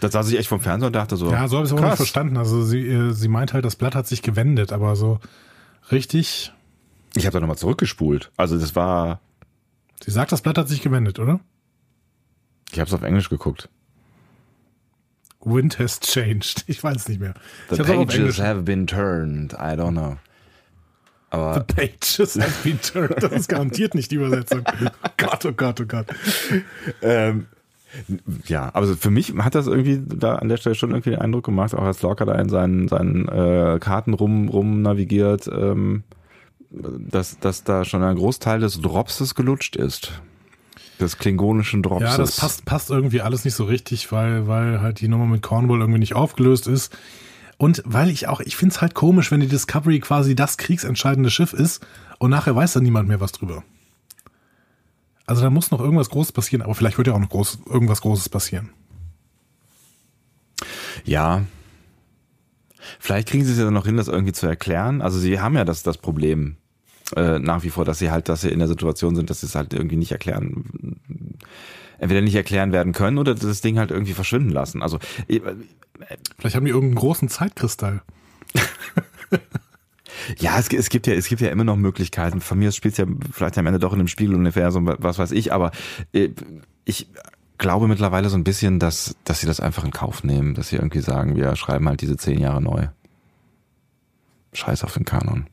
Da 0.01 0.11
saß 0.11 0.31
ich 0.31 0.39
echt 0.39 0.49
vom 0.49 0.61
Fernseher 0.61 0.87
und 0.89 0.97
dachte 0.97 1.17
so. 1.17 1.31
Ja, 1.31 1.49
so 1.49 1.57
habe 1.57 1.67
ich 1.67 1.73
es 1.73 1.79
auch 1.79 1.85
nicht 1.85 1.97
verstanden. 1.97 2.37
Also 2.37 2.63
sie, 2.63 2.87
äh, 2.87 3.13
sie 3.13 3.29
meint 3.29 3.53
halt, 3.53 3.65
das 3.65 3.77
Blatt 3.77 3.95
hat 3.95 4.07
sich 4.07 4.23
gewendet, 4.23 4.73
aber 4.73 4.97
so 4.97 5.19
richtig. 5.91 6.53
Ich 7.17 7.27
habe 7.27 7.35
da 7.35 7.41
nochmal 7.41 7.59
zurückgespult. 7.59 8.31
Also 8.37 8.59
das 8.59 8.77
war, 8.77 9.21
Sie 10.05 10.11
sagt, 10.11 10.33
das 10.33 10.43
Blatt 10.43 10.59
hat 10.59 10.69
sich 10.69 10.83
gewendet, 10.83 11.19
oder? 11.19 11.41
ich 12.71 12.79
habe 12.79 12.89
es 12.89 12.95
auf 12.95 13.03
Englisch 13.03 13.31
geguckt. 13.31 13.69
Wind 15.41 15.79
has 15.79 16.01
changed. 16.01 16.65
Ich 16.69 16.83
weiß 16.85 17.09
nicht 17.09 17.21
mehr. 17.21 17.35
The 17.71 17.83
pages 17.83 18.39
have 18.39 18.63
been 18.63 18.87
turned. 18.87 19.55
I 19.55 19.75
don't 19.75 19.93
know. 19.93 20.19
Aber 21.31 21.55
The 21.55 21.75
pages 21.75 22.37
have 22.37 22.63
been 22.63 22.81
turned. 22.81 23.23
Das 23.23 23.33
ist 23.33 23.49
garantiert 23.49 23.95
nicht 23.95 24.11
die 24.11 24.17
Übersetzung. 24.17 24.63
Oh 24.81 25.11
Gott, 25.17 25.45
oh 25.45 25.53
Gott, 25.53 25.81
oh 25.81 25.85
Gott. 25.85 26.07
ähm, 27.03 27.47
ja, 28.47 28.71
aber 28.73 28.87
für 28.97 29.11
mich 29.11 29.35
hat 29.39 29.55
das 29.55 29.67
irgendwie 29.67 30.01
da 30.07 30.37
an 30.37 30.49
der 30.49 30.57
Stelle 30.59 30.75
schon 30.75 30.91
irgendwie 30.91 31.11
den 31.11 31.19
Eindruck 31.19 31.45
gemacht, 31.45 31.75
auch 31.75 31.83
als 31.83 32.03
Lorca 32.03 32.25
da 32.25 32.35
in 32.35 32.49
seinen, 32.49 32.89
seinen 32.89 33.29
äh, 33.29 33.79
Karten 33.81 34.15
rum, 34.15 34.49
rum 34.49 34.83
navigiert, 34.83 35.49
ähm, 35.49 36.05
dass, 36.71 37.39
dass 37.41 37.65
da 37.65 37.85
schon 37.85 38.03
ein 38.03 38.17
Großteil 38.17 38.61
des 38.61 38.81
Dropses 38.81 39.35
gelutscht 39.35 39.77
ist. 39.77 40.13
Des 41.01 41.17
klingonischen 41.17 41.83
Dropses. 41.83 42.11
Ja, 42.11 42.17
das 42.19 42.37
passt, 42.37 42.65
passt 42.65 42.91
irgendwie 42.91 43.21
alles 43.21 43.45
nicht 43.45 43.55
so 43.55 43.65
richtig, 43.65 44.11
weil, 44.13 44.49
weil 44.49 44.81
halt 44.81 45.01
die 45.01 45.09
Nummer 45.09 45.27
mit 45.27 45.43
Cornwall 45.43 45.81
irgendwie 45.81 46.01
nicht 46.01 46.15
aufgelöst 46.15 46.67
ist. 46.67 46.97
Und 47.59 47.83
weil 47.85 48.09
ich 48.09 48.29
auch, 48.29 48.41
ich 48.41 48.57
finde 48.57 48.75
es 48.75 48.81
halt 48.81 48.95
komisch, 48.95 49.31
wenn 49.31 49.41
die 49.41 49.49
Discovery 49.49 49.99
quasi 49.99 50.35
das 50.37 50.57
kriegsentscheidende 50.59 51.31
Schiff 51.31 51.53
ist 51.53 51.85
und 52.19 52.31
nachher 52.31 52.55
weiß 52.55 52.75
dann 52.75 52.85
niemand 52.85 53.09
mehr 53.09 53.21
was 53.21 53.33
drüber. 53.33 53.65
Also 55.27 55.43
da 55.43 55.51
muss 55.51 55.71
noch 55.71 55.81
irgendwas 55.81 56.09
Großes 56.09 56.33
passieren, 56.33 56.63
aber 56.63 56.75
vielleicht 56.75 56.97
wird 56.97 57.09
ja 57.09 57.15
auch 57.15 57.19
noch 57.19 57.29
groß, 57.29 57.59
irgendwas 57.67 58.01
Großes 58.01 58.29
passieren. 58.29 58.71
Ja. 61.05 61.45
Vielleicht 63.01 63.29
kriegen 63.29 63.45
sie 63.45 63.53
es 63.53 63.59
ja 63.59 63.71
noch 63.71 63.85
hin, 63.85 63.97
das 63.97 64.09
irgendwie 64.09 64.33
zu 64.33 64.47
erklären. 64.47 65.03
Also 65.03 65.19
sie 65.19 65.41
haben 65.41 65.57
ja 65.57 65.65
das, 65.65 65.83
das 65.83 65.99
Problem 65.99 66.57
äh, 67.17 67.39
nach 67.41 67.63
wie 67.65 67.71
vor, 67.71 67.85
dass 67.85 67.99
sie 67.99 68.11
halt, 68.11 68.29
dass 68.29 68.43
sie 68.43 68.51
in 68.51 68.61
der 68.61 68.69
Situation 68.69 69.17
sind, 69.17 69.31
dass 69.31 69.41
sie 69.41 69.47
es 69.47 69.55
halt 69.55 69.75
irgendwie 69.75 69.97
nicht 69.97 70.13
erklären, 70.13 70.97
entweder 71.99 72.21
nicht 72.21 72.35
erklären 72.35 72.73
werden 72.73 72.93
können 72.93 73.19
oder 73.19 73.35
das 73.35 73.61
Ding 73.61 73.79
halt 73.79 73.91
irgendwie 73.91 74.15
verschwinden 74.15 74.51
lassen. 74.51 74.83
Also 74.83 74.99
äh, 75.29 75.41
Vielleicht 76.39 76.57
haben 76.57 76.65
die 76.65 76.71
irgendeinen 76.71 77.01
großen 77.01 77.29
Zeitkristall. 77.29 78.03
Ja, 80.39 80.59
es, 80.59 80.69
es 80.69 80.91
gibt 80.91 81.07
ja, 81.07 81.15
es 81.15 81.29
gibt 81.29 81.41
ja 81.41 81.49
immer 81.49 81.65
noch 81.65 81.77
Möglichkeiten. 81.77 82.41
Von 82.41 82.59
mir 82.59 82.73
spielt 82.73 82.93
es 82.93 82.99
ja 82.99 83.07
vielleicht 83.33 83.57
am 83.57 83.67
Ende 83.67 83.79
doch 83.79 83.93
in 83.93 84.01
einem 84.01 84.09
Spiegeluniversum, 84.09 84.93
was 84.99 85.19
weiß 85.19 85.33
ich, 85.33 85.53
aber 85.53 85.71
äh, 86.13 86.31
ich 86.85 87.09
glaube 87.57 87.89
mittlerweile 87.89 88.29
so 88.29 88.37
ein 88.37 88.45
bisschen, 88.45 88.79
dass, 88.79 89.17
dass 89.25 89.41
sie 89.41 89.47
das 89.47 89.61
einfach 89.61 89.85
in 89.85 89.91
Kauf 89.91 90.25
nehmen, 90.25 90.55
dass 90.55 90.69
sie 90.69 90.77
irgendwie 90.77 91.01
sagen, 91.01 91.37
wir 91.37 91.55
schreiben 91.57 91.89
halt 91.89 92.01
diese 92.01 92.17
zehn 92.17 92.41
Jahre 92.41 92.61
neu. 92.61 92.89
Scheiß 94.53 94.85
auf 94.85 94.95
den 94.95 95.05
Kanon. 95.05 95.47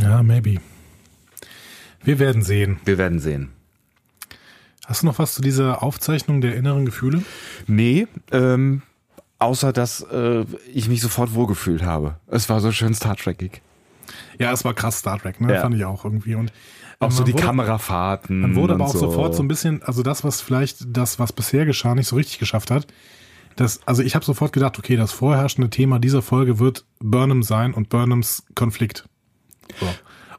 Ja, 0.00 0.22
maybe. 0.22 0.60
Wir 2.04 2.18
werden 2.18 2.42
sehen. 2.42 2.78
Wir 2.84 2.98
werden 2.98 3.18
sehen. 3.18 3.50
Hast 4.88 5.02
du 5.02 5.06
noch 5.06 5.18
was 5.18 5.34
zu 5.34 5.42
dieser 5.42 5.82
Aufzeichnung 5.82 6.40
der 6.40 6.56
inneren 6.56 6.86
Gefühle? 6.86 7.22
Nee, 7.66 8.06
ähm, 8.32 8.80
außer 9.38 9.74
dass 9.74 10.00
äh, 10.00 10.46
ich 10.72 10.88
mich 10.88 11.02
sofort 11.02 11.34
wohlgefühlt 11.34 11.82
habe. 11.82 12.16
Es 12.26 12.48
war 12.48 12.60
so 12.60 12.72
schön 12.72 12.94
Star 12.94 13.14
Trekig. 13.14 13.60
Ja, 14.38 14.50
es 14.50 14.64
war 14.64 14.72
krass 14.72 15.00
Star 15.00 15.18
Trek, 15.18 15.42
ne? 15.42 15.52
Ja. 15.52 15.60
Fand 15.60 15.74
ich 15.74 15.84
auch 15.84 16.06
irgendwie. 16.06 16.34
Und 16.34 16.50
Auch 17.00 17.10
so 17.10 17.22
die 17.22 17.34
wurde- 17.34 17.42
Kamerafahrten. 17.42 18.40
Man 18.40 18.54
wurde 18.56 18.74
aber 18.74 18.86
auch 18.86 18.94
sofort 18.94 19.34
so 19.34 19.42
ein 19.42 19.48
bisschen, 19.48 19.82
also 19.82 20.02
das, 20.02 20.24
was 20.24 20.40
vielleicht 20.40 20.78
das, 20.96 21.18
was 21.18 21.34
bisher 21.34 21.66
geschah, 21.66 21.94
nicht 21.94 22.08
so 22.08 22.16
richtig 22.16 22.38
geschafft 22.38 22.70
hat. 22.70 22.86
Das, 23.56 23.80
also 23.84 24.02
ich 24.02 24.14
habe 24.14 24.24
sofort 24.24 24.54
gedacht, 24.54 24.78
okay, 24.78 24.96
das 24.96 25.12
vorherrschende 25.12 25.68
Thema 25.68 25.98
dieser 25.98 26.22
Folge 26.22 26.58
wird 26.58 26.86
Burnham 27.00 27.42
sein 27.42 27.74
und 27.74 27.90
Burnhams 27.90 28.44
Konflikt. 28.54 29.06
So. 29.78 29.86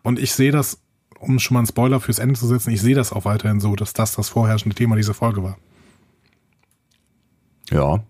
Und 0.01 0.17
ich 0.17 0.31
sehe 0.31 0.51
das, 0.51 0.79
um 1.19 1.39
schon 1.39 1.55
mal 1.55 1.59
einen 1.61 1.67
Spoiler 1.67 1.99
fürs 1.99 2.19
Ende 2.19 2.35
zu 2.39 2.47
setzen, 2.47 2.71
ich 2.71 2.81
sehe 2.81 2.95
das 2.95 3.13
auch 3.13 3.25
weiterhin 3.25 3.59
so, 3.59 3.75
dass 3.75 3.93
das 3.93 4.15
das 4.15 4.29
vorherrschende 4.29 4.75
Thema 4.75 4.95
dieser 4.95 5.13
Folge 5.13 5.43
war. 5.43 5.57
Ja. 7.69 8.03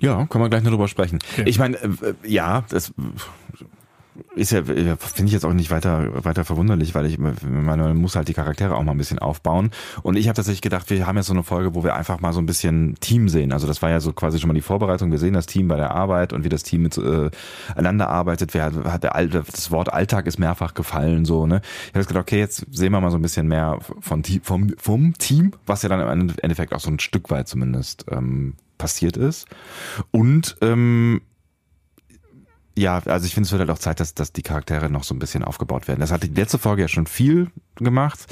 Ja, 0.00 0.26
können 0.26 0.44
wir 0.44 0.50
gleich 0.50 0.62
noch 0.62 0.70
drüber 0.70 0.88
sprechen. 0.88 1.18
Okay. 1.32 1.44
Ich 1.46 1.58
meine, 1.58 1.76
äh, 1.76 2.14
ja, 2.24 2.64
das 2.68 2.92
ist 4.34 4.52
ja, 4.52 4.60
äh, 4.60 4.96
finde 4.96 5.26
ich 5.26 5.32
jetzt 5.32 5.44
auch 5.44 5.52
nicht 5.52 5.70
weiter, 5.70 6.24
weiter 6.24 6.44
verwunderlich, 6.44 6.94
weil 6.94 7.06
ich, 7.06 7.18
man 7.18 7.96
muss 7.96 8.16
halt 8.16 8.28
die 8.28 8.34
Charaktere 8.34 8.74
auch 8.74 8.82
mal 8.82 8.92
ein 8.92 8.98
bisschen 8.98 9.18
aufbauen. 9.18 9.70
Und 10.02 10.16
ich 10.16 10.28
habe 10.28 10.36
tatsächlich 10.36 10.62
gedacht, 10.62 10.90
wir 10.90 11.06
haben 11.06 11.16
jetzt 11.16 11.26
so 11.26 11.32
eine 11.32 11.42
Folge, 11.42 11.74
wo 11.74 11.84
wir 11.84 11.94
einfach 11.94 12.20
mal 12.20 12.32
so 12.32 12.40
ein 12.40 12.46
bisschen 12.46 12.96
Team 13.00 13.28
sehen. 13.28 13.52
Also 13.52 13.66
das 13.66 13.82
war 13.82 13.90
ja 13.90 14.00
so 14.00 14.12
quasi 14.12 14.38
schon 14.38 14.48
mal 14.48 14.54
die 14.54 14.60
Vorbereitung. 14.60 15.10
Wir 15.10 15.18
sehen 15.18 15.34
das 15.34 15.46
Team 15.46 15.68
bei 15.68 15.76
der 15.76 15.92
Arbeit 15.92 16.32
und 16.32 16.44
wie 16.44 16.48
das 16.48 16.62
Team 16.62 16.82
mit 16.82 16.96
äh, 16.98 17.30
arbeitet. 17.76 18.54
Wer 18.54 18.72
hat 18.84 19.02
der 19.02 19.14
Al- 19.14 19.28
das 19.28 19.70
Wort 19.70 19.92
Alltag 19.92 20.26
ist 20.26 20.38
mehrfach 20.38 20.74
gefallen, 20.74 21.24
so 21.24 21.46
ne. 21.46 21.60
Ich 21.88 21.94
habe 21.94 22.04
gedacht, 22.04 22.22
okay, 22.22 22.38
jetzt 22.38 22.66
sehen 22.70 22.92
wir 22.92 23.00
mal 23.00 23.10
so 23.10 23.18
ein 23.18 23.22
bisschen 23.22 23.48
mehr 23.48 23.78
von 24.00 24.22
vom 24.42 24.74
vom 24.78 25.14
Team, 25.18 25.52
was 25.66 25.82
ja 25.82 25.88
dann 25.88 26.20
im 26.20 26.32
Endeffekt 26.42 26.72
auch 26.74 26.80
so 26.80 26.90
ein 26.90 26.98
Stück 26.98 27.30
weit 27.30 27.48
zumindest 27.48 28.06
ähm, 28.10 28.54
passiert 28.78 29.16
ist. 29.16 29.46
Und 30.10 30.56
ähm, 30.60 31.22
ja, 32.76 33.00
also 33.06 33.26
ich 33.26 33.34
finde, 33.34 33.46
es 33.46 33.52
wird 33.52 33.60
halt 33.60 33.70
auch 33.70 33.78
Zeit, 33.78 34.00
dass, 34.00 34.14
dass 34.14 34.32
die 34.32 34.42
Charaktere 34.42 34.90
noch 34.90 35.04
so 35.04 35.14
ein 35.14 35.18
bisschen 35.18 35.42
aufgebaut 35.42 35.88
werden. 35.88 36.00
Das 36.00 36.12
hat 36.12 36.22
die 36.22 36.28
letzte 36.28 36.58
Folge 36.58 36.82
ja 36.82 36.88
schon 36.88 37.06
viel 37.06 37.50
gemacht. 37.76 38.26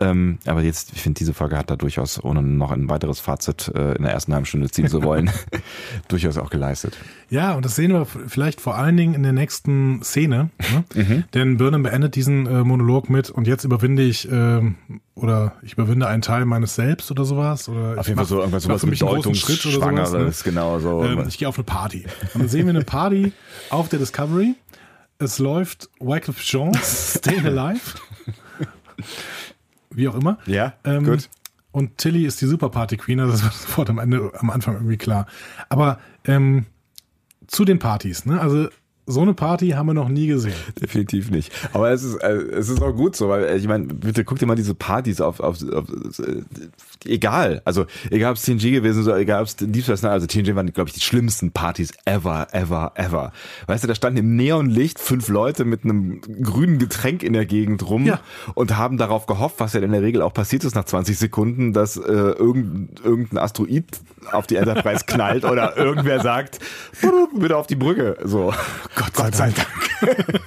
Ähm, 0.00 0.38
aber 0.46 0.62
jetzt, 0.62 0.92
ich 0.94 1.02
finde, 1.02 1.18
diese 1.18 1.34
Folge 1.34 1.58
hat 1.58 1.70
da 1.70 1.76
durchaus, 1.76 2.22
ohne 2.24 2.42
noch 2.42 2.70
ein 2.70 2.88
weiteres 2.88 3.20
Fazit 3.20 3.70
äh, 3.74 3.92
in 3.96 4.02
der 4.02 4.12
ersten 4.12 4.32
halben 4.32 4.46
Stunde 4.46 4.70
ziehen 4.70 4.88
zu 4.88 5.02
wollen, 5.02 5.30
durchaus 6.08 6.38
auch 6.38 6.48
geleistet. 6.48 6.96
Ja, 7.28 7.52
und 7.52 7.66
das 7.66 7.76
sehen 7.76 7.92
wir 7.92 8.06
vielleicht 8.06 8.62
vor 8.62 8.76
allen 8.76 8.96
Dingen 8.96 9.12
in 9.14 9.22
der 9.22 9.34
nächsten 9.34 10.02
Szene. 10.02 10.48
Ne? 10.72 10.84
Mhm. 10.94 11.24
Denn 11.34 11.58
Burnham 11.58 11.82
beendet 11.82 12.16
diesen 12.16 12.46
äh, 12.46 12.64
Monolog 12.64 13.10
mit 13.10 13.28
und 13.28 13.46
jetzt 13.46 13.64
überwinde 13.64 14.02
ich 14.02 14.26
ähm, 14.30 14.76
oder 15.14 15.52
ich 15.62 15.74
überwinde 15.74 16.08
einen 16.08 16.22
Teil 16.22 16.46
meines 16.46 16.74
Selbst 16.74 17.10
oder 17.10 17.26
sowas. 17.26 17.68
Oder 17.68 18.00
Auf 18.00 18.06
jeden 18.06 18.16
Fall 18.16 18.26
so 18.26 18.38
irgendwas 18.38 18.62
sowas 18.62 18.80
großen 18.80 19.34
Schritt 19.34 19.66
oder 19.66 20.06
sowas, 20.06 20.44
ne? 20.44 20.50
Genau 20.50 20.78
so. 20.78 21.04
Ähm, 21.04 21.26
ich 21.28 21.36
gehe 21.36 21.46
auf 21.46 21.58
eine 21.58 21.64
Party. 21.64 22.06
Und 22.32 22.40
dann 22.40 22.48
sehen 22.48 22.64
wir 22.64 22.70
eine 22.70 22.84
Party 22.84 23.32
auf 23.68 23.90
der 23.90 23.98
Discovery. 23.98 24.54
Es 25.18 25.38
läuft 25.38 25.90
Wycliffe 26.00 26.42
Jean, 26.42 26.72
Stay 26.82 27.38
Alive. 27.40 27.98
Wie 29.92 30.08
auch 30.08 30.14
immer. 30.14 30.38
ja, 30.46 30.74
Ähm, 30.84 31.04
gut. 31.04 31.28
Und 31.72 31.98
Tilly 31.98 32.24
ist 32.26 32.40
die 32.40 32.46
Super 32.46 32.68
Party 32.68 32.96
Queen, 32.96 33.20
also 33.20 33.32
das 33.32 33.42
wird 33.44 33.54
sofort 33.54 33.90
am 33.90 33.98
Ende, 33.98 34.32
am 34.38 34.50
Anfang 34.50 34.74
irgendwie 34.74 34.96
klar. 34.96 35.26
Aber 35.68 35.98
ähm, 36.24 36.66
zu 37.46 37.64
den 37.64 37.78
Partys, 37.78 38.26
ne? 38.26 38.40
Also 38.40 38.68
so 39.10 39.20
eine 39.22 39.34
Party 39.34 39.70
haben 39.70 39.86
wir 39.86 39.94
noch 39.94 40.08
nie 40.08 40.26
gesehen. 40.26 40.54
Definitiv 40.80 41.30
nicht. 41.30 41.52
Aber 41.72 41.90
es 41.90 42.02
ist, 42.02 42.16
äh, 42.22 42.32
es 42.32 42.68
ist 42.68 42.80
auch 42.82 42.92
gut 42.92 43.16
so, 43.16 43.28
weil 43.28 43.44
äh, 43.44 43.56
ich 43.56 43.66
meine, 43.68 43.86
bitte 43.86 44.24
guck 44.24 44.38
dir 44.38 44.46
mal 44.46 44.54
diese 44.56 44.74
Partys 44.74 45.20
auf, 45.20 45.40
auf, 45.40 45.56
auf 45.72 45.84
äh, 46.20 46.42
egal. 47.04 47.62
Also 47.64 47.86
egal 48.10 48.30
ob 48.32 48.36
es 48.36 48.42
TNG 48.42 48.70
gewesen 48.72 49.00
ist, 49.02 49.06
oder 49.08 49.18
egal 49.18 49.40
ob 49.42 49.48
es 49.48 49.56
Deep 49.56 49.82
Space 49.84 50.02
Nine, 50.02 50.12
also 50.12 50.26
TNG 50.26 50.54
waren, 50.54 50.72
glaube 50.72 50.88
ich, 50.88 50.94
die 50.94 51.00
schlimmsten 51.00 51.50
Partys 51.52 51.92
ever, 52.04 52.48
ever, 52.52 52.92
ever. 52.94 53.32
Weißt 53.66 53.84
du, 53.84 53.88
da 53.88 53.94
standen 53.94 54.18
im 54.18 54.36
Neonlicht 54.36 54.98
fünf 54.98 55.28
Leute 55.28 55.64
mit 55.64 55.84
einem 55.84 56.20
grünen 56.42 56.78
Getränk 56.78 57.22
in 57.22 57.32
der 57.32 57.46
Gegend 57.46 57.88
rum 57.88 58.06
Ja. 58.06 58.20
und 58.54 58.76
haben 58.76 58.96
darauf 58.98 59.26
gehofft, 59.26 59.56
was 59.58 59.72
ja 59.72 59.80
in 59.80 59.92
der 59.92 60.02
Regel 60.02 60.22
auch 60.22 60.32
passiert 60.34 60.64
ist 60.64 60.74
nach 60.74 60.84
20 60.84 61.18
Sekunden, 61.18 61.72
dass 61.72 61.96
äh, 61.96 62.00
irgendein, 62.02 62.88
irgendein 63.04 63.38
Asteroid 63.38 63.84
auf 64.32 64.46
die 64.46 64.56
Enterprise 64.56 65.04
knallt 65.06 65.44
oder 65.44 65.76
irgendwer 65.76 66.20
sagt, 66.20 66.58
bitte 67.38 67.56
auf 67.56 67.66
die 67.66 67.76
Brücke. 67.76 68.16
So. 68.24 68.52
Gott 69.14 69.34
sei, 69.34 69.50
Dank. 69.50 69.66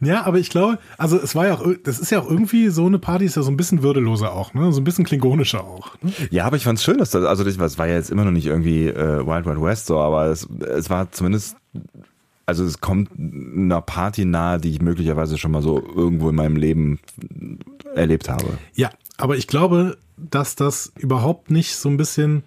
Ja, 0.00 0.24
aber 0.24 0.38
ich 0.38 0.50
glaube, 0.50 0.78
also 0.98 1.18
es 1.18 1.34
war 1.34 1.46
ja 1.46 1.54
auch, 1.54 1.66
das 1.84 1.98
ist 1.98 2.10
ja 2.10 2.20
auch 2.20 2.30
irgendwie 2.30 2.68
so 2.68 2.86
eine 2.86 2.98
Party, 2.98 3.24
ist 3.24 3.36
ja 3.36 3.42
so 3.42 3.50
ein 3.50 3.56
bisschen 3.56 3.82
würdeloser 3.82 4.32
auch, 4.32 4.54
ne? 4.54 4.72
So 4.72 4.80
ein 4.80 4.84
bisschen 4.84 5.04
klingonischer 5.04 5.64
auch. 5.64 5.96
Ne? 6.02 6.12
Ja, 6.30 6.44
aber 6.44 6.56
ich 6.56 6.64
fand's 6.64 6.84
schön, 6.84 6.98
dass 6.98 7.10
das, 7.10 7.24
also 7.24 7.44
das, 7.44 7.56
das 7.56 7.78
war 7.78 7.86
ja 7.86 7.94
jetzt 7.94 8.10
immer 8.10 8.24
noch 8.24 8.30
nicht 8.30 8.46
irgendwie 8.46 8.86
äh, 8.86 9.26
Wild 9.26 9.46
Wild 9.46 9.60
West 9.62 9.86
so, 9.86 9.98
aber 9.98 10.26
es, 10.26 10.48
es 10.60 10.90
war 10.90 11.10
zumindest, 11.10 11.56
also 12.46 12.64
es 12.64 12.80
kommt 12.80 13.10
einer 13.18 13.80
Party 13.80 14.24
nahe, 14.24 14.58
die 14.60 14.70
ich 14.70 14.80
möglicherweise 14.80 15.38
schon 15.38 15.50
mal 15.50 15.62
so 15.62 15.82
irgendwo 15.82 16.28
in 16.28 16.36
meinem 16.36 16.56
Leben 16.56 17.00
erlebt 17.94 18.28
habe. 18.28 18.58
Ja, 18.74 18.90
aber 19.16 19.36
ich 19.36 19.46
glaube, 19.46 19.96
dass 20.16 20.54
das 20.54 20.92
überhaupt 20.96 21.50
nicht 21.50 21.74
so 21.74 21.88
ein 21.88 21.96
bisschen. 21.96 22.42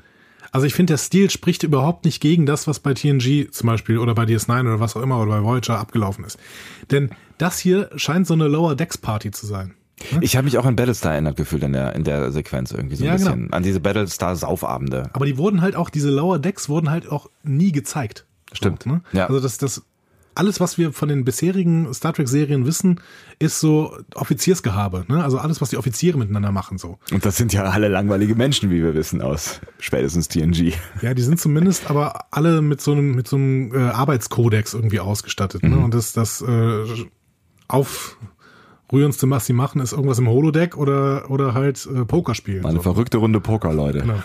Also 0.51 0.65
ich 0.65 0.73
finde, 0.73 0.93
der 0.93 0.97
Stil 0.97 1.29
spricht 1.29 1.63
überhaupt 1.63 2.05
nicht 2.05 2.21
gegen 2.21 2.45
das, 2.45 2.67
was 2.67 2.79
bei 2.79 2.93
TNG 2.93 3.49
zum 3.51 3.67
Beispiel 3.67 3.97
oder 3.97 4.15
bei 4.15 4.23
DS9 4.23 4.61
oder 4.61 4.79
was 4.79 4.95
auch 4.95 5.01
immer 5.01 5.21
oder 5.21 5.31
bei 5.39 5.43
Voyager 5.43 5.79
abgelaufen 5.79 6.23
ist. 6.25 6.37
Denn 6.91 7.09
das 7.37 7.59
hier 7.59 7.89
scheint 7.95 8.27
so 8.27 8.33
eine 8.33 8.47
Lower 8.47 8.75
Decks 8.75 8.97
Party 8.97 9.31
zu 9.31 9.45
sein. 9.45 9.73
Ich 10.21 10.37
habe 10.37 10.45
mich 10.45 10.57
auch 10.57 10.65
an 10.65 10.77
Battlestar 10.77 11.11
erinnert 11.11 11.35
gefühlt 11.35 11.61
in 11.63 11.73
der, 11.73 11.93
in 11.93 12.05
der 12.05 12.31
Sequenz 12.31 12.71
irgendwie 12.71 12.95
so 12.95 13.03
ein 13.03 13.07
Ja, 13.07 13.17
genau. 13.17 13.31
bisschen. 13.31 13.53
An 13.53 13.63
diese 13.63 13.79
Battlestar-Saufabende. 13.81 15.09
Aber 15.13 15.25
die 15.25 15.37
wurden 15.37 15.61
halt 15.61 15.75
auch, 15.75 15.89
diese 15.89 16.09
Lower 16.09 16.39
Decks 16.39 16.69
wurden 16.69 16.89
halt 16.89 17.09
auch 17.11 17.29
nie 17.43 17.71
gezeigt. 17.71 18.25
Stimmt, 18.53 18.83
So, 18.83 18.89
ne? 18.91 19.01
ja. 19.11 19.27
Also 19.27 19.39
das, 19.41 19.57
das, 19.57 19.83
alles, 20.35 20.59
was 20.59 20.77
wir 20.77 20.93
von 20.93 21.09
den 21.09 21.25
bisherigen 21.25 21.93
Star 21.93 22.13
Trek-Serien 22.13 22.65
wissen, 22.65 23.01
ist 23.39 23.59
so 23.59 23.97
Offiziersgehabe. 24.15 25.05
Ne? 25.07 25.23
Also 25.23 25.37
alles, 25.37 25.61
was 25.61 25.69
die 25.69 25.77
Offiziere 25.77 26.17
miteinander 26.17 26.51
machen. 26.51 26.77
so. 26.77 26.97
Und 27.11 27.25
das 27.25 27.37
sind 27.37 27.53
ja 27.53 27.63
alle 27.63 27.87
langweilige 27.87 28.35
Menschen, 28.35 28.69
wie 28.69 28.81
wir 28.81 28.93
wissen, 28.93 29.21
aus 29.21 29.59
spätestens 29.79 30.27
TNG. 30.27 30.73
Ja, 31.01 31.13
die 31.13 31.21
sind 31.21 31.39
zumindest 31.39 31.89
aber 31.89 32.25
alle 32.31 32.61
mit 32.61 32.81
so 32.81 32.91
einem, 32.91 33.15
mit 33.15 33.27
so 33.27 33.35
einem 33.35 33.73
äh, 33.73 33.79
Arbeitskodex 33.79 34.73
irgendwie 34.73 34.99
ausgestattet. 34.99 35.63
Ne? 35.63 35.77
Und 35.77 35.93
das, 35.93 36.13
das 36.13 36.41
äh, 36.41 36.83
aufrührendste, 37.67 39.29
was 39.29 39.45
sie 39.45 39.53
machen, 39.53 39.81
ist 39.81 39.93
irgendwas 39.93 40.19
im 40.19 40.27
Holodeck 40.27 40.77
oder, 40.77 41.29
oder 41.29 41.53
halt 41.53 41.87
äh, 41.93 42.05
Poker 42.05 42.35
spielen. 42.35 42.65
Eine 42.65 42.77
so. 42.77 42.83
verrückte 42.83 43.17
Runde 43.17 43.41
Poker, 43.41 43.73
Leute. 43.73 43.99
Genau. 43.99 44.21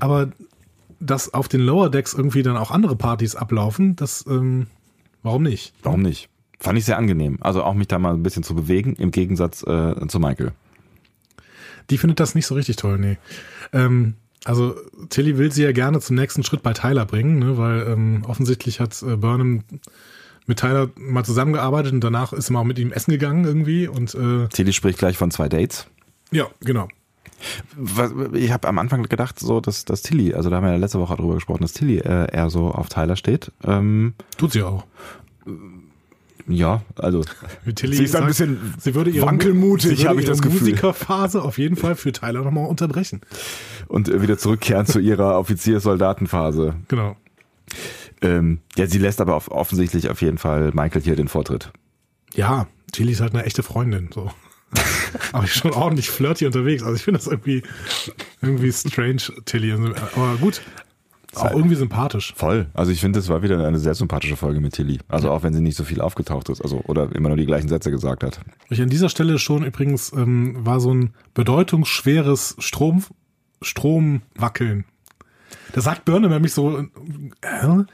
Aber 0.00 0.30
dass 1.00 1.32
auf 1.34 1.48
den 1.48 1.60
Lower 1.60 1.90
Decks 1.90 2.14
irgendwie 2.14 2.42
dann 2.42 2.56
auch 2.56 2.70
andere 2.70 2.96
Partys 2.96 3.36
ablaufen, 3.36 3.94
das, 3.96 4.24
ähm, 4.26 4.68
warum 5.24 5.42
nicht? 5.42 5.74
Warum 5.82 6.02
nicht? 6.02 6.28
Fand 6.60 6.78
ich 6.78 6.84
sehr 6.84 6.96
angenehm. 6.96 7.38
Also 7.40 7.64
auch 7.64 7.74
mich 7.74 7.88
da 7.88 7.98
mal 7.98 8.14
ein 8.14 8.22
bisschen 8.22 8.44
zu 8.44 8.54
bewegen, 8.54 8.94
im 8.94 9.10
Gegensatz 9.10 9.64
äh, 9.64 10.06
zu 10.06 10.20
Michael. 10.20 10.52
Die 11.90 11.98
findet 11.98 12.20
das 12.20 12.34
nicht 12.34 12.46
so 12.46 12.54
richtig 12.54 12.76
toll, 12.76 12.98
nee. 12.98 13.18
Ähm, 13.72 14.14
also 14.44 14.74
Tilly 15.08 15.36
will 15.36 15.50
sie 15.52 15.62
ja 15.62 15.72
gerne 15.72 16.00
zum 16.00 16.16
nächsten 16.16 16.44
Schritt 16.44 16.62
bei 16.62 16.72
Tyler 16.72 17.06
bringen, 17.06 17.38
ne, 17.38 17.58
weil 17.58 17.86
ähm, 17.88 18.22
offensichtlich 18.26 18.80
hat 18.80 19.02
äh, 19.02 19.16
Burnham 19.16 19.64
mit 20.46 20.58
Tyler 20.58 20.90
mal 20.96 21.24
zusammengearbeitet 21.24 21.92
und 21.92 22.04
danach 22.04 22.32
ist 22.32 22.46
sie 22.46 22.52
mal 22.52 22.64
mit 22.64 22.78
ihm 22.78 22.92
essen 22.92 23.10
gegangen 23.10 23.44
irgendwie 23.44 23.88
und 23.88 24.14
äh, 24.14 24.48
Tilly 24.48 24.72
spricht 24.72 24.98
gleich 24.98 25.16
von 25.16 25.30
zwei 25.30 25.48
Dates. 25.48 25.86
ja, 26.30 26.46
genau. 26.60 26.88
Ich 28.32 28.52
habe 28.52 28.68
am 28.68 28.78
Anfang 28.78 29.02
gedacht, 29.04 29.38
so 29.38 29.60
dass, 29.60 29.84
dass 29.84 30.02
Tilly, 30.02 30.34
also 30.34 30.50
da 30.50 30.56
haben 30.56 30.64
wir 30.64 30.72
ja 30.72 30.78
letzte 30.78 31.00
Woche 31.00 31.16
drüber 31.16 31.34
gesprochen, 31.34 31.62
dass 31.62 31.72
Tilly 31.72 31.98
äh, 31.98 32.32
eher 32.32 32.50
so 32.50 32.68
auf 32.68 32.88
Tyler 32.88 33.16
steht. 33.16 33.52
Ähm, 33.64 34.14
Tut 34.36 34.52
sie 34.52 34.62
auch. 34.62 34.84
Ja, 36.46 36.82
also 36.96 37.22
Tilly 37.74 37.96
sie 37.96 38.04
ist 38.04 38.16
ein 38.16 38.26
bisschen 38.26 38.74
sie 38.78 38.94
würde 38.94 39.10
ihre, 39.10 39.26
wankelmutig, 39.26 40.06
habe 40.06 40.20
ich 40.20 40.26
das 40.26 40.42
Gefühl. 40.42 40.60
Musikerphase 40.60 41.42
auf 41.42 41.56
jeden 41.56 41.76
Fall 41.76 41.94
für 41.94 42.12
Tyler 42.12 42.42
nochmal 42.42 42.66
unterbrechen. 42.66 43.22
und 43.88 44.08
äh, 44.08 44.20
wieder 44.20 44.36
zurückkehren 44.36 44.86
zu 44.86 44.98
ihrer 44.98 45.38
Offizier-Soldatenphase. 45.38 46.74
Genau. 46.88 47.16
Ähm, 48.20 48.60
ja, 48.76 48.86
sie 48.86 48.98
lässt 48.98 49.20
aber 49.20 49.36
auf, 49.36 49.50
offensichtlich 49.50 50.10
auf 50.10 50.20
jeden 50.20 50.38
Fall 50.38 50.72
Michael 50.74 51.02
hier 51.02 51.16
den 51.16 51.28
Vortritt. 51.28 51.72
Ja, 52.34 52.66
Tilly 52.92 53.12
ist 53.12 53.20
halt 53.20 53.34
eine 53.34 53.44
echte 53.44 53.62
Freundin, 53.62 54.10
so. 54.12 54.30
Aber 55.32 55.46
schon 55.46 55.72
ordentlich 55.72 56.10
flirty 56.10 56.46
unterwegs. 56.46 56.82
Also 56.82 56.96
ich 56.96 57.02
finde 57.02 57.18
das 57.18 57.26
irgendwie, 57.26 57.62
irgendwie 58.42 58.72
strange, 58.72 59.22
Tilly. 59.44 59.72
Aber 59.72 60.36
gut. 60.40 60.62
Auch 61.34 61.50
irgendwie 61.50 61.74
sympathisch. 61.74 62.32
Voll. 62.36 62.66
Also 62.74 62.92
ich 62.92 63.00
finde, 63.00 63.18
das 63.18 63.28
war 63.28 63.42
wieder 63.42 63.66
eine 63.66 63.78
sehr 63.78 63.94
sympathische 63.94 64.36
Folge 64.36 64.60
mit 64.60 64.74
Tilly. 64.74 65.00
Also 65.08 65.30
auch 65.30 65.42
wenn 65.42 65.52
sie 65.52 65.60
nicht 65.60 65.76
so 65.76 65.84
viel 65.84 66.00
aufgetaucht 66.00 66.48
ist, 66.48 66.60
also 66.60 66.80
oder 66.86 67.14
immer 67.14 67.28
nur 67.28 67.36
die 67.36 67.46
gleichen 67.46 67.68
Sätze 67.68 67.90
gesagt 67.90 68.22
hat. 68.22 68.40
Ich 68.70 68.80
an 68.80 68.88
dieser 68.88 69.08
Stelle 69.08 69.38
schon 69.38 69.64
übrigens 69.64 70.12
ähm, 70.12 70.64
war 70.64 70.80
so 70.80 70.94
ein 70.94 71.10
bedeutungsschweres 71.34 72.56
Strom, 72.58 73.04
Stromwackeln. 73.62 74.84
Da 75.72 75.80
sagt 75.80 76.04
Burnham 76.04 76.30
nämlich 76.30 76.54
so, 76.54 76.78
äh, 76.78 77.84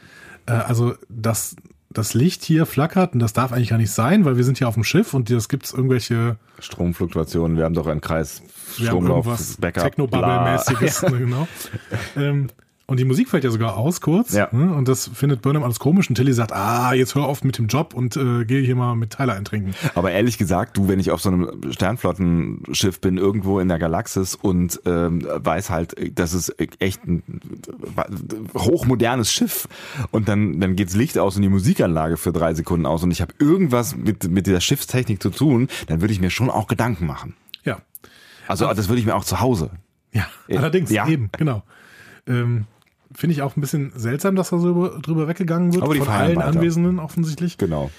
also 0.46 0.94
das, 1.08 1.56
das 1.92 2.14
Licht 2.14 2.44
hier 2.44 2.66
flackert 2.66 3.14
und 3.14 3.20
das 3.20 3.32
darf 3.32 3.52
eigentlich 3.52 3.70
gar 3.70 3.78
nicht 3.78 3.90
sein, 3.90 4.24
weil 4.24 4.36
wir 4.36 4.44
sind 4.44 4.58
hier 4.58 4.68
auf 4.68 4.74
dem 4.74 4.84
Schiff 4.84 5.12
und 5.12 5.28
es 5.30 5.48
gibt 5.48 5.72
irgendwelche 5.72 6.36
Stromfluktuationen, 6.60 7.56
wir 7.56 7.64
haben 7.64 7.74
doch 7.74 7.88
einen 7.88 8.00
Kreis, 8.00 8.42
Stromlauf, 8.78 9.26
Backup, 9.58 9.84
Technobubble-mäßiges, 9.84 11.02
ne, 11.10 11.18
genau. 11.18 11.48
Ähm, 12.16 12.46
und 12.90 12.98
die 12.98 13.04
Musik 13.04 13.28
fällt 13.28 13.44
ja 13.44 13.50
sogar 13.52 13.76
aus 13.76 14.00
kurz. 14.00 14.32
Ja. 14.32 14.48
Ne? 14.50 14.74
Und 14.74 14.88
das 14.88 15.08
findet 15.14 15.42
Burnham 15.42 15.62
alles 15.62 15.78
komisch. 15.78 16.08
Und 16.08 16.16
Tilly 16.16 16.32
sagt, 16.32 16.52
ah, 16.52 16.92
jetzt 16.92 17.14
hör 17.14 17.24
auf 17.24 17.44
mit 17.44 17.56
dem 17.56 17.68
Job 17.68 17.94
und 17.94 18.16
äh, 18.16 18.44
geh 18.44 18.64
hier 18.64 18.74
mal 18.74 18.96
mit 18.96 19.10
Tyler 19.10 19.34
eintrinken. 19.34 19.76
Aber 19.94 20.10
ehrlich 20.10 20.38
gesagt, 20.38 20.76
du, 20.76 20.88
wenn 20.88 20.98
ich 20.98 21.12
auf 21.12 21.20
so 21.20 21.28
einem 21.28 21.70
Sternflottenschiff 21.70 23.00
bin, 23.00 23.16
irgendwo 23.16 23.60
in 23.60 23.68
der 23.68 23.78
Galaxis 23.78 24.34
und 24.34 24.80
ähm, 24.86 25.24
weiß 25.24 25.70
halt, 25.70 25.94
das 26.18 26.34
ist 26.34 26.52
echt 26.80 27.06
ein 27.06 27.22
hochmodernes 28.56 29.32
Schiff 29.32 29.68
und 30.10 30.28
dann, 30.28 30.58
dann 30.58 30.74
geht's 30.74 30.96
Licht 30.96 31.16
aus 31.16 31.36
und 31.36 31.42
die 31.42 31.48
Musikanlage 31.48 32.16
für 32.16 32.32
drei 32.32 32.54
Sekunden 32.54 32.86
aus 32.86 33.04
und 33.04 33.12
ich 33.12 33.20
habe 33.20 33.34
irgendwas 33.38 33.94
mit, 33.94 34.28
mit 34.28 34.48
dieser 34.48 34.60
Schiffstechnik 34.60 35.22
zu 35.22 35.30
tun, 35.30 35.68
dann 35.86 36.00
würde 36.00 36.12
ich 36.12 36.20
mir 36.20 36.30
schon 36.30 36.50
auch 36.50 36.66
Gedanken 36.66 37.06
machen. 37.06 37.34
Ja. 37.62 37.82
Also 38.48 38.66
das 38.66 38.88
würde 38.88 38.98
ich 38.98 39.06
mir 39.06 39.14
auch 39.14 39.24
zu 39.24 39.38
Hause. 39.38 39.70
Ja, 40.12 40.26
allerdings, 40.48 40.90
ja. 40.90 41.06
eben, 41.06 41.30
genau. 41.38 41.62
Ähm, 42.26 42.66
Finde 43.14 43.34
ich 43.34 43.42
auch 43.42 43.56
ein 43.56 43.60
bisschen 43.60 43.92
seltsam, 43.96 44.36
dass 44.36 44.50
da 44.50 44.58
so 44.58 44.68
über- 44.70 44.98
drüber 45.00 45.26
weggegangen 45.28 45.72
wird 45.72 45.82
Aber 45.82 45.94
die 45.94 46.00
von 46.00 46.08
allen 46.08 46.36
weiter. 46.36 46.46
Anwesenden 46.48 46.98
offensichtlich. 46.98 47.58
Genau. 47.58 47.90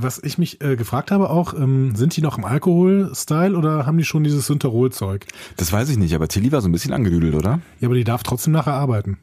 Was 0.00 0.22
ich 0.22 0.38
mich 0.38 0.60
äh, 0.62 0.76
gefragt 0.76 1.10
habe 1.10 1.28
auch, 1.30 1.54
ähm, 1.54 1.96
sind 1.96 2.16
die 2.16 2.20
noch 2.22 2.38
im 2.38 2.44
Alkohol-Style 2.44 3.56
oder 3.56 3.84
haben 3.86 3.98
die 3.98 4.04
schon 4.04 4.22
dieses 4.22 4.46
Synterol-Zeug? 4.46 5.26
Das 5.56 5.72
weiß 5.72 5.88
ich 5.88 5.96
nicht, 5.96 6.14
aber 6.14 6.28
Tilly 6.28 6.52
war 6.52 6.60
so 6.60 6.68
ein 6.68 6.72
bisschen 6.72 6.92
angedüdelt, 6.92 7.34
oder? 7.34 7.60
Ja, 7.80 7.88
aber 7.88 7.94
die 7.96 8.04
darf 8.04 8.22
trotzdem 8.22 8.52
nachher 8.52 8.74
arbeiten. 8.74 9.18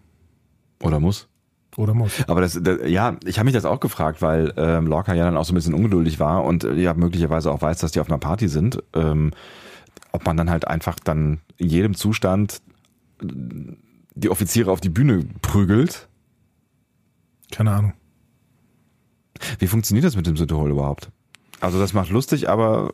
Oder 0.84 1.00
muss? 1.00 1.28
Oder 1.78 1.94
muss. 1.94 2.12
Aber 2.28 2.42
das, 2.42 2.60
das 2.62 2.80
ja, 2.88 3.16
ich 3.26 3.38
habe 3.38 3.46
mich 3.46 3.54
das 3.54 3.66
auch 3.66 3.80
gefragt, 3.80 4.22
weil 4.22 4.54
ähm, 4.58 4.88
Lorca 4.88 5.14
ja 5.14 5.26
dann 5.26 5.38
auch 5.38 5.46
so 5.46 5.54
ein 5.54 5.56
bisschen 5.56 5.74
ungeduldig 5.74 6.20
war 6.20 6.44
und 6.44 6.64
äh, 6.64 6.74
ja 6.74 6.94
möglicherweise 6.94 7.52
auch 7.52 7.62
weiß, 7.62 7.80
dass 7.80 7.92
die 7.92 8.00
auf 8.00 8.10
einer 8.10 8.18
Party 8.18 8.48
sind. 8.48 8.82
Ähm, 8.94 9.32
ob 10.12 10.26
man 10.26 10.36
dann 10.38 10.50
halt 10.50 10.68
einfach 10.68 10.98
dann 11.00 11.40
in 11.58 11.70
jedem 11.70 11.94
Zustand 11.94 12.62
die 14.16 14.30
Offiziere 14.30 14.72
auf 14.72 14.82
die 14.82 14.90
Bühne 14.90 15.26
prügelt. 15.42 16.08
Keine 17.52 17.72
Ahnung. 17.72 17.94
Wie 19.60 19.68
funktioniert 19.68 20.06
das 20.06 20.16
mit 20.16 20.26
dem 20.26 20.38
Synthehol 20.38 20.72
überhaupt? 20.72 21.12
Also 21.60 21.80
das 21.80 21.94
macht 21.94 22.10
lustig, 22.10 22.50
aber 22.50 22.94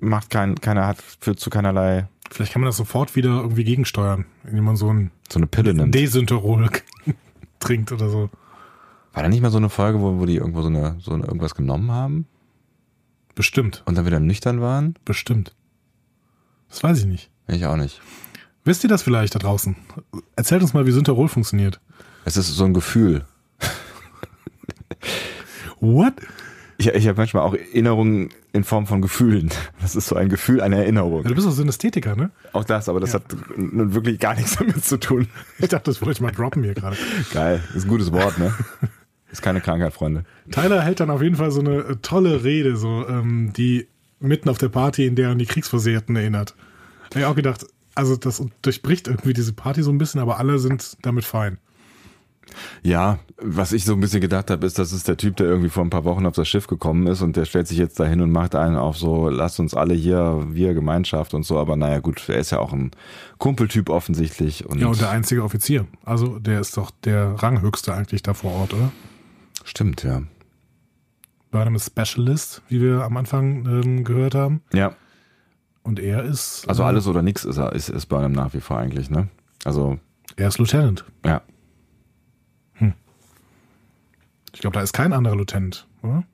macht 0.00 0.30
kein, 0.30 0.56
keiner 0.56 0.86
hat 0.86 1.02
führt 1.02 1.40
zu 1.40 1.50
keinerlei 1.50 2.08
Vielleicht 2.30 2.52
kann 2.52 2.60
man 2.60 2.68
das 2.68 2.76
sofort 2.76 3.16
wieder 3.16 3.40
irgendwie 3.40 3.64
gegensteuern, 3.64 4.26
indem 4.44 4.64
man 4.64 4.76
so 4.76 4.92
ein 4.92 5.10
so 5.30 5.38
eine 5.38 5.46
Pille 5.46 5.72
nimmt. 5.72 5.94
Desynterol 5.94 6.68
trinkt 7.58 7.90
oder 7.92 8.10
so. 8.10 8.30
War 9.14 9.22
da 9.22 9.28
nicht 9.28 9.40
mal 9.40 9.50
so 9.50 9.56
eine 9.56 9.70
Folge, 9.70 10.00
wo, 10.00 10.18
wo 10.18 10.26
die 10.26 10.36
irgendwo 10.36 10.62
so 10.62 10.68
eine 10.68 10.96
so 11.00 11.12
eine, 11.12 11.24
irgendwas 11.24 11.54
genommen 11.54 11.90
haben 11.90 12.26
Bestimmt, 13.34 13.82
und 13.86 13.96
dann 13.96 14.04
wieder 14.04 14.20
nüchtern 14.20 14.60
waren? 14.60 14.94
bestimmt. 15.04 15.54
Das 16.68 16.82
weiß 16.82 16.98
ich 16.98 17.06
nicht. 17.06 17.30
Ich 17.46 17.64
auch 17.64 17.76
nicht. 17.76 18.00
Wisst 18.68 18.84
ihr 18.84 18.90
das 18.90 19.02
vielleicht 19.02 19.34
da 19.34 19.38
draußen? 19.38 19.76
Erzählt 20.36 20.60
uns 20.60 20.74
mal, 20.74 20.84
wie 20.84 20.90
Synterol 20.90 21.28
funktioniert. 21.28 21.80
Es 22.26 22.36
ist 22.36 22.48
so 22.48 22.64
ein 22.66 22.74
Gefühl. 22.74 23.24
What? 25.80 26.12
Ich, 26.76 26.86
ich 26.88 27.08
habe 27.08 27.16
manchmal 27.16 27.44
auch 27.44 27.54
Erinnerungen 27.54 28.28
in 28.52 28.64
Form 28.64 28.86
von 28.86 29.00
Gefühlen. 29.00 29.48
Das 29.80 29.96
ist 29.96 30.06
so 30.08 30.16
ein 30.16 30.28
Gefühl 30.28 30.60
einer 30.60 30.76
Erinnerung. 30.76 31.22
Ja, 31.22 31.28
du 31.30 31.34
bist 31.34 31.46
doch 31.46 31.52
Synästhetiker, 31.52 32.14
ne? 32.14 32.30
Auch 32.52 32.64
das, 32.64 32.90
aber 32.90 33.00
das 33.00 33.14
Ja. 33.14 33.20
hat 33.20 33.34
nun 33.56 33.94
wirklich 33.94 34.18
gar 34.20 34.34
nichts 34.34 34.56
damit 34.58 34.84
zu 34.84 34.98
tun. 34.98 35.28
Ich 35.58 35.68
dachte, 35.68 35.90
das 35.90 36.02
wollte 36.02 36.12
ich 36.12 36.20
mal 36.20 36.30
droppen 36.32 36.62
hier 36.62 36.74
gerade. 36.74 36.98
Geil, 37.32 37.62
ist 37.74 37.84
ein 37.84 37.88
gutes 37.88 38.12
Wort, 38.12 38.38
ne? 38.38 38.54
Ist 39.32 39.40
keine 39.40 39.62
Krankheit, 39.62 39.94
Freunde. 39.94 40.24
Tyler 40.50 40.82
hält 40.82 41.00
dann 41.00 41.08
auf 41.08 41.22
jeden 41.22 41.36
Fall 41.36 41.50
so 41.52 41.60
eine 41.60 41.76
äh, 41.78 41.96
tolle 42.02 42.44
Rede, 42.44 42.76
so, 42.76 43.08
ähm, 43.08 43.50
die 43.56 43.88
mitten 44.20 44.50
auf 44.50 44.58
der 44.58 44.68
Party, 44.68 45.06
in 45.06 45.16
der 45.16 45.30
an 45.30 45.38
die 45.38 45.46
Kriegsversehrten 45.46 46.16
erinnert. 46.16 46.54
Hab 47.06 47.16
ich 47.16 47.24
auch 47.24 47.34
gedacht, 47.34 47.64
also 47.98 48.16
das 48.16 48.42
durchbricht 48.62 49.08
irgendwie 49.08 49.32
diese 49.32 49.52
Party 49.52 49.82
so 49.82 49.90
ein 49.90 49.98
bisschen, 49.98 50.20
aber 50.20 50.38
alle 50.38 50.58
sind 50.58 50.96
damit 51.02 51.24
fein. 51.24 51.58
Ja, 52.82 53.18
was 53.36 53.72
ich 53.72 53.84
so 53.84 53.92
ein 53.92 54.00
bisschen 54.00 54.22
gedacht 54.22 54.50
habe, 54.50 54.64
ist, 54.64 54.78
das 54.78 54.92
ist 54.92 55.06
der 55.06 55.18
Typ, 55.18 55.36
der 55.36 55.46
irgendwie 55.46 55.68
vor 55.68 55.84
ein 55.84 55.90
paar 55.90 56.04
Wochen 56.04 56.24
auf 56.24 56.34
das 56.34 56.48
Schiff 56.48 56.66
gekommen 56.66 57.06
ist 57.06 57.20
und 57.20 57.36
der 57.36 57.44
stellt 57.44 57.68
sich 57.68 57.76
jetzt 57.76 58.00
dahin 58.00 58.22
und 58.22 58.30
macht 58.30 58.54
einen 58.54 58.76
auf 58.76 58.96
so, 58.96 59.28
lasst 59.28 59.60
uns 59.60 59.74
alle 59.74 59.92
hier, 59.94 60.46
wir 60.48 60.72
Gemeinschaft 60.72 61.34
und 61.34 61.42
so, 61.42 61.58
aber 61.58 61.76
naja 61.76 61.98
gut, 61.98 62.26
er 62.28 62.38
ist 62.38 62.50
ja 62.50 62.60
auch 62.60 62.72
ein 62.72 62.92
Kumpeltyp 63.36 63.90
offensichtlich. 63.90 64.64
Und, 64.64 64.78
Ja, 64.78 64.86
und 64.86 65.00
der 65.00 65.10
einzige 65.10 65.42
Offizier. 65.42 65.86
Also 66.04 66.38
der 66.38 66.60
ist 66.60 66.76
doch 66.76 66.90
der 67.04 67.34
Ranghöchste 67.34 67.92
eigentlich 67.92 68.22
da 68.22 68.32
vor 68.32 68.52
Ort, 68.52 68.72
oder? 68.72 68.92
Stimmt, 69.64 70.04
ja. 70.04 70.22
Burnham 71.50 71.74
ist 71.74 71.86
Specialist, 71.86 72.62
wie 72.68 72.80
wir 72.80 73.02
am 73.02 73.16
Anfang 73.16 73.66
ähm, 73.66 74.04
gehört 74.04 74.34
haben. 74.34 74.62
Ja, 74.72 74.94
Und 75.82 75.98
er 76.00 76.22
ist. 76.24 76.68
also 76.68 76.82
äh, 76.82 76.86
alles 76.86 77.06
oder 77.06 77.22
nichts 77.22 77.44
ist 77.44 77.56
er, 77.56 77.72
ist, 77.72 77.88
ist 77.88 78.06
Burnham 78.06 78.32
nach 78.32 78.52
wie 78.54 78.60
vor 78.60 78.78
eigentlich, 78.78 79.08
ne? 79.10 79.28
Also, 79.64 79.98
Er 80.36 80.48
ist 80.48 80.58
Lieutenant. 80.58 81.04
ja. 81.24 81.42
Ich 84.54 84.60
glaube, 84.60 84.74
da 84.74 84.80
ist 84.82 84.92
kein 84.92 85.12
anderer 85.12 85.36
Lieutenant, 85.36 85.86
oder? 86.02 86.24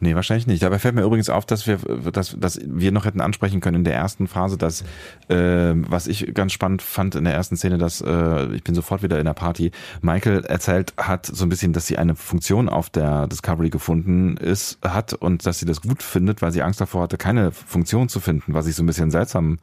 Nee, 0.00 0.14
wahrscheinlich 0.14 0.46
nicht. 0.46 0.62
Dabei 0.62 0.78
fällt 0.78 0.94
mir 0.94 1.02
übrigens 1.02 1.30
auf, 1.30 1.46
dass 1.46 1.66
wir, 1.66 1.78
dass, 2.12 2.36
dass 2.38 2.60
wir 2.64 2.92
noch 2.92 3.04
hätten 3.04 3.20
ansprechen 3.20 3.60
können 3.60 3.78
in 3.78 3.84
der 3.84 3.94
ersten 3.94 4.28
Phase, 4.28 4.58
dass, 4.58 4.82
äh, 5.28 5.74
was 5.74 6.06
ich 6.06 6.34
ganz 6.34 6.52
spannend 6.52 6.82
fand 6.82 7.14
in 7.14 7.24
der 7.24 7.34
ersten 7.34 7.56
Szene, 7.56 7.78
dass, 7.78 8.00
äh, 8.00 8.46
ich 8.54 8.64
bin 8.64 8.74
sofort 8.74 9.02
wieder 9.02 9.18
in 9.18 9.24
der 9.24 9.34
Party, 9.34 9.70
Michael 10.02 10.44
erzählt 10.44 10.94
hat 10.96 11.26
so 11.26 11.44
ein 11.44 11.48
bisschen, 11.48 11.72
dass 11.72 11.86
sie 11.86 11.98
eine 11.98 12.14
Funktion 12.14 12.68
auf 12.68 12.90
der 12.90 13.26
Discovery 13.26 13.70
gefunden 13.70 14.36
ist, 14.36 14.78
hat 14.82 15.14
und 15.14 15.46
dass 15.46 15.58
sie 15.58 15.66
das 15.66 15.80
gut 15.80 16.02
findet, 16.02 16.42
weil 16.42 16.52
sie 16.52 16.62
Angst 16.62 16.80
davor 16.80 17.02
hatte, 17.02 17.16
keine 17.16 17.52
Funktion 17.52 18.08
zu 18.08 18.20
finden, 18.20 18.54
was 18.54 18.66
ich 18.66 18.74
so 18.74 18.82
ein 18.82 18.86
bisschen 18.86 19.10
seltsam 19.10 19.58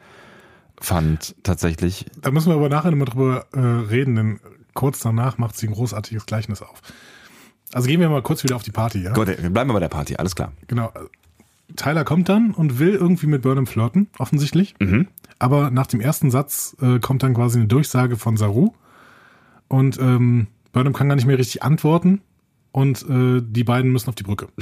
fand, 0.79 1.35
tatsächlich. 1.43 2.07
Da 2.19 2.31
müssen 2.31 2.49
wir 2.49 2.55
aber 2.55 2.69
nachher 2.69 2.91
nochmal 2.91 3.07
drüber 3.07 3.45
äh, 3.53 3.59
reden, 3.59 4.15
denn 4.15 4.39
kurz 4.73 4.99
danach 4.99 5.37
macht 5.37 5.55
sie 5.57 5.67
ein 5.67 5.73
großartiges 5.73 6.25
Gleichnis 6.25 6.61
auf. 6.61 6.81
Also 7.73 7.87
gehen 7.87 7.99
wir 7.99 8.09
mal 8.09 8.21
kurz 8.21 8.43
wieder 8.43 8.55
auf 8.55 8.63
die 8.63 8.71
Party, 8.71 9.01
ja? 9.03 9.13
Gut, 9.13 9.27
wir 9.27 9.49
bleiben 9.49 9.69
wir 9.69 9.73
bei 9.73 9.79
der 9.79 9.89
Party, 9.89 10.15
alles 10.15 10.35
klar. 10.35 10.51
Genau. 10.67 10.91
Tyler 11.75 12.03
kommt 12.03 12.27
dann 12.27 12.51
und 12.51 12.79
will 12.79 12.95
irgendwie 12.95 13.27
mit 13.27 13.43
Burnham 13.43 13.65
flirten, 13.65 14.07
offensichtlich. 14.17 14.75
Mhm. 14.79 15.07
Aber 15.39 15.71
nach 15.71 15.87
dem 15.87 16.01
ersten 16.01 16.29
Satz 16.29 16.75
äh, 16.81 16.99
kommt 16.99 17.23
dann 17.23 17.33
quasi 17.33 17.59
eine 17.59 17.67
Durchsage 17.67 18.17
von 18.17 18.35
Saru. 18.37 18.73
Und 19.67 19.97
ähm, 19.99 20.47
Burnham 20.73 20.93
kann 20.93 21.07
gar 21.07 21.15
nicht 21.15 21.27
mehr 21.27 21.37
richtig 21.37 21.63
antworten. 21.63 22.21
Und 22.73 23.03
äh, 23.09 23.41
die 23.41 23.63
beiden 23.63 23.91
müssen 23.91 24.09
auf 24.09 24.15
die 24.15 24.23
Brücke. 24.23 24.47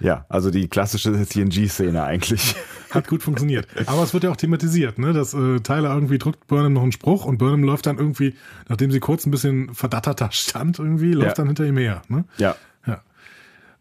Ja, 0.00 0.26
also 0.28 0.50
die 0.50 0.68
klassische 0.68 1.12
TNG-Szene 1.26 2.02
eigentlich. 2.02 2.54
Hat 2.90 3.08
gut 3.08 3.22
funktioniert. 3.22 3.66
Aber 3.86 4.02
es 4.02 4.12
wird 4.14 4.24
ja 4.24 4.30
auch 4.30 4.36
thematisiert, 4.36 4.98
ne? 4.98 5.12
dass 5.12 5.34
äh, 5.34 5.60
Tyler 5.60 5.94
irgendwie 5.94 6.18
drückt 6.18 6.46
Burnham 6.46 6.72
noch 6.72 6.82
einen 6.82 6.92
Spruch 6.92 7.24
und 7.24 7.38
Burnham 7.38 7.62
läuft 7.64 7.86
dann 7.86 7.98
irgendwie, 7.98 8.34
nachdem 8.68 8.90
sie 8.90 9.00
kurz 9.00 9.26
ein 9.26 9.30
bisschen 9.30 9.74
verdatterter 9.74 10.28
stand, 10.32 10.78
irgendwie, 10.78 11.12
läuft 11.12 11.28
Ja. 11.28 11.34
dann 11.34 11.46
hinter 11.48 11.66
ihm 11.66 11.76
her. 11.76 12.02
Ne? 12.08 12.24
Ja, 12.38 12.56
Ja. 12.86 13.02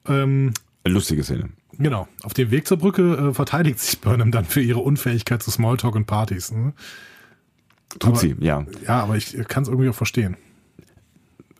Ähm, 0.07 0.53
lustige 0.85 1.23
Szene. 1.23 1.49
Genau. 1.79 2.07
Auf 2.23 2.33
dem 2.33 2.49
Weg 2.51 2.67
zur 2.67 2.77
Brücke 2.77 3.29
äh, 3.29 3.33
verteidigt 3.33 3.79
sich 3.79 3.99
Burnham 4.01 4.31
dann 4.31 4.45
für 4.45 4.61
ihre 4.61 4.79
Unfähigkeit 4.79 5.43
zu 5.43 5.51
Smalltalk 5.51 5.95
und 5.95 6.05
Partys. 6.05 6.51
Ne? 6.51 6.73
Tut 7.99 8.11
Aber- 8.11 8.15
sie, 8.19 8.35
ja. 8.39 8.65
Ja, 8.85 9.03
aber 9.03 9.15
ich 9.15 9.37
kann 9.47 9.63
es 9.63 9.69
irgendwie 9.69 9.89
auch 9.89 9.95
verstehen. 9.95 10.37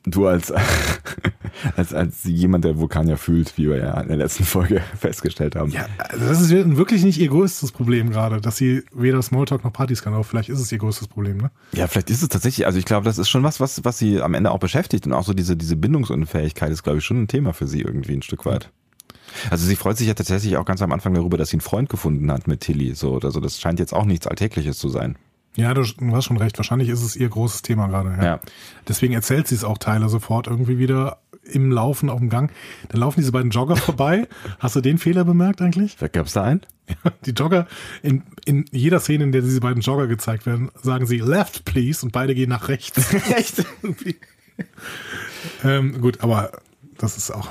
Du 0.10 0.28
als 0.28 0.52
Als, 1.76 1.94
als 1.94 2.24
jemand, 2.24 2.66
der 2.66 2.78
Vulkanier 2.78 3.18
fühlt, 3.18 3.58
wie 3.58 3.70
wir 3.70 3.78
ja 3.78 4.00
in 4.02 4.10
der 4.10 4.18
letzten 4.18 4.44
Folge 4.44 4.82
festgestellt 5.00 5.56
haben. 5.56 5.72
Ja, 5.72 5.88
also 5.98 6.28
das 6.28 6.42
ist 6.42 6.52
wirklich 6.52 7.04
nicht 7.04 7.20
ihr 7.20 7.30
größtes 7.30 7.72
Problem 7.72 8.10
gerade, 8.10 8.42
dass 8.42 8.58
sie 8.58 8.84
weder 8.94 9.22
Smalltalk 9.22 9.64
noch 9.64 9.74
Partys 9.74 10.02
kann, 10.02 10.14
aber 10.14 10.24
vielleicht 10.24 10.50
ist 10.50 10.60
es 10.60 10.72
ihr 10.72 10.78
größtes 10.78 11.08
Problem, 11.08 11.38
ne? 11.38 11.52
Ja, 11.74 11.88
vielleicht 11.88 12.10
ist 12.10 12.22
es 12.22 12.30
tatsächlich, 12.30 12.66
also 12.66 12.78
ich 12.78 12.86
glaube, 12.86 13.06
das 13.06 13.18
ist 13.18 13.30
schon 13.30 13.44
was, 13.44 13.60
was, 13.60 13.84
was 13.84 13.98
sie 13.98 14.22
am 14.22 14.34
Ende 14.34 14.52
auch 14.52 14.60
beschäftigt 14.60 15.06
und 15.06 15.14
auch 15.14 15.24
so 15.24 15.34
diese, 15.34 15.56
diese 15.56 15.76
Bindungsunfähigkeit 15.76 16.72
ist, 16.72 16.84
glaube 16.84 17.00
ich, 17.00 17.06
schon 17.06 17.22
ein 17.22 17.28
Thema 17.28 17.54
für 17.54 17.68
sie 17.68 17.82
irgendwie 17.82 18.14
ein 18.14 18.22
Stück 18.22 18.46
weit. 18.46 18.70
Also 19.50 19.66
sie 19.66 19.76
freut 19.76 19.98
sich 19.98 20.08
ja 20.08 20.14
tatsächlich 20.14 20.58
auch 20.58 20.66
ganz 20.66 20.82
am 20.82 20.92
Anfang 20.92 21.14
darüber, 21.14 21.38
dass 21.38 21.50
sie 21.50 21.56
einen 21.56 21.62
Freund 21.62 21.90
gefunden 21.90 22.32
hat 22.32 22.48
mit 22.48 22.62
Tilly. 22.62 22.96
So, 22.96 23.20
also 23.20 23.40
das 23.40 23.60
scheint 23.60 23.80
jetzt 23.80 23.94
auch 23.94 24.06
nichts 24.06 24.26
Alltägliches 24.26 24.78
zu 24.78 24.90
sein. 24.90 25.18
Ja, 25.58 25.74
du 25.74 25.84
hast 26.12 26.26
schon 26.26 26.38
recht. 26.38 26.58
Wahrscheinlich 26.60 26.88
ist 26.88 27.02
es 27.02 27.16
ihr 27.16 27.28
großes 27.28 27.64
Thema 27.64 27.88
gerade. 27.88 28.12
Ja. 28.12 28.24
ja. 28.24 28.40
Deswegen 28.88 29.14
erzählt 29.14 29.48
sie 29.48 29.56
es 29.56 29.64
auch 29.64 29.80
Tyler 29.80 30.08
sofort 30.08 30.46
irgendwie 30.46 30.78
wieder 30.78 31.18
im 31.44 31.72
Laufen 31.72 32.10
auf 32.12 32.20
dem 32.20 32.30
Gang. 32.30 32.52
Dann 32.90 33.02
laufen 33.02 33.20
diese 33.20 33.32
beiden 33.32 33.50
Jogger 33.50 33.76
vorbei. 33.76 34.28
Hast 34.60 34.76
du 34.76 34.82
den 34.82 35.00
Fehler 35.00 35.26
bemerkt 35.26 35.62
eigentlich? 35.62 35.98
Gab 35.98 36.28
es 36.28 36.34
da 36.34 36.44
einen? 36.44 36.62
Ja, 37.04 37.12
die 37.26 37.32
Jogger, 37.32 37.68
in, 38.02 38.24
in 38.46 38.64
jeder 38.72 39.02
Szene, 39.02 39.26
in 39.26 39.34
der 39.34 39.42
diese 39.42 39.60
beiden 39.60 39.82
Jogger 39.82 40.08
gezeigt 40.08 40.46
werden, 40.46 40.72
sagen 40.82 41.06
sie 41.06 41.18
left, 41.18 41.66
please, 41.66 42.06
und 42.06 42.14
beide 42.14 42.34
gehen 42.34 42.48
nach 42.48 42.70
rechts. 42.70 43.14
Echt? 43.36 43.66
ähm, 45.66 46.00
gut, 46.00 46.22
aber 46.22 46.54
das 46.98 47.18
ist 47.18 47.30
auch. 47.32 47.50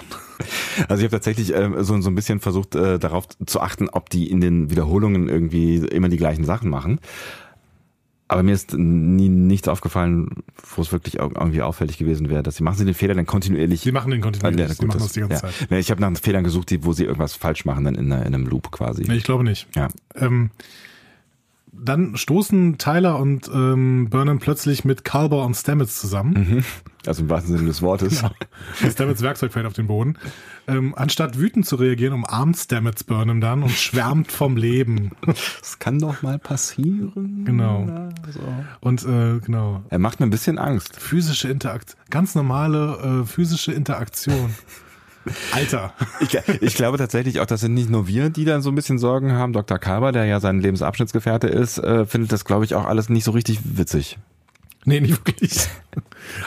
Also 0.89 1.03
ich 1.03 1.05
habe 1.05 1.11
tatsächlich 1.11 1.55
äh, 1.55 1.71
so, 1.85 2.01
so 2.01 2.09
ein 2.09 2.15
bisschen 2.15 2.41
versucht, 2.41 2.75
äh, 2.77 2.99
darauf 2.99 3.29
zu 3.45 3.61
achten, 3.61 3.91
ob 3.91 4.09
die 4.09 4.31
in 4.31 4.41
den 4.41 4.71
Wiederholungen 4.71 5.29
irgendwie 5.29 5.77
immer 5.77 6.09
die 6.09 6.17
gleichen 6.17 6.45
Sachen 6.45 6.71
machen. 6.71 6.99
Aber 8.29 8.43
mir 8.43 8.55
ist 8.55 8.75
nie 8.75 9.29
nichts 9.29 9.69
aufgefallen, 9.69 10.43
wo 10.75 10.83
es 10.83 10.91
wirklich 10.91 11.19
irgendwie 11.19 11.63
auffällig 11.63 11.97
gewesen 11.97 12.29
wäre, 12.29 12.43
dass 12.43 12.57
sie 12.57 12.65
machen 12.65 12.77
sie 12.77 12.85
den 12.85 12.95
Fehler 12.95 13.15
dann 13.15 13.27
kontinuierlich. 13.27 13.83
Sie 13.83 13.93
machen 13.93 14.11
den 14.11 14.21
kontinuierlich. 14.21 14.67
Ja, 14.69 14.75
gut, 14.75 14.79
sie 14.79 14.87
machen 14.87 15.01
das, 15.01 15.13
die 15.13 15.21
ganze 15.21 15.35
ja. 15.47 15.69
Zeit. 15.69 15.79
ich 15.79 15.91
habe 15.93 16.01
nach 16.01 16.19
Fehlern 16.19 16.43
gesucht, 16.43 16.71
die, 16.71 16.85
wo 16.85 16.93
sie 16.93 17.05
irgendwas 17.05 17.35
falsch 17.35 17.65
machen, 17.65 17.85
dann 17.85 17.95
in, 17.95 18.07
in 18.07 18.13
einem 18.13 18.47
Loop 18.47 18.73
quasi. 18.73 19.05
Nee, 19.07 19.17
ich 19.17 19.25
glaube 19.25 19.45
nicht. 19.45 19.69
Ja. 19.77 19.89
Ähm, 20.17 20.51
dann 21.83 22.17
stoßen 22.17 22.79
Tyler 22.79 23.19
und 23.19 23.49
ähm, 23.53 24.09
Burnham 24.11 24.39
plötzlich 24.39 24.85
mit 24.85 25.05
Calber 25.05 25.45
und 25.45 25.55
Stamets 25.55 26.01
zusammen. 26.01 26.33
Mhm. 26.33 26.65
Also 27.07 27.23
im 27.23 27.31
wahrsten 27.31 27.57
Sinne 27.57 27.69
des 27.69 27.83
Wortes. 27.83 28.21
Genau. 28.21 28.91
Stamets 28.91 29.23
Werkzeug 29.23 29.53
fällt 29.53 29.67
auf 29.67 29.75
den 29.75 29.87
Boden. 29.87 30.19
Ähm, 30.67 30.95
anstatt 30.97 31.39
wütend 31.39 31.67
zu 31.67 31.77
reagieren, 31.77 32.13
umarmt 32.15 32.57
Stamets 32.57 33.05
Burnham 33.05 33.41
dann 33.41 33.63
und 33.63 33.71
schwärmt 33.71 34.33
vom 34.33 34.57
Leben. 34.57 35.13
Das 35.61 35.79
kann 35.79 35.99
doch 35.99 36.23
mal 36.23 36.39
passieren. 36.39 37.45
Genau. 37.45 37.87
Also. 38.25 38.41
Und 38.81 39.05
äh, 39.05 39.39
genau. 39.39 39.85
Er 39.89 39.99
macht 39.99 40.21
mir 40.21 40.27
ein 40.27 40.31
bisschen 40.31 40.59
Angst. 40.59 41.01
Physische 41.01 41.49
Interaktion. 41.49 42.01
Ganz 42.11 42.35
normale 42.35 43.23
äh, 43.23 43.27
physische 43.27 43.73
Interaktion. 43.73 44.55
Alter. 45.53 45.93
Ich, 46.21 46.35
ich, 46.61 46.75
glaube 46.75 46.99
tatsächlich 46.99 47.41
auch, 47.41 47.47
das 47.47 47.61
sind 47.61 47.75
nicht 47.75 47.91
nur 47.91 48.07
wir, 48.07 48.31
die 48.31 48.45
dann 48.45 48.63
so 48.63 48.71
ein 48.71 48.75
bisschen 48.75 48.99
Sorgen 48.99 49.33
haben. 49.33 49.53
Dr. 49.53 49.79
Kalber, 49.79 50.13
der 50.13 50.25
ja 50.25 50.41
sein 50.41 50.61
Lebensabschnittsgefährte 50.61 51.49
ist, 51.49 51.79
äh, 51.79 52.07
findet 52.07 52.33
das, 52.33 52.45
glaube 52.45 52.65
ich, 52.65 52.75
auch 52.75 52.85
alles 52.85 53.09
nicht 53.09 53.25
so 53.25 53.33
richtig 53.33 53.61
witzig. 53.65 54.19
Nee, 54.85 55.01
nicht 55.01 55.27
wirklich. 55.27 55.69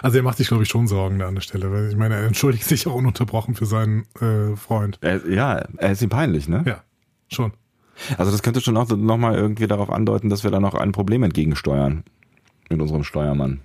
Also 0.01 0.17
er 0.17 0.23
macht 0.23 0.37
sich, 0.37 0.47
glaube 0.47 0.63
ich, 0.63 0.69
schon 0.69 0.87
Sorgen 0.87 1.19
da 1.19 1.27
an 1.27 1.35
der 1.35 1.41
Stelle. 1.41 1.71
Weil 1.71 1.89
ich 1.89 1.95
meine, 1.95 2.15
er 2.15 2.25
entschuldigt 2.25 2.65
sich 2.65 2.87
auch 2.87 2.95
ununterbrochen 2.95 3.55
für 3.55 3.65
seinen 3.65 4.05
äh, 4.21 4.55
Freund. 4.55 4.97
Er, 5.01 5.25
ja, 5.29 5.65
er 5.77 5.91
ist 5.91 6.01
ihm 6.01 6.09
peinlich, 6.09 6.47
ne? 6.47 6.63
Ja, 6.65 6.83
schon. 7.29 7.53
Also 8.17 8.31
das 8.31 8.41
könnte 8.43 8.61
schon 8.61 8.77
auch 8.77 8.89
nochmal 8.89 9.35
irgendwie 9.35 9.67
darauf 9.67 9.89
andeuten, 9.89 10.29
dass 10.29 10.43
wir 10.43 10.51
da 10.51 10.59
noch 10.59 10.73
ein 10.73 10.93
Problem 10.93 11.23
entgegensteuern 11.23 12.03
mit 12.69 12.81
unserem 12.81 13.03
Steuermann. 13.03 13.61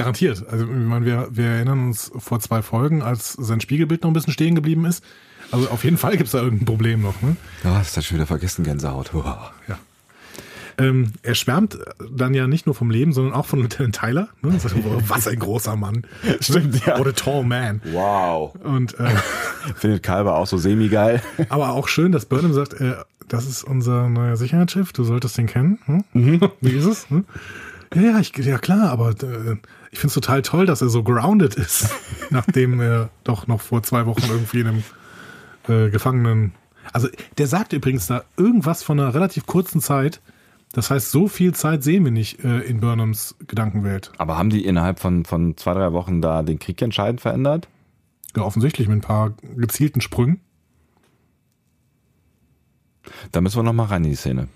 Garantiert. 0.00 0.44
Also 0.50 0.64
ich 0.64 0.70
meine, 0.70 1.04
wir, 1.04 1.28
wir 1.30 1.46
erinnern 1.46 1.86
uns 1.86 2.10
vor 2.18 2.40
zwei 2.40 2.62
Folgen, 2.62 3.02
als 3.02 3.34
sein 3.34 3.60
Spiegelbild 3.60 4.02
noch 4.02 4.10
ein 4.10 4.14
bisschen 4.14 4.32
stehen 4.32 4.54
geblieben 4.54 4.84
ist. 4.84 5.04
Also 5.52 5.68
auf 5.68 5.84
jeden 5.84 5.96
Fall 5.96 6.12
gibt 6.12 6.26
es 6.26 6.32
da 6.32 6.38
irgendein 6.42 6.66
Problem 6.66 7.02
noch. 7.02 7.20
Ne? 7.22 7.36
Ja, 7.64 7.78
das 7.78 7.96
hat 7.96 8.04
schon 8.04 8.16
wieder 8.16 8.26
vergessen, 8.26 8.64
Gänsehaut. 8.64 9.12
Oh. 9.14 9.24
Ja. 9.68 9.78
Ähm, 10.78 11.12
er 11.22 11.34
schwärmt 11.34 11.78
dann 12.10 12.32
ja 12.32 12.46
nicht 12.46 12.66
nur 12.66 12.74
vom 12.74 12.90
Leben, 12.90 13.12
sondern 13.12 13.34
auch 13.34 13.46
von 13.46 13.60
Lieutenant 13.60 13.96
Tyler. 13.96 14.28
Ne? 14.42 14.58
Sagt, 14.58 14.76
oh, 14.76 15.02
was 15.08 15.28
ein 15.28 15.38
großer 15.38 15.76
Mann. 15.76 16.04
Stimmt, 16.40 16.86
ja. 16.86 16.98
What 16.98 17.08
a 17.08 17.12
tall 17.12 17.44
man. 17.44 17.82
Wow. 17.92 18.54
Und 18.62 18.98
äh, 18.98 19.10
findet 19.76 20.02
Kalber 20.02 20.36
auch 20.36 20.46
so 20.46 20.56
semi-geil. 20.56 21.22
Aber 21.48 21.70
auch 21.70 21.88
schön, 21.88 22.12
dass 22.12 22.26
Burnham 22.26 22.52
sagt, 22.52 22.74
äh, 22.74 22.94
das 23.28 23.46
ist 23.46 23.62
unser 23.62 24.08
neuer 24.08 24.36
Sicherheitsschiff, 24.36 24.92
du 24.92 25.04
solltest 25.04 25.36
den 25.38 25.46
kennen. 25.46 25.78
Hm? 25.84 26.04
Mhm. 26.12 26.40
Wie 26.60 26.70
ist 26.70 26.86
es? 26.86 27.10
Hm? 27.10 27.24
Ja, 27.94 28.02
ja, 28.02 28.20
ich, 28.20 28.36
ja 28.36 28.58
klar, 28.58 28.90
aber 28.90 29.10
äh, 29.10 29.56
ich 29.90 29.98
finde 29.98 30.08
es 30.08 30.14
total 30.14 30.42
toll, 30.42 30.66
dass 30.66 30.82
er 30.82 30.88
so 30.88 31.02
grounded 31.02 31.54
ist, 31.54 31.88
nachdem 32.30 32.80
er 32.80 33.10
doch 33.24 33.46
noch 33.46 33.60
vor 33.60 33.82
zwei 33.82 34.06
Wochen 34.06 34.22
irgendwie 34.28 34.60
in 34.60 34.66
einem 34.66 34.84
äh, 35.68 35.90
Gefangenen. 35.90 36.52
Also 36.92 37.08
der 37.38 37.46
sagt 37.46 37.72
übrigens 37.72 38.06
da 38.06 38.24
irgendwas 38.36 38.82
von 38.82 38.98
einer 39.00 39.14
relativ 39.14 39.46
kurzen 39.46 39.80
Zeit. 39.80 40.20
Das 40.72 40.90
heißt, 40.90 41.10
so 41.10 41.26
viel 41.26 41.52
Zeit 41.52 41.82
sehen 41.82 42.04
wir 42.04 42.12
nicht 42.12 42.44
äh, 42.44 42.60
in 42.60 42.80
Burnhams 42.80 43.34
Gedankenwelt. 43.48 44.12
Aber 44.18 44.38
haben 44.38 44.50
die 44.50 44.64
innerhalb 44.64 45.00
von, 45.00 45.24
von 45.24 45.56
zwei, 45.56 45.74
drei 45.74 45.92
Wochen 45.92 46.22
da 46.22 46.42
den 46.42 46.60
Krieg 46.60 46.80
entscheidend 46.80 47.20
verändert? 47.20 47.68
Ja, 48.36 48.42
offensichtlich 48.42 48.86
mit 48.86 48.98
ein 48.98 49.00
paar 49.00 49.34
gezielten 49.56 50.00
Sprüngen. 50.00 50.40
Da 53.32 53.40
müssen 53.40 53.56
wir 53.56 53.64
noch 53.64 53.72
mal 53.72 53.86
rein 53.86 54.04
in 54.04 54.10
die 54.10 54.16
Szene. 54.16 54.48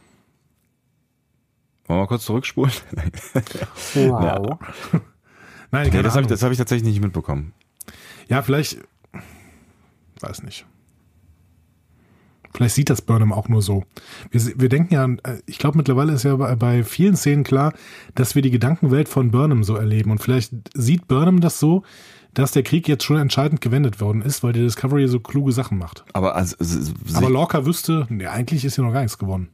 Wollen 1.87 1.99
wir 1.99 2.03
mal 2.03 2.07
kurz 2.07 2.25
zurückspulen? 2.25 2.73
Wow. 3.95 4.59
Ja. 4.95 4.99
Nein, 5.75 5.91
nee, 5.93 6.03
das 6.03 6.15
habe 6.15 6.33
ich, 6.33 6.43
hab 6.43 6.53
ich 6.53 6.59
tatsächlich 6.59 6.89
nicht 6.89 7.03
mitbekommen. 7.03 7.53
Ja, 8.29 8.43
vielleicht, 8.43 8.79
weiß 10.21 10.45
nicht. 10.45 10.67
Vielleicht 12.55 12.77
sieht 12.77 12.91
das 12.91 13.03
Burnham 13.03 13.33
auch 13.33 13.49
nur 13.49 13.61
so. 13.61 13.83
Wir, 14.31 14.41
wir 14.57 14.69
denken 14.69 14.95
ja, 14.95 15.05
äh, 15.05 15.41
ich 15.47 15.59
glaube 15.59 15.77
mittlerweile 15.77 16.13
ist 16.13 16.23
ja 16.23 16.37
bei, 16.37 16.55
bei, 16.55 16.85
vielen 16.85 17.17
Szenen 17.17 17.43
klar, 17.43 17.73
dass 18.15 18.37
wir 18.37 18.43
die 18.43 18.53
Gedankenwelt 18.53 19.09
von 19.09 19.33
Burnham 19.33 19.65
so 19.65 19.75
erleben. 19.75 20.13
Und 20.13 20.19
vielleicht 20.19 20.53
sieht 20.75 21.09
Burnham 21.09 21.41
das 21.41 21.59
so, 21.59 21.83
dass 22.35 22.53
der 22.53 22.63
Krieg 22.63 22.87
jetzt 22.87 23.03
schon 23.03 23.17
entscheidend 23.17 23.61
gewendet 23.61 24.01
worden 24.01 24.23
ist, 24.23 24.45
weil 24.45 24.53
die 24.53 24.61
Discovery 24.61 25.09
so 25.09 25.19
kluge 25.19 25.51
Sachen 25.51 25.79
macht. 25.79 26.05
Aber, 26.13 26.37
also, 26.37 26.55
Aber 27.15 27.31
Lorca 27.31 27.67
wüsste, 27.67 28.07
nee, 28.11 28.27
eigentlich 28.27 28.65
ist 28.65 28.77
ja 28.77 28.85
noch 28.85 28.93
gar 28.93 29.01
nichts 29.01 29.19
gewonnen. 29.19 29.49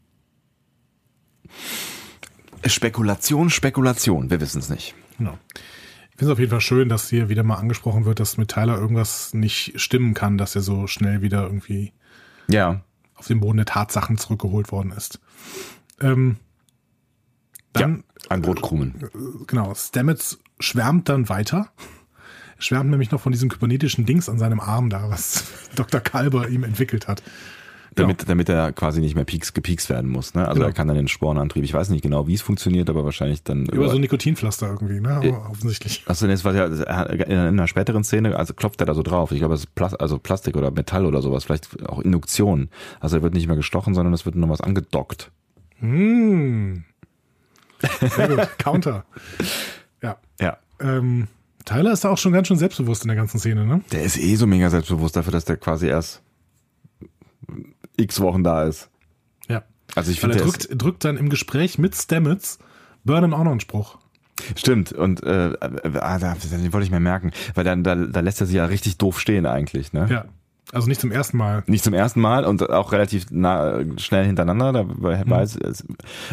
Spekulation, 2.67 3.49
Spekulation, 3.49 4.29
wir 4.29 4.43
wissen 4.43 4.59
es 4.59 4.69
nicht. 4.69 4.95
Genau. 5.17 5.39
Ich 5.55 5.80
finde 6.21 6.33
es 6.33 6.37
auf 6.37 6.39
jeden 6.39 6.51
Fall 6.51 6.61
schön, 6.61 6.91
dass 6.91 7.09
hier 7.09 7.31
wieder 7.31 7.43
mal 7.43 7.55
angesprochen 7.55 8.05
wird, 8.05 8.21
dass 8.21 8.37
mit 8.37 8.51
Tyler 8.51 8.77
irgendwas 8.77 9.33
nicht 9.33 9.81
stimmen 9.81 10.13
kann, 10.13 10.37
dass 10.37 10.55
er 10.55 10.61
so 10.61 10.87
schnell 10.87 11.23
wieder 11.23 11.45
irgendwie 11.45 11.95
ja. 12.47 12.83
auf 13.15 13.27
den 13.27 13.41
Boden 13.41 13.57
der 13.57 13.65
Tatsachen 13.65 14.19
zurückgeholt 14.19 14.71
worden 14.71 14.93
ist. 14.93 15.19
Ähm, 15.99 16.37
dann, 17.73 18.05
ja, 18.23 18.29
ein 18.29 18.43
Brotkrumen. 18.43 18.97
Äh, 19.03 19.45
genau, 19.47 19.75
Stamets 19.75 20.41
schwärmt 20.59 21.09
dann 21.09 21.31
weiter. 21.31 21.71
Er 22.59 22.63
schwärmt 22.63 22.91
nämlich 22.91 23.11
noch 23.13 23.23
von 23.23 23.33
diesem 23.33 23.49
kybernetischen 23.49 24.05
Dings 24.05 24.29
an 24.29 24.39
seinem 24.39 24.61
Arm 24.61 24.91
da, 24.91 25.09
was 25.09 25.45
Dr. 25.75 26.03
Kalber 26.03 26.51
ihm 26.51 26.65
entwickelt 26.65 27.09
hat. 27.09 27.23
Damit, 27.95 28.19
genau. 28.19 28.29
damit 28.29 28.49
er 28.49 28.73
quasi 28.73 29.01
nicht 29.01 29.15
mehr 29.15 29.25
pieks, 29.25 29.53
gepiekst 29.53 29.91
werden 29.91 30.09
muss. 30.09 30.35
Ne? 30.35 30.47
Also 30.47 30.61
genau. 30.61 30.67
er 30.69 30.73
kann 30.73 30.87
dann 30.87 30.97
den 30.97 31.09
Spornantrieb, 31.09 31.65
ich 31.65 31.75
weiß 31.75 31.89
nicht 31.91 32.03
genau, 32.03 32.27
wie 32.27 32.35
es 32.35 32.43
funktioniert, 32.43 32.89
aber 32.89 33.05
wahrscheinlich 33.05 33.43
dann. 33.43 33.67
Über, 33.67 33.75
über 33.75 33.89
so 33.89 33.99
Nikotinpflaster 33.99 34.69
irgendwie, 34.69 35.01
ne? 35.01 35.11
Aber 35.11 35.27
äh, 35.27 35.33
offensichtlich. 35.33 36.05
Achso, 36.07 36.27
jetzt 36.27 36.45
war 36.45 36.55
ja 36.55 36.67
in 36.67 37.39
einer 37.39 37.67
späteren 37.67 38.05
Szene, 38.05 38.37
also 38.37 38.55
klopft 38.55 38.81
er 38.81 38.87
da 38.87 38.95
so 38.95 39.03
drauf. 39.03 39.33
Ich 39.33 39.39
glaube, 39.39 39.55
es 39.55 39.61
ist 39.61 39.75
Plas 39.75 39.95
also 39.95 40.19
Plastik 40.19 40.57
oder 40.57 40.71
Metall 40.71 41.05
oder 41.05 41.21
sowas, 41.21 41.45
vielleicht 41.45 41.85
auch 41.89 42.01
Induktion. 42.01 42.69
Also 43.01 43.17
er 43.17 43.23
wird 43.23 43.35
nicht 43.35 43.49
mehr 43.49 43.57
gestochen, 43.57 43.95
sondern 43.95 44.15
es 44.15 44.25
wird 44.25 44.37
nur 44.37 44.49
was 44.49 44.61
angedockt. 44.61 45.31
Hm. 45.81 46.85
Sehr 48.01 48.29
gut. 48.29 48.49
Counter. 48.59 49.05
Ja. 50.03 50.17
Ja. 50.41 50.59
Ähm, 50.81 51.29
Tyler 51.65 51.93
ist 51.93 52.05
da 52.05 52.11
auch 52.11 52.19
schon 52.19 52.33
ganz 52.33 52.49
schön 52.49 52.57
selbstbewusst 52.57 53.03
in 53.03 53.09
der 53.09 53.17
ganzen 53.17 53.39
Szene, 53.39 53.67
ne? 53.67 53.81
Der 53.93 54.03
ist 54.03 54.19
eh 54.19 54.35
so 54.37 54.47
mega 54.47 54.71
selbstbewusst 54.71 55.17
dafür, 55.17 55.33
dass 55.33 55.45
der 55.45 55.57
quasi 55.57 55.87
erst 55.87 56.23
x 58.01 58.21
Wochen 58.21 58.43
da 58.43 58.65
ist. 58.65 58.89
Ja. 59.49 59.63
Also 59.95 60.11
ich 60.11 60.21
finde, 60.21 60.39
er 60.39 60.45
drückt, 60.45 60.69
drückt 60.71 61.05
dann 61.05 61.17
im 61.17 61.29
Gespräch 61.29 61.79
mit 61.79 61.95
Stamets 61.95 62.59
Burnham 63.05 63.35
auch 63.35 63.45
noch 63.45 63.51
einen 63.51 63.61
Spruch. 63.61 63.99
Stimmt, 64.57 64.93
und 64.93 65.23
äh, 65.23 65.53
ah, 65.61 66.19
den 66.19 66.73
wollte 66.73 66.85
ich 66.85 66.91
mir 66.91 67.01
merken, 67.01 67.31
weil 67.55 67.65
dann 67.65 67.85
da, 67.85 67.95
da 67.95 68.21
lässt 68.21 68.41
er 68.41 68.47
sie 68.47 68.57
ja 68.57 68.65
richtig 68.65 68.97
doof 68.97 69.21
stehen 69.21 69.47
eigentlich, 69.47 69.93
ne? 69.93 70.07
Ja. 70.11 70.25
Also 70.73 70.87
nicht 70.87 71.01
zum 71.01 71.11
ersten 71.11 71.37
Mal. 71.37 71.65
Nicht 71.67 71.83
zum 71.83 71.95
ersten 71.95 72.21
Mal 72.21 72.45
und 72.45 72.71
auch 72.71 72.93
relativ 72.93 73.27
nah, 73.31 73.81
schnell 73.97 74.25
hintereinander. 74.25 74.73
Da 74.73 74.85
war 74.87 75.25
mhm. 75.25 75.33
es 75.43 75.85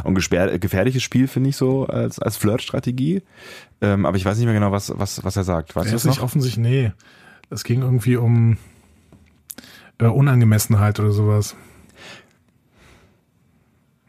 ein 0.04 0.14
gefährliches 0.14 1.02
Spiel, 1.02 1.28
finde 1.28 1.50
ich 1.50 1.58
so, 1.58 1.88
als, 1.88 2.20
als 2.20 2.38
Flirt-Strategie. 2.38 3.24
Ähm, 3.82 4.06
aber 4.06 4.16
ich 4.16 4.26
weiß 4.26 4.38
nicht 4.38 4.46
mehr 4.46 4.54
genau, 4.54 4.72
was, 4.72 4.94
was, 4.96 5.24
was 5.24 5.38
er 5.38 5.44
sagt. 5.44 5.76
Weißt 5.76 5.90
er 5.90 5.96
ist 5.96 6.06
nicht 6.06 6.22
offensichtlich, 6.22 6.64
nee. 6.64 6.92
Es 7.50 7.64
ging 7.64 7.82
irgendwie 7.82 8.18
um 8.18 8.58
äh, 10.00 10.06
Unangemessenheit 10.06 11.00
oder 11.00 11.12
sowas. 11.12 11.56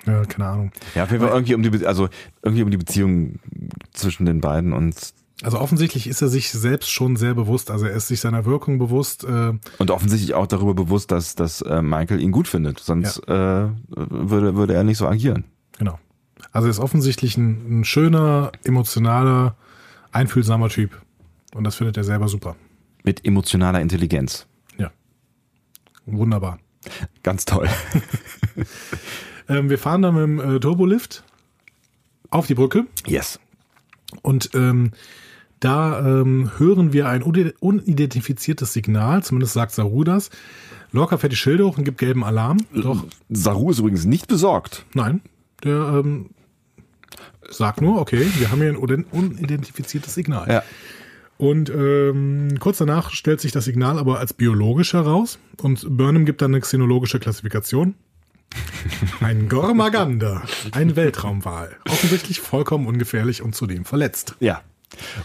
Ja, 0.07 0.25
keine 0.25 0.47
Ahnung. 0.49 0.73
Ja, 0.95 1.05
auf 1.05 1.11
jeden 1.11 1.23
Fall 1.23 1.33
irgendwie 1.35 1.55
um 1.55 1.63
die, 1.63 1.87
also 1.87 2.09
irgendwie 2.43 2.63
um 2.63 2.71
die 2.71 2.77
Beziehung 2.79 3.41
zwischen 3.93 4.25
den 4.25 4.41
beiden 4.41 4.73
und 4.73 4.95
Also 5.43 5.59
offensichtlich 5.61 6.07
ist 6.07 6.23
er 6.23 6.29
sich 6.29 6.51
selbst 6.51 6.91
schon 6.91 7.17
sehr 7.17 7.35
bewusst. 7.35 7.71
Also 7.71 7.87
er 7.87 7.93
ist 7.95 8.09
sich 8.09 8.21
seiner 8.21 8.45
Wirkung 8.47 8.79
bewusst. 8.79 9.25
Äh, 9.25 9.53
Und 9.79 9.91
offensichtlich 9.91 10.35
auch 10.35 10.47
darüber 10.47 10.75
bewusst, 10.75 11.11
dass, 11.11 11.35
dass 11.35 11.61
äh, 11.63 11.83
Michael 11.83 12.21
ihn 12.21 12.33
gut 12.33 12.49
findet. 12.49 12.79
Sonst 12.79 13.19
äh, 13.29 13.69
würde, 13.89 14.55
würde 14.57 14.75
er 14.75 14.85
nicht 14.85 14.99
so 14.99 15.07
agieren. 15.07 15.45
genau. 15.79 15.99
Also 16.53 16.69
er 16.69 16.71
ist 16.71 16.79
offensichtlich 16.79 17.37
ein, 17.37 17.81
ein 17.81 17.85
schöner, 17.85 18.53
emotionaler, 18.65 19.57
einfühlsamer 20.13 20.69
Typ. 20.71 21.03
Und 21.55 21.65
das 21.65 21.75
findet 21.77 21.97
er 21.99 22.05
selber 22.05 22.29
super. 22.29 22.57
Mit 23.05 23.27
emotionaler 23.27 23.81
Intelligenz. 23.83 24.47
Wunderbar. 26.11 26.59
Ganz 27.23 27.45
toll. 27.45 27.69
Ähm, 29.51 29.71
wir 29.71 29.79
fahren 29.79 30.03
dann 30.03 30.15
mit 30.15 30.23
dem 30.25 30.57
äh, 30.57 30.61
Turbolift 30.61 31.25
auf 32.29 32.47
die 32.47 32.55
Brücke 32.55 32.85
Yes. 33.07 33.41
und 34.21 34.51
ähm, 34.53 34.91
da 35.59 36.01
ähm, 36.01 36.51
hören 36.59 36.93
wir 36.93 37.09
ein 37.09 37.23
unide- 37.23 37.55
unidentifiziertes 37.61 38.75
Signal, 38.75 39.23
zumindest 39.25 39.55
sagt 39.55 39.73
Saru 39.73 40.05
das. 40.05 40.29
Lorca 40.93 41.17
fährt 41.17 41.33
die 41.33 41.37
Schilde 41.37 41.65
hoch 41.65 41.79
und 41.79 41.85
gibt 41.85 41.97
gelben 41.97 42.25
Alarm. 42.25 42.59
Doch, 42.75 43.07
Saru 43.31 43.71
ist 43.71 43.79
übrigens 43.79 44.05
nicht 44.05 44.29
besorgt. 44.29 44.85
nein, 44.93 45.23
der 45.65 46.03
ähm, 46.05 46.29
sagt 47.49 47.81
nur, 47.81 48.03
okay, 48.03 48.27
wir 48.37 48.51
haben 48.51 48.61
hier 48.61 48.69
ein 48.69 48.77
unidentifiziertes 48.77 50.13
Signal. 50.15 50.47
Ja. 50.47 50.63
Und 51.39 51.71
ähm, 51.71 52.59
kurz 52.59 52.79
danach 52.79 53.11
stellt 53.13 53.41
sich 53.41 53.53
das 53.53 53.65
Signal 53.65 53.99
aber 53.99 54.19
als 54.19 54.35
biologisch 54.35 54.93
heraus 54.93 55.39
und 55.63 55.87
Burnham 55.97 56.25
gibt 56.25 56.43
dann 56.43 56.53
eine 56.53 56.61
xenologische 56.61 57.21
Klassifikation. 57.21 57.95
Ein 59.21 59.49
Gormagander, 59.49 60.43
ein 60.73 60.97
Weltraumwal. 60.97 61.77
Offensichtlich 61.87 62.41
vollkommen 62.41 62.87
ungefährlich 62.87 63.43
und 63.43 63.55
zudem 63.55 63.85
verletzt. 63.85 64.37
Ja. 64.41 64.63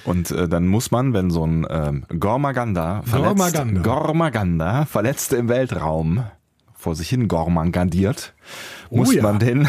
Und 0.04 0.30
äh, 0.32 0.50
dann 0.50 0.68
muss 0.68 0.92
man, 0.92 1.14
wenn 1.14 1.32
so 1.32 1.48
ein 1.48 1.66
ähm, 1.70 2.06
Gormaganda 2.20 3.02
verletzt, 3.04 3.38
Gormaganda. 3.38 3.82
Gormaganda 3.82 4.86
verletzt 4.86 5.32
im 5.32 5.48
Weltraum 5.48 6.26
vor 6.74 6.96
sich 6.96 7.08
hin 7.08 7.30
gormangandiert, 7.30 8.34
muss 8.94 9.10
Oh 9.10 9.12
ja. 9.14 9.24
man 9.24 9.40
den 9.40 9.68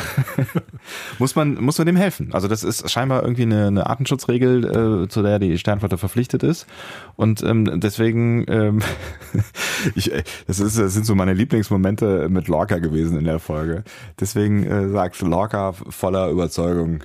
muss 1.19 1.35
man 1.35 1.55
muss 1.55 1.79
man 1.79 1.87
dem 1.87 1.97
helfen. 1.97 2.33
Also 2.33 2.49
das 2.49 2.63
ist 2.65 2.91
scheinbar 2.91 3.23
irgendwie 3.23 3.43
eine, 3.43 3.67
eine 3.69 3.87
Artenschutzregel, 3.87 5.05
äh, 5.05 5.09
zu 5.09 5.23
der 5.23 5.39
die 5.39 5.59
Sternflotte 5.59 5.99
verpflichtet 5.99 6.43
ist. 6.43 6.67
Und 7.17 7.43
ähm, 7.43 7.81
deswegen 7.81 8.45
ähm, 8.49 8.81
ich, 9.95 10.13
äh, 10.13 10.23
das 10.47 10.61
ist 10.61 10.79
das 10.79 10.93
sind 10.93 11.07
so 11.07 11.15
meine 11.15 11.33
Lieblingsmomente 11.35 12.29
mit 12.29 12.49
Lorca 12.49 12.79
gewesen 12.79 13.19
in 13.19 13.25
der 13.25 13.39
Folge. 13.39 13.85
Deswegen 14.21 14.65
äh, 14.65 14.89
sagt 14.89 15.21
Lorca 15.21 15.73
voller 15.73 16.29
Überzeugung 16.31 17.01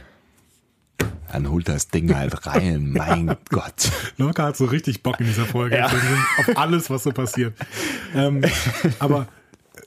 dann 1.31 1.49
holt 1.49 1.69
das 1.69 1.89
Ding 1.89 2.13
halt 2.15 2.47
rein, 2.47 2.91
mein 2.97 3.35
Gott. 3.49 3.91
Lorca 4.17 4.45
hat 4.47 4.57
so 4.57 4.65
richtig 4.65 5.03
Bock 5.03 5.19
in 5.19 5.27
dieser 5.27 5.45
Folge 5.45 5.77
Ja. 5.77 5.85
auf 5.85 6.57
alles, 6.57 6.89
was 6.89 7.03
so 7.03 7.11
passiert. 7.11 7.53
Ähm, 8.15 8.41
aber 8.97 9.27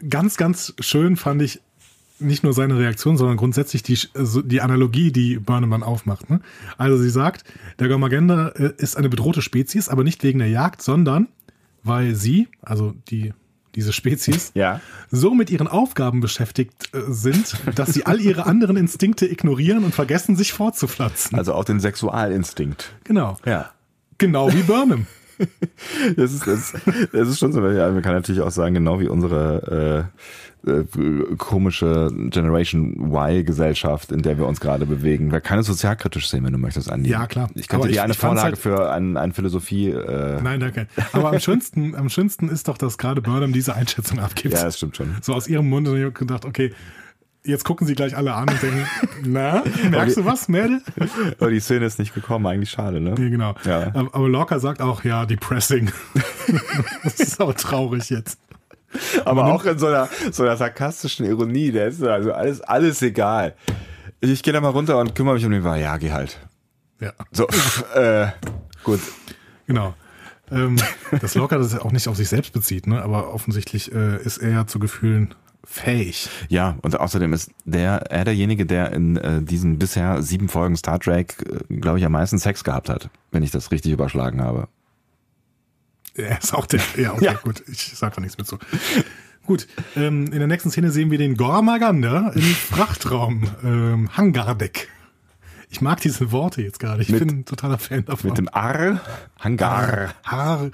ganz, 0.08 0.36
ganz 0.36 0.72
schön 0.78 1.16
fand 1.16 1.42
ich 1.42 1.60
nicht 2.22 2.42
nur 2.44 2.52
seine 2.52 2.78
Reaktion, 2.78 3.16
sondern 3.16 3.36
grundsätzlich 3.36 3.82
die, 3.82 3.98
so 4.14 4.42
die 4.42 4.60
Analogie, 4.60 5.12
die 5.12 5.38
Burnham 5.38 5.70
dann 5.70 5.82
aufmacht. 5.82 6.30
Ne? 6.30 6.40
Also 6.78 6.96
sie 6.96 7.10
sagt, 7.10 7.44
der 7.78 7.88
Gormagenda 7.88 8.48
äh, 8.48 8.72
ist 8.78 8.96
eine 8.96 9.08
bedrohte 9.08 9.42
Spezies, 9.42 9.88
aber 9.88 10.04
nicht 10.04 10.22
wegen 10.22 10.38
der 10.38 10.48
Jagd, 10.48 10.82
sondern 10.82 11.28
weil 11.82 12.14
sie, 12.14 12.48
also 12.62 12.94
die 13.08 13.32
diese 13.74 13.94
Spezies, 13.94 14.52
Ja. 14.54 14.80
so 15.10 15.34
mit 15.34 15.48
ihren 15.50 15.66
Aufgaben 15.66 16.20
beschäftigt 16.20 16.90
äh, 16.92 17.00
sind, 17.08 17.56
dass 17.74 17.94
sie 17.94 18.04
all 18.04 18.20
ihre 18.20 18.44
anderen 18.44 18.76
Instinkte 18.76 19.26
ignorieren 19.26 19.84
und 19.84 19.94
vergessen, 19.94 20.36
sich 20.36 20.52
fortzupflanzen. 20.52 21.38
Also 21.38 21.54
auch 21.54 21.64
den 21.64 21.80
Sexualinstinkt. 21.80 22.92
Genau. 23.04 23.38
Ja. 23.46 23.70
Genau 24.18 24.52
wie 24.52 24.62
Burnham. 24.62 25.06
Das 26.16 26.32
ist, 26.32 26.46
das, 26.46 26.72
das 27.12 27.28
ist 27.28 27.38
schon 27.38 27.52
so. 27.52 27.66
Ja, 27.68 27.90
man 27.90 28.02
kann 28.02 28.14
natürlich 28.14 28.40
auch 28.40 28.50
sagen, 28.50 28.74
genau 28.74 29.00
wie 29.00 29.08
unsere 29.08 30.08
äh, 30.64 30.70
äh, 30.70 30.84
komische 31.38 32.08
Generation 32.30 33.12
Y-Gesellschaft, 33.12 34.12
in 34.12 34.22
der 34.22 34.38
wir 34.38 34.46
uns 34.46 34.60
gerade 34.60 34.86
bewegen. 34.86 35.32
Wir 35.32 35.40
keine 35.40 35.62
sozialkritisch 35.62 36.28
sehen, 36.28 36.44
wenn 36.44 36.52
du 36.52 36.58
möchtest, 36.58 36.90
Andi. 36.90 37.10
Ja, 37.10 37.26
klar. 37.26 37.50
Ich 37.54 37.68
könnte 37.68 37.88
dir 37.88 38.02
eine 38.04 38.14
Vorlage 38.14 38.42
halt- 38.42 38.58
für 38.58 38.90
ein, 38.92 39.16
ein 39.16 39.32
Philosophie. 39.32 39.90
Äh, 39.90 40.40
Nein, 40.42 40.60
danke. 40.60 40.86
Aber 41.12 41.30
am 41.30 41.40
schönsten, 41.40 41.94
am 41.96 42.08
schönsten 42.08 42.48
ist 42.48 42.68
doch, 42.68 42.78
dass 42.78 42.96
gerade 42.98 43.20
Burnham 43.20 43.52
diese 43.52 43.74
Einschätzung 43.74 44.20
abgibt. 44.20 44.54
ja, 44.54 44.64
das 44.64 44.76
stimmt 44.76 44.96
schon. 44.96 45.16
So 45.20 45.34
aus 45.34 45.48
ihrem 45.48 45.68
Mund 45.68 45.88
und 45.88 45.98
ich 45.98 46.04
hab 46.04 46.14
gedacht, 46.14 46.44
okay, 46.44 46.72
jetzt 47.44 47.64
gucken 47.64 47.86
sie 47.86 47.94
gleich 47.94 48.16
alle 48.16 48.34
an 48.34 48.48
und 48.48 48.62
denken, 48.62 48.86
na, 49.24 49.62
merkst 49.90 50.16
du 50.18 50.24
was, 50.24 50.48
Mädel? 50.48 50.80
Aber 51.40 51.50
die 51.50 51.60
Szene 51.60 51.86
ist 51.86 51.98
nicht 51.98 52.14
gekommen, 52.14 52.46
eigentlich 52.46 52.70
schade, 52.70 53.00
ne? 53.00 53.14
Nee, 53.18 53.30
genau. 53.30 53.54
Ja. 53.64 53.92
Aber 53.94 54.28
Lorca 54.28 54.58
sagt 54.58 54.80
auch, 54.80 55.04
ja, 55.04 55.26
depressing. 55.26 55.90
das 57.02 57.20
ist 57.20 57.40
aber 57.40 57.54
traurig 57.54 58.10
jetzt. 58.10 58.38
Aber 59.24 59.46
auch 59.46 59.64
in 59.64 59.78
so 59.78 59.86
einer, 59.86 60.08
so 60.30 60.42
einer 60.42 60.56
sarkastischen 60.56 61.24
Ironie, 61.26 61.72
der 61.72 61.88
ist 61.88 62.02
also 62.02 62.32
alles, 62.32 62.60
alles 62.60 63.00
egal. 63.02 63.54
Ich 64.20 64.42
gehe 64.42 64.52
da 64.52 64.60
mal 64.60 64.68
runter 64.68 64.98
und 64.98 65.14
kümmere 65.14 65.34
mich 65.34 65.44
um 65.46 65.50
den 65.52 65.64
Wahl. 65.64 65.80
Ja, 65.80 65.96
geh 65.96 66.12
halt. 66.12 66.38
Ja, 67.00 67.12
So, 67.32 67.48
äh, 67.94 68.28
gut. 68.84 69.00
genau. 69.66 69.94
Ähm, 70.50 70.76
dass 71.20 71.34
Lorca 71.34 71.56
das 71.56 71.72
ja 71.72 71.80
auch 71.80 71.92
nicht 71.92 72.06
auf 72.06 72.16
sich 72.16 72.28
selbst 72.28 72.52
bezieht, 72.52 72.86
ne? 72.86 73.02
aber 73.02 73.32
offensichtlich 73.32 73.92
äh, 73.92 74.22
ist 74.22 74.38
er 74.38 74.50
ja 74.50 74.66
zu 74.66 74.78
Gefühlen 74.78 75.34
fähig. 75.64 76.28
Ja, 76.48 76.76
und 76.82 76.98
außerdem 76.98 77.32
ist 77.32 77.50
der, 77.64 78.10
er 78.10 78.24
derjenige, 78.24 78.66
der 78.66 78.92
in 78.92 79.16
äh, 79.16 79.42
diesen 79.42 79.78
bisher 79.78 80.22
sieben 80.22 80.48
Folgen 80.48 80.76
Star 80.76 80.98
Trek, 80.98 81.36
äh, 81.70 81.74
glaube 81.76 81.98
ich, 81.98 82.04
am 82.04 82.12
meisten 82.12 82.38
Sex 82.38 82.64
gehabt 82.64 82.88
hat, 82.88 83.10
wenn 83.30 83.42
ich 83.42 83.50
das 83.50 83.70
richtig 83.70 83.92
überschlagen 83.92 84.42
habe. 84.42 84.68
Er 86.14 86.38
ist 86.38 86.52
auch 86.54 86.66
der. 86.66 86.80
Ja, 86.96 87.12
okay, 87.14 87.24
Ja. 87.24 87.32
gut. 87.34 87.62
Ich 87.68 87.92
sag 87.96 88.14
da 88.14 88.20
nichts 88.20 88.36
mit 88.38 88.46
zu. 88.46 88.58
Gut, 89.46 89.66
ähm, 89.96 90.26
in 90.26 90.38
der 90.38 90.46
nächsten 90.46 90.70
Szene 90.70 90.90
sehen 90.90 91.10
wir 91.10 91.18
den 91.18 91.36
Gormaganda 91.36 92.30
im 92.34 92.42
Frachtraum 92.42 93.44
ähm, 93.64 94.16
Hangardeck. 94.16 94.88
Ich 95.70 95.80
mag 95.80 96.00
diese 96.02 96.30
Worte 96.32 96.60
jetzt 96.60 96.78
gerade. 96.80 97.00
Ich 97.02 97.08
Mit- 97.08 97.20
bin 97.26 97.38
ein 97.38 97.44
totaler 97.46 97.78
Fan 97.78 98.04
davon. 98.04 98.28
Mit 98.30 98.38
dem 98.38 98.48
Ar, 98.52 99.00
Hangar. 99.40 100.12
Haar, 100.22 100.70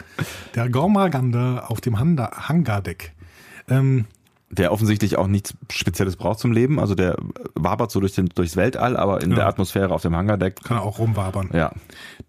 der 0.57 0.69
Gormaganda 0.71 1.61
auf 1.69 1.81
dem 1.81 1.99
Hangardeck. 2.01 3.13
Ähm, 3.69 4.07
Der 4.51 4.73
offensichtlich 4.73 5.19
auch 5.19 5.27
nichts 5.27 5.53
Spezielles 5.71 6.17
braucht 6.17 6.39
zum 6.39 6.53
Leben. 6.53 6.81
Also 6.81 6.95
der 6.95 7.17
wabert 7.55 7.91
so 7.91 8.01
durch 8.01 8.15
den, 8.15 8.29
durchs 8.31 8.57
Weltall, 8.57 8.97
aber 8.97 9.21
in 9.23 9.31
Ja. 9.31 9.37
der 9.37 9.47
Atmosphäre 9.47 9.93
auf 9.93 10.01
dem 10.03 10.17
Hangardeck. 10.17 10.63
kann 10.65 10.79
er 10.79 10.83
auch 10.85 10.99
rumwabern. 10.99 11.51
Ja. 11.53 11.73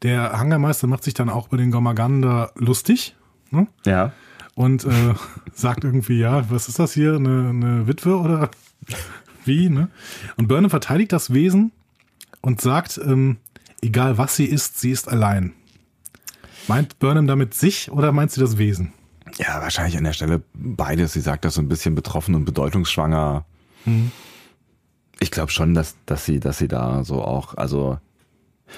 Der 0.02 0.34
Hangarmeister 0.38 0.88
macht 0.88 1.04
sich 1.06 1.14
dann 1.14 1.30
auch 1.30 1.48
über 1.48 1.58
den 1.58 1.72
Gormaganda 1.72 2.52
lustig. 2.56 3.16
Ne? 3.52 3.68
Ja. 3.86 4.12
und 4.54 4.84
äh, 4.86 5.14
sagt 5.54 5.84
irgendwie, 5.86 6.20
ja, 6.20 6.50
was 6.52 6.68
ist 6.68 6.78
das 6.80 6.94
hier, 6.94 7.16
eine, 7.16 7.50
eine 7.50 7.88
Witwe 7.88 8.18
oder 8.18 8.50
wie, 9.46 9.70
ne? 9.70 9.88
Und 10.38 10.48
Burnham 10.50 10.70
verteidigt 10.70 11.12
das 11.14 11.34
Wesen 11.34 11.72
und 12.42 12.60
sagt, 12.62 13.00
ähm, 13.04 13.38
egal 13.82 14.18
was 14.18 14.36
sie 14.36 14.46
ist, 14.46 14.80
sie 14.80 14.92
ist 14.92 15.08
allein. 15.10 15.54
Meint 16.68 17.00
Burnham 17.00 17.26
damit 17.28 17.54
sich 17.56 17.90
oder 17.92 18.12
meint 18.12 18.32
sie 18.32 18.42
das 18.42 18.58
Wesen? 18.58 18.94
Ja, 19.38 19.62
wahrscheinlich 19.62 19.98
an 19.98 20.04
der 20.04 20.14
Stelle 20.14 20.42
beides. 20.54 21.14
Sie 21.14 21.22
sagt 21.22 21.46
das 21.46 21.56
so 21.56 21.62
ein 21.62 21.70
bisschen 21.70 21.96
betroffen 21.96 22.36
und 22.36 22.46
bedeutungsschwanger. 22.46 23.46
Ich 25.20 25.32
glaube 25.32 25.52
schon, 25.52 25.74
dass, 25.74 25.96
dass 26.06 26.26
sie, 26.26 26.40
dass 26.40 26.58
sie 26.58 26.68
da 26.68 27.04
so 27.04 27.22
auch, 27.22 27.56
also 27.56 27.98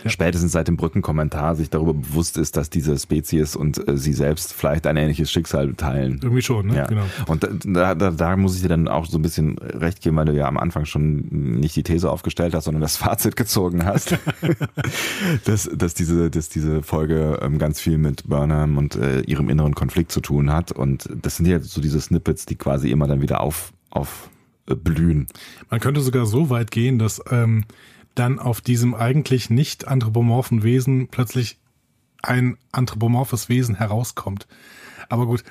spätestens 0.05 0.51
seit 0.51 0.67
dem 0.67 0.77
Brückenkommentar 0.77 1.55
sich 1.55 1.69
darüber 1.69 1.93
bewusst 1.93 2.37
ist, 2.37 2.57
dass 2.57 2.69
diese 2.69 2.97
Spezies 2.97 3.55
und 3.55 3.87
äh, 3.87 3.97
sie 3.97 4.13
selbst 4.13 4.53
vielleicht 4.53 4.87
ein 4.87 4.97
ähnliches 4.97 5.31
Schicksal 5.31 5.73
teilen. 5.73 6.19
Irgendwie 6.21 6.41
schon, 6.41 6.67
ne? 6.67 6.77
Ja. 6.77 6.87
Genau. 6.87 7.03
Und 7.27 7.47
da, 7.65 7.95
da, 7.95 8.11
da 8.11 8.37
muss 8.37 8.55
ich 8.55 8.61
dir 8.61 8.69
dann 8.69 8.87
auch 8.87 9.05
so 9.05 9.17
ein 9.17 9.21
bisschen 9.21 9.57
recht 9.59 10.01
geben, 10.01 10.15
weil 10.17 10.25
du 10.25 10.33
ja 10.33 10.47
am 10.47 10.57
Anfang 10.57 10.85
schon 10.85 11.27
nicht 11.59 11.75
die 11.75 11.83
These 11.83 12.09
aufgestellt 12.09 12.53
hast, 12.53 12.65
sondern 12.65 12.81
das 12.81 12.97
Fazit 13.01 13.35
gezogen 13.35 13.85
hast, 13.85 14.17
dass, 15.45 15.69
dass, 15.73 15.93
diese, 15.93 16.29
dass 16.29 16.49
diese 16.49 16.83
Folge 16.83 17.39
ähm, 17.41 17.57
ganz 17.57 17.79
viel 17.79 17.97
mit 17.97 18.27
Burnham 18.27 18.77
und 18.77 18.95
äh, 18.95 19.21
ihrem 19.21 19.49
inneren 19.49 19.75
Konflikt 19.75 20.11
zu 20.11 20.21
tun 20.21 20.51
hat. 20.51 20.71
Und 20.71 21.09
das 21.21 21.37
sind 21.37 21.47
ja 21.47 21.59
so 21.59 21.81
diese 21.81 22.01
Snippets, 22.01 22.45
die 22.45 22.55
quasi 22.55 22.91
immer 22.91 23.07
dann 23.07 23.21
wieder 23.21 23.41
auf, 23.41 23.73
auf 23.89 24.29
äh, 24.67 24.75
blühen. 24.75 25.27
Man 25.69 25.79
könnte 25.79 26.01
sogar 26.01 26.25
so 26.25 26.49
weit 26.49 26.71
gehen, 26.71 26.99
dass 26.99 27.21
ähm, 27.29 27.65
dann 28.15 28.39
auf 28.39 28.61
diesem 28.61 28.93
eigentlich 28.93 29.49
nicht 29.49 29.87
anthropomorphen 29.87 30.63
Wesen 30.63 31.07
plötzlich 31.07 31.57
ein 32.21 32.57
anthropomorphes 32.71 33.49
Wesen 33.49 33.75
herauskommt. 33.75 34.47
Aber 35.09 35.25
gut, 35.25 35.43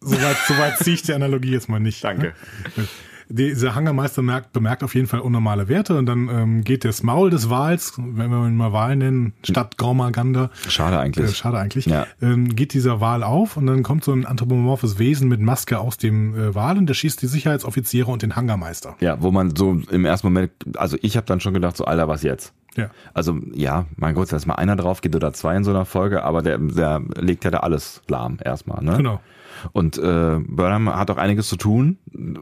soweit 0.00 0.36
so 0.46 0.56
weit 0.56 0.78
ziehe 0.78 0.94
ich 0.94 1.02
die 1.02 1.12
Analogie 1.12 1.50
jetzt 1.50 1.68
mal 1.68 1.80
nicht. 1.80 2.02
Danke. 2.02 2.34
Ne? 2.76 2.88
Dieser 3.28 3.74
Hangermeister 3.74 4.22
merkt, 4.22 4.52
bemerkt 4.52 4.82
auf 4.82 4.94
jeden 4.94 5.06
Fall 5.06 5.20
unnormale 5.20 5.68
Werte 5.68 5.96
und 5.98 6.06
dann 6.06 6.28
ähm, 6.28 6.64
geht 6.64 6.84
das 6.84 7.02
Maul 7.02 7.30
des 7.30 7.48
Wals, 7.50 7.94
wenn 7.96 8.30
wir 8.30 8.46
ihn 8.46 8.56
mal 8.56 8.72
Wal 8.72 8.96
nennen, 8.96 9.32
statt 9.42 9.76
Gormaganda, 9.78 10.50
Schade 10.68 10.96
äh, 10.96 11.00
eigentlich. 11.00 11.36
schade 11.36 11.58
eigentlich, 11.58 11.86
Ja. 11.86 12.06
ähm, 12.20 12.54
geht 12.54 12.74
dieser 12.74 13.00
Wal 13.00 13.22
auf 13.22 13.56
und 13.56 13.66
dann 13.66 13.82
kommt 13.82 14.04
so 14.04 14.12
ein 14.12 14.26
anthropomorphes 14.26 14.98
Wesen 14.98 15.28
mit 15.28 15.40
Maske 15.40 15.78
aus 15.78 15.96
dem 15.96 16.34
äh, 16.34 16.54
Wal 16.54 16.76
und 16.78 16.86
der 16.86 16.94
schießt 16.94 17.22
die 17.22 17.26
Sicherheitsoffiziere 17.26 18.10
und 18.10 18.22
den 18.22 18.36
Hangermeister. 18.36 18.96
Ja, 19.00 19.20
wo 19.22 19.30
man 19.30 19.54
so 19.56 19.80
im 19.90 20.04
ersten 20.04 20.26
Moment, 20.26 20.50
also 20.76 20.96
ich 21.00 21.16
habe 21.16 21.26
dann 21.26 21.40
schon 21.40 21.54
gedacht, 21.54 21.76
so 21.76 21.84
Alter, 21.84 22.08
was 22.08 22.22
jetzt? 22.22 22.52
Ja. 22.76 22.90
Also 23.14 23.38
ja, 23.52 23.86
mein 23.96 24.14
Gott, 24.16 24.32
da 24.32 24.36
ist 24.36 24.46
mal 24.46 24.56
einer 24.56 24.74
drauf 24.76 25.00
geht 25.00 25.14
oder 25.14 25.32
zwei 25.32 25.56
in 25.56 25.62
so 25.64 25.70
einer 25.70 25.84
Folge, 25.84 26.24
aber 26.24 26.42
der, 26.42 26.58
der 26.58 27.02
legt 27.16 27.44
ja 27.44 27.50
da 27.52 27.58
alles 27.58 28.02
lahm 28.08 28.38
erstmal. 28.44 28.82
Ne? 28.82 28.96
Genau. 28.96 29.20
Und 29.72 29.98
äh, 29.98 30.38
Burnham 30.46 30.88
hat 30.94 31.10
auch 31.10 31.16
einiges 31.16 31.48
zu 31.48 31.56
tun, 31.56 31.98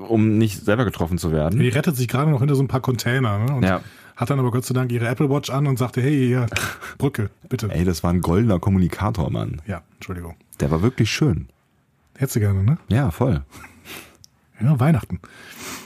um 0.08 0.38
nicht 0.38 0.64
selber 0.64 0.84
getroffen 0.84 1.18
zu 1.18 1.32
werden. 1.32 1.58
Die 1.60 1.68
rettet 1.68 1.96
sich 1.96 2.08
gerade 2.08 2.30
noch 2.30 2.40
hinter 2.40 2.54
so 2.54 2.62
ein 2.62 2.68
paar 2.68 2.80
Container 2.80 3.38
ne? 3.38 3.54
und 3.54 3.62
Ja. 3.64 3.80
hat 4.16 4.30
dann 4.30 4.38
aber 4.38 4.50
Gott 4.50 4.64
sei 4.64 4.74
Dank 4.74 4.90
ihre 4.92 5.06
Apple 5.08 5.30
Watch 5.30 5.50
an 5.50 5.66
und 5.66 5.78
sagte, 5.78 6.00
hey, 6.02 6.26
hier, 6.26 6.46
Brücke, 6.98 7.30
bitte. 7.48 7.68
Ey, 7.70 7.84
das 7.84 8.02
war 8.02 8.12
ein 8.12 8.20
goldener 8.20 8.58
Kommunikator, 8.58 9.30
Mann. 9.30 9.62
Ja, 9.66 9.82
Entschuldigung. 9.94 10.36
Der 10.60 10.70
war 10.70 10.82
wirklich 10.82 11.10
schön. 11.10 11.48
Hättest 12.16 12.36
du 12.36 12.40
gerne, 12.40 12.62
ne? 12.62 12.78
Ja, 12.88 13.10
voll. 13.10 13.42
Ja, 14.60 14.78
Weihnachten. 14.78 15.18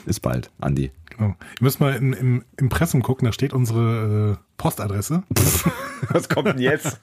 Ist 0.05 0.19
bald, 0.19 0.51
Andi. 0.59 0.91
Genau. 1.17 1.29
Ihr 1.29 1.35
müsst 1.61 1.79
mal 1.79 1.95
im, 1.95 2.13
im 2.13 2.43
Impressum 2.57 3.01
gucken, 3.01 3.25
da 3.25 3.31
steht 3.31 3.53
unsere 3.53 4.37
äh, 4.37 4.43
Postadresse. 4.57 5.23
Was 6.09 6.29
kommt 6.29 6.47
denn 6.47 6.59
jetzt? 6.59 6.99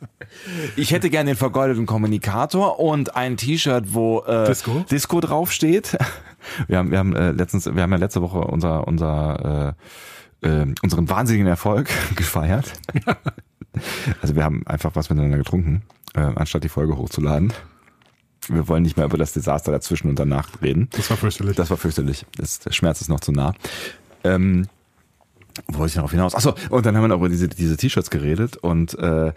Ich 0.76 0.92
hätte 0.92 1.10
gerne 1.10 1.30
den 1.30 1.36
vergoldeten 1.36 1.86
Kommunikator 1.86 2.78
und 2.78 3.16
ein 3.16 3.36
T-Shirt, 3.36 3.86
wo 3.92 4.20
äh, 4.20 4.46
Disco? 4.46 4.84
Disco 4.90 5.20
draufsteht. 5.20 5.96
Wir 6.68 6.76
haben, 6.76 6.90
wir 6.90 6.98
haben 6.98 7.16
äh, 7.16 7.30
letztens, 7.30 7.64
wir 7.74 7.82
haben 7.82 7.90
ja 7.90 7.96
letzte 7.96 8.20
Woche 8.20 8.40
unser, 8.40 8.86
unser, 8.86 9.74
äh, 10.42 10.46
äh, 10.46 10.74
unseren 10.82 11.08
wahnsinnigen 11.08 11.46
Erfolg 11.46 11.88
gefeiert. 12.16 12.74
Also 14.20 14.34
wir 14.34 14.44
haben 14.44 14.66
einfach 14.66 14.94
was 14.94 15.08
miteinander 15.08 15.38
getrunken, 15.38 15.84
äh, 16.12 16.20
anstatt 16.20 16.62
die 16.62 16.68
Folge 16.68 16.98
hochzuladen. 16.98 17.54
Wir 18.48 18.68
wollen 18.68 18.82
nicht 18.82 18.96
mehr 18.96 19.06
über 19.06 19.16
das 19.16 19.32
Desaster 19.32 19.72
dazwischen 19.72 20.08
und 20.08 20.18
danach 20.18 20.60
reden. 20.60 20.88
Das 20.90 21.08
war 21.10 21.16
fürchterlich. 21.16 21.56
Das 21.56 21.70
war 21.70 21.76
fürchterlich. 21.76 22.26
Das, 22.36 22.58
der 22.58 22.72
Schmerz 22.72 23.00
ist 23.00 23.08
noch 23.08 23.20
zu 23.20 23.32
nah. 23.32 23.54
Ähm, 24.24 24.66
wo 25.68 25.78
wollte 25.78 25.90
ich 25.90 25.94
darauf 25.94 26.10
hinaus? 26.10 26.34
Achso, 26.34 26.54
und 26.70 26.84
dann 26.84 26.96
haben 26.96 27.04
wir 27.04 27.08
noch 27.08 27.18
über 27.18 27.28
diese, 27.28 27.48
diese 27.48 27.76
T-Shirts 27.76 28.10
geredet 28.10 28.56
und 28.56 28.98
äh, 28.98 29.32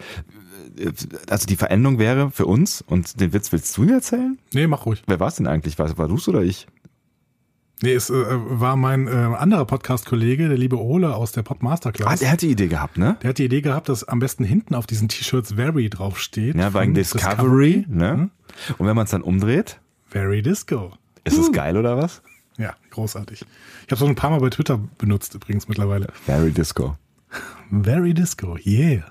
also 1.28 1.46
die 1.46 1.56
Veränderung 1.56 1.98
wäre 1.98 2.30
für 2.30 2.46
uns, 2.46 2.82
und 2.82 3.20
den 3.20 3.32
Witz 3.32 3.50
willst 3.52 3.76
du 3.76 3.82
mir 3.82 3.94
erzählen? 3.94 4.38
nee, 4.52 4.66
mach 4.66 4.86
ruhig. 4.86 5.02
Wer 5.06 5.20
war 5.20 5.28
es 5.28 5.36
denn 5.36 5.46
eigentlich? 5.46 5.78
War, 5.78 5.96
war 5.98 6.08
du's 6.08 6.28
oder 6.28 6.42
ich? 6.42 6.66
Nee, 7.80 7.92
es 7.92 8.10
äh, 8.10 8.14
war 8.14 8.74
mein 8.76 9.06
äh, 9.06 9.10
anderer 9.10 9.64
Podcast-Kollege, 9.64 10.48
der 10.48 10.58
liebe 10.58 10.76
Ole 10.80 11.14
aus 11.14 11.30
der 11.32 11.44
Ah, 11.48 11.54
Masterclass. 11.60 12.18
der 12.20 12.32
hat 12.32 12.42
die 12.42 12.50
Idee 12.50 12.66
gehabt, 12.66 12.98
ne? 12.98 13.16
der 13.22 13.30
hat 13.30 13.38
die 13.38 13.44
Idee 13.44 13.60
gehabt, 13.60 13.88
dass 13.88 14.02
am 14.04 14.18
besten 14.18 14.42
hinten 14.42 14.74
auf 14.74 14.86
diesen 14.86 15.08
T-Shirts 15.08 15.52
Very 15.54 15.88
draufsteht. 15.88 16.56
Ja, 16.56 16.74
wegen 16.74 16.94
Discovery, 16.94 17.84
ne? 17.88 18.16
Mhm. 18.16 18.30
Und 18.78 18.86
wenn 18.86 18.96
man 18.96 19.04
es 19.04 19.10
dann 19.12 19.22
umdreht, 19.22 19.78
Very 20.06 20.42
Disco. 20.42 20.92
ist 21.24 21.38
es 21.38 21.52
geil 21.52 21.76
oder 21.76 21.96
was? 21.96 22.22
Ja, 22.58 22.74
großartig. 22.90 23.42
Ich 23.42 23.86
habe 23.86 23.94
es 23.94 24.02
auch 24.02 24.08
ein 24.08 24.14
paar 24.14 24.30
Mal 24.30 24.40
bei 24.40 24.50
Twitter 24.50 24.78
benutzt 24.98 25.34
übrigens 25.34 25.68
mittlerweile. 25.68 26.08
Very 26.26 26.50
Disco. 26.50 26.96
Very 27.70 28.14
Disco, 28.14 28.56
yeah. 28.64 29.04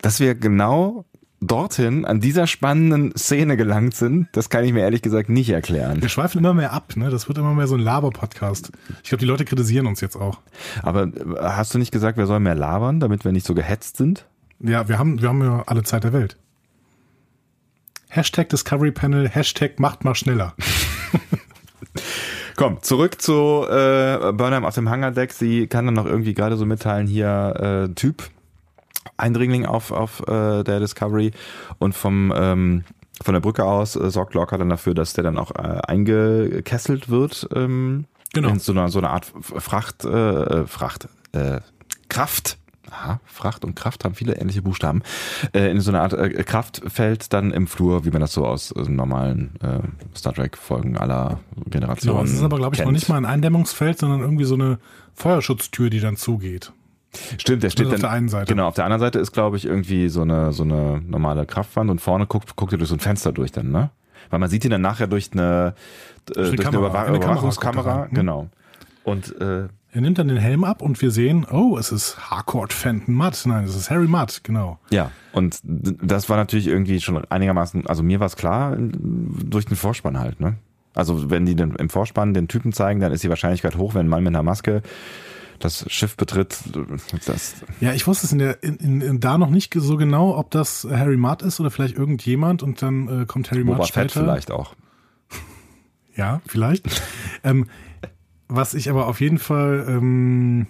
Dass 0.00 0.20
wir 0.20 0.34
genau 0.34 1.04
dorthin, 1.42 2.04
an 2.04 2.20
dieser 2.20 2.46
spannenden 2.46 3.14
Szene 3.16 3.56
gelangt 3.56 3.94
sind, 3.94 4.28
das 4.32 4.48
kann 4.48 4.64
ich 4.64 4.72
mir 4.72 4.80
ehrlich 4.80 5.02
gesagt 5.02 5.28
nicht 5.28 5.50
erklären. 5.50 6.00
Wir 6.00 6.08
schweifen 6.08 6.38
immer 6.38 6.54
mehr 6.54 6.72
ab, 6.72 6.96
ne? 6.96 7.10
Das 7.10 7.28
wird 7.28 7.36
immer 7.38 7.52
mehr 7.52 7.66
so 7.66 7.74
ein 7.74 7.80
Laber-Podcast. 7.80 8.70
Ich 9.02 9.08
glaube, 9.08 9.20
die 9.20 9.26
Leute 9.26 9.44
kritisieren 9.44 9.86
uns 9.86 10.00
jetzt 10.00 10.16
auch. 10.16 10.40
Aber 10.82 11.10
hast 11.40 11.74
du 11.74 11.78
nicht 11.78 11.90
gesagt, 11.90 12.16
wir 12.16 12.26
sollen 12.26 12.44
mehr 12.44 12.54
labern, 12.54 13.00
damit 13.00 13.24
wir 13.24 13.32
nicht 13.32 13.46
so 13.46 13.54
gehetzt 13.54 13.96
sind? 13.96 14.26
Ja, 14.60 14.88
wir 14.88 14.98
haben, 14.98 15.20
wir 15.20 15.28
haben 15.28 15.42
ja 15.42 15.64
alle 15.66 15.82
Zeit 15.82 16.04
der 16.04 16.12
Welt. 16.12 16.36
Hashtag 18.08 18.48
Discovery 18.50 18.92
Panel, 18.92 19.28
Hashtag 19.28 19.80
macht 19.80 20.04
mal 20.04 20.14
schneller. 20.14 20.54
Komm, 22.56 22.82
zurück 22.82 23.20
zu 23.20 23.66
äh, 23.68 24.32
Burnham 24.32 24.64
auf 24.64 24.74
dem 24.74 24.88
Hangardeck. 24.90 25.32
Sie 25.32 25.66
kann 25.66 25.86
dann 25.86 25.94
noch 25.94 26.06
irgendwie 26.06 26.34
gerade 26.34 26.56
so 26.56 26.66
mitteilen, 26.66 27.06
hier 27.06 27.88
äh, 27.90 27.94
Typ, 27.94 28.24
Eindringling 29.16 29.66
auf, 29.66 29.90
auf 29.90 30.20
äh, 30.28 30.62
der 30.62 30.80
Discovery 30.80 31.32
und 31.78 31.94
vom 31.94 32.32
ähm, 32.36 32.84
von 33.22 33.34
der 33.34 33.40
Brücke 33.40 33.64
aus 33.64 33.94
äh, 33.94 34.10
sorgt 34.10 34.34
Lorca 34.34 34.58
dann 34.58 34.68
dafür, 34.68 34.94
dass 34.94 35.12
der 35.12 35.24
dann 35.24 35.38
auch 35.38 35.52
äh, 35.52 35.80
eingekesselt 35.86 37.08
wird. 37.08 37.48
Ähm, 37.54 38.06
Genau. 38.32 38.48
In 38.48 38.58
so 38.58 38.72
einer, 38.72 38.88
so 38.88 38.98
einer 38.98 39.10
Art 39.10 39.26
Fracht, 39.40 40.04
äh, 40.04 40.66
Fracht, 40.66 41.08
äh, 41.32 41.60
Kraft. 42.08 42.58
Aha, 42.92 43.20
Fracht 43.24 43.64
und 43.64 43.74
Kraft 43.74 44.04
haben 44.04 44.14
viele 44.14 44.36
ähnliche 44.36 44.62
Buchstaben. 44.62 45.02
Äh, 45.52 45.70
in 45.70 45.80
so 45.80 45.90
einer 45.90 46.02
Art 46.02 46.12
äh, 46.12 46.42
Kraftfeld 46.44 47.32
dann 47.32 47.50
im 47.50 47.66
Flur, 47.66 48.04
wie 48.04 48.10
man 48.10 48.20
das 48.20 48.32
so 48.32 48.46
aus 48.46 48.70
äh, 48.72 48.82
normalen 48.82 49.54
äh, 49.62 50.16
Star 50.16 50.34
Trek-Folgen 50.34 50.98
aller 50.98 51.40
Generationen 51.66 52.18
So, 52.18 52.24
es 52.24 52.32
ist 52.34 52.42
aber, 52.42 52.58
glaube 52.58 52.74
ich, 52.74 52.80
noch 52.80 52.86
kennt. 52.86 52.94
nicht 52.94 53.08
mal 53.08 53.16
ein 53.16 53.24
Eindämmungsfeld, 53.24 53.98
sondern 53.98 54.20
irgendwie 54.20 54.44
so 54.44 54.54
eine 54.54 54.78
Feuerschutztür, 55.14 55.88
die 55.88 56.00
dann 56.00 56.16
zugeht. 56.16 56.72
Stimmt, 57.38 57.62
der 57.62 57.70
steht 57.70 57.86
auf 57.86 57.92
dann, 57.92 58.00
der 58.00 58.10
einen 58.10 58.28
Seite. 58.28 58.52
Genau, 58.52 58.68
auf 58.68 58.74
der 58.74 58.84
anderen 58.84 59.00
Seite 59.00 59.18
ist, 59.18 59.32
glaube 59.32 59.56
ich, 59.56 59.66
irgendwie 59.66 60.08
so 60.08 60.22
eine, 60.22 60.52
so 60.52 60.62
eine 60.62 61.00
normale 61.06 61.46
Kraftwand 61.46 61.90
und 61.90 62.00
vorne 62.00 62.26
guckt, 62.26 62.56
guckt 62.56 62.72
er 62.72 62.78
durch 62.78 62.88
so 62.88 62.94
ein 62.94 63.00
Fenster 63.00 63.32
durch 63.32 63.52
dann, 63.52 63.70
ne? 63.70 63.90
Weil 64.30 64.38
man 64.38 64.48
sieht 64.48 64.64
ihn 64.64 64.70
dann 64.70 64.80
nachher 64.80 65.06
durch 65.06 65.30
eine, 65.32 65.74
äh, 66.30 66.34
durch 66.34 66.48
eine, 66.48 66.56
Kamera, 66.56 66.86
Überwa 66.86 67.02
eine 67.02 67.18
Kamera 67.18 67.32
Überwachungskamera, 67.32 67.90
er 67.90 67.96
rein, 67.96 68.08
hm? 68.08 68.14
genau. 68.14 68.50
Und 69.04 69.40
äh, 69.40 69.68
Er 69.94 70.00
nimmt 70.00 70.16
dann 70.16 70.28
den 70.28 70.38
Helm 70.38 70.64
ab 70.64 70.80
und 70.80 71.02
wir 71.02 71.10
sehen, 71.10 71.46
oh, 71.50 71.76
es 71.76 71.92
ist 71.92 72.30
Harcourt 72.30 72.72
Fenton 72.72 73.14
Mudd. 73.14 73.36
Nein, 73.44 73.64
es 73.64 73.76
ist 73.76 73.90
Harry 73.90 74.08
Mudd, 74.08 74.40
genau. 74.42 74.78
ja, 74.90 75.10
und 75.32 75.60
das 75.62 76.30
war 76.30 76.38
natürlich 76.38 76.66
irgendwie 76.66 76.98
schon 77.00 77.22
einigermaßen, 77.26 77.86
also 77.86 78.02
mir 78.02 78.18
war 78.18 78.26
es 78.26 78.36
klar, 78.36 78.74
durch 78.78 79.66
den 79.66 79.76
Vorspann 79.76 80.18
halt, 80.18 80.40
ne? 80.40 80.56
Also 80.94 81.30
wenn 81.30 81.44
die 81.44 81.56
dann 81.56 81.74
im 81.76 81.90
Vorspann 81.90 82.32
den 82.34 82.48
Typen 82.48 82.72
zeigen, 82.72 83.00
dann 83.00 83.12
ist 83.12 83.22
die 83.22 83.28
Wahrscheinlichkeit 83.28 83.76
hoch, 83.76 83.94
wenn 83.94 84.06
ein 84.06 84.08
Mann 84.08 84.22
mit 84.22 84.34
einer 84.34 84.42
Maske 84.42 84.82
das 85.58 85.84
Schiff 85.92 86.16
betritt, 86.16 86.58
das 87.26 87.54
Ja, 87.80 87.92
ich 87.92 88.06
wusste 88.06 88.26
es 88.26 88.32
in 88.32 88.38
der, 88.38 88.62
in, 88.62 88.76
in, 88.76 89.00
in 89.00 89.20
da 89.20 89.38
noch 89.38 89.50
nicht 89.50 89.72
so 89.74 89.96
genau, 89.96 90.36
ob 90.36 90.50
das 90.50 90.86
Harry 90.90 91.16
Mudd 91.16 91.44
ist 91.44 91.60
oder 91.60 91.70
vielleicht 91.70 91.96
irgendjemand 91.96 92.62
und 92.62 92.82
dann 92.82 93.22
äh, 93.22 93.26
kommt 93.26 93.50
Harry 93.50 93.62
Mudd 93.62 93.76
Boba 93.76 93.86
später. 93.86 94.08
Fett 94.08 94.12
vielleicht 94.12 94.50
auch. 94.50 94.74
Ja, 96.14 96.40
vielleicht. 96.46 96.84
ähm, 97.44 97.66
was 98.48 98.74
ich 98.74 98.90
aber 98.90 99.06
auf 99.06 99.20
jeden 99.20 99.38
Fall, 99.38 99.86
ähm, 99.88 100.66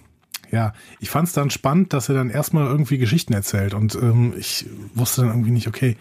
ja, 0.51 0.73
ich 0.99 1.09
fand 1.09 1.27
es 1.27 1.33
dann 1.33 1.49
spannend, 1.49 1.93
dass 1.93 2.09
er 2.09 2.15
dann 2.15 2.29
erstmal 2.29 2.67
irgendwie 2.67 2.97
Geschichten 2.97 3.33
erzählt 3.33 3.73
und 3.73 3.95
ähm, 3.95 4.33
ich 4.37 4.65
wusste 4.93 5.21
dann 5.21 5.31
irgendwie 5.31 5.51
nicht, 5.51 5.67
okay. 5.67 5.97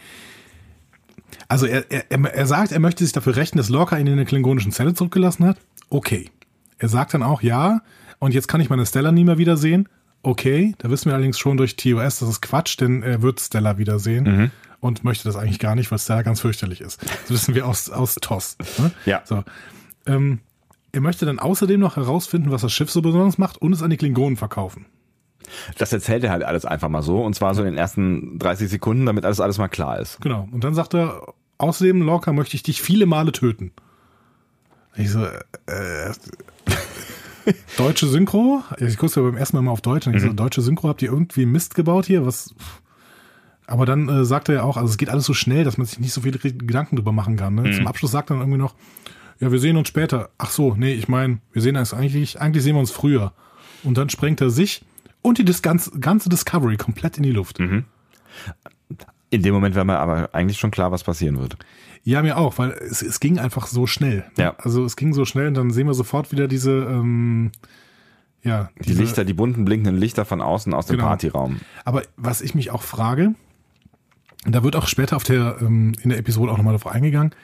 Also 1.48 1.66
er, 1.66 1.90
er, 1.90 2.06
er 2.08 2.46
sagt, 2.46 2.72
er 2.72 2.80
möchte 2.80 3.04
sich 3.04 3.12
dafür 3.12 3.36
rächen, 3.36 3.56
dass 3.56 3.68
Lorca 3.68 3.96
ihn 3.98 4.06
in 4.06 4.16
der 4.16 4.26
klingonischen 4.26 4.72
Zelle 4.72 4.94
zurückgelassen 4.94 5.46
hat. 5.46 5.58
Okay. 5.88 6.30
Er 6.78 6.88
sagt 6.88 7.14
dann 7.14 7.22
auch, 7.22 7.42
ja, 7.42 7.80
und 8.18 8.34
jetzt 8.34 8.48
kann 8.48 8.60
ich 8.60 8.70
meine 8.70 8.84
Stella 8.86 9.12
nie 9.12 9.24
mehr 9.24 9.38
wiedersehen. 9.38 9.88
Okay, 10.22 10.74
da 10.78 10.90
wissen 10.90 11.06
wir 11.06 11.14
allerdings 11.14 11.38
schon 11.38 11.56
durch 11.56 11.76
TOS, 11.76 12.20
das 12.20 12.28
ist 12.28 12.42
Quatsch, 12.42 12.80
denn 12.80 13.02
er 13.02 13.22
wird 13.22 13.40
Stella 13.40 13.76
wiedersehen 13.78 14.52
und 14.82 15.04
möchte 15.04 15.24
das 15.24 15.36
eigentlich 15.36 15.58
gar 15.58 15.74
nicht, 15.74 15.90
weil 15.90 15.98
Stella 15.98 16.22
ganz 16.22 16.40
fürchterlich 16.40 16.80
ist. 16.80 17.00
Das 17.02 17.30
wissen 17.30 17.54
wir 17.54 17.66
aus, 17.66 17.88
aus 17.88 18.16
TOS. 18.16 18.56
Ne? 18.78 18.90
Ja. 19.06 19.22
So. 19.24 19.44
Ähm, 20.06 20.40
er 20.92 21.00
möchte 21.00 21.26
dann 21.26 21.38
außerdem 21.38 21.80
noch 21.80 21.96
herausfinden, 21.96 22.50
was 22.50 22.62
das 22.62 22.72
Schiff 22.72 22.90
so 22.90 23.02
besonders 23.02 23.38
macht 23.38 23.56
und 23.56 23.72
es 23.72 23.82
an 23.82 23.90
die 23.90 23.96
Klingonen 23.96 24.36
verkaufen. 24.36 24.86
Das 25.78 25.92
erzählt 25.92 26.22
er 26.24 26.30
halt 26.30 26.44
alles 26.44 26.64
einfach 26.64 26.88
mal 26.88 27.02
so 27.02 27.22
und 27.24 27.34
zwar 27.34 27.54
so 27.54 27.62
in 27.62 27.70
den 27.70 27.78
ersten 27.78 28.38
30 28.38 28.68
Sekunden, 28.68 29.06
damit 29.06 29.24
alles 29.24 29.40
alles 29.40 29.58
mal 29.58 29.68
klar 29.68 29.98
ist. 29.98 30.20
Genau. 30.20 30.48
Und 30.52 30.64
dann 30.64 30.74
sagt 30.74 30.94
er, 30.94 31.34
außerdem, 31.58 32.02
Lorca, 32.02 32.32
möchte 32.32 32.56
ich 32.56 32.62
dich 32.62 32.80
viele 32.80 33.06
Male 33.06 33.32
töten. 33.32 33.72
Ich 34.96 35.10
so, 35.10 35.24
äh, 35.24 36.10
äh, 36.10 36.12
deutsche 37.76 38.06
Synchro? 38.06 38.62
Ich 38.78 38.98
gucke 38.98 39.20
ja 39.20 39.22
beim 39.22 39.36
ersten 39.36 39.56
Mal 39.56 39.62
mal 39.62 39.72
auf 39.72 39.80
Deutsch. 39.80 40.06
Und 40.06 40.14
ich 40.14 40.22
so, 40.22 40.32
deutsche 40.32 40.60
Synchro, 40.60 40.88
habt 40.88 41.02
ihr 41.02 41.10
irgendwie 41.10 41.46
Mist 41.46 41.74
gebaut 41.74 42.06
hier? 42.06 42.26
Was? 42.26 42.54
Aber 43.66 43.86
dann 43.86 44.08
äh, 44.08 44.24
sagt 44.24 44.48
er 44.50 44.56
ja 44.56 44.62
auch, 44.64 44.76
also 44.76 44.90
es 44.90 44.98
geht 44.98 45.08
alles 45.08 45.24
so 45.24 45.32
schnell, 45.32 45.64
dass 45.64 45.78
man 45.78 45.86
sich 45.86 45.98
nicht 45.98 46.12
so 46.12 46.20
viele 46.20 46.38
Gedanken 46.38 46.96
drüber 46.96 47.12
machen 47.12 47.36
kann. 47.36 47.54
Ne? 47.54 47.70
Zum 47.74 47.86
Abschluss 47.86 48.10
sagt 48.10 48.30
er 48.30 48.34
dann 48.34 48.42
irgendwie 48.42 48.58
noch, 48.58 48.74
ja, 49.42 49.50
wir 49.50 49.58
sehen 49.58 49.76
uns 49.76 49.88
später. 49.88 50.30
Ach 50.38 50.52
so, 50.52 50.76
nee, 50.76 50.92
ich 50.92 51.08
meine, 51.08 51.38
wir 51.52 51.60
sehen 51.60 51.76
uns 51.76 51.92
eigentlich, 51.92 52.40
eigentlich 52.40 52.62
sehen 52.62 52.76
wir 52.76 52.80
uns 52.80 52.92
früher. 52.92 53.32
Und 53.82 53.98
dann 53.98 54.08
sprengt 54.08 54.40
er 54.40 54.50
sich 54.50 54.84
und 55.20 55.38
die 55.38 55.44
ganze, 55.44 55.90
ganze 55.98 56.28
Discovery 56.28 56.76
komplett 56.76 57.16
in 57.16 57.24
die 57.24 57.32
Luft. 57.32 57.58
In 57.58 57.82
dem 59.30 59.52
Moment 59.52 59.74
wäre 59.74 59.84
mir 59.84 59.98
aber 59.98 60.32
eigentlich 60.32 60.60
schon 60.60 60.70
klar, 60.70 60.92
was 60.92 61.02
passieren 61.02 61.40
wird. 61.40 61.56
Ja, 62.04 62.22
mir 62.22 62.36
auch, 62.38 62.58
weil 62.58 62.70
es, 62.70 63.02
es 63.02 63.18
ging 63.18 63.40
einfach 63.40 63.66
so 63.66 63.88
schnell. 63.88 64.24
Ja. 64.38 64.54
Also 64.58 64.84
es 64.84 64.94
ging 64.94 65.12
so 65.12 65.24
schnell 65.24 65.48
und 65.48 65.54
dann 65.54 65.72
sehen 65.72 65.88
wir 65.88 65.94
sofort 65.94 66.30
wieder 66.30 66.46
diese, 66.46 66.70
ähm, 66.70 67.50
ja, 68.44 68.70
Die 68.78 68.90
diese, 68.90 69.02
Lichter, 69.02 69.24
die 69.24 69.34
bunten 69.34 69.64
blinkenden 69.64 69.96
Lichter 69.96 70.24
von 70.24 70.40
außen 70.40 70.72
aus 70.72 70.86
dem 70.86 70.98
Genau. 70.98 71.08
Partyraum. 71.08 71.60
Aber 71.84 72.02
was 72.16 72.42
ich 72.42 72.54
mich 72.54 72.70
auch 72.70 72.82
frage, 72.82 73.34
da 74.44 74.62
wird 74.62 74.76
auch 74.76 74.86
später 74.86 75.16
auf 75.16 75.24
der, 75.24 75.56
ähm, 75.60 75.94
in 76.00 76.10
der 76.10 76.18
Episode 76.18 76.52
auch 76.52 76.58
nochmal 76.58 76.74
darauf 76.76 76.92
eingegangen, 76.92 77.34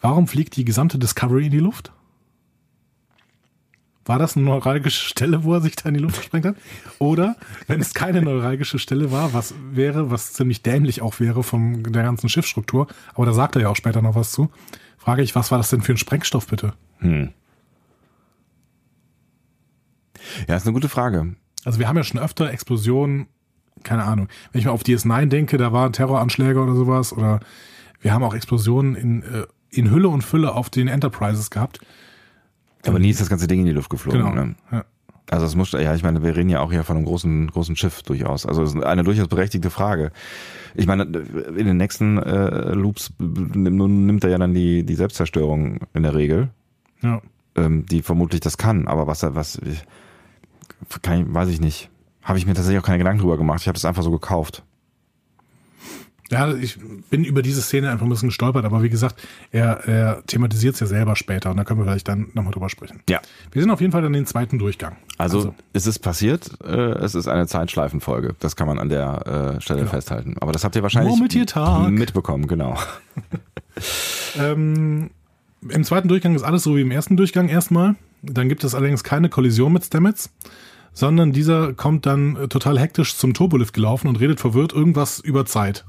warum 0.00 0.26
fliegt 0.26 0.56
die 0.56 0.64
gesamte 0.64 0.98
Discovery 0.98 1.46
in 1.46 1.52
die 1.52 1.58
Luft? 1.58 1.92
War 4.04 4.18
das 4.18 4.36
eine 4.36 4.46
neuralgische 4.46 5.04
Stelle, 5.04 5.44
wo 5.44 5.52
er 5.52 5.60
sich 5.60 5.76
da 5.76 5.88
in 5.88 5.94
die 5.94 6.00
Luft 6.00 6.16
gesprengt 6.16 6.46
hat? 6.46 6.56
Oder, 6.98 7.36
wenn 7.66 7.80
es 7.80 7.92
keine 7.92 8.22
neuralgische 8.22 8.78
Stelle 8.78 9.12
war, 9.12 9.34
was 9.34 9.54
wäre, 9.70 10.10
was 10.10 10.32
ziemlich 10.32 10.62
dämlich 10.62 11.02
auch 11.02 11.20
wäre 11.20 11.42
von 11.42 11.82
der 11.82 12.04
ganzen 12.04 12.30
Schiffsstruktur, 12.30 12.86
aber 13.14 13.26
da 13.26 13.34
sagt 13.34 13.56
er 13.56 13.62
ja 13.62 13.68
auch 13.68 13.76
später 13.76 14.00
noch 14.00 14.14
was 14.14 14.32
zu, 14.32 14.50
frage 14.96 15.22
ich, 15.22 15.34
was 15.34 15.50
war 15.50 15.58
das 15.58 15.68
denn 15.68 15.82
für 15.82 15.92
ein 15.92 15.98
Sprengstoff 15.98 16.46
bitte? 16.46 16.72
Hm. 16.98 17.34
Ja, 20.48 20.56
ist 20.56 20.66
eine 20.66 20.72
gute 20.72 20.88
Frage. 20.88 21.36
Also 21.64 21.78
wir 21.78 21.86
haben 21.86 21.96
ja 21.96 22.04
schon 22.04 22.20
öfter 22.20 22.50
Explosionen 22.50 23.26
keine 23.82 24.04
Ahnung. 24.04 24.28
Wenn 24.52 24.60
ich 24.60 24.66
mal 24.66 24.72
auf 24.72 24.82
DS9 24.82 25.26
denke, 25.26 25.58
da 25.58 25.72
waren 25.72 25.92
Terroranschläge 25.92 26.60
oder 26.60 26.74
sowas 26.74 27.12
oder 27.12 27.40
wir 28.00 28.12
haben 28.12 28.22
auch 28.22 28.34
Explosionen 28.34 28.94
in, 28.94 29.22
äh, 29.22 29.46
in 29.70 29.90
Hülle 29.90 30.08
und 30.08 30.22
Fülle 30.22 30.54
auf 30.54 30.70
den 30.70 30.88
Enterprises 30.88 31.50
gehabt. 31.50 31.80
Aber 32.86 32.98
nie 32.98 33.10
ist 33.10 33.20
das 33.20 33.28
ganze 33.28 33.46
Ding 33.48 33.60
in 33.60 33.66
die 33.66 33.72
Luft 33.72 33.90
geflogen. 33.90 34.20
Genau. 34.22 34.34
Ne? 34.34 34.54
Ja. 34.70 34.84
Also 35.30 35.44
es 35.44 35.54
muss, 35.54 35.72
ja, 35.72 35.94
ich 35.94 36.02
meine, 36.02 36.22
wir 36.22 36.34
reden 36.36 36.48
ja 36.48 36.60
auch 36.60 36.72
hier 36.72 36.84
von 36.84 36.96
einem 36.96 37.04
großen, 37.04 37.48
großen 37.48 37.76
Schiff 37.76 38.02
durchaus. 38.02 38.46
Also 38.46 38.62
es 38.62 38.74
ist 38.74 38.82
eine 38.82 39.04
durchaus 39.04 39.28
berechtigte 39.28 39.68
Frage. 39.68 40.10
Ich 40.74 40.86
meine, 40.86 41.02
in 41.02 41.66
den 41.66 41.76
nächsten 41.76 42.16
äh, 42.16 42.72
Loops 42.72 43.12
nimm- 43.18 44.06
nimmt 44.06 44.24
er 44.24 44.30
ja 44.30 44.38
dann 44.38 44.54
die, 44.54 44.84
die 44.84 44.94
Selbstzerstörung 44.94 45.80
in 45.92 46.02
der 46.02 46.14
Regel, 46.14 46.48
ja. 47.02 47.20
ähm, 47.56 47.84
die 47.84 48.00
vermutlich 48.00 48.40
das 48.40 48.56
kann. 48.56 48.88
Aber 48.88 49.06
was 49.06 49.22
was, 49.22 49.60
kann 51.02 51.20
ich, 51.20 51.34
weiß 51.34 51.50
ich 51.50 51.60
nicht. 51.60 51.90
Habe 52.22 52.38
ich 52.38 52.46
mir 52.46 52.54
tatsächlich 52.54 52.80
auch 52.80 52.86
keine 52.86 52.98
Gedanken 52.98 53.20
drüber 53.20 53.36
gemacht. 53.36 53.60
Ich 53.60 53.68
habe 53.68 53.74
das 53.74 53.84
einfach 53.84 54.02
so 54.02 54.10
gekauft. 54.10 54.62
Ja, 56.30 56.54
ich 56.54 56.78
bin 57.10 57.24
über 57.24 57.40
diese 57.42 57.62
Szene 57.62 57.90
einfach 57.90 58.04
ein 58.04 58.10
bisschen 58.10 58.28
gestolpert, 58.28 58.64
aber 58.64 58.82
wie 58.82 58.90
gesagt, 58.90 59.16
er, 59.50 59.88
er 59.88 60.22
thematisiert 60.26 60.74
es 60.74 60.80
ja 60.80 60.86
selber 60.86 61.16
später 61.16 61.50
und 61.50 61.56
da 61.56 61.64
können 61.64 61.80
wir 61.80 61.84
vielleicht 61.84 62.08
dann 62.08 62.28
nochmal 62.34 62.52
drüber 62.52 62.68
sprechen. 62.68 63.00
Ja. 63.08 63.20
Wir 63.50 63.62
sind 63.62 63.70
auf 63.70 63.80
jeden 63.80 63.92
Fall 63.92 64.02
dann 64.02 64.12
den 64.12 64.26
zweiten 64.26 64.58
Durchgang. 64.58 64.96
Also, 65.16 65.54
es 65.72 65.86
ist 65.86 66.00
passiert, 66.00 66.50
äh, 66.62 66.70
es 66.70 67.14
ist 67.14 67.28
eine 67.28 67.46
Zeitschleifenfolge. 67.46 68.36
Das 68.40 68.56
kann 68.56 68.66
man 68.66 68.78
an 68.78 68.90
der 68.90 69.56
äh, 69.56 69.60
Stelle 69.60 69.86
festhalten. 69.86 70.36
Aber 70.40 70.52
das 70.52 70.64
habt 70.64 70.76
ihr 70.76 70.82
wahrscheinlich 70.82 71.18
mitbekommen, 71.88 72.46
genau. 72.46 72.76
Ähm, 74.38 75.10
Im 75.68 75.84
zweiten 75.84 76.08
Durchgang 76.08 76.34
ist 76.34 76.42
alles 76.42 76.62
so 76.62 76.76
wie 76.76 76.82
im 76.82 76.90
ersten 76.90 77.16
Durchgang 77.16 77.48
erstmal. 77.48 77.96
Dann 78.22 78.48
gibt 78.48 78.64
es 78.64 78.74
allerdings 78.74 79.04
keine 79.04 79.28
Kollision 79.28 79.72
mit 79.72 79.84
Stamets, 79.84 80.30
sondern 80.92 81.32
dieser 81.32 81.72
kommt 81.74 82.06
dann 82.06 82.36
äh, 82.36 82.48
total 82.48 82.78
hektisch 82.78 83.16
zum 83.16 83.34
Turbolift 83.34 83.74
gelaufen 83.74 84.08
und 84.08 84.20
redet 84.20 84.40
verwirrt 84.40 84.72
irgendwas 84.72 85.20
über 85.20 85.46
Zeit. 85.46 85.84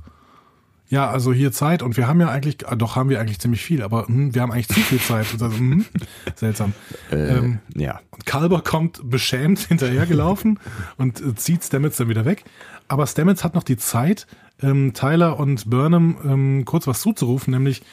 Ja, 0.92 1.10
also 1.12 1.32
hier 1.32 1.52
Zeit 1.52 1.84
und 1.84 1.98
wir 1.98 2.08
haben 2.08 2.20
ja 2.20 2.30
eigentlich, 2.30 2.68
ah, 2.68 2.76
doch 2.76 2.96
haben 2.96 3.10
wir 3.10 3.20
eigentlich 3.22 3.40
ziemlich 3.40 3.62
viel, 3.64 3.84
aber 3.84 4.08
hm, 4.08 4.34
wir 4.34 4.42
haben 4.42 4.52
eigentlich 4.52 4.70
zu 4.70 4.80
viel 4.80 5.00
Zeit. 5.00 5.28
Also, 5.32 5.46
hm, 5.46 5.86
seltsam. 6.36 6.74
Äh, 7.12 7.16
Ähm, 7.38 7.60
ja. 7.76 8.00
und 8.10 8.26
Kalber 8.26 8.62
kommt 8.62 9.00
beschämt 9.08 9.60
hinterhergelaufen 9.70 10.60
und 10.98 11.22
äh, 11.22 11.36
zieht 11.36 11.64
Stamets 11.64 11.98
dann 11.98 12.10
wieder 12.10 12.26
weg. 12.26 12.44
Aber 12.88 13.06
Stamets 13.06 13.44
hat 13.44 13.54
noch 13.54 13.64
die 13.64 13.78
Zeit, 13.78 14.26
ähm, 14.64 14.94
Tyler 14.96 15.40
und 15.40 15.70
Burnham 15.70 16.18
ähm, 16.26 16.66
kurz 16.66 16.88
was 16.88 17.02
zuzurufen, 17.02 17.54
nämlich 17.54 17.84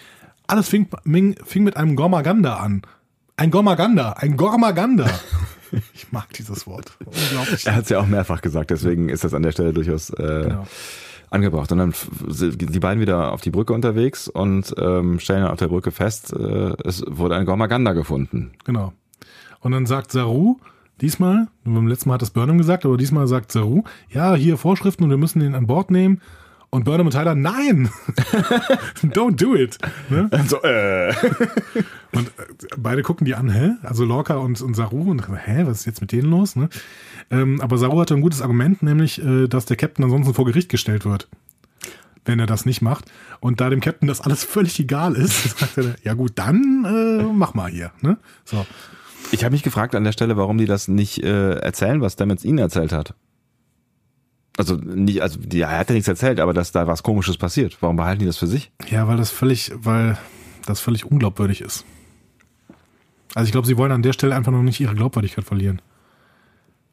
alles 0.46 0.68
fing, 0.70 0.88
fing, 1.04 1.36
fing 1.44 1.64
mit 1.64 1.76
einem 1.76 1.96
Gormaganda 1.96 2.56
an. 2.56 2.80
Ein 3.36 3.50
Gormaganda, 3.50 4.12
ein 4.12 4.38
Gormaganda. 4.38 5.06
ich 5.92 6.10
mag 6.12 6.32
dieses 6.32 6.66
Wort. 6.66 6.92
Unglaublich. 7.04 7.66
Er 7.66 7.74
hat 7.74 7.82
es 7.84 7.90
ja 7.90 7.98
auch 7.98 8.06
mehrfach 8.06 8.40
gesagt, 8.40 8.70
deswegen 8.70 9.10
ist 9.10 9.22
das 9.24 9.34
an 9.34 9.42
der 9.42 9.52
Stelle 9.52 9.74
durchaus 9.74 10.08
äh, 10.10 10.44
Genau. 10.44 10.66
Angebracht. 11.30 11.70
Und 11.72 11.78
dann 11.78 11.94
sind 12.28 12.74
die 12.74 12.80
beiden 12.80 13.00
wieder 13.00 13.32
auf 13.32 13.40
die 13.40 13.50
Brücke 13.50 13.72
unterwegs 13.72 14.28
und 14.28 14.74
ähm, 14.78 15.18
stellen 15.20 15.42
dann 15.42 15.52
auf 15.52 15.58
der 15.58 15.68
Brücke 15.68 15.90
fest, 15.90 16.32
äh, 16.32 16.74
es 16.84 17.04
wurde 17.06 17.36
ein 17.36 17.46
Gormaganda 17.46 17.92
gefunden. 17.92 18.52
Genau. 18.64 18.92
Und 19.60 19.72
dann 19.72 19.86
sagt 19.86 20.12
Saru, 20.12 20.56
diesmal, 21.00 21.48
beim 21.64 21.86
letzten 21.86 22.08
Mal 22.08 22.14
hat 22.14 22.22
das 22.22 22.30
Burnham 22.30 22.58
gesagt, 22.58 22.84
aber 22.84 22.96
diesmal 22.96 23.26
sagt 23.26 23.52
Saru, 23.52 23.84
ja, 24.10 24.34
hier 24.34 24.56
Vorschriften 24.56 25.04
und 25.04 25.10
wir 25.10 25.16
müssen 25.16 25.40
den 25.40 25.54
an 25.54 25.66
Bord 25.66 25.90
nehmen. 25.90 26.20
Und 26.68 26.84
Burnham 26.84 27.06
und 27.06 27.12
Tyler, 27.12 27.34
nein! 27.34 27.88
Don't 29.02 29.36
do 29.36 29.54
it! 29.54 29.78
Ne? 30.10 30.28
So, 30.46 30.60
äh. 30.62 31.14
Und 32.12 32.28
äh, 32.28 32.32
beide 32.76 33.02
gucken 33.02 33.24
die 33.24 33.34
an, 33.34 33.48
hä? 33.48 33.76
Also 33.82 34.04
Lorca 34.04 34.36
und, 34.36 34.60
und 34.60 34.74
Saru 34.74 35.10
und 35.10 35.26
hä, 35.28 35.62
was 35.64 35.80
ist 35.80 35.86
jetzt 35.86 36.00
mit 36.00 36.12
denen 36.12 36.30
los? 36.30 36.56
Ne? 36.56 36.68
Ähm, 37.30 37.60
aber 37.60 37.78
Saru 37.78 38.00
hatte 38.00 38.14
ein 38.14 38.20
gutes 38.20 38.42
Argument, 38.42 38.82
nämlich, 38.82 39.22
äh, 39.22 39.48
dass 39.48 39.66
der 39.66 39.76
Captain 39.76 40.04
ansonsten 40.04 40.34
vor 40.34 40.44
Gericht 40.44 40.68
gestellt 40.68 41.04
wird, 41.04 41.28
wenn 42.24 42.38
er 42.38 42.46
das 42.46 42.66
nicht 42.66 42.82
macht. 42.82 43.10
Und 43.40 43.60
da 43.60 43.70
dem 43.70 43.80
Captain 43.80 44.08
das 44.08 44.20
alles 44.20 44.44
völlig 44.44 44.78
egal 44.78 45.14
ist, 45.14 45.58
sagt 45.58 45.78
er, 45.78 45.96
ja 46.02 46.14
gut, 46.14 46.32
dann 46.36 46.84
äh, 46.84 47.22
mach 47.32 47.54
mal 47.54 47.70
hier. 47.70 47.92
Ne? 48.00 48.18
So. 48.44 48.66
Ich 49.32 49.44
habe 49.44 49.52
mich 49.52 49.64
gefragt 49.64 49.94
an 49.94 50.04
der 50.04 50.12
Stelle, 50.12 50.36
warum 50.36 50.58
die 50.58 50.66
das 50.66 50.86
nicht 50.86 51.22
äh, 51.22 51.54
erzählen, 51.54 52.00
was 52.00 52.12
Stamets 52.12 52.44
ihnen 52.44 52.58
erzählt 52.58 52.92
hat. 52.92 53.14
Also 54.56 54.76
nicht, 54.76 55.20
also 55.20 55.38
die, 55.38 55.60
er 55.60 55.78
hat 55.78 55.88
ja 55.90 55.94
nichts 55.94 56.08
erzählt, 56.08 56.40
aber 56.40 56.54
dass 56.54 56.72
da 56.72 56.86
was 56.86 57.02
Komisches 57.02 57.36
passiert. 57.36 57.76
Warum 57.80 57.96
behalten 57.96 58.20
die 58.20 58.26
das 58.26 58.38
für 58.38 58.46
sich? 58.46 58.70
Ja, 58.88 59.06
weil 59.06 59.16
das 59.16 59.30
völlig, 59.30 59.72
weil 59.74 60.16
das 60.64 60.80
völlig 60.80 61.04
unglaubwürdig 61.04 61.60
ist. 61.60 61.84
Also 63.34 63.46
ich 63.46 63.52
glaube, 63.52 63.66
sie 63.66 63.76
wollen 63.76 63.92
an 63.92 64.02
der 64.02 64.14
Stelle 64.14 64.34
einfach 64.34 64.52
noch 64.52 64.62
nicht 64.62 64.80
ihre 64.80 64.94
Glaubwürdigkeit 64.94 65.44
verlieren. 65.44 65.82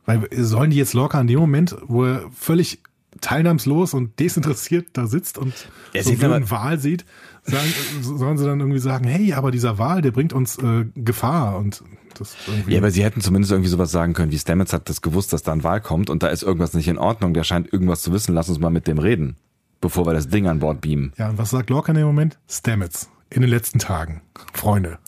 Weil 0.05 0.27
sollen 0.31 0.71
die 0.71 0.77
jetzt 0.77 0.93
Lorca 0.93 1.19
in 1.21 1.27
dem 1.27 1.39
Moment, 1.39 1.75
wo 1.87 2.05
er 2.05 2.29
völlig 2.35 2.79
teilnahmslos 3.21 3.93
und 3.93 4.19
desinteressiert 4.19 4.87
da 4.93 5.07
sitzt 5.07 5.37
und 5.37 5.53
Er 5.93 6.03
so 6.03 6.11
einen 6.11 6.49
Wal 6.49 6.79
sieht, 6.79 7.05
sagen, 7.43 7.69
sollen 8.01 8.37
sie 8.37 8.45
dann 8.45 8.59
irgendwie 8.59 8.79
sagen, 8.79 9.05
hey, 9.05 9.33
aber 9.33 9.51
dieser 9.51 9.77
Wal, 9.77 10.01
der 10.01 10.11
bringt 10.11 10.33
uns 10.33 10.57
äh, 10.57 10.85
Gefahr 10.95 11.57
und 11.57 11.83
das 12.15 12.35
irgendwie. 12.47 12.73
Ja, 12.73 12.79
aber 12.79 12.91
sie 12.91 13.03
hätten 13.03 13.21
zumindest 13.21 13.51
irgendwie 13.51 13.69
sowas 13.69 13.91
sagen 13.91 14.13
können, 14.13 14.31
wie 14.31 14.39
Stamets 14.39 14.73
hat 14.73 14.89
das 14.89 15.01
gewusst, 15.01 15.33
dass 15.33 15.43
da 15.43 15.51
ein 15.51 15.63
Wahl 15.63 15.81
kommt 15.81 16.09
und 16.09 16.23
da 16.23 16.27
ist 16.27 16.43
irgendwas 16.43 16.73
nicht 16.73 16.87
in 16.87 16.97
Ordnung, 16.97 17.33
der 17.33 17.43
scheint 17.43 17.71
irgendwas 17.71 18.01
zu 18.01 18.11
wissen, 18.11 18.33
lass 18.33 18.49
uns 18.49 18.59
mal 18.59 18.69
mit 18.69 18.87
dem 18.87 18.97
reden, 18.99 19.35
bevor 19.81 20.05
wir 20.05 20.13
das 20.13 20.29
Ding 20.29 20.47
an 20.47 20.59
Bord 20.59 20.81
beamen. 20.81 21.13
ja, 21.17 21.29
und 21.29 21.37
was 21.37 21.51
sagt 21.51 21.69
Lorca 21.69 21.91
in 21.91 21.97
dem 21.97 22.07
Moment? 22.07 22.37
Stamets. 22.49 23.09
In 23.29 23.41
den 23.41 23.49
letzten 23.49 23.79
Tagen. 23.79 24.21
Freunde. 24.53 24.99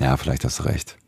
Ja, 0.00 0.16
vielleicht 0.16 0.44
hast 0.44 0.58
du 0.58 0.64
recht. 0.64 0.98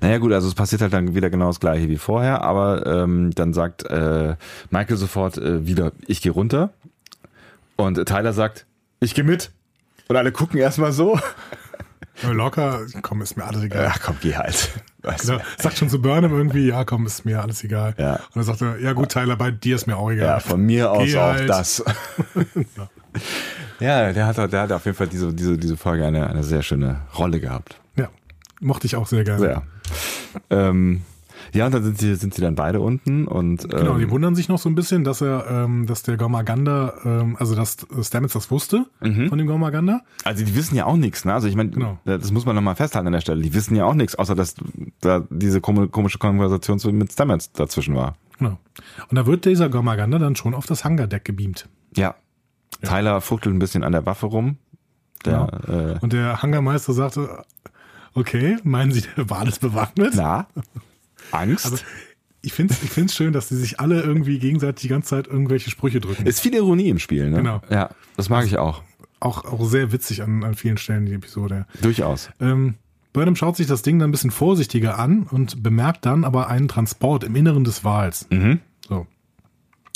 Naja 0.00 0.18
gut, 0.18 0.32
also 0.32 0.48
es 0.48 0.54
passiert 0.54 0.82
halt 0.82 0.92
dann 0.92 1.14
wieder 1.14 1.30
genau 1.30 1.48
das 1.48 1.60
gleiche 1.60 1.88
wie 1.88 1.98
vorher, 1.98 2.42
aber 2.42 2.86
ähm, 2.86 3.30
dann 3.34 3.52
sagt 3.52 3.84
äh, 3.84 4.36
Michael 4.70 4.96
sofort 4.96 5.38
äh, 5.38 5.66
wieder, 5.66 5.92
ich 6.06 6.22
gehe 6.22 6.32
runter 6.32 6.70
und 7.76 8.04
Tyler 8.06 8.32
sagt, 8.32 8.66
ich 9.00 9.14
gehe 9.14 9.24
mit. 9.24 9.50
Und 10.08 10.16
alle 10.16 10.32
gucken 10.32 10.58
erstmal 10.58 10.92
so. 10.92 11.18
Ja, 12.22 12.30
Lorca, 12.30 12.80
komm, 13.02 13.20
ist 13.20 13.36
mir 13.36 13.44
alles 13.44 13.62
egal. 13.62 13.90
Ach 13.90 14.00
komm, 14.02 14.16
geh 14.22 14.34
halt. 14.34 14.70
Genau, 15.02 15.38
sagt 15.58 15.76
schon 15.76 15.90
zu 15.90 16.00
Burnham 16.00 16.32
irgendwie, 16.32 16.68
ja 16.68 16.84
komm, 16.84 17.04
ist 17.04 17.26
mir 17.26 17.42
alles 17.42 17.62
egal. 17.62 17.94
Ja. 17.98 18.14
Und 18.14 18.36
dann 18.36 18.44
sagt 18.44 18.62
er, 18.62 18.80
ja 18.80 18.94
gut, 18.94 19.10
Tyler, 19.10 19.36
bei 19.36 19.50
dir 19.50 19.76
ist 19.76 19.86
mir 19.86 19.96
auch 19.96 20.10
egal. 20.10 20.26
Ja, 20.26 20.40
von 20.40 20.62
mir 20.62 20.90
aus 20.90 21.04
Geh 21.04 21.18
auch 21.18 21.34
halt. 21.34 21.48
das. 21.48 21.84
ja, 23.80 24.12
der 24.12 24.26
hat, 24.26 24.52
der 24.52 24.62
hat 24.62 24.72
auf 24.72 24.84
jeden 24.86 24.96
Fall 24.96 25.08
diese, 25.08 25.32
diese, 25.34 25.58
diese 25.58 25.76
Folge 25.76 26.06
eine, 26.06 26.28
eine 26.28 26.42
sehr 26.42 26.62
schöne 26.62 27.02
Rolle 27.16 27.38
gehabt. 27.38 27.78
Ja, 28.60 28.66
mochte 28.66 28.86
ich 28.86 28.96
auch 28.96 29.06
sehr 29.06 29.24
gerne. 29.24 29.40
Sehr. 29.40 29.62
Ähm, 30.50 31.02
ja, 31.52 31.66
und 31.66 31.74
dann 31.74 31.82
sind 31.84 31.98
sie, 31.98 32.14
sind 32.16 32.34
sie 32.34 32.40
dann 32.42 32.54
beide 32.54 32.80
unten 32.80 33.26
und 33.26 33.64
ähm, 33.64 33.70
Genau, 33.70 33.98
die 33.98 34.10
wundern 34.10 34.34
sich 34.34 34.48
noch 34.48 34.58
so 34.58 34.68
ein 34.68 34.74
bisschen, 34.74 35.04
dass 35.04 35.20
er, 35.20 35.46
ähm, 35.48 35.86
dass 35.86 36.02
der 36.02 36.16
Gormaganda, 36.16 36.94
ähm, 37.04 37.36
also 37.38 37.54
dass 37.54 37.76
Stamets 38.02 38.32
das 38.32 38.50
wusste 38.50 38.86
Mhm. 39.00 39.28
von 39.28 39.38
dem 39.38 39.46
Gormaganda. 39.46 40.00
Also 40.24 40.44
die 40.44 40.54
wissen 40.56 40.74
ja 40.74 40.86
auch 40.86 40.96
nichts, 40.96 41.24
ne? 41.24 41.34
Also 41.34 41.46
ich 41.46 41.54
meine, 41.54 41.70
Genau. 41.70 41.98
das 42.04 42.30
muss 42.32 42.46
man 42.46 42.56
nochmal 42.56 42.74
festhalten 42.74 43.06
an 43.06 43.12
der 43.12 43.20
Stelle. 43.20 43.42
Die 43.42 43.54
wissen 43.54 43.76
ja 43.76 43.84
auch 43.84 43.94
nichts, 43.94 44.14
außer 44.16 44.34
dass 44.34 44.54
da 45.00 45.24
diese 45.30 45.60
komi- 45.60 45.88
komische 45.88 46.18
Konversation 46.18 46.80
mit 46.96 47.12
Stamets 47.12 47.52
dazwischen 47.52 47.94
war. 47.94 48.16
Genau. 48.38 48.58
Und 49.08 49.16
da 49.16 49.26
wird 49.26 49.44
dieser 49.44 49.68
Gormaganda 49.68 50.18
dann 50.18 50.36
schon 50.36 50.54
auf 50.54 50.66
das 50.66 50.84
Hangardeck 50.84 51.24
gebeamt. 51.24 51.68
Ja. 51.96 52.16
Tyler 52.82 53.20
fuchtelt 53.20 53.54
ein 53.54 53.58
bisschen 53.58 53.84
an 53.84 53.92
der 53.92 54.04
Waffe 54.04 54.26
rum. 54.26 54.58
Der, 55.24 55.96
äh, 55.98 55.98
Und 56.04 56.12
der 56.12 56.42
Hangarmeister 56.42 56.92
sagte, 56.92 57.44
okay, 58.16 58.56
meinen 58.64 58.90
Sie, 58.90 59.04
der 59.16 59.30
Wal 59.30 59.46
ist 59.46 59.60
bewaffnet? 59.60 60.14
na, 60.16 60.48
Angst. 61.30 61.66
Also, 61.66 61.78
ich 62.42 62.52
finde 62.52 62.74
es 62.74 62.82
ich 62.82 62.90
find's 62.90 63.14
schön, 63.14 63.32
dass 63.32 63.48
die 63.48 63.56
sich 63.56 63.80
alle 63.80 64.02
irgendwie 64.02 64.38
gegenseitig 64.38 64.82
die 64.82 64.88
ganze 64.88 65.10
Zeit 65.10 65.26
irgendwelche 65.26 65.70
Sprüche 65.70 66.00
drücken. 66.00 66.26
ist 66.26 66.40
viel 66.40 66.54
Ironie 66.54 66.88
im 66.88 66.98
Spiel, 66.98 67.30
ne? 67.30 67.38
Genau. 67.38 67.60
Ja, 67.70 67.90
das 68.16 68.28
mag 68.28 68.46
ich 68.46 68.58
auch. 68.58 68.82
auch, 69.20 69.44
auch 69.44 69.64
sehr 69.64 69.92
witzig 69.92 70.22
an, 70.22 70.44
an 70.44 70.54
vielen 70.54 70.76
Stellen, 70.78 71.06
die 71.06 71.14
Episode. 71.14 71.66
Durchaus. 71.82 72.30
Ähm, 72.40 72.74
Burnham 73.12 73.34
schaut 73.34 73.56
sich 73.56 73.66
das 73.66 73.82
Ding 73.82 73.98
dann 73.98 74.10
ein 74.10 74.12
bisschen 74.12 74.30
vorsichtiger 74.30 74.98
an 74.98 75.24
und 75.24 75.62
bemerkt 75.62 76.04
dann 76.06 76.22
aber 76.24 76.48
einen 76.48 76.68
Transport 76.68 77.24
im 77.24 77.34
Inneren 77.34 77.64
des 77.64 77.82
Wals. 77.82 78.26
Mhm. 78.30 78.60
So. 78.88 79.06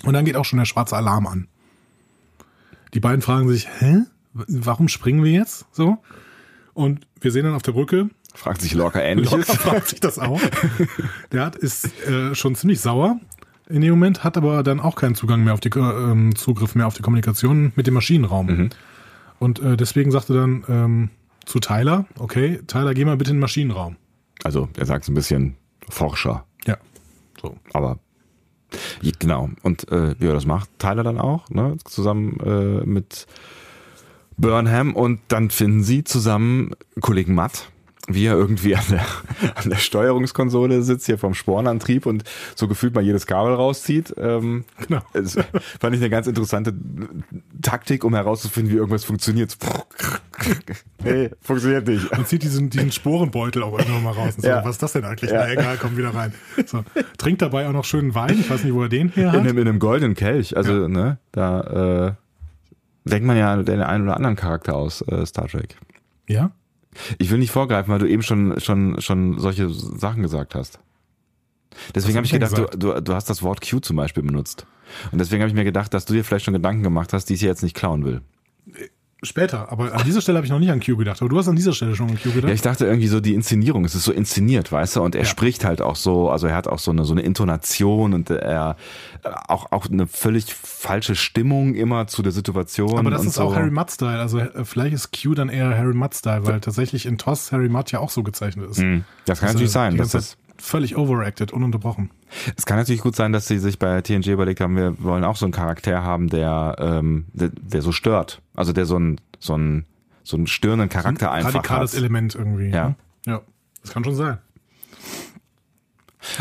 Und 0.05 0.15
dann 0.15 0.25
geht 0.25 0.37
auch 0.37 0.45
schon 0.45 0.59
der 0.59 0.65
schwarze 0.65 0.97
Alarm 0.97 1.27
an. 1.27 1.47
Die 2.95 3.01
beiden 3.01 3.21
fragen 3.23 3.49
sich, 3.49 3.69
hä? 3.79 3.99
Warum 4.33 4.89
springen 4.89 5.23
wir 5.23 5.33
jetzt? 5.33 5.67
So. 5.73 5.99
Und 6.75 7.07
wir 7.21 7.31
sehen 7.31 7.45
dann 7.45 7.55
auf 7.55 7.63
der 7.63 7.73
Brücke, 7.73 8.11
Fragt 8.35 8.63
sich 8.63 8.75
Lorca 8.75 9.01
ähnliches. 9.01 9.33
Locker 9.33 9.55
fragt 9.55 9.89
sich 9.89 10.01
das 10.01 10.19
auch. 10.19 10.41
Der 11.33 11.45
hat, 11.45 11.57
ist 11.57 12.07
äh, 12.07 12.35
schon 12.35 12.55
ziemlich 12.55 12.81
sauer 12.81 13.19
in 13.69 13.81
dem 13.81 13.91
Moment, 13.91 14.25
hat 14.25 14.37
aber 14.37 14.63
dann 14.63 14.81
auch 14.81 14.97
keinen 14.97 15.15
Zugang 15.15 15.45
mehr 15.45 15.55
auf 15.55 15.61
die 15.61 15.71
ähm, 15.77 16.35
Zugriff 16.35 16.75
mehr 16.75 16.87
auf 16.87 16.95
die 16.95 17.03
Kommunikation 17.03 17.73
mit 17.77 17.87
dem 17.87 17.95
Maschinenraum. 17.95 18.71
Und 19.39 19.61
äh, 19.61 19.77
deswegen 19.77 20.11
sagte 20.11 20.35
dann 20.35 20.65
ähm, 20.69 21.11
zu 21.45 21.61
Tyler, 21.61 22.07
okay, 22.19 22.61
Tyler, 22.67 22.95
geh 22.95 23.05
mal 23.05 23.17
bitte 23.17 23.31
in 23.31 23.37
den 23.37 23.41
Maschinenraum. 23.41 23.97
Also, 24.43 24.69
er 24.77 24.87
sagt 24.87 25.05
so 25.05 25.13
ein 25.13 25.15
bisschen 25.15 25.57
Forscher. 25.89 26.45
Ja. 26.67 26.79
So, 27.41 27.57
aber 27.73 27.99
genau. 29.19 29.51
Und 29.63 29.91
äh, 29.91 30.15
ja, 30.19 30.33
das 30.33 30.47
macht 30.47 30.71
Tyler 30.79 31.03
dann 31.03 31.19
auch, 31.19 31.49
ne? 31.51 31.77
Zusammen 31.85 32.39
äh, 32.41 32.87
mit 32.87 33.27
Burnham 34.41 34.95
und 34.95 35.21
dann 35.29 35.51
finden 35.51 35.83
sie 35.83 36.05
zusammen 36.05 36.71
Kollegen 37.01 37.35
Matt, 37.35 37.69
wie 38.09 38.25
er 38.27 38.35
irgendwie 38.35 38.75
an 38.75 38.83
der, 38.91 39.05
an 39.55 39.71
der 39.71 39.77
Steuerungskonsole 39.77 40.83
sitzt, 40.83 41.07
hier 41.07 41.19
vom 41.19 41.35
Spornantrieb 41.35 42.07
und 42.07 42.25
so 42.57 42.67
gefühlt 42.67 42.95
mal 42.95 43.05
jedes 43.05 43.27
Kabel 43.27 43.53
rauszieht. 43.55 44.15
Ähm, 44.19 44.65
Genau. 44.89 45.03
Das 45.13 45.35
fand 45.79 45.95
ich 45.95 46.01
eine 46.01 46.11
ganz 46.11 46.27
interessante 46.27 46.75
Taktik, 47.63 48.03
um 48.03 48.15
herauszufinden, 48.15 48.73
wie 48.73 48.77
irgendwas 48.79 49.05
funktioniert. 49.05 49.57
nee, 51.05 51.31
funktioniert 51.41 51.87
nicht. 51.87 52.11
Man 52.11 52.25
zieht 52.27 52.43
diesen, 52.43 52.71
diesen 52.71 52.91
Sporenbeutel 52.93 53.63
auch 53.63 53.79
irgendwann 53.79 54.03
mal 54.03 54.13
raus. 54.13 54.35
Und 54.37 54.43
so, 54.43 54.49
Ja. 54.49 54.65
Was 54.65 54.73
ist 54.77 54.83
das 54.83 54.93
denn 54.95 55.05
eigentlich? 55.05 55.31
Ja. 55.31 55.45
Na 55.47 55.53
egal, 55.53 55.77
komm 55.81 55.97
wieder 55.97 56.15
rein. 56.15 56.33
So. 56.67 56.83
Trinkt 57.19 57.43
dabei 57.43 57.69
auch 57.69 57.73
noch 57.73 57.85
schönen 57.85 58.15
Wein. 58.15 58.39
Ich 58.41 58.51
weiß 58.51 58.65
nicht, 58.65 58.75
wo 58.75 58.83
er 58.83 58.89
den 58.89 59.11
her 59.11 59.27
In 59.27 59.33
hat. 59.33 59.39
einem, 59.41 59.59
in 59.59 59.69
einem 59.69 59.79
goldenen 59.79 60.15
Kelch. 60.15 60.57
Also, 60.57 60.89
ne, 60.89 61.19
da 61.33 62.09
äh, 62.09 62.13
denkt 63.05 63.27
man 63.27 63.37
ja 63.37 63.63
den 63.63 63.81
einen 63.81 64.05
oder 64.05 64.17
anderen 64.17 64.37
Charakter 64.37 64.77
aus 64.77 65.03
äh, 65.03 65.25
Star 65.27 65.49
Trek. 65.49 65.77
Ja? 66.29 66.53
Ich 67.19 67.31
will 67.31 67.39
nicht 67.39 67.51
vorgreifen, 67.51 67.93
weil 67.93 68.01
du 68.01 68.09
eben 68.09 68.23
schon, 68.23 68.59
schon, 68.61 69.01
schon 69.01 69.39
solche 69.39 69.71
Sachen 69.71 70.23
gesagt 70.23 70.55
hast. 70.55 70.81
Deswegen 71.95 72.17
habe 72.17 72.19
hab 72.19 72.25
ich 72.27 72.33
gedacht, 72.33 72.59
du, 72.59 72.67
du, 72.77 73.01
du 73.01 73.15
hast 73.15 73.31
das 73.31 73.43
Wort 73.43 73.61
Q 73.61 73.79
zum 73.81 73.97
Beispiel 73.97 74.23
benutzt. 74.23 74.67
Und 75.13 75.19
deswegen 75.19 75.43
habe 75.43 75.49
ich 75.49 75.55
mir 75.55 75.65
gedacht, 75.65 75.95
dass 75.95 76.05
du 76.05 76.15
dir 76.15 76.25
vielleicht 76.25 76.45
schon 76.45 76.55
Gedanken 76.55 76.83
gemacht 76.83 77.13
hast, 77.13 77.27
die 77.27 77.35
ich 77.35 77.41
hier 77.41 77.49
jetzt 77.49 77.63
nicht 77.63 77.77
klauen 77.77 78.05
will. 78.05 78.23
Später. 79.23 79.71
Aber 79.71 79.93
an 79.95 80.03
dieser 80.05 80.21
Stelle 80.23 80.39
habe 80.39 80.47
ich 80.47 80.51
noch 80.51 80.59
nicht 80.59 80.71
an 80.71 80.81
Q 80.81 80.97
gedacht. 80.97 81.21
Aber 81.21 81.29
du 81.29 81.37
hast 81.39 81.47
an 81.47 81.57
dieser 81.57 81.73
Stelle 81.75 81.95
schon 81.95 82.09
an 82.09 82.17
Q 82.19 82.31
gedacht. 82.33 82.49
Ja, 82.49 82.55
ich 82.55 82.63
dachte 82.63 82.87
irgendwie 82.87 83.07
so 83.07 83.21
die 83.21 83.35
Inszenierung, 83.35 83.85
es 83.85 83.95
ist 83.95 84.05
so 84.05 84.13
inszeniert, 84.13 84.73
weißt 84.73 84.97
du, 84.97 85.03
und 85.03 85.15
er 85.15 85.23
Ja. 85.23 85.27
spricht 85.27 85.65
halt 85.65 85.83
auch 85.83 85.97
so, 85.97 86.31
also 86.31 86.47
er 86.47 86.55
hat 86.57 86.67
auch 86.69 86.79
so 86.79 86.91
eine 86.91 87.05
so 87.05 87.13
eine 87.13 87.21
Intonation 87.23 88.15
und 88.15 88.31
er 88.31 88.77
äh, 89.23 89.29
auch 89.49 89.73
auch 89.73 89.87
eine 89.91 90.07
völlig 90.07 90.55
falsche 90.55 91.15
Stimmung 91.15 91.75
immer 91.75 92.07
zu 92.07 92.23
der 92.23 92.33
Situation 92.33 92.99
Aber 92.99 93.11
das 93.11 93.25
ist 93.27 93.35
so. 93.35 93.43
auch 93.43 93.55
Harry 93.55 93.71
Mudd-Style. 93.71 94.19
Also 94.21 94.39
äh, 94.39 94.65
vielleicht 94.65 94.95
ist 94.95 95.11
Q 95.13 95.35
dann 95.35 95.51
eher 95.51 95.77
Harry 95.77 95.93
Mudd-Style, 95.95 96.47
weil 96.47 96.61
tatsächlich 96.61 97.05
in 97.05 97.19
TOS 97.19 97.53
Harry 97.53 97.69
Mudd 97.69 97.93
ja 97.93 97.99
auch 97.99 98.11
so 98.11 98.23
gezeichnet 98.23 98.71
ist. 98.71 98.79
Hm, 98.81 99.05
Das 99.27 99.41
kann 99.41 99.49
Also 99.49 99.59
natürlich 99.59 99.73
sein, 99.73 99.97
das 99.99 100.11
Zeit 100.13 100.37
völlig 100.61 100.97
overacted, 100.97 101.53
ununterbrochen. 101.53 102.11
Es 102.57 102.67
kann 102.67 102.77
natürlich 102.77 103.01
gut 103.01 103.17
sein, 103.17 103.33
dass 103.33 103.49
sie 103.49 103.59
sich 103.59 103.79
bei 103.79 104.01
TNG 104.01 104.29
überlegt 104.29 104.61
haben, 104.61 104.77
wir 104.77 105.03
wollen 105.03 105.25
auch 105.25 105.37
so 105.37 105.47
einen 105.47 105.53
Charakter 105.53 106.03
haben, 106.03 106.29
der, 106.29 106.77
ähm, 106.79 107.27
der, 107.33 107.51
der 107.51 107.83
so 107.83 107.93
stört. 107.93 108.43
Also 108.55 108.73
der 108.73 108.87
so 108.87 108.97
einen, 108.97 109.21
so 109.39 109.55
einen, 109.55 109.87
so 110.23 110.37
einen 110.37 110.47
störenden 110.47 110.89
Charakter 110.89 111.33
einfach 111.33 111.55
Radikales 111.55 111.93
hat. 111.93 111.99
Element 111.99 112.35
irgendwie. 112.35 112.69
Ja. 112.69 112.89
ne? 112.91 112.95
Ja. 113.27 113.41
Das 113.83 113.93
kann 113.93 114.05
schon 114.05 114.15
sein. 114.15 114.39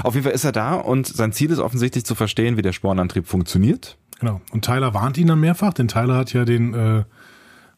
Auf 0.03 0.13
jeden 0.13 0.25
Fall 0.25 0.33
ist 0.33 0.43
er 0.43 0.51
da 0.51 0.75
und 0.75 1.07
sein 1.07 1.31
Ziel 1.31 1.51
ist 1.51 1.59
offensichtlich 1.59 2.05
zu 2.05 2.15
verstehen, 2.15 2.57
wie 2.57 2.61
der 2.61 2.73
Spornantrieb 2.73 3.27
funktioniert. 3.27 3.97
Genau. 4.19 4.41
Und 4.51 4.65
Tyler 4.65 4.93
warnt 4.93 5.17
ihn 5.17 5.27
dann 5.27 5.39
mehrfach, 5.39 5.73
denn 5.73 5.87
Tyler 5.87 6.17
hat 6.17 6.33
ja 6.33 6.43
den, 6.43 6.73
äh, 6.73 7.03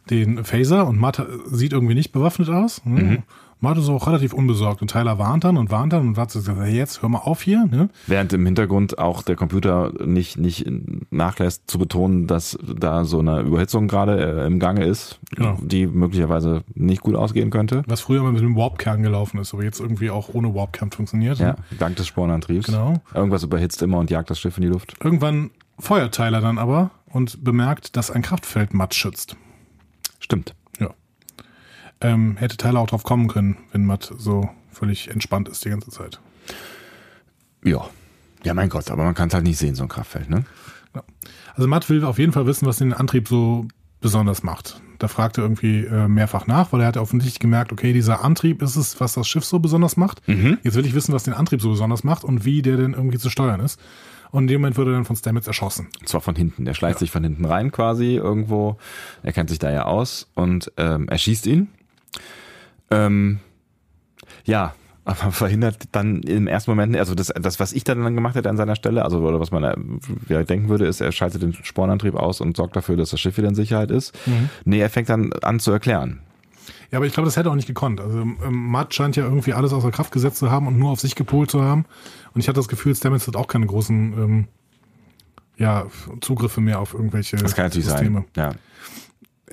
den 0.09 0.43
Phaser 0.43 0.87
und 0.87 0.99
Matt 0.99 1.25
sieht 1.45 1.73
irgendwie 1.73 1.93
nicht 1.93 2.11
bewaffnet 2.11 2.49
aus. 2.49 2.83
Ne? 2.85 3.03
Mhm. 3.03 3.23
Matt 3.61 3.77
ist 3.77 3.87
auch 3.89 4.07
relativ 4.07 4.33
unbesorgt 4.33 4.81
und 4.81 4.89
Tyler 4.89 5.19
warnt 5.19 5.43
dann 5.43 5.55
und 5.55 5.69
warnt 5.71 5.93
dann 5.93 6.07
und 6.07 6.17
hat 6.17 6.33
gesagt, 6.33 6.59
hey, 6.59 6.75
jetzt 6.75 7.01
hör 7.01 7.09
mal 7.09 7.19
auf 7.19 7.41
hier. 7.43 7.65
Ne? 7.67 7.89
Während 8.07 8.33
im 8.33 8.43
Hintergrund 8.45 8.97
auch 8.97 9.21
der 9.21 9.35
Computer 9.35 9.91
nicht, 10.03 10.37
nicht 10.37 10.65
nachlässt 11.11 11.69
zu 11.69 11.77
betonen, 11.77 12.25
dass 12.27 12.57
da 12.63 13.05
so 13.05 13.19
eine 13.19 13.41
Überhitzung 13.41 13.87
gerade 13.87 14.41
äh, 14.41 14.47
im 14.47 14.59
Gange 14.59 14.85
ist, 14.85 15.19
Genau. 15.35 15.57
die 15.61 15.85
möglicherweise 15.87 16.63
nicht 16.73 17.01
gut 17.01 17.15
ausgehen 17.15 17.51
könnte. 17.51 17.83
Was 17.87 18.01
früher 18.01 18.23
mal 18.23 18.31
mit 18.31 18.41
dem 18.41 18.55
Warp-Kern 18.55 19.03
gelaufen 19.03 19.37
ist, 19.39 19.53
aber 19.53 19.63
jetzt 19.63 19.79
irgendwie 19.79 20.09
auch 20.09 20.29
ohne 20.33 20.53
Warp-Kern 20.55 20.91
funktioniert. 20.91 21.37
Ja, 21.39 21.49
Ne? 21.51 21.55
dank 21.79 21.95
des 21.97 22.07
Spornantriebs. 22.07 22.65
Genau. 22.65 22.95
Irgendwas 23.13 23.43
überhitzt 23.43 23.81
immer 23.83 23.99
und 23.99 24.09
jagt 24.09 24.29
das 24.31 24.39
Schiff 24.39 24.57
in 24.57 24.63
die 24.63 24.69
Luft. 24.69 24.95
Irgendwann 25.03 25.51
feuert 25.77 26.15
Tyler 26.15 26.41
dann 26.41 26.57
aber 26.57 26.89
und 27.11 27.43
bemerkt, 27.43 27.95
dass 27.95 28.09
ein 28.09 28.23
Kraftfeld 28.23 28.73
Matt 28.73 28.95
schützt. 28.95 29.35
Stimmt. 30.19 30.53
Ja. 32.01 32.09
Ähm, 32.09 32.37
hätte 32.37 32.57
Tyler 32.57 32.79
auch 32.79 32.87
drauf 32.87 33.03
kommen 33.03 33.27
können, 33.27 33.57
wenn 33.71 33.85
Matt 33.85 34.13
so 34.17 34.49
völlig 34.71 35.09
entspannt 35.09 35.49
ist 35.49 35.63
die 35.65 35.69
ganze 35.69 35.91
Zeit. 35.91 36.19
Ja. 37.63 37.87
Ja, 38.43 38.53
mein 38.53 38.69
Gott, 38.69 38.89
aber 38.89 39.03
man 39.03 39.13
kann 39.13 39.27
es 39.27 39.33
halt 39.33 39.43
nicht 39.43 39.57
sehen, 39.57 39.75
so 39.75 39.83
ein 39.83 39.89
Kraftfeld, 39.89 40.29
ne? 40.29 40.45
Ja. 40.95 41.03
Also 41.55 41.67
Matt 41.67 41.89
will 41.89 42.03
auf 42.03 42.17
jeden 42.17 42.31
Fall 42.31 42.47
wissen, 42.47 42.65
was 42.65 42.77
den 42.77 42.93
Antrieb 42.93 43.27
so 43.27 43.67
besonders 43.99 44.41
macht. 44.41 44.81
Da 44.97 45.07
fragt 45.07 45.37
er 45.37 45.43
irgendwie 45.43 45.85
äh, 45.85 46.07
mehrfach 46.07 46.47
nach, 46.47 46.71
weil 46.73 46.81
er 46.81 46.87
hat 46.87 46.97
offensichtlich 46.97 47.39
gemerkt, 47.39 47.71
okay, 47.71 47.93
dieser 47.93 48.23
Antrieb 48.23 48.61
ist 48.61 48.75
es, 48.75 48.99
was 48.99 49.13
das 49.13 49.27
Schiff 49.27 49.45
so 49.45 49.59
besonders 49.59 49.97
macht. 49.97 50.21
Jetzt 50.63 50.75
will 50.75 50.85
ich 50.85 50.93
wissen, 50.93 51.13
was 51.13 51.23
den 51.23 51.33
Antrieb 51.33 51.61
so 51.61 51.69
besonders 51.69 52.03
macht 52.03 52.23
und 52.23 52.45
wie 52.45 52.61
der 52.61 52.77
denn 52.77 52.93
irgendwie 52.93 53.17
zu 53.17 53.29
steuern 53.29 53.59
ist. 53.59 53.79
Und 54.31 54.43
in 54.43 54.47
dem 54.47 54.61
Moment 54.61 54.77
wird 54.77 54.87
er 54.87 54.93
dann 54.93 55.05
von 55.05 55.15
Stamets 55.15 55.47
erschossen. 55.47 55.89
Und 55.99 56.07
zwar 56.07 56.21
von 56.21 56.35
hinten. 56.35 56.65
Der 56.65 56.73
schleicht 56.73 56.99
sich 56.99 57.11
von 57.11 57.23
hinten 57.23 57.45
rein 57.45 57.71
quasi 57.71 58.15
irgendwo. 58.15 58.77
Er 59.23 59.33
kennt 59.33 59.49
sich 59.49 59.59
da 59.59 59.71
ja 59.71 59.85
aus 59.85 60.29
und 60.35 60.71
ähm, 60.77 61.07
er 61.09 61.17
schießt 61.17 61.45
ihn. 61.47 61.67
Ähm, 62.91 63.39
ja, 64.45 64.73
aber 65.03 65.15
verhindert 65.31 65.83
dann 65.91 66.21
im 66.23 66.47
ersten 66.47 66.71
Moment, 66.71 66.95
also 66.97 67.15
das, 67.15 67.27
das, 67.27 67.59
was 67.59 67.73
ich 67.73 67.83
dann 67.83 68.15
gemacht 68.15 68.35
hätte 68.35 68.49
an 68.49 68.57
seiner 68.57 68.75
Stelle, 68.75 69.03
also 69.03 69.19
oder 69.19 69.39
was 69.39 69.51
man 69.51 69.63
äh, 69.63 69.75
ja, 70.29 70.43
denken 70.43 70.69
würde, 70.69 70.85
ist, 70.85 71.01
er 71.01 71.11
schaltet 71.11 71.41
den 71.41 71.53
Spornantrieb 71.53 72.15
aus 72.15 72.41
und 72.41 72.55
sorgt 72.55 72.75
dafür, 72.75 72.97
dass 72.97 73.09
das 73.09 73.19
Schiff 73.19 73.37
wieder 73.37 73.47
in 73.49 73.55
Sicherheit 73.55 73.91
ist. 73.91 74.17
Nee, 74.65 74.79
er 74.79 74.89
fängt 74.89 75.09
dann 75.09 75.33
an 75.41 75.59
zu 75.59 75.71
erklären. 75.71 76.19
Ja, 76.91 76.97
aber 76.97 77.05
ich 77.05 77.13
glaube, 77.13 77.25
das 77.25 77.37
hätte 77.37 77.49
er 77.49 77.51
auch 77.53 77.55
nicht 77.55 77.67
gekonnt. 77.67 78.01
Also 78.01 78.19
ähm, 78.19 78.37
Matt 78.49 78.93
scheint 78.93 79.15
ja 79.15 79.23
irgendwie 79.23 79.53
alles 79.53 79.71
außer 79.71 79.91
Kraft 79.91 80.11
gesetzt 80.11 80.37
zu 80.37 80.51
haben 80.51 80.67
und 80.67 80.77
nur 80.77 80.91
auf 80.91 80.99
sich 80.99 81.15
gepolt 81.15 81.49
zu 81.49 81.61
haben. 81.63 81.85
Und 82.33 82.41
ich 82.41 82.47
hatte 82.49 82.59
das 82.59 82.67
Gefühl, 82.67 82.93
Stamets 82.95 83.27
hat 83.27 83.37
auch 83.37 83.47
keine 83.47 83.65
großen 83.65 84.13
ähm, 84.13 84.47
ja, 85.57 85.85
Zugriffe 86.19 86.59
mehr 86.59 86.79
auf 86.79 86.93
irgendwelche 86.93 87.37
Das 87.37 87.55
kann 87.55 87.65
natürlich 87.65 87.87
Systeme. 87.87 88.25
sein. 88.35 88.51
Ja. 88.51 88.51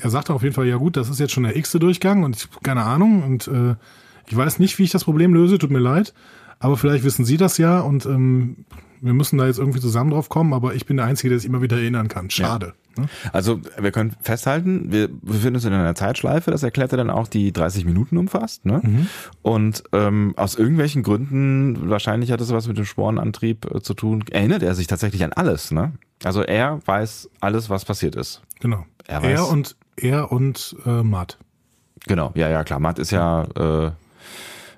Er 0.01 0.11
sagte 0.11 0.35
auf 0.35 0.43
jeden 0.43 0.55
Fall, 0.55 0.67
ja 0.67 0.77
gut, 0.77 0.97
das 0.97 1.09
ist 1.09 1.21
jetzt 1.21 1.33
schon 1.33 1.45
der 1.45 1.57
x-te 1.57 1.79
Durchgang 1.79 2.25
und 2.25 2.37
ich 2.37 2.49
keine 2.63 2.85
Ahnung 2.85 3.23
und 3.23 3.49
äh, 3.49 3.75
ich 4.27 4.37
weiß 4.37 4.59
nicht, 4.59 4.79
wie 4.79 4.85
ich 4.85 4.91
das 4.91 5.05
Problem 5.05 5.33
löse, 5.35 5.59
tut 5.59 5.71
mir 5.71 5.79
leid, 5.79 6.13
aber 6.59 6.77
vielleicht 6.77 7.05
wissen 7.05 7.25
Sie 7.25 7.37
das 7.37 7.59
ja 7.59 7.81
und 7.81 8.07
ähm, 8.07 8.65
wir 9.01 9.15
müssen 9.15 9.39
da 9.39 9.47
jetzt 9.47 9.59
irgendwie 9.59 9.81
zusammen 9.81 10.11
drauf 10.11 10.29
kommen, 10.29 10.53
aber 10.53 10.75
ich 10.75 10.87
bin 10.87 10.97
der 10.97 11.07
Einzige, 11.07 11.31
der 11.31 11.39
sich 11.39 11.49
immer 11.49 11.63
wieder 11.63 11.77
erinnern 11.77 12.09
kann. 12.09 12.31
Schade. 12.31 12.75
Ne? 12.97 13.09
Also 13.33 13.61
wir 13.79 13.93
können 13.93 14.15
festhalten, 14.23 14.91
wir 14.91 15.09
befinden 15.09 15.57
uns 15.57 15.65
in 15.65 15.73
einer 15.73 15.95
Zeitschleife, 15.95 16.51
das 16.51 16.63
erklärt 16.63 16.93
er 16.93 16.99
dann 16.99 17.11
auch, 17.11 17.29
die 17.29 17.53
30 17.53 17.85
Minuten 17.85 18.17
umfasst. 18.17 18.67
Ne? 18.67 19.07
Und 19.43 19.85
ähm, 19.93 20.35
aus 20.37 20.57
irgendwelchen 20.57 21.03
Gründen, 21.03 21.89
wahrscheinlich 21.91 22.33
hat 22.33 22.41
es 22.41 22.53
was 22.53 22.67
mit 22.67 22.77
dem 22.77 22.85
Spornantrieb 22.85 23.73
äh, 23.73 23.81
zu 23.81 23.95
tun, 23.95 24.25
erinnert 24.31 24.63
er 24.63 24.75
sich 24.75 24.89
tatsächlich 24.89 25.23
an 25.23 25.33
alles. 25.33 25.71
Ne? 25.71 25.93
Also 26.25 26.43
er 26.43 26.81
weiß 26.85 27.31
alles, 27.41 27.71
was 27.71 27.85
passiert 27.85 28.17
ist. 28.17 28.43
Genau. 28.61 28.85
Er 29.07 29.23
Er, 29.23 29.39
weiß- 29.39 29.53
und 29.53 29.77
er 29.99 30.33
und 30.33 30.77
äh, 30.87 31.03
Matt. 31.03 31.39
Genau, 32.07 32.33
ja, 32.35 32.49
ja, 32.49 32.65
klar. 32.65 32.79
Matt 32.81 32.99
ist 32.99 33.11
ja, 33.11 33.43
äh, 33.57 33.91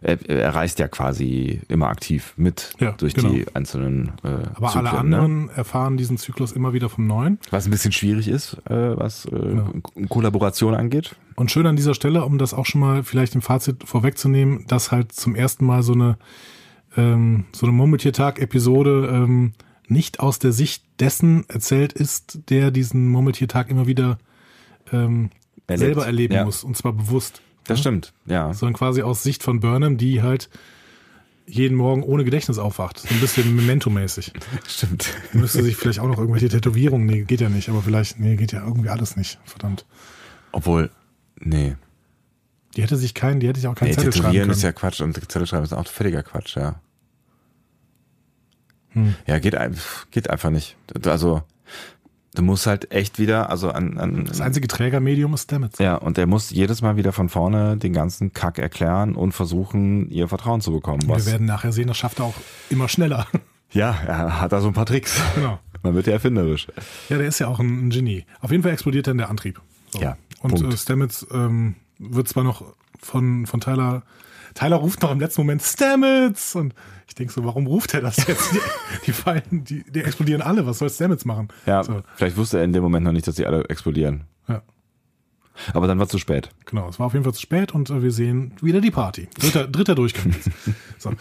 er, 0.03 0.29
er 0.31 0.55
reist 0.55 0.79
ja 0.79 0.89
quasi 0.89 1.61
immer 1.69 1.89
aktiv 1.89 2.33
mit 2.39 2.73
Ja, 2.81 2.93
durch 2.93 3.13
genau. 3.15 3.29
die 3.29 3.47
einzelnen 3.55 4.13
äh, 4.25 4.29
Aber 4.55 4.69
Zyklen, 4.69 4.87
alle 4.87 4.91
Ne? 4.93 4.99
anderen 4.99 5.51
erfahren 5.51 5.97
diesen 5.99 6.17
Zyklus 6.17 6.53
immer 6.53 6.73
wieder 6.73 6.89
vom 6.89 7.07
Neuen. 7.07 7.39
Was 7.51 7.67
ein 7.67 7.71
bisschen 7.71 7.93
schwierig 7.93 8.27
ist, 8.29 8.55
äh, 8.69 8.97
was 8.97 9.27
äh, 9.27 9.57
Ko- 9.83 10.07
Kollaboration 10.09 10.75
angeht. 10.75 11.15
Und 11.37 11.51
schön 11.51 11.67
an 11.67 11.77
dieser 11.77 11.95
Stelle, 11.95 12.25
um 12.25 12.39
das 12.39 12.55
auch 12.55 12.65
schon 12.67 12.81
mal 12.81 13.03
vielleicht 13.03 13.35
im 13.35 13.43
Fazit 13.43 13.85
vorwegzunehmen, 13.87 14.65
dass 14.69 14.91
halt 14.91 15.13
zum 15.13 15.35
ersten 15.35 15.67
Mal 15.67 15.83
so 15.83 15.93
eine 15.93 16.17
ähm, 16.97 17.45
so 17.53 17.67
eine 17.67 17.73
Murmeltiertag-Episode 17.75 19.09
ähm, 19.13 19.53
nicht 19.87 20.21
aus 20.21 20.39
der 20.39 20.53
Sicht 20.53 20.85
dessen 20.99 21.45
erzählt 21.49 21.93
ist, 21.93 22.51
der 22.51 22.71
diesen 22.71 23.09
Murmeltiertag 23.09 23.71
immer 23.71 23.87
wieder 23.87 24.19
ähm, 24.93 25.31
Erlebt. 25.67 25.79
selber 25.87 26.07
erleben 26.07 26.35
Ja. 26.35 26.45
muss 26.45 26.65
und 26.65 26.77
zwar 26.77 26.93
bewusst, 26.93 27.43
Das 27.65 27.79
stimmt, 27.81 28.13
ja. 28.27 28.53
sondern 28.55 28.75
quasi 28.75 29.03
aus 29.03 29.23
Sicht 29.23 29.43
von 29.43 29.61
Burnham, 29.61 29.97
die 29.97 30.23
halt 30.23 30.49
jeden 31.47 31.77
Morgen 31.77 32.03
ohne 32.05 32.25
Gedächtnis 32.25 32.59
aufwacht, 32.59 32.99
so 32.99 33.09
ein 33.13 33.21
bisschen 33.21 33.57
Memento-mäßig. 33.57 34.33
Stimmt. 34.69 35.13
Müsste 35.33 35.63
sich 35.65 35.75
vielleicht 35.77 35.99
auch 35.99 36.07
noch 36.07 36.19
irgendwelche 36.19 36.49
Tätowierungen, 36.49 37.07
nee, 37.07 37.23
geht 37.23 37.41
ja 37.41 37.49
nicht, 37.49 37.69
aber 37.69 37.83
vielleicht, 37.83 38.21
nee, 38.21 38.37
geht 38.37 38.53
ja 38.53 38.65
irgendwie 38.65 38.89
alles 38.89 39.17
nicht, 39.17 39.41
verdammt. 39.45 39.85
Obwohl, 40.53 40.91
nee. 41.41 41.77
Die 42.77 42.83
hätte 42.83 42.97
sich 42.97 43.15
kein, 43.15 43.41
die 43.41 43.49
hätte 43.49 43.59
sich 43.59 43.67
auch 43.69 43.75
keinen 43.75 43.89
Nee, 43.89 43.95
Zettel 43.97 44.13
schreiben 44.13 44.23
tätowieren 44.27 44.43
können. 44.49 44.57
ist 44.57 44.63
ja 44.63 44.71
Quatsch 44.73 45.01
und 45.01 45.15
Zettel 45.15 45.47
schreiben 45.49 45.65
ist 45.65 45.73
auch 45.73 45.87
völliger 45.89 46.23
Quatsch, 46.23 46.57
ja. 46.57 46.81
Hm. 48.91 49.15
Ja, 49.27 49.39
geht, 49.41 49.57
geht 50.13 50.31
einfach 50.31 50.51
nicht. 50.51 50.77
Also, 51.05 51.43
du 52.35 52.43
musst 52.43 52.67
halt 52.67 52.93
echt 52.93 53.19
wieder, 53.19 53.51
also 53.51 53.71
an, 53.71 53.99
an 53.99 54.25
Das 54.25 54.41
einzige 54.41 54.69
Trägermedium 54.69 55.35
ist 55.35 55.45
Stamets. 55.45 55.79
ja, 55.79 55.97
und 55.97 56.17
der 56.17 56.27
muss 56.27 56.51
jedes 56.51 56.83
Mal 56.83 56.97
wieder 56.97 57.13
von 57.13 57.29
vorne 57.29 57.77
den 57.77 57.93
ganzen 57.93 58.33
Kack 58.33 58.59
erklären 58.59 59.15
und 59.15 59.33
versuchen, 59.33 60.09
ihr 60.11 60.29
Vertrauen 60.29 60.61
zu 60.61 60.73
bekommen. 60.73 61.03
Wir 61.07 61.27
werden 61.27 61.47
nachher 61.47 61.73
sehen, 61.73 61.89
das 61.89 61.97
schafft 61.99 62.19
er 62.21 62.27
auch 62.27 62.35
immer 62.71 62.89
schneller. 62.89 63.27
ja, 63.73 63.97
er 64.07 64.41
hat 64.41 64.53
da 64.53 64.61
so 64.61 64.69
ein 64.69 64.75
paar 64.75 64.87
Tricks. 64.87 65.21
genau. 65.35 65.59
Man 65.83 65.95
wird 65.95 66.07
ja 66.07 66.13
erfinderisch. 66.13 66.67
Ja, 67.09 67.17
der 67.19 67.27
ist 67.29 67.39
ja 67.39 67.49
auch 67.49 67.59
ein, 67.59 67.87
ein 67.87 67.91
Genie. 67.91 68.25
Auf 68.41 68.51
jeden 68.51 68.63
Fall 68.63 68.73
explodiert 68.73 69.07
dann 69.07 69.17
der 69.19 69.31
Antrieb. 69.31 69.61
So. 69.91 70.01
Ja, 70.01 70.17
Und 70.43 70.55
Punkt. 70.55 70.75
äh, 70.75 70.77
Stamets 70.77 71.27
ähm, 71.33 71.75
wird 71.99 72.29
zwar 72.29 72.45
noch 72.45 72.65
von, 73.01 73.47
von 73.47 73.61
Tyler. 73.61 74.03
Tyler 74.55 74.77
ruft 74.77 75.03
noch 75.03 75.11
im 75.11 75.21
letzten 75.21 75.43
Moment 75.43 75.63
Stamets! 75.63 76.55
Und 76.57 76.75
ich 77.09 77.15
denke 77.15 77.33
so, 77.33 77.45
warum 77.45 77.67
ruft 77.67 77.95
er 77.95 78.01
das 78.01 78.27
jetzt? 78.27 78.53
Die, 78.53 78.59
die 79.07 79.13
fallen, 79.13 79.43
die, 79.65 79.85
die 79.91 80.01
explodieren 80.03 80.43
alle. 80.43 80.67
Was 80.67 80.79
soll 80.79 80.91
Stamets 80.91 81.25
machen? 81.25 81.49
Ja, 81.67 81.83
So, 81.85 82.03
vielleicht 82.17 82.37
wusste 82.37 82.59
er 82.59 82.65
in 82.65 82.73
dem 82.73 82.83
Moment 82.83 83.05
noch 83.05 83.13
nicht, 83.13 83.27
dass 83.27 83.37
sie 83.37 83.47
alle 83.47 83.65
explodieren. 83.69 84.25
ja. 84.49 84.63
Aber 85.75 85.87
dann 85.87 85.99
war 85.99 86.05
es 86.07 86.11
zu 86.11 86.19
spät. 86.19 86.49
Genau, 86.65 86.89
es 86.89 86.99
war 86.99 87.07
auf 87.07 87.13
jeden 87.13 87.25
Fall 87.25 87.35
zu 87.35 87.41
spät 87.43 87.73
und 87.75 87.91
äh, 87.91 88.03
wir 88.03 88.13
sehen 88.13 88.53
wieder 88.63 88.81
die 88.81 88.91
Party. 88.91 89.29
Dritter, 89.39 89.67
dritter 89.69 89.95
Durchgang. 89.95 90.35
so. 90.99 91.13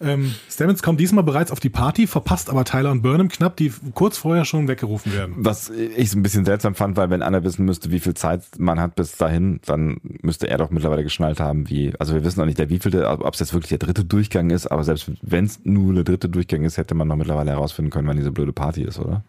Ähm, 0.00 0.34
Stamets 0.50 0.82
kommt 0.82 1.00
diesmal 1.00 1.24
bereits 1.24 1.50
auf 1.50 1.60
die 1.60 1.70
Party, 1.70 2.06
verpasst 2.06 2.50
aber 2.50 2.64
Tyler 2.64 2.90
und 2.90 3.02
Burnham 3.02 3.28
knapp, 3.28 3.56
die 3.56 3.72
kurz 3.94 4.18
vorher 4.18 4.44
schon 4.44 4.68
weggerufen 4.68 5.12
werden. 5.12 5.34
Was 5.38 5.70
ich 5.70 6.10
so 6.10 6.18
ein 6.18 6.22
bisschen 6.22 6.44
seltsam 6.44 6.74
fand, 6.74 6.96
weil 6.96 7.08
wenn 7.10 7.22
Anna 7.22 7.42
wissen 7.44 7.64
müsste, 7.64 7.90
wie 7.90 8.00
viel 8.00 8.14
Zeit 8.14 8.42
man 8.58 8.78
hat 8.80 8.94
bis 8.94 9.16
dahin, 9.16 9.60
dann 9.66 9.98
müsste 10.22 10.48
er 10.48 10.58
doch 10.58 10.70
mittlerweile 10.70 11.02
geschnallt 11.02 11.40
haben, 11.40 11.68
wie, 11.70 11.92
also 11.98 12.14
wir 12.14 12.24
wissen 12.24 12.40
auch 12.40 12.46
nicht, 12.46 12.58
der 12.58 12.68
wievielte, 12.68 13.08
ob 13.08 13.34
es 13.34 13.40
jetzt 13.40 13.52
wirklich 13.54 13.70
der 13.70 13.78
dritte 13.78 14.04
Durchgang 14.04 14.50
ist, 14.50 14.66
aber 14.66 14.84
selbst 14.84 15.10
wenn 15.22 15.44
es 15.46 15.60
nur 15.64 15.94
der 15.94 16.04
dritte 16.04 16.28
Durchgang 16.28 16.64
ist, 16.64 16.76
hätte 16.76 16.94
man 16.94 17.08
doch 17.08 17.16
mittlerweile 17.16 17.50
herausfinden 17.52 17.90
können, 17.90 18.06
wann 18.08 18.16
diese 18.16 18.32
blöde 18.32 18.52
Party 18.52 18.82
ist, 18.82 18.98
oder? 18.98 19.22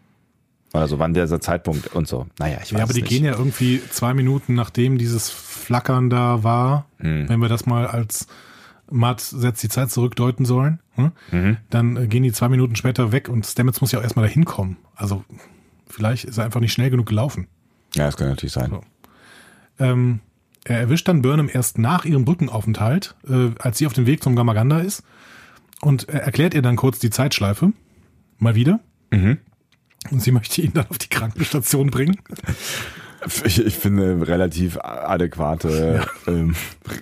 Also 0.74 0.98
wann 0.98 1.14
dieser 1.14 1.40
Zeitpunkt 1.40 1.94
und 1.94 2.06
so. 2.06 2.26
Naja, 2.38 2.58
ich 2.62 2.72
weiß 2.74 2.78
Ja, 2.78 2.84
aber 2.84 2.92
die 2.92 3.00
nicht. 3.00 3.08
gehen 3.08 3.24
ja 3.24 3.32
irgendwie 3.32 3.80
zwei 3.90 4.12
Minuten, 4.12 4.52
nachdem 4.54 4.98
dieses 4.98 5.30
Flackern 5.30 6.10
da 6.10 6.42
war, 6.44 6.84
Hm. 6.98 7.26
wenn 7.28 7.40
wir 7.40 7.48
das 7.48 7.64
mal 7.64 7.86
als 7.86 8.26
Matt 8.90 9.20
setzt 9.20 9.62
die 9.62 9.68
Zeit 9.68 9.90
zurück 9.90 10.16
deuten 10.16 10.44
sollen, 10.44 10.80
hm? 10.92 11.12
Mhm. 11.30 11.56
dann 11.70 11.96
äh, 11.96 12.06
gehen 12.06 12.22
die 12.22 12.32
zwei 12.32 12.48
Minuten 12.48 12.76
später 12.76 13.12
weg 13.12 13.28
und 13.28 13.46
Stamets 13.46 13.80
muss 13.80 13.92
ja 13.92 13.98
auch 13.98 14.02
erstmal 14.02 14.26
dahin 14.26 14.44
kommen. 14.44 14.76
Also 14.94 15.24
vielleicht 15.86 16.24
ist 16.24 16.38
er 16.38 16.44
einfach 16.44 16.60
nicht 16.60 16.72
schnell 16.72 16.90
genug 16.90 17.06
gelaufen. 17.06 17.46
Ja, 17.94 18.06
das 18.06 18.16
kann 18.16 18.28
natürlich 18.28 18.52
sein. 18.52 18.70
So. 18.70 18.82
Ähm, 19.78 20.20
er 20.64 20.80
erwischt 20.80 21.08
dann 21.08 21.22
Burnham 21.22 21.48
erst 21.50 21.78
nach 21.78 22.04
ihrem 22.04 22.24
Brückenaufenthalt, 22.24 23.16
äh, 23.28 23.50
als 23.58 23.78
sie 23.78 23.86
auf 23.86 23.92
dem 23.92 24.06
Weg 24.06 24.22
zum 24.22 24.36
Gamaganda 24.36 24.80
ist 24.80 25.02
und 25.80 26.08
er 26.08 26.22
erklärt 26.22 26.54
ihr 26.54 26.62
dann 26.62 26.76
kurz 26.76 26.98
die 26.98 27.10
Zeitschleife. 27.10 27.72
Mal 28.38 28.54
wieder. 28.54 28.80
Mhm. 29.10 29.38
Und 30.10 30.22
sie 30.22 30.32
möchte 30.32 30.62
ihn 30.62 30.72
dann 30.74 30.86
auf 30.88 30.98
die 30.98 31.08
Krankenstation 31.08 31.90
bringen. 31.90 32.18
Ich, 33.44 33.64
ich 33.64 33.74
finde 33.76 34.12
eine 34.12 34.28
relativ 34.28 34.78
adäquate 34.80 36.06
ähm, 36.26 36.54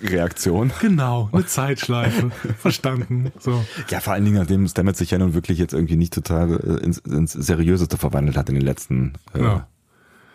Reaktion. 0.03 0.71
Genau, 0.81 1.29
eine 1.31 1.45
Zeitschleife. 1.45 2.31
Verstanden. 2.57 3.31
So. 3.39 3.63
Ja, 3.89 3.99
vor 3.99 4.13
allen 4.13 4.25
Dingen, 4.25 4.37
nachdem 4.37 4.67
Stamets 4.67 4.99
sich 4.99 5.11
ja 5.11 5.19
nun 5.19 5.33
wirklich 5.33 5.59
jetzt 5.59 5.73
irgendwie 5.73 5.95
nicht 5.95 6.13
total 6.13 6.59
äh, 6.59 6.83
ins, 6.83 6.97
ins 6.99 7.33
Seriöseste 7.33 7.97
verwandelt 7.97 8.35
hat 8.37 8.49
in 8.49 8.55
den 8.55 8.63
letzten 8.65 9.13
äh, 9.33 9.41
Ja. 9.41 9.67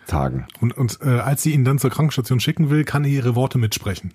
Tagen. 0.07 0.47
Und, 0.59 0.77
und 0.77 0.99
äh, 1.01 1.09
als 1.19 1.43
sie 1.43 1.53
ihn 1.53 1.63
dann 1.63 1.79
zur 1.79 1.89
Krankenstation 1.89 2.39
schicken 2.39 2.69
will, 2.69 2.83
kann 2.83 3.05
er 3.05 3.09
ihre 3.09 3.35
Worte 3.35 3.57
mitsprechen. 3.57 4.11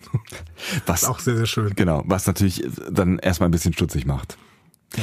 Was 0.87 1.05
Auch 1.05 1.19
sehr, 1.19 1.37
sehr 1.37 1.47
schön. 1.47 1.73
Genau, 1.77 2.03
was 2.07 2.27
natürlich 2.27 2.62
dann 2.91 3.19
erstmal 3.19 3.49
ein 3.49 3.53
bisschen 3.53 3.73
stutzig 3.73 4.05
macht. 4.05 4.37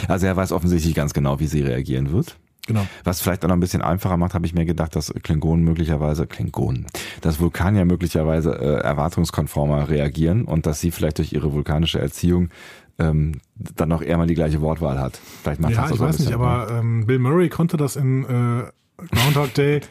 Also 0.08 0.26
er 0.28 0.36
weiß 0.36 0.52
offensichtlich 0.52 0.94
ganz 0.96 1.14
genau, 1.14 1.40
wie 1.40 1.48
sie 1.48 1.62
reagieren 1.62 2.12
wird. 2.12 2.38
Genau. 2.68 2.88
Was 3.04 3.22
vielleicht 3.22 3.44
auch 3.44 3.50
noch 3.50 3.56
ein 3.56 3.60
bisschen 3.60 3.82
einfacher 3.84 4.18
macht, 4.18 4.34
habe 4.34 4.46
ich 4.46 4.54
mir 4.54 4.66
gedacht, 4.66 4.96
dass 4.96 5.14
Klingonen 5.22 5.64
möglicherweise, 5.64 6.26
Klingonen, 6.26 6.88
dass 7.22 7.40
Vulkanier 7.40 7.86
möglicherweise 7.86 8.56
äh, 8.60 8.82
erwartungskonformer 8.82 9.90
reagieren 9.90 10.46
und 10.46 10.66
dass 10.66 10.80
sie 10.80 10.92
vielleicht 10.92 11.20
durch 11.20 11.32
ihre 11.32 11.54
vulkanische 11.54 12.00
Erziehung 12.00 12.50
ähm, 12.98 13.42
dann 13.56 13.92
auch 13.92 14.02
eher 14.02 14.18
mal 14.18 14.28
die 14.28 14.36
gleiche 14.36 14.62
Wortwahl 14.62 15.00
hat. 15.00 15.20
Vielleicht 15.44 15.62
macht 15.62 15.74
Ja, 15.74 15.84
das 15.84 15.92
ich 15.92 16.00
weiß 16.00 16.20
nicht, 16.20 16.34
aber 16.34 16.70
ähm, 16.72 17.06
Bill 17.06 17.20
Murray 17.20 17.50
konnte 17.50 17.78
das 17.78 17.96
in 17.96 18.24
äh, 18.24 18.64
Groundhog 19.12 19.54
Day 19.54 19.82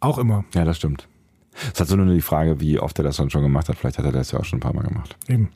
auch 0.00 0.18
immer. 0.18 0.44
Ja, 0.54 0.64
das 0.64 0.76
stimmt. 0.76 1.08
Es 1.72 1.80
halt 1.80 1.88
so 1.88 1.96
nur 1.96 2.12
die 2.14 2.20
Frage, 2.20 2.60
wie 2.60 2.78
oft 2.78 2.98
er 2.98 3.04
das 3.04 3.16
dann 3.16 3.30
schon 3.30 3.42
gemacht 3.42 3.68
hat. 3.68 3.76
Vielleicht 3.76 3.98
hat 3.98 4.04
er 4.04 4.12
das 4.12 4.30
ja 4.30 4.38
auch 4.38 4.44
schon 4.44 4.58
ein 4.58 4.60
paar 4.60 4.74
Mal 4.74 4.84
gemacht. 4.84 5.16
Eben. 5.28 5.50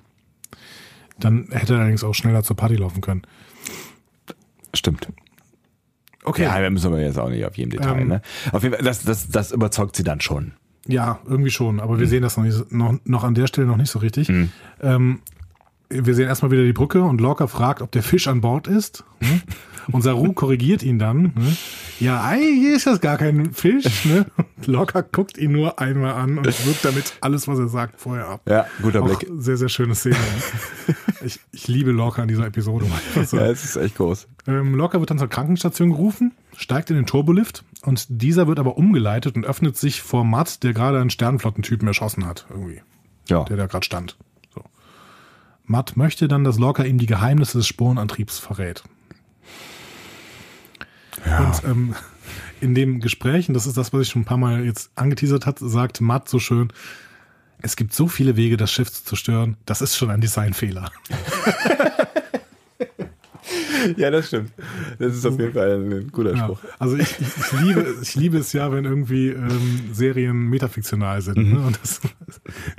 Dann 1.18 1.46
hätte 1.50 1.74
er 1.74 1.80
allerdings 1.80 2.02
auch 2.02 2.14
schneller 2.14 2.42
zur 2.42 2.56
Party 2.56 2.76
laufen 2.76 3.00
können. 3.00 3.22
Stimmt. 4.74 5.06
Okay. 6.24 6.44
Ja, 6.44 6.60
da 6.60 6.70
müssen 6.70 6.92
wir 6.92 7.00
jetzt 7.00 7.18
auch 7.18 7.28
nicht 7.28 7.44
auf 7.44 7.56
jedem 7.56 7.70
Detail. 7.70 8.00
Ähm, 8.00 8.08
ne? 8.08 8.22
Auf 8.52 8.62
jeden 8.62 8.74
Fall, 8.74 8.84
das, 8.84 9.02
das, 9.02 9.28
das 9.28 9.52
überzeugt 9.52 9.96
sie 9.96 10.04
dann 10.04 10.20
schon. 10.20 10.52
Ja, 10.86 11.20
irgendwie 11.26 11.50
schon, 11.50 11.80
aber 11.80 12.00
wir 12.00 12.08
sehen 12.08 12.22
das 12.22 12.36
noch, 12.36 12.44
nicht, 12.44 12.72
noch, 12.72 12.94
noch 13.04 13.22
an 13.22 13.34
der 13.34 13.46
Stelle 13.46 13.68
noch 13.68 13.76
nicht 13.76 13.90
so 13.90 14.00
richtig. 14.00 14.28
Ähm, 14.80 15.20
wir 15.92 16.14
sehen 16.14 16.28
erstmal 16.28 16.50
wieder 16.50 16.64
die 16.64 16.72
Brücke 16.72 17.02
und 17.02 17.20
Lorca 17.20 17.46
fragt, 17.46 17.82
ob 17.82 17.90
der 17.92 18.02
Fisch 18.02 18.28
an 18.28 18.40
Bord 18.40 18.66
ist. 18.66 19.04
Ne? 19.20 19.40
Und 19.90 20.02
Saru 20.02 20.32
korrigiert 20.34 20.82
ihn 20.82 20.98
dann. 20.98 21.22
Ne? 21.34 21.56
Ja, 22.00 22.22
eigentlich 22.22 22.74
ist 22.76 22.86
das 22.86 23.00
gar 23.00 23.18
kein 23.18 23.52
Fisch. 23.52 24.04
Ne? 24.04 24.26
Und 24.36 24.66
Lorca 24.66 25.00
guckt 25.02 25.38
ihn 25.38 25.52
nur 25.52 25.78
einmal 25.80 26.14
an 26.14 26.38
und 26.38 26.46
wirkt 26.66 26.84
damit 26.84 27.14
alles, 27.20 27.48
was 27.48 27.58
er 27.58 27.68
sagt, 27.68 28.00
vorher 28.00 28.28
ab. 28.28 28.42
Ja, 28.48 28.66
guter 28.80 29.02
Auch 29.02 29.06
Blick. 29.18 29.30
sehr, 29.38 29.56
sehr 29.56 29.68
schöne 29.68 29.94
Szene. 29.94 30.16
ich, 31.24 31.40
ich 31.52 31.68
liebe 31.68 31.90
Lorca 31.92 32.22
in 32.22 32.28
dieser 32.28 32.46
Episode. 32.46 32.86
Also, 33.16 33.36
Ja, 33.36 33.46
es 33.46 33.64
ist 33.64 33.76
echt 33.76 33.96
groß. 33.96 34.28
ähm, 34.46 34.74
Lorca 34.74 34.98
wird 35.00 35.10
dann 35.10 35.18
zur 35.18 35.28
Krankenstation 35.28 35.90
gerufen, 35.90 36.32
steigt 36.56 36.90
in 36.90 36.96
den 36.96 37.06
Turbolift 37.06 37.64
und 37.82 38.06
dieser 38.08 38.46
wird 38.46 38.58
aber 38.58 38.76
umgeleitet 38.76 39.36
und 39.36 39.44
öffnet 39.46 39.76
sich 39.76 40.02
vor 40.02 40.24
Matt, 40.24 40.62
der 40.62 40.72
gerade 40.72 41.00
einen 41.00 41.10
Sternflottentypen 41.10 41.86
erschossen 41.88 42.26
hat, 42.26 42.46
irgendwie, 42.50 42.80
Ja. 43.28 43.44
der 43.44 43.56
da 43.56 43.66
gerade 43.66 43.84
stand. 43.84 44.16
Matt 45.64 45.96
möchte 45.96 46.28
dann, 46.28 46.44
dass 46.44 46.58
Lorca 46.58 46.82
ihm 46.84 46.98
die 46.98 47.06
Geheimnisse 47.06 47.58
des 47.58 47.66
Sporenantriebs 47.66 48.38
verrät. 48.38 48.82
Und 51.24 51.64
ähm, 51.64 51.94
in 52.60 52.74
dem 52.74 53.00
Gespräch, 53.00 53.48
und 53.48 53.54
das 53.54 53.66
ist 53.66 53.76
das, 53.76 53.92
was 53.92 54.02
ich 54.02 54.08
schon 54.08 54.22
ein 54.22 54.26
paar 54.26 54.38
Mal 54.38 54.64
jetzt 54.64 54.90
angeteasert 54.94 55.46
hat, 55.46 55.58
sagt 55.58 56.00
Matt 56.00 56.28
so 56.28 56.38
schön, 56.38 56.72
es 57.60 57.76
gibt 57.76 57.92
so 57.92 58.08
viele 58.08 58.36
Wege, 58.36 58.56
das 58.56 58.72
Schiff 58.72 58.90
zu 58.90 59.04
zerstören, 59.04 59.56
das 59.66 59.82
ist 59.82 59.96
schon 59.96 60.10
ein 60.10 60.20
Designfehler. 60.20 60.90
Ja, 63.96 64.10
das 64.10 64.28
stimmt. 64.28 64.52
Das 64.98 65.14
ist 65.14 65.24
auf 65.26 65.38
jeden 65.38 65.52
Fall 65.52 65.72
ein 65.82 66.08
guter 66.12 66.34
Ja, 66.34 66.50
also 66.78 66.96
ich, 66.96 67.10
ich, 67.20 67.28
ich, 67.36 67.60
liebe, 67.60 67.94
ich 68.02 68.14
liebe 68.14 68.38
es 68.38 68.52
ja, 68.52 68.70
wenn 68.72 68.84
irgendwie 68.84 69.28
ähm, 69.28 69.80
Serien 69.92 70.48
metafiktional 70.48 71.20
sind. 71.22 71.52
Ne? 71.52 71.60
Und 71.60 71.78
das, 71.82 72.00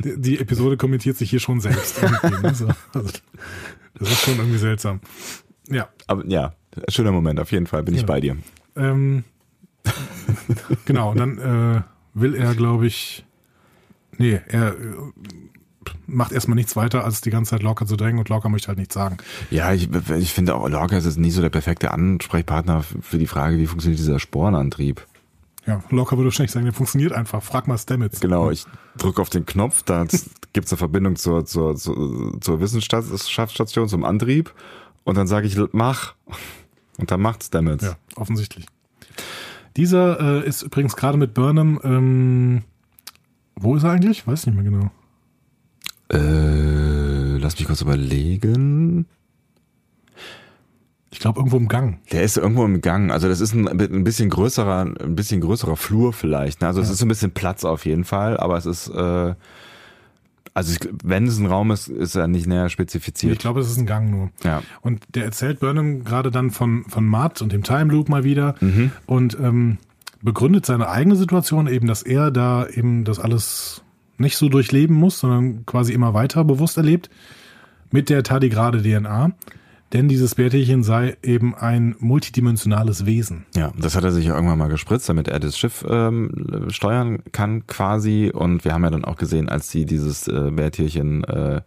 die, 0.04 0.20
die 0.22 0.40
Episode 0.40 0.78
kommentiert 0.78 1.18
sich 1.18 1.30
hier 1.30 1.40
schon 1.40 1.60
selbst. 1.62 2.02
Irgendwie, 2.02 2.42
ne? 2.48 2.56
so, 2.56 2.68
also, 2.94 3.10
das 4.00 4.12
ist 4.12 4.22
schon 4.22 4.38
irgendwie 4.38 4.58
seltsam. 4.60 5.00
Ja. 5.70 5.90
Aber 6.08 6.26
ja, 6.28 6.56
schöner 6.90 7.12
Moment, 7.12 7.40
auf 7.40 7.52
jeden 7.52 7.68
Fall 7.68 7.84
bin 7.84 7.94
ich 7.96 8.02
Ja. 8.02 8.08
bei 8.08 8.20
dir. 8.22 8.38
Ähm, 8.76 9.24
genau, 10.86 11.12
und 11.12 11.18
dann 11.20 11.38
äh, 11.38 11.82
will 12.14 12.36
er, 12.36 12.56
glaube 12.56 12.88
ich, 12.88 13.26
nee, 14.18 14.40
er 14.48 14.76
macht 16.08 16.32
erstmal 16.32 16.56
nichts 16.56 16.76
weiter, 16.76 17.04
als 17.04 17.22
die 17.22 17.30
ganze 17.30 17.52
Zeit 17.52 17.64
Locker 17.64 17.86
zu 17.86 17.96
drängen 17.96 18.20
und 18.20 18.30
Locker 18.30 18.50
möchte 18.50 18.68
halt 18.68 18.78
nichts 18.78 18.94
sagen. 18.94 19.18
Ja, 19.50 19.74
ich, 19.74 19.90
ich 20.18 20.34
finde 20.34 20.56
auch, 20.56 20.68
Lorca 20.70 20.98
ist 20.98 21.06
jetzt 21.06 21.18
nie 21.18 21.32
so 21.32 21.42
der 21.42 21.50
perfekte 21.50 21.92
Ansprechpartner 21.92 22.84
für 23.02 23.18
die 23.18 23.28
Frage, 23.28 23.58
wie 23.58 23.68
funktioniert 23.68 24.00
dieser 24.00 24.20
Sporenantrieb. 24.20 25.06
Ja, 25.66 25.82
Locker 25.90 26.18
würde 26.18 26.28
wahrscheinlich 26.28 26.52
sagen, 26.52 26.66
der 26.66 26.74
funktioniert 26.74 27.14
einfach. 27.14 27.42
Frag 27.42 27.68
mal 27.68 27.78
Stamets. 27.78 28.20
Genau, 28.20 28.52
ich 28.52 28.66
drücke 28.98 29.22
auf 29.22 29.30
den 29.30 29.46
Knopf, 29.46 29.84
da 29.84 30.06
gibt's 30.54 30.72
eine 30.72 30.78
Verbindung 30.78 31.16
zur, 31.16 31.46
zur, 31.46 31.76
zur, 31.76 32.40
zur 32.42 32.60
Wissenschaftsstation, 32.60 33.88
zum 33.88 34.04
Antrieb 34.04 34.54
und 35.04 35.18
dann 35.18 35.28
sage 35.28 35.48
ich, 35.48 35.58
mach. 35.72 36.16
Und 36.98 37.10
dann 37.10 37.22
macht's 37.22 37.50
damit. 37.50 37.82
Ja, 37.82 37.96
offensichtlich. 38.16 38.68
Dieser 39.78 40.44
äh, 40.44 40.48
ist 40.48 40.62
übrigens 40.62 40.96
gerade 40.96 41.18
mit 41.18 41.34
Burnham. 41.34 41.80
Ähm, 41.84 42.64
wo 43.56 43.76
ist 43.76 43.84
er 43.84 43.92
eigentlich? 43.92 44.28
Weiß 44.28 44.46
nicht 44.46 44.56
mehr 44.56 44.64
genau. 44.64 44.92
Äh, 46.14 47.38
lass 47.38 47.58
mich 47.58 47.68
kurz 47.68 47.82
überlegen. 47.82 49.06
Ich 51.12 51.20
glaube 51.20 51.40
irgendwo 51.40 51.58
im 51.58 51.68
Gang. 51.68 52.00
Der 52.12 52.24
ist 52.24 52.38
irgendwo 52.38 52.66
im 52.66 52.82
Gang. 52.82 53.12
Also 53.12 53.28
das 53.28 53.40
ist 53.40 53.54
ein, 53.54 53.68
ein 53.68 54.04
bisschen 54.04 54.30
größerer, 54.30 54.82
ein 55.00 55.16
bisschen 55.16 55.42
größerer 55.42 55.76
Flur 55.78 56.12
vielleicht. 56.12 56.62
Ne? 56.62 56.68
Also 56.68 56.82
es 56.82 56.90
ist 56.90 57.02
ein 57.02 57.08
bisschen 57.08 57.32
Platz 57.32 57.64
auf 57.66 57.86
jeden 57.86 58.04
Fall, 58.04 58.38
aber 58.38 58.58
es 58.58 58.66
ist, 58.66 58.88
äh, 58.90 59.36
also 60.56 60.72
ich, 60.74 60.80
wenn 61.04 61.28
es 61.28 61.38
ein 61.38 61.46
Raum 61.46 61.70
ist, 61.72 61.88
ist 61.88 62.16
er 62.16 62.28
nicht 62.28 62.48
näher 62.48 62.66
Ich 62.66 62.74
spezifiziert. 62.74 63.40
glaube, 63.40 63.60
es 63.60 63.70
ist 63.70 63.78
ein 63.78 63.86
Gang 63.86 64.10
nur. 64.10 64.30
Ja. 64.44 64.64
Und 64.82 65.04
der 65.16 65.26
erzählt 65.26 65.60
Burnham 65.60 66.04
gerade 66.04 66.32
dann 66.32 66.50
von, 66.50 66.84
von 66.86 67.06
Matt 67.06 67.42
und 67.44 67.52
dem 67.52 67.64
Time 67.64 67.92
Loop 67.92 68.10
mal 68.10 68.24
wieder 68.24 68.56
und 69.06 69.38
ähm, 69.40 69.78
begründet 70.24 70.66
seine 70.66 70.90
eigene 70.90 71.16
Situation 71.16 71.68
eben, 71.68 71.86
dass 71.88 72.02
er 72.02 72.32
da 72.32 72.68
eben 72.68 73.04
das 73.04 73.20
alles 73.20 73.83
nicht 74.18 74.38
so 74.38 74.50
durchleben 74.50 74.96
muss, 74.96 75.20
sondern 75.20 75.66
quasi 75.66 75.94
immer 75.94 76.14
weiter 76.14 76.44
bewusst 76.44 76.78
erlebt 76.78 77.10
mit 77.92 78.10
der 78.10 78.24
tardigrade 78.24 78.82
DNA. 78.82 79.32
Denn 79.94 80.08
dieses 80.08 80.34
Bärtierchen 80.34 80.82
sei 80.82 81.18
eben 81.22 81.54
ein 81.54 81.96
multidimensionales 82.00 83.06
Wesen. 83.06 83.46
Ja, 83.56 83.72
das 83.78 83.96
hat 83.96 84.04
er 84.04 84.12
sich 84.12 84.26
ja 84.26 84.34
irgendwann 84.34 84.58
mal 84.58 84.68
gespritzt, 84.68 85.08
damit 85.08 85.28
er 85.28 85.40
das 85.40 85.56
Schiff 85.56 85.86
ähm, 85.88 86.68
steuern 86.70 87.20
kann 87.32 87.68
quasi. 87.68 88.32
Und 88.34 88.66
wir 88.66 88.74
haben 88.74 88.84
ja 88.84 88.90
dann 88.90 89.06
auch 89.06 89.18
gesehen, 89.18 89.50
als 89.50 89.70
sie 89.70 89.86
dieses 89.86 90.28
äh, 90.28 90.50
Bärtierchen 90.50 91.24
äh, 91.26 91.62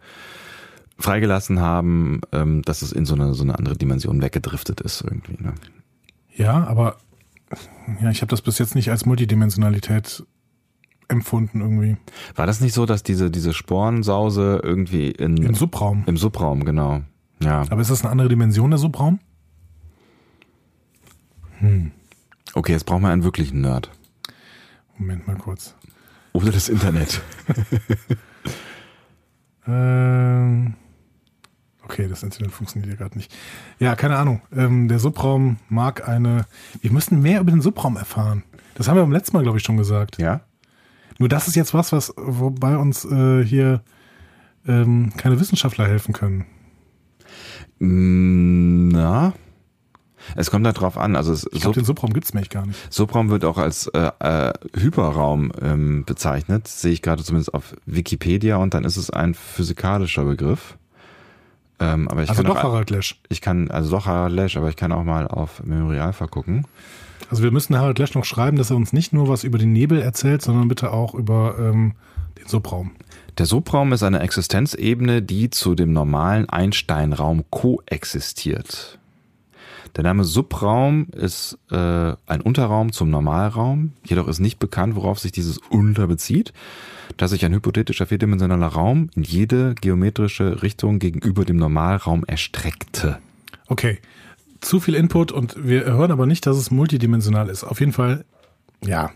freigelassen 0.99 1.61
haben, 1.61 2.19
ähm, 2.33 2.63
dass 2.63 2.81
es 2.81 2.91
in 2.91 3.05
so 3.05 3.15
eine, 3.15 3.33
so 3.33 3.43
eine 3.43 3.57
andere 3.57 3.77
Dimension 3.77 4.21
weggedriftet 4.21 4.81
ist 4.81 5.01
irgendwie. 5.01 5.41
Ne? 5.41 5.53
Ja, 6.35 6.67
aber 6.67 6.97
ja, 8.01 8.11
ich 8.11 8.21
habe 8.21 8.29
das 8.29 8.41
bis 8.41 8.59
jetzt 8.59 8.75
nicht 8.75 8.91
als 8.91 9.05
Multidimensionalität 9.05 10.25
empfunden 11.07 11.61
irgendwie. 11.61 11.97
War 12.35 12.45
das 12.45 12.61
nicht 12.61 12.73
so, 12.73 12.85
dass 12.85 13.03
diese, 13.03 13.31
diese 13.31 13.53
Sporensause 13.53 14.59
irgendwie 14.63 15.09
in, 15.11 15.37
Im 15.37 15.53
Subraum. 15.55 16.03
im 16.05 16.17
Subraum, 16.17 16.65
genau. 16.65 17.01
Ja. 17.41 17.63
Aber 17.69 17.81
ist 17.81 17.91
das 17.91 18.01
eine 18.01 18.11
andere 18.11 18.29
Dimension, 18.29 18.71
der 18.71 18.77
Subraum? 18.79 19.19
Okay, 22.53 22.71
jetzt 22.71 22.85
brauchen 22.85 23.01
wir 23.03 23.09
einen 23.09 23.23
wirklichen 23.23 23.61
Nerd. 23.61 23.91
Moment 24.97 25.27
mal 25.27 25.37
kurz. 25.37 25.75
Oder 26.33 26.51
das 26.51 26.69
Internet. 26.69 27.21
Ähm, 29.67 30.75
okay, 31.83 32.07
das 32.07 32.23
Internet 32.23 32.51
funktioniert 32.51 32.91
ja 32.91 32.97
gerade 32.97 33.17
nicht. 33.17 33.35
Ja, 33.79 33.95
keine 33.95 34.17
Ahnung. 34.17 34.41
Ähm, 34.55 34.87
der 34.87 34.99
Subraum 34.99 35.57
mag 35.69 36.07
eine. 36.07 36.45
Wir 36.81 36.91
müssen 36.91 37.21
mehr 37.21 37.41
über 37.41 37.51
den 37.51 37.61
Subraum 37.61 37.97
erfahren. 37.97 38.43
Das 38.75 38.87
haben 38.87 38.95
wir 38.95 39.01
beim 39.01 39.11
letzten 39.11 39.35
Mal, 39.35 39.43
glaube 39.43 39.57
ich, 39.57 39.63
schon 39.63 39.77
gesagt. 39.77 40.19
Ja? 40.19 40.41
Nur 41.19 41.29
das 41.29 41.47
ist 41.47 41.55
jetzt 41.55 41.73
was, 41.73 41.91
was 41.91 42.13
wobei 42.17 42.77
uns 42.77 43.05
äh, 43.05 43.43
hier 43.43 43.81
ähm, 44.67 45.13
keine 45.17 45.39
Wissenschaftler 45.39 45.87
helfen 45.87 46.13
können. 46.13 46.45
Mm, 47.79 48.89
Na? 48.89 49.33
Es 50.35 50.51
kommt 50.51 50.65
drauf 50.73 50.97
an. 50.97 51.15
Also 51.15 51.31
es, 51.31 51.47
Ich 51.51 51.61
glaube, 51.61 51.75
den 51.75 51.85
Subraum 51.85 52.11
gibt's 52.11 52.33
nämlich 52.33 52.49
gar 52.49 52.65
nicht. 52.65 52.93
Subraum 52.93 53.29
wird 53.29 53.45
auch 53.45 53.57
als 53.57 53.87
äh, 53.87 54.11
äh, 54.19 54.53
Hyperraum 54.75 55.51
ähm, 55.61 56.03
bezeichnet, 56.05 56.67
sehe 56.67 56.91
ich 56.91 57.01
gerade 57.01 57.23
zumindest 57.23 57.53
auf 57.53 57.75
Wikipedia 57.85 58.57
und 58.57 58.73
dann 58.73 58.83
ist 58.83 58.97
es 58.97 59.09
ein 59.09 59.33
physikalischer 59.33 60.25
Begriff. 60.25 60.77
Ähm, 61.79 62.07
aber 62.07 62.23
ich 62.23 62.29
Also 62.29 62.43
kann 62.43 62.51
doch 62.51 62.59
auch, 62.59 62.63
Harald 62.63 62.89
Lesch. 62.89 63.19
ich 63.29 63.41
kann, 63.41 63.69
also 63.69 63.91
doch 63.91 64.05
Harald 64.05 64.33
Lesch, 64.33 64.57
aber 64.57 64.69
ich 64.69 64.75
kann 64.75 64.91
auch 64.91 65.03
mal 65.03 65.27
auf 65.27 65.63
Memory 65.63 65.99
Alpha 65.99 66.27
gucken. 66.27 66.65
Also 67.29 67.43
wir 67.43 67.51
müssen 67.51 67.77
Harald 67.77 67.99
Lesch 67.99 68.15
noch 68.15 68.25
schreiben, 68.25 68.57
dass 68.57 68.69
er 68.69 68.77
uns 68.77 68.93
nicht 68.93 69.13
nur 69.13 69.27
was 69.27 69.43
über 69.43 69.57
den 69.57 69.73
Nebel 69.73 70.01
erzählt, 70.01 70.41
sondern 70.41 70.67
bitte 70.67 70.91
auch 70.91 71.13
über 71.13 71.55
ähm, 71.59 71.93
den 72.39 72.47
Subraum. 72.47 72.91
Der 73.37 73.45
Subraum 73.45 73.93
ist 73.93 74.01
eine 74.01 74.19
Existenzebene, 74.21 75.21
die 75.21 75.49
zu 75.49 75.75
dem 75.75 75.93
normalen 75.93 76.49
Einstein-Raum 76.49 77.43
koexistiert. 77.51 78.97
Der 79.95 80.03
Name 80.03 80.23
Subraum 80.23 81.07
ist 81.15 81.57
äh, 81.71 81.75
ein 82.27 82.41
Unterraum 82.41 82.91
zum 82.91 83.09
Normalraum, 83.09 83.93
jedoch 84.05 84.27
ist 84.27 84.39
nicht 84.39 84.59
bekannt, 84.59 84.95
worauf 84.95 85.19
sich 85.19 85.31
dieses 85.31 85.57
Unter 85.57 86.07
bezieht, 86.07 86.53
da 87.17 87.27
sich 87.27 87.45
ein 87.45 87.53
hypothetischer 87.53 88.05
vierdimensionaler 88.05 88.67
Raum 88.67 89.09
in 89.15 89.23
jede 89.23 89.75
geometrische 89.75 90.61
Richtung 90.61 90.99
gegenüber 90.99 91.45
dem 91.45 91.57
Normalraum 91.57 92.23
erstreckte. 92.25 93.19
Okay, 93.67 93.99
zu 94.61 94.79
viel 94.79 94.95
Input 94.95 95.31
und 95.31 95.67
wir 95.67 95.85
hören 95.85 96.11
aber 96.11 96.25
nicht, 96.25 96.45
dass 96.45 96.57
es 96.57 96.71
multidimensional 96.71 97.49
ist. 97.49 97.63
Auf 97.63 97.79
jeden 97.79 97.93
Fall, 97.93 98.25
ja. 98.85 99.11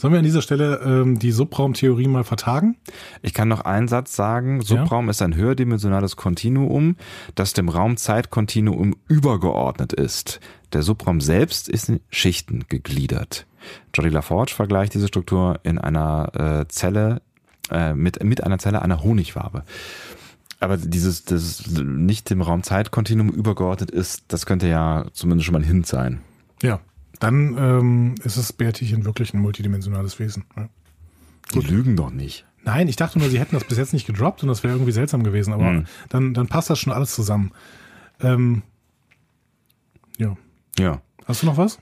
Sollen 0.00 0.12
wir 0.12 0.18
an 0.18 0.24
dieser 0.24 0.42
Stelle 0.42 0.80
ähm, 0.84 1.18
die 1.18 1.32
Subraumtheorie 1.32 2.06
mal 2.06 2.22
vertagen? 2.22 2.76
Ich 3.20 3.34
kann 3.34 3.48
noch 3.48 3.62
einen 3.62 3.88
Satz 3.88 4.14
sagen. 4.14 4.60
Subraum 4.62 5.08
ist 5.08 5.20
ein 5.22 5.34
höherdimensionales 5.34 6.14
Kontinuum, 6.14 6.94
das 7.34 7.52
dem 7.52 7.68
Raum-Zeit-Kontinuum 7.68 8.94
übergeordnet 9.08 9.92
ist. 9.92 10.38
Der 10.72 10.82
Subraum 10.82 11.20
selbst 11.20 11.68
ist 11.68 11.88
in 11.88 11.98
Schichten 12.10 12.66
gegliedert. 12.68 13.48
Jody 13.92 14.10
LaForge 14.10 14.52
vergleicht 14.54 14.94
diese 14.94 15.08
Struktur 15.08 15.58
in 15.64 15.78
einer 15.78 16.60
äh, 16.60 16.68
Zelle 16.68 17.20
äh, 17.72 17.92
mit, 17.92 18.22
mit 18.22 18.44
einer 18.44 18.60
Zelle 18.60 18.82
einer 18.82 19.02
Honigwabe. 19.02 19.64
Aber 20.60 20.76
dieses, 20.76 21.24
das 21.24 21.66
nicht 21.66 22.30
dem 22.30 22.40
Raum-Zeit-Kontinuum 22.40 23.30
übergeordnet 23.30 23.90
ist, 23.90 24.22
das 24.28 24.46
könnte 24.46 24.68
ja 24.68 25.06
zumindest 25.12 25.46
schon 25.46 25.54
mal 25.54 25.60
ein 25.60 25.68
Hint 25.68 25.88
sein. 25.88 26.20
Ja. 26.62 26.78
Dann 27.20 27.56
ähm, 27.58 28.14
ist 28.24 28.36
das 28.36 28.52
Bärtierchen 28.52 29.04
wirklich 29.04 29.34
ein 29.34 29.40
multidimensionales 29.40 30.18
Wesen. 30.18 30.44
Ja. 30.56 30.68
Die 31.54 31.60
lügen 31.60 31.96
doch 31.96 32.10
nicht. 32.10 32.44
Nein, 32.64 32.88
ich 32.88 32.96
dachte 32.96 33.18
nur, 33.18 33.28
sie 33.30 33.40
hätten 33.40 33.54
das 33.54 33.64
bis 33.64 33.78
jetzt 33.78 33.92
nicht 33.92 34.06
gedroppt 34.06 34.42
und 34.42 34.48
das 34.48 34.62
wäre 34.62 34.74
irgendwie 34.74 34.92
seltsam 34.92 35.22
gewesen, 35.24 35.52
aber 35.52 35.72
Mhm. 35.72 35.84
dann, 36.10 36.34
dann 36.34 36.46
passt 36.48 36.68
das 36.70 36.78
schon 36.78 36.92
alles 36.92 37.14
zusammen. 37.14 37.52
Ähm, 38.20 38.62
ja. 40.18 40.36
Ja. 40.78 41.00
Hast 41.26 41.42
du 41.42 41.46
noch 41.46 41.56
was? 41.56 41.78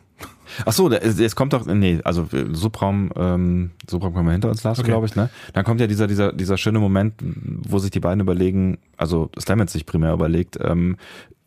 Ach 0.64 0.72
so, 0.72 0.88
es 0.90 1.36
kommt 1.36 1.52
doch, 1.52 1.66
nee, 1.66 2.00
also 2.04 2.28
äh, 2.32 2.46
Subraum, 2.54 3.10
ähm, 3.16 3.72
Subraum 3.88 4.14
können 4.14 4.26
wir 4.26 4.32
hinter 4.32 4.48
uns 4.48 4.62
lassen, 4.62 4.80
Okay. 4.80 4.90
glaube 4.90 5.06
ich, 5.06 5.16
ne? 5.16 5.28
Dann 5.52 5.64
kommt 5.64 5.80
ja 5.80 5.86
dieser, 5.86 6.06
dieser, 6.06 6.32
dieser 6.32 6.56
schöne 6.56 6.78
Moment, 6.78 7.14
wo 7.22 7.78
sich 7.78 7.90
die 7.90 8.00
beiden 8.00 8.20
überlegen, 8.20 8.78
also 8.96 9.30
Stamets 9.38 9.72
sich 9.72 9.84
primär 9.86 10.12
überlegt, 10.14 10.56
ähm, 10.60 10.96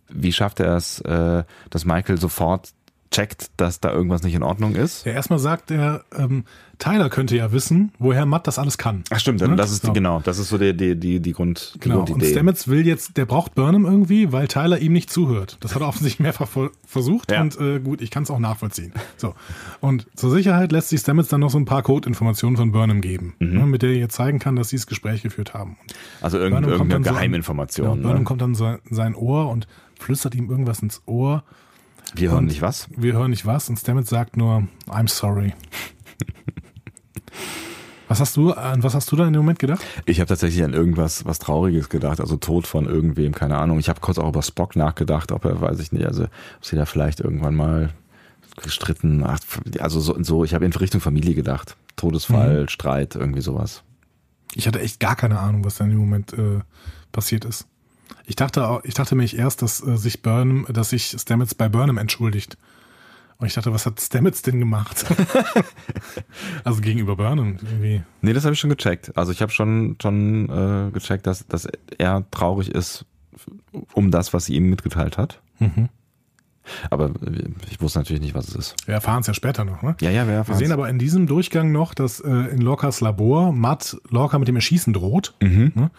wie 0.10 0.34
schafft 0.34 0.60
er 0.60 0.76
es, 0.76 0.99
äh, 1.02 1.44
dass 1.70 1.86
Michael 1.86 2.20
sofort 2.20 2.72
checkt, 3.11 3.49
dass 3.57 3.80
da 3.80 3.91
irgendwas 3.91 4.22
nicht 4.23 4.36
in 4.36 4.44
Ordnung 4.44 4.76
ist? 4.76 5.06
Ja, 5.06 5.14
erstmal 5.14 5.40
sagt 5.40 5.72
er, 5.72 6.03
ähm, 6.15 6.44
Tyler 6.77 7.10
könnte 7.10 7.36
ja 7.36 7.52
wissen, 7.52 7.91
woher 7.99 8.26
Matt 8.26 8.45
das 8.48 8.60
alles 8.60 8.77
kann. 8.77 9.03
Ach 9.10 9.19
stimmt, 9.19 9.41
Ne? 9.41 9.56
das 9.56 9.72
ist 9.72 9.84
So. 9.86 9.91
genau, 9.94 10.22
das 10.23 10.38
ist 10.38 10.49
so 10.49 10.57
die, 10.57 10.77
die, 10.77 10.95
die, 10.95 11.19
die 11.19 11.31
Grund, 11.34 11.72
die 11.76 11.80
Genau, 11.80 11.99
und 12.02 12.06
Grundidee. 12.10 12.31
Stamets 12.31 12.68
will 12.68 12.86
jetzt, 12.86 13.18
der 13.18 13.26
braucht 13.26 13.56
Burnham 13.56 13.86
irgendwie, 13.86 14.31
weil 14.31 14.48
Tyler 14.48 14.77
ihm 14.80 14.94
nicht 14.94 15.10
zuhört. 15.10 15.57
Das 15.60 15.73
hat 15.76 15.81
er 15.81 15.88
offensichtlich 15.90 16.19
mehrfach 16.19 16.48
ver- 16.48 16.69
versucht 16.86 17.31
Ja. 17.31 17.41
und 17.41 17.60
äh, 17.60 17.80
gut, 17.80 18.02
ich 18.02 18.11
kann 18.11 18.23
es 18.23 18.30
auch 18.31 18.40
nachvollziehen. 18.40 18.94
So. 19.18 19.34
Und 19.81 20.06
zur 20.15 20.30
Sicherheit 20.31 20.72
lässt 20.72 20.90
sich 20.90 21.02
Stamets 21.02 21.30
dann 21.30 21.41
noch 21.41 21.49
so 21.49 21.57
ein 21.57 21.65
paar 21.65 21.81
Codeinformationen 21.81 22.57
von 22.57 22.72
Burnham 22.72 23.02
geben, 23.02 23.34
Mhm. 23.40 23.53
ne, 23.57 23.65
mit 23.65 23.81
der 23.81 23.90
er 23.90 23.98
jetzt 23.98 24.15
zeigen 24.15 24.40
kann, 24.40 24.56
dass 24.56 24.69
sie 24.69 24.76
das 24.77 24.88
Gespräch 24.88 25.22
geführt 25.23 25.53
haben. 25.56 25.72
Und 25.81 25.95
also 26.22 26.38
irgend, 26.38 26.61
irgendeine 26.68 26.90
dann 26.90 27.03
so 27.03 27.10
an- 27.10 27.15
Geheiminformation. 27.15 27.88
ja, 27.88 27.94
Burnham 27.95 28.19
ne? 28.19 28.23
kommt 28.23 28.41
dann 28.41 28.56
so 28.56 28.68
in 28.68 28.80
sein 28.95 29.15
Ohr 29.15 29.49
und 29.49 29.68
flüstert 29.99 30.36
ihm 30.36 30.49
irgendwas 30.49 30.80
ins 30.80 31.02
Ohr. 31.07 31.44
Wir 32.15 32.30
hören 32.30 32.40
und- 32.40 32.45
nicht 32.45 32.61
was. 32.61 32.88
Wir 32.95 33.14
hören 33.14 33.31
nicht 33.31 33.45
was 33.45 33.69
und 33.69 33.77
Stamets 33.77 34.10
sagt 34.10 34.38
nur, 34.38 34.68
I'm 34.88 35.10
sorry. 35.10 35.53
was 38.07 38.19
hast 38.19 38.36
du, 38.38 38.52
an 38.53 38.81
was 38.84 38.95
hast 38.95 39.11
du 39.11 39.15
da 39.15 39.27
in 39.27 39.34
dem 39.34 39.41
Moment 39.41 39.60
gedacht? 39.60 39.81
Ich 40.06 40.19
habe 40.19 40.27
tatsächlich 40.27 40.64
an 40.64 40.73
irgendwas 40.73 41.26
was 41.26 41.40
Trauriges 41.40 41.90
gedacht, 41.90 42.19
also 42.19 42.38
Tod 42.38 42.65
von 42.65 42.86
irgendwem, 42.86 43.34
keine 43.34 43.57
Ahnung. 43.57 43.80
Ich 43.80 43.90
habe 43.90 43.99
kurz 44.02 44.18
auch 44.18 44.30
über 44.30 44.41
Spock 44.41 44.76
nachgedacht, 44.76 45.31
ob 45.31 45.45
er, 45.45 45.61
weiß 45.61 45.80
ich 45.80 45.91
nicht, 45.91 46.06
also 46.06 46.23
ob 46.23 46.65
sie 46.65 46.76
da 46.76 46.86
vielleicht 46.86 47.19
irgendwann 47.19 47.56
mal 47.56 47.90
gestritten, 48.64 49.23
ach, 49.23 49.40
also 49.80 49.99
so, 49.99 50.22
so 50.23 50.44
ich 50.44 50.53
habe 50.53 50.65
in 50.65 50.73
Richtung 50.73 51.02
Familie 51.02 51.36
gedacht. 51.36 51.77
Todesfall, 51.95 52.64
Mhm. 52.64 52.68
Streit, 52.69 53.15
irgendwie 53.15 53.41
sowas. 53.41 53.84
Ich 54.56 54.68
hatte 54.68 54.80
echt 54.81 54.99
gar 54.99 55.15
keine 55.15 55.40
Ahnung, 55.40 55.64
was 55.64 55.76
da 55.76 55.84
in 55.84 55.91
dem 55.91 55.99
Moment 55.99 56.34
äh, 56.34 56.61
passiert 57.11 57.45
ist. 57.45 57.68
Ich 58.26 58.36
dachte, 58.36 58.80
ich 58.84 58.94
dachte 58.94 59.15
mich 59.15 59.38
erst, 59.38 59.61
dass 59.61 59.86
äh, 59.86 59.98
sich 59.98 60.22
Burnham, 60.22 60.65
dass 60.69 60.91
sich 60.91 61.15
Stamets 61.18 61.56
bei 61.56 61.69
Burnham 61.69 61.98
entschuldigt. 61.98 62.57
Und 63.38 63.48
ich 63.48 63.53
dachte, 63.53 63.72
was 63.73 63.86
hat 63.86 64.02
Stamets 64.02 64.41
denn 64.41 64.60
gemacht? 64.60 65.06
also 66.65 66.81
gegenüber 66.81 67.15
Burnham 67.15 67.57
irgendwie. 67.61 68.03
Nee, 68.22 68.34
das 68.34 68.44
habe 68.44 68.53
ich 68.53 68.60
schon 68.60 68.69
gecheckt. 68.69 69.18
Also 69.18 69.31
ich 69.31 69.41
habe 69.41 69.52
schon 69.52 69.95
schon 70.02 70.49
äh, 70.49 70.91
gecheckt, 70.91 71.26
dass, 71.26 71.48
dass 71.48 71.68
er 71.98 72.30
traurig 72.31 72.69
ist 72.69 73.06
um 73.94 74.11
das, 74.11 74.34
was 74.34 74.45
sie 74.45 74.56
ihm 74.56 74.69
mitgeteilt 74.69 75.18
hat. 75.18 75.41
Mhm. 75.60 75.90
Aber 76.90 77.11
ich 77.72 77.81
wusste 77.81 77.99
natürlich 77.99 78.22
nicht, 78.22 78.36
was 78.36 78.48
es 78.49 78.56
ist. 78.56 78.76
Wir 78.86 78.95
erfahren 78.95 79.22
es 79.22 79.27
ja 79.27 79.34
später 79.34 79.65
noch. 79.65 79.81
Ne? 79.81 79.95
Ja, 80.02 80.11
ja, 80.11 80.27
wir 80.27 80.48
Wir 80.48 80.56
sehen 80.56 80.72
aber 80.72 80.90
in 80.90 80.99
diesem 80.99 81.26
Durchgang 81.26 81.72
noch, 81.72 81.94
dass 81.94 82.19
äh, 82.19 82.30
in 82.30 82.61
Lorcas 82.61 83.02
Labor 83.02 83.52
Matt 83.52 83.98
Lorca 84.10 84.38
mit 84.38 84.48
dem 84.48 84.56
Erschießen 84.56 84.94
droht. 84.94 85.34
Mhm. 85.41 85.72
Ne? 85.76 85.91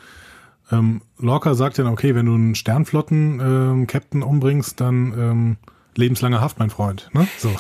Ähm, 0.73 1.03
Lorca 1.19 1.55
sagt 1.55 1.79
dann, 1.79 1.87
okay, 1.87 2.15
wenn 2.15 2.27
du 2.27 2.35
einen 2.35 2.55
Sternflotten-Captain 2.55 4.23
umbringst, 4.23 4.81
dann 4.81 5.15
ähm, 5.19 5.57
lebenslange 5.97 6.41
Haft, 6.41 6.59
mein 6.59 6.71
Freund. 6.71 7.11
Ne? 7.13 7.27
So. 7.39 7.51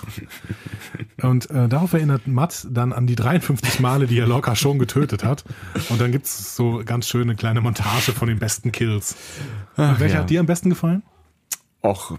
Und 1.26 1.50
äh, 1.50 1.68
darauf 1.68 1.92
erinnert 1.92 2.26
Matt 2.26 2.66
dann 2.70 2.92
an 2.92 3.06
die 3.06 3.16
53 3.16 3.80
Male, 3.80 4.06
die 4.06 4.18
er 4.18 4.26
Lorca 4.26 4.54
schon 4.54 4.78
getötet 4.78 5.24
hat. 5.24 5.44
Und 5.88 6.00
dann 6.00 6.12
gibt's 6.12 6.56
so 6.56 6.82
ganz 6.84 7.08
schöne 7.08 7.34
kleine 7.34 7.60
Montage 7.60 8.12
von 8.12 8.28
den 8.28 8.38
besten 8.38 8.72
Kills. 8.72 9.16
Und 9.76 10.00
welcher 10.00 10.14
ja. 10.14 10.20
hat 10.22 10.30
dir 10.30 10.40
am 10.40 10.46
besten 10.46 10.70
gefallen? 10.70 11.02
Och, 11.82 12.18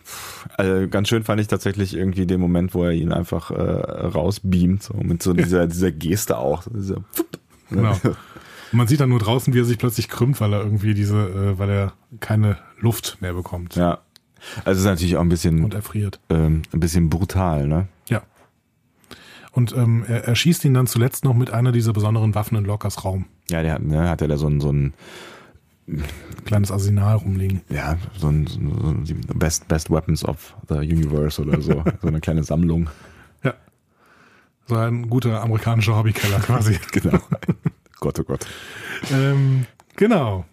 also 0.57 0.87
ganz 0.87 1.07
schön 1.07 1.23
fand 1.23 1.39
ich 1.39 1.47
tatsächlich 1.47 1.95
irgendwie 1.95 2.25
den 2.25 2.39
Moment, 2.39 2.73
wo 2.73 2.83
er 2.83 2.93
ihn 2.93 3.13
einfach 3.13 3.51
äh, 3.51 3.61
rausbeamt, 3.61 4.81
so 4.81 4.95
mit 4.95 5.21
so 5.21 5.33
dieser, 5.33 5.67
dieser 5.67 5.91
Geste 5.91 6.37
auch. 6.37 6.63
so 6.63 6.71
Dieser, 6.71 7.03
Genau. 7.71 7.95
Und 8.71 8.77
man 8.77 8.87
sieht 8.87 8.99
dann 8.99 9.09
nur 9.09 9.19
draußen, 9.19 9.53
wie 9.53 9.59
er 9.59 9.65
sich 9.65 9.77
plötzlich 9.77 10.07
krümmt, 10.07 10.39
weil 10.41 10.53
er 10.53 10.61
irgendwie 10.61 10.93
diese, 10.93 11.17
äh, 11.17 11.59
weil 11.59 11.69
er 11.69 11.93
keine 12.19 12.57
Luft 12.79 13.17
mehr 13.21 13.33
bekommt 13.33 13.75
Ja. 13.75 13.99
Also 14.65 14.71
es 14.71 14.77
ist 14.79 14.85
natürlich 14.85 15.17
auch 15.17 15.21
ein 15.21 15.29
bisschen, 15.29 15.63
und 15.63 15.75
erfriert. 15.75 16.19
ähm, 16.29 16.63
ein 16.73 16.79
bisschen 16.79 17.09
brutal, 17.09 17.67
ne? 17.67 17.87
Ja. 18.07 18.23
Und 19.51 19.75
ähm, 19.75 20.03
er, 20.07 20.23
er 20.25 20.35
schießt 20.35 20.65
ihn 20.65 20.73
dann 20.73 20.87
zuletzt 20.87 21.25
noch 21.25 21.35
mit 21.35 21.51
einer 21.51 21.71
dieser 21.71 21.93
besonderen 21.93 22.33
Waffen 22.33 22.57
in 22.57 22.65
Lockers 22.65 23.03
Raum. 23.05 23.25
Ja, 23.51 23.61
der 23.61 23.73
hat, 23.73 23.83
ne, 23.83 24.09
hat 24.09 24.21
er 24.21 24.27
da 24.29 24.37
so 24.37 24.47
ein, 24.47 24.59
so 24.59 24.71
ein, 24.71 24.93
Kleines 26.45 26.71
Arsenal 26.71 27.17
rumliegen. 27.17 27.61
ja, 27.69 27.97
so 28.17 28.29
ein, 28.29 28.47
so 28.47 28.59
ein 28.59 29.21
Best, 29.35 29.67
Best 29.67 29.89
Weapons 29.91 30.23
of 30.23 30.55
the 30.69 30.75
Universe 30.75 31.41
oder 31.41 31.61
so. 31.61 31.83
so 32.01 32.07
eine 32.07 32.21
kleine 32.21 32.43
Sammlung. 32.43 32.89
Ja. 33.43 33.53
So 34.67 34.77
ein 34.77 35.09
guter 35.09 35.41
amerikanischer 35.43 35.97
Hobbykeller 35.97 36.39
quasi. 36.39 36.79
Genau. 36.93 37.19
Gott, 38.01 38.19
oh 38.19 38.23
Gott. 38.23 38.45
ähm, 39.13 39.65
genau. 39.95 40.43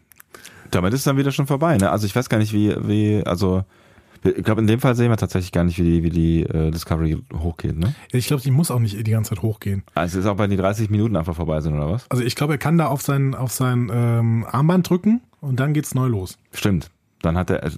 Damit 0.70 0.92
ist 0.92 1.00
es 1.00 1.04
dann 1.04 1.16
wieder 1.16 1.32
schon 1.32 1.46
vorbei, 1.46 1.76
ne? 1.78 1.90
Also 1.90 2.06
ich 2.06 2.14
weiß 2.14 2.28
gar 2.28 2.38
nicht, 2.38 2.52
wie, 2.52 2.76
wie, 2.86 3.22
also 3.26 3.64
ich 4.22 4.44
glaube, 4.44 4.60
in 4.60 4.66
dem 4.66 4.80
Fall 4.80 4.94
sehen 4.94 5.10
wir 5.10 5.16
tatsächlich 5.16 5.50
gar 5.52 5.64
nicht, 5.64 5.78
wie 5.78 5.84
die, 5.84 6.02
wie 6.02 6.10
die 6.10 6.42
äh, 6.42 6.70
Discovery 6.70 7.16
hochgeht, 7.32 7.78
ne? 7.78 7.94
Ich 8.12 8.26
glaube, 8.26 8.42
die 8.42 8.50
muss 8.50 8.70
auch 8.70 8.80
nicht 8.80 8.94
die 9.06 9.10
ganze 9.10 9.30
Zeit 9.30 9.42
hochgehen. 9.42 9.82
Also 9.94 10.18
es 10.18 10.24
ist 10.26 10.30
auch 10.30 10.36
bei 10.36 10.46
den 10.46 10.58
30 10.58 10.90
Minuten 10.90 11.16
einfach 11.16 11.34
vorbei 11.36 11.60
sind, 11.62 11.74
oder 11.74 11.90
was? 11.90 12.10
Also 12.10 12.22
ich 12.22 12.34
glaube, 12.36 12.54
er 12.54 12.58
kann 12.58 12.76
da 12.76 12.88
auf 12.88 13.00
sein, 13.00 13.34
auf 13.34 13.50
sein 13.52 13.90
ähm, 13.92 14.46
Armband 14.50 14.90
drücken 14.90 15.22
und 15.40 15.58
dann 15.58 15.72
geht's 15.72 15.94
neu 15.94 16.06
los. 16.06 16.36
Stimmt. 16.52 16.90
Dann 17.22 17.38
hat 17.38 17.48
er, 17.48 17.70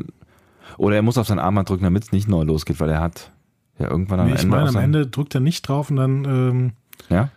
oder 0.79 0.97
er 0.97 1.03
muss 1.03 1.17
auf 1.17 1.29
sein 1.29 1.39
Armband 1.39 1.69
drücken, 1.69 1.85
damit 1.85 2.03
es 2.05 2.13
nicht 2.13 2.27
neu 2.27 2.43
losgeht, 2.43 2.81
weil 2.81 2.91
er 2.91 3.01
hat 3.01 3.31
ja 3.79 3.89
irgendwann 3.89 4.19
am 4.19 4.27
Nee, 4.27 4.35
ich 4.35 4.41
Ende. 4.43 4.57
meine, 4.57 4.69
auf 4.69 4.75
am 4.77 4.83
Ende 4.83 5.07
drückt 5.07 5.35
er 5.37 5.41
nicht 5.41 5.63
drauf 5.69 5.91
und 5.91 5.97
dann, 5.97 6.25
ähm, 6.25 6.73
ja. 7.09 7.29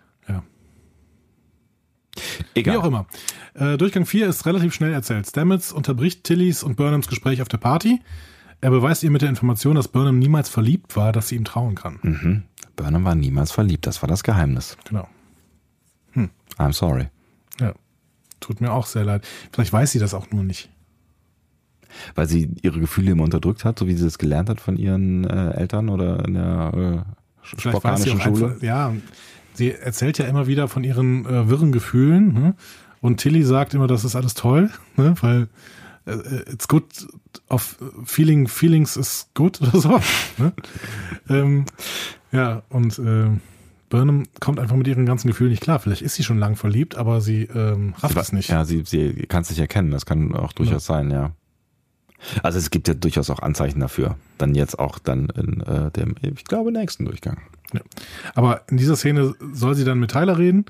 Egal. 2.54 2.76
Wie 2.76 2.80
auch 2.80 2.86
immer. 2.86 3.06
Äh, 3.54 3.78
Durchgang 3.78 4.06
4 4.06 4.28
ist 4.28 4.46
relativ 4.46 4.74
schnell 4.74 4.94
erzählt. 4.94 5.28
Stamets 5.28 5.72
unterbricht 5.72 6.24
Tillys 6.24 6.64
und 6.64 6.76
Burnhams 6.76 7.08
Gespräch 7.08 7.42
auf 7.42 7.48
der 7.48 7.58
Party. 7.58 8.02
Er 8.62 8.70
beweist 8.70 9.04
ihr 9.04 9.12
mit 9.12 9.22
der 9.22 9.30
Information, 9.30 9.76
dass 9.76 9.88
Burnham 9.88 10.20
niemals 10.20 10.50
verliebt 10.50 10.96
war, 10.96 11.12
dass 11.12 11.28
sie 11.28 11.36
ihm 11.36 11.46
trauen 11.46 11.76
kann. 11.76 12.00
Mhm. 12.02 12.44
Burnham 12.76 13.04
war 13.04 13.16
niemals 13.16 13.52
verliebt, 13.52 13.86
das 13.86 14.02
war 14.02 14.08
das 14.08 14.24
Geheimnis. 14.24 14.78
Genau. 14.86 15.08
I'm 16.58 16.74
sorry. 16.74 17.08
Ja. 17.60 17.74
Tut 18.40 18.62
mir 18.62 18.72
auch 18.72 18.86
sehr 18.86 19.06
leid. 19.06 19.26
Vielleicht 19.52 19.74
weiß 19.74 19.92
sie 19.92 20.00
das 20.00 20.14
auch 20.14 20.32
nur 20.32 20.44
nicht. 20.44 20.70
Weil 22.16 22.28
sie 22.28 22.50
ihre 22.62 22.80
Gefühle 22.80 23.12
immer 23.12 23.24
unterdrückt 23.24 23.66
hat, 23.66 23.80
so 23.80 23.88
wie 23.88 23.96
sie 23.96 24.08
es 24.08 24.18
gelernt 24.18 24.50
hat 24.50 24.60
von 24.60 24.78
ihren 24.78 25.26
äh, 25.26 25.52
Eltern 25.52 25.90
oder 25.90 26.26
in 26.26 26.34
der 26.34 26.72
äh, 27.06 27.12
Vielleicht 27.42 27.84
weiß 27.84 28.04
sie 28.04 28.10
spartanischen 28.10 28.20
auch 28.20 28.24
Schule. 28.24 28.46
einfach, 28.54 28.64
ja, 28.64 28.94
sie 29.54 29.72
erzählt 29.72 30.18
ja 30.18 30.26
immer 30.26 30.48
wieder 30.48 30.68
von 30.68 30.84
ihren 30.84 31.26
äh, 31.26 31.50
wirren 31.50 31.72
Gefühlen. 31.72 32.34
Ne? 32.34 32.56
Und 33.02 33.18
Tilly 33.18 33.44
sagt 33.44 33.74
immer, 33.74 33.88
das 33.88 34.06
ist 34.06 34.16
alles 34.16 34.34
toll, 34.34 34.70
ne? 34.98 35.16
weil 35.22 35.48
äh, 36.06 36.52
it's 36.52 36.68
good 36.68 36.86
of 37.50 37.78
feeling 38.06 38.48
feelings 38.48 38.98
is 38.98 39.30
good 39.34 39.62
oder 39.62 39.80
so. 39.80 40.00
Ne? 40.38 40.54
ähm, 41.30 41.66
ja, 42.32 42.64
und 42.70 42.98
äh, 43.00 43.30
Burnham 43.90 44.24
kommt 44.40 44.60
einfach 44.60 44.76
mit 44.76 44.88
ihren 44.88 45.06
ganzen 45.06 45.28
Gefühlen 45.28 45.52
nicht 45.52 45.62
klar. 45.62 45.78
Vielleicht 45.80 46.02
ist 46.02 46.16
sie 46.16 46.24
schon 46.24 46.40
lang 46.40 46.56
verliebt, 46.56 46.96
aber 46.96 47.22
sie 47.22 47.44
ähm, 47.44 47.94
rafft 48.00 48.18
es 48.18 48.32
nicht. 48.32 48.50
Ja, 48.50 48.66
sie, 48.66 48.84
sie 48.86 49.14
kann 49.28 49.44
es 49.44 49.52
nicht 49.52 49.60
erkennen, 49.60 49.92
das 49.92 50.08
kann 50.08 50.34
auch 50.34 50.52
durchaus 50.52 50.86
sein, 50.86 51.12
ja. 51.12 51.32
Also 52.42 52.60
es 52.60 52.70
gibt 52.70 52.88
ja 52.88 52.94
durchaus 52.94 53.30
auch 53.30 53.40
Anzeichen 53.40 53.80
dafür. 53.80 54.16
Dann 54.38 54.56
jetzt 54.56 54.80
auch 54.80 55.00
dann 55.00 55.30
in 55.30 55.62
äh, 55.62 55.92
dem, 55.92 56.16
ich 56.22 56.46
glaube, 56.46 56.72
nächsten 56.72 57.06
Durchgang. 57.06 57.38
Aber 58.36 58.62
in 58.70 58.78
dieser 58.78 58.96
Szene 58.96 59.34
soll 59.52 59.76
sie 59.76 59.84
dann 59.84 60.00
mit 60.00 60.12
Tyler 60.12 60.38
reden 60.38 60.66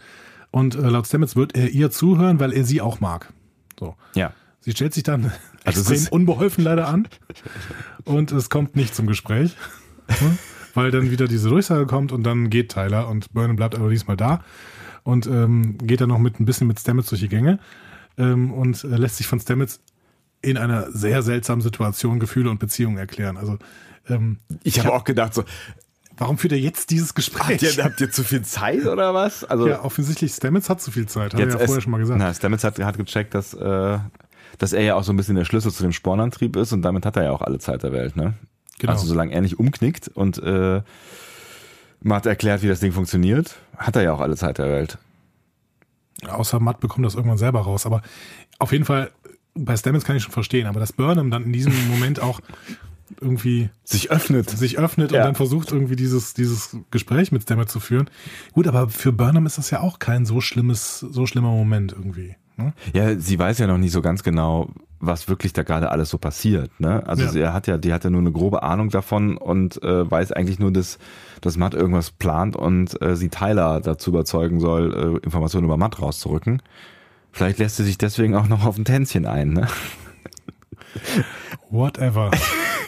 und 0.52 0.76
äh, 0.76 0.90
laut 0.90 1.08
Stamets 1.08 1.36
wird 1.36 1.56
er 1.56 1.70
ihr 1.70 1.92
zuhören, 1.92 2.40
weil 2.40 2.54
er 2.54 2.64
sie 2.64 2.82
auch 2.82 3.00
mag. 3.00 3.34
So. 3.80 3.96
Ja. 4.16 4.34
Sie 4.62 4.72
stellt 4.72 4.94
sich 4.94 5.04
dann 5.04 5.32
Also 5.66 5.94
extrem 5.94 6.12
unbeholfen 6.12 6.64
leider 6.64 6.88
an 6.88 7.08
und 8.04 8.32
es 8.32 8.50
kommt 8.50 8.76
nicht 8.76 8.94
zum 8.94 9.08
Gespräch, 9.08 9.56
ne? 10.10 10.38
weil 10.74 10.92
dann 10.92 11.10
wieder 11.10 11.28
diese 11.28 11.50
Durchsage 11.50 11.86
kommt 11.86 12.12
und 12.12 12.24
dann 12.24 12.50
geht 12.50 12.74
Tyler 12.74 13.08
und 13.08 13.32
Burnham 13.34 13.56
bleibt 13.56 13.76
aber 13.76 13.90
diesmal 13.90 14.18
da 14.18 14.44
und 15.04 15.26
ähm, 15.28 15.78
geht 15.78 16.02
dann 16.02 16.10
noch 16.10 16.20
mit 16.20 16.40
ein 16.40 16.46
bisschen 16.46 16.68
mit 16.68 16.80
Stamets 16.80 17.10
durch 17.10 17.22
die 17.22 17.30
Gänge 17.30 17.60
ähm, 18.18 18.52
und 18.52 18.84
äh, 18.84 18.88
lässt 18.88 19.18
sich 19.18 19.28
von 19.28 19.40
Stamets 19.40 19.80
in 20.44 20.57
einer 20.57 20.91
sehr 20.91 21.24
seltsamen 21.24 21.61
Situation 21.61 22.20
Gefühle 22.20 22.49
und 22.49 22.60
Beziehungen 22.60 22.98
erklären. 22.98 23.38
Also 23.38 23.57
ähm, 24.10 24.38
Ich 24.64 24.80
habe 24.80 24.94
auch 24.94 25.06
gedacht 25.06 25.34
so, 25.34 25.44
warum 26.18 26.38
führt 26.38 26.53
er 26.53 26.60
jetzt 26.60 26.91
dieses 26.91 27.15
Gespräch? 27.15 27.61
habt 27.64 27.78
ihr, 27.78 27.84
habt 27.84 28.02
ihr 28.02 28.11
zu 28.11 28.24
viel 28.24 28.44
Zeit 28.44 28.86
oder 28.86 29.14
was? 29.14 29.44
Also 29.44 29.68
ja, 29.68 29.84
offensichtlich 29.84 30.34
Stamets 30.34 30.70
hat 30.70 30.82
zu 30.82 30.91
viel 30.91 31.07
Zeit, 31.07 31.34
hat 31.34 31.40
er 31.40 31.48
ja 31.48 31.57
vorher 31.57 31.82
schon 31.82 31.91
mal 31.91 31.98
gesagt. 31.98 32.20
Na, 32.20 32.34
Stamets 32.34 32.64
hat, 32.64 32.78
hat 32.80 32.98
gecheckt, 32.98 33.34
dass, 33.34 33.53
äh, 33.53 33.98
dass 34.57 34.74
er 34.74 34.84
ja 34.84 34.95
auch 34.95 35.03
so 35.03 35.14
ein 35.14 35.18
bisschen 35.18 35.36
der 35.36 35.45
Schlüssel 35.45 35.72
zu 35.72 35.82
dem 35.82 35.94
Spornantrieb 35.94 36.56
ist 36.57 36.74
und 36.74 36.82
damit 36.82 37.06
hat 37.06 37.15
er 37.15 37.24
ja 37.24 37.32
auch 37.32 37.41
alle 37.41 37.60
Zeit 37.60 37.84
der 37.84 37.94
Welt, 37.94 38.15
ne? 38.15 38.34
Genau. 38.80 38.94
Also 38.94 39.07
solange 39.07 39.34
er 39.34 39.41
nicht 39.41 39.60
umknickt 39.60 40.10
und 40.10 40.40
äh, 40.44 40.82
Matt 42.02 42.26
erklärt, 42.26 42.61
wie 42.64 42.68
das 42.68 42.82
Ding 42.82 42.91
funktioniert, 42.91 43.56
hat 43.78 43.95
er 43.95 44.03
ja 44.03 44.14
auch 44.14 44.20
alle 44.20 44.36
Zeit 44.36 44.57
der 44.57 44.68
Welt. 44.68 44.98
Außer 46.28 46.60
Matt 46.60 46.82
bekommt 46.82 47.06
das 47.06 47.15
irgendwann 47.15 47.38
selber 47.38 47.61
raus. 47.61 47.86
Aber 47.86 48.02
auf 48.60 48.72
jeden 48.72 48.86
Fall, 48.86 49.11
bei 49.56 49.76
Stamets 49.78 50.06
kann 50.06 50.16
ich 50.16 50.24
schon 50.24 50.32
verstehen, 50.34 50.68
aber 50.68 50.80
dass 50.80 50.94
Burnham 50.94 51.30
dann 51.32 51.44
in 51.44 51.54
diesem 51.54 51.74
Moment 51.90 52.20
auch 52.22 52.40
irgendwie 53.22 53.70
Sich 53.84 54.10
öffnet. 54.12 54.50
sich 54.50 54.80
öffnet 54.80 55.12
Ja. 55.12 55.20
und 55.20 55.26
dann 55.26 55.36
versucht 55.36 55.72
irgendwie 55.72 55.96
dieses, 55.96 56.34
dieses 56.34 56.78
Gespräch 56.90 57.32
mit 57.32 57.44
Stamets 57.44 57.72
zu 57.72 57.80
führen. 57.80 58.10
Gut, 58.54 58.68
aber 58.68 58.90
für 58.90 59.12
Burnham 59.12 59.46
ist 59.46 59.58
das 59.58 59.70
ja 59.70 59.82
auch 59.82 60.00
kein 60.00 60.26
so 60.26 60.42
schlimmes, 60.42 61.00
so 61.00 61.26
schlimmer 61.26 61.50
Moment 61.50 61.92
irgendwie. 61.94 62.36
Ne? 62.58 62.74
Ja, 62.94 63.18
sie 63.20 63.38
weiß 63.38 63.60
ja 63.60 63.68
noch 63.68 63.78
nicht 63.78 63.92
so 63.92 64.02
ganz 64.02 64.24
genau, 64.24 64.70
was 65.00 65.28
wirklich 65.28 65.54
da 65.54 65.64
gerade 65.64 65.92
alles 65.92 66.10
so 66.10 66.18
passiert. 66.18 66.72
Ne? 66.80 67.06
Also 67.06 67.24
Ja. 67.24 67.30
sie 67.32 67.48
hat 67.48 67.68
ja, 67.68 67.78
die 67.78 67.94
hat 67.94 68.04
ja 68.04 68.10
nur 68.10 68.22
eine 68.22 68.32
grobe 68.32 68.64
Ahnung 68.64 68.90
davon 68.90 69.38
und 69.38 69.82
äh, 69.84 70.10
weiß 70.10 70.32
eigentlich 70.32 70.60
nur, 70.60 70.72
dass, 70.72 70.98
dass 71.42 71.58
Matt 71.58 71.74
irgendwas 71.76 72.10
plant 72.12 72.56
und 72.56 73.00
äh, 73.02 73.16
sie 73.16 73.30
Tyler 73.30 73.80
dazu 73.82 74.12
überzeugen 74.12 74.60
soll, 74.60 75.20
äh, 75.22 75.26
Informationen 75.26 75.66
über 75.66 75.78
Matt 75.78 76.02
rauszurücken. 76.02 76.62
Vielleicht 77.34 77.60
lässt 77.60 77.76
sie 77.77 77.84
sich 77.84 77.97
deswegen 77.97 78.35
auch 78.35 78.47
noch 78.47 78.64
auf 78.64 78.77
ein 78.77 78.85
Tänzchen 78.85 79.26
ein. 79.26 79.49
Ne? 79.49 79.68
Whatever. 81.69 82.31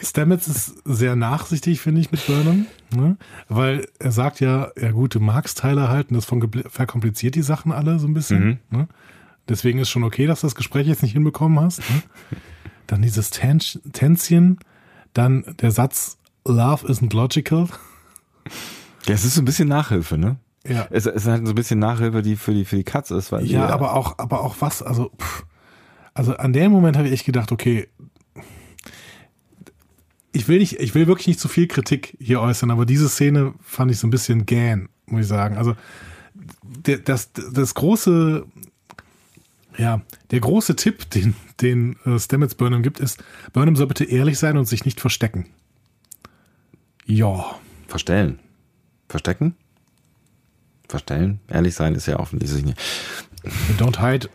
Stamets 0.02 0.46
ist 0.46 0.74
sehr 0.84 1.16
nachsichtig, 1.16 1.80
finde 1.80 2.00
ich, 2.00 2.12
mit 2.12 2.24
Burnham, 2.26 2.66
ne? 2.94 3.16
weil 3.48 3.88
er 3.98 4.12
sagt 4.12 4.40
ja, 4.40 4.70
ja 4.80 4.92
gut, 4.92 5.14
du 5.14 5.20
magst 5.20 5.60
Tyler 5.60 5.88
halten, 5.88 6.14
das 6.14 6.26
verkompliziert 6.26 7.34
die 7.34 7.42
Sachen 7.42 7.72
alle 7.72 7.98
so 7.98 8.06
ein 8.06 8.14
bisschen. 8.14 8.44
Mhm. 8.46 8.58
Ne? 8.78 8.88
Deswegen 9.48 9.78
ist 9.80 9.90
schon 9.90 10.04
okay, 10.04 10.26
dass 10.26 10.40
du 10.42 10.46
das 10.46 10.54
Gespräch 10.54 10.86
jetzt 10.86 11.02
nicht 11.02 11.12
hinbekommen 11.12 11.58
hast. 11.60 11.78
Ne? 11.90 12.02
Dann 12.86 13.02
dieses 13.02 13.30
Tänz- 13.32 13.80
Tänzchen, 13.92 14.58
dann 15.12 15.44
der 15.60 15.72
Satz, 15.72 16.18
Love 16.44 16.86
isn't 16.86 17.12
logical. 17.14 17.66
Ja, 19.06 19.14
es 19.14 19.24
ist 19.24 19.34
so 19.34 19.42
ein 19.42 19.44
bisschen 19.46 19.68
Nachhilfe, 19.68 20.16
ne? 20.18 20.36
Ja, 20.68 20.86
Es, 20.90 21.06
es 21.06 21.14
ist 21.22 21.26
halt 21.26 21.46
so 21.46 21.52
ein 21.52 21.54
bisschen 21.54 21.78
Nachhilfe, 21.78 22.22
die 22.22 22.36
für 22.36 22.54
die 22.54 22.64
für 22.64 22.76
die 22.76 22.84
Katz 22.84 23.10
ist, 23.10 23.32
weil 23.32 23.44
ja 23.46 23.66
die, 23.66 23.72
aber 23.72 23.94
auch, 23.94 24.18
aber 24.18 24.42
auch 24.42 24.56
was, 24.60 24.82
also, 24.82 25.10
pff, 25.20 25.44
also 26.14 26.36
an 26.36 26.52
dem 26.52 26.72
Moment 26.72 26.96
habe 26.96 27.08
ich 27.08 27.14
echt 27.14 27.26
gedacht, 27.26 27.52
okay, 27.52 27.88
ich 30.32 30.48
will 30.48 30.58
nicht, 30.58 30.80
ich 30.80 30.94
will 30.94 31.06
wirklich 31.06 31.28
nicht 31.28 31.40
zu 31.40 31.48
viel 31.48 31.66
Kritik 31.66 32.16
hier 32.20 32.40
äußern, 32.40 32.70
aber 32.70 32.84
diese 32.84 33.08
Szene 33.08 33.54
fand 33.62 33.90
ich 33.90 33.98
so 33.98 34.06
ein 34.06 34.10
bisschen 34.10 34.44
gähn, 34.44 34.88
muss 35.06 35.22
ich 35.22 35.26
sagen. 35.28 35.56
Also 35.56 35.74
der, 36.62 36.98
das, 36.98 37.32
das 37.32 37.74
große, 37.74 38.44
ja, 39.78 40.02
der 40.30 40.40
große 40.40 40.76
Tipp, 40.76 41.08
den, 41.10 41.34
den 41.60 41.96
äh, 42.04 42.18
Stamets 42.18 42.54
Burnham 42.54 42.82
gibt, 42.82 43.00
ist, 43.00 43.22
Burnham 43.52 43.76
soll 43.76 43.86
bitte 43.86 44.04
ehrlich 44.04 44.38
sein 44.38 44.58
und 44.58 44.66
sich 44.66 44.84
nicht 44.84 45.00
verstecken. 45.00 45.46
Ja, 47.06 47.56
verstellen, 47.88 48.38
verstecken, 49.08 49.54
verstellen, 50.88 51.40
ehrlich 51.48 51.74
sein 51.74 51.94
ist 51.94 52.06
ja 52.06 52.18
offensichtlich 52.18 52.64
nicht. 52.64 52.78
don't 53.78 54.00
hide, 54.00 54.28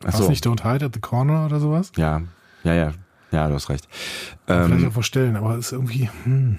Ach 0.00 0.08
was 0.08 0.18
so. 0.18 0.28
nicht 0.28 0.44
don't 0.46 0.62
hide 0.62 0.84
at 0.84 0.94
the 0.94 1.00
corner 1.00 1.46
oder 1.46 1.60
sowas? 1.60 1.92
Ja, 1.96 2.22
ja, 2.64 2.74
ja, 2.74 2.92
ja, 3.32 3.48
du 3.48 3.54
hast 3.54 3.68
recht. 3.68 3.88
Vielleicht 4.46 4.72
Ähm, 4.72 4.88
auch 4.88 4.92
verstellen, 4.92 5.36
aber 5.36 5.56
es 5.56 5.66
ist 5.66 5.72
irgendwie, 5.72 6.08
hm. 6.24 6.58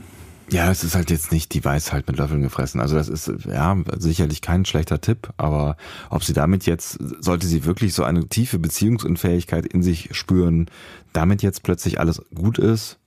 ja, 0.49 0.70
es 0.72 0.84
ist 0.84 0.95
halt 0.95 1.10
jetzt 1.10 1.32
nicht, 1.32 1.54
die 1.54 1.64
weiß 1.64 1.94
halt 1.94 2.08
mit 2.08 2.18
Löffeln 2.18 2.41
gefressen. 2.41 2.80
Also 2.82 2.95
das 2.95 3.10
ist 3.10 3.32
ja 3.45 3.76
sicherlich 3.98 4.41
kein 4.41 4.66
schlechter 4.66 5.02
Tipp, 5.02 5.34
aber 5.38 5.78
ob 6.10 6.24
sie 6.24 6.34
damit 6.34 6.66
jetzt, 6.66 6.98
sollte 7.20 7.48
sie 7.48 7.66
wirklich 7.66 7.94
so 7.94 8.04
eine 8.04 8.28
tiefe 8.28 8.60
Beziehungsunfähigkeit 8.60 9.66
in 9.66 9.84
sich 9.84 10.10
spüren, 10.12 10.70
damit 11.14 11.41
jetzt 11.41 11.64
plötzlich 11.64 11.99
alles 11.99 12.22
gut 12.34 12.58
ist, 12.60 12.98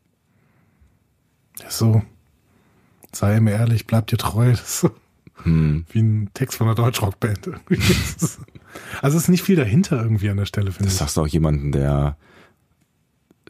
So, 1.68 2.02
sei 3.12 3.36
ihm 3.36 3.46
ehrlich, 3.46 3.86
bleib 3.86 4.06
dir 4.06 4.16
treu. 4.18 4.54
Das 5.44 5.52
hm, 5.52 5.84
wie 5.90 6.00
ein 6.02 6.30
Text 6.34 6.58
von 6.58 6.66
einer 6.66 6.74
Deutschrockband. 6.76 7.50
Das 8.20 8.38
also 9.02 9.16
es 9.16 9.24
ist 9.24 9.28
nicht 9.28 9.42
viel 9.42 9.56
dahinter 9.56 10.00
irgendwie 10.00 10.30
an 10.30 10.36
der 10.36 10.46
Stelle, 10.46 10.70
finde 10.70 10.84
das 10.84 10.92
ich. 10.94 10.98
sagst 11.00 11.16
du 11.16 11.22
auch 11.22 11.26
jemanden, 11.26 11.72
der 11.72 12.16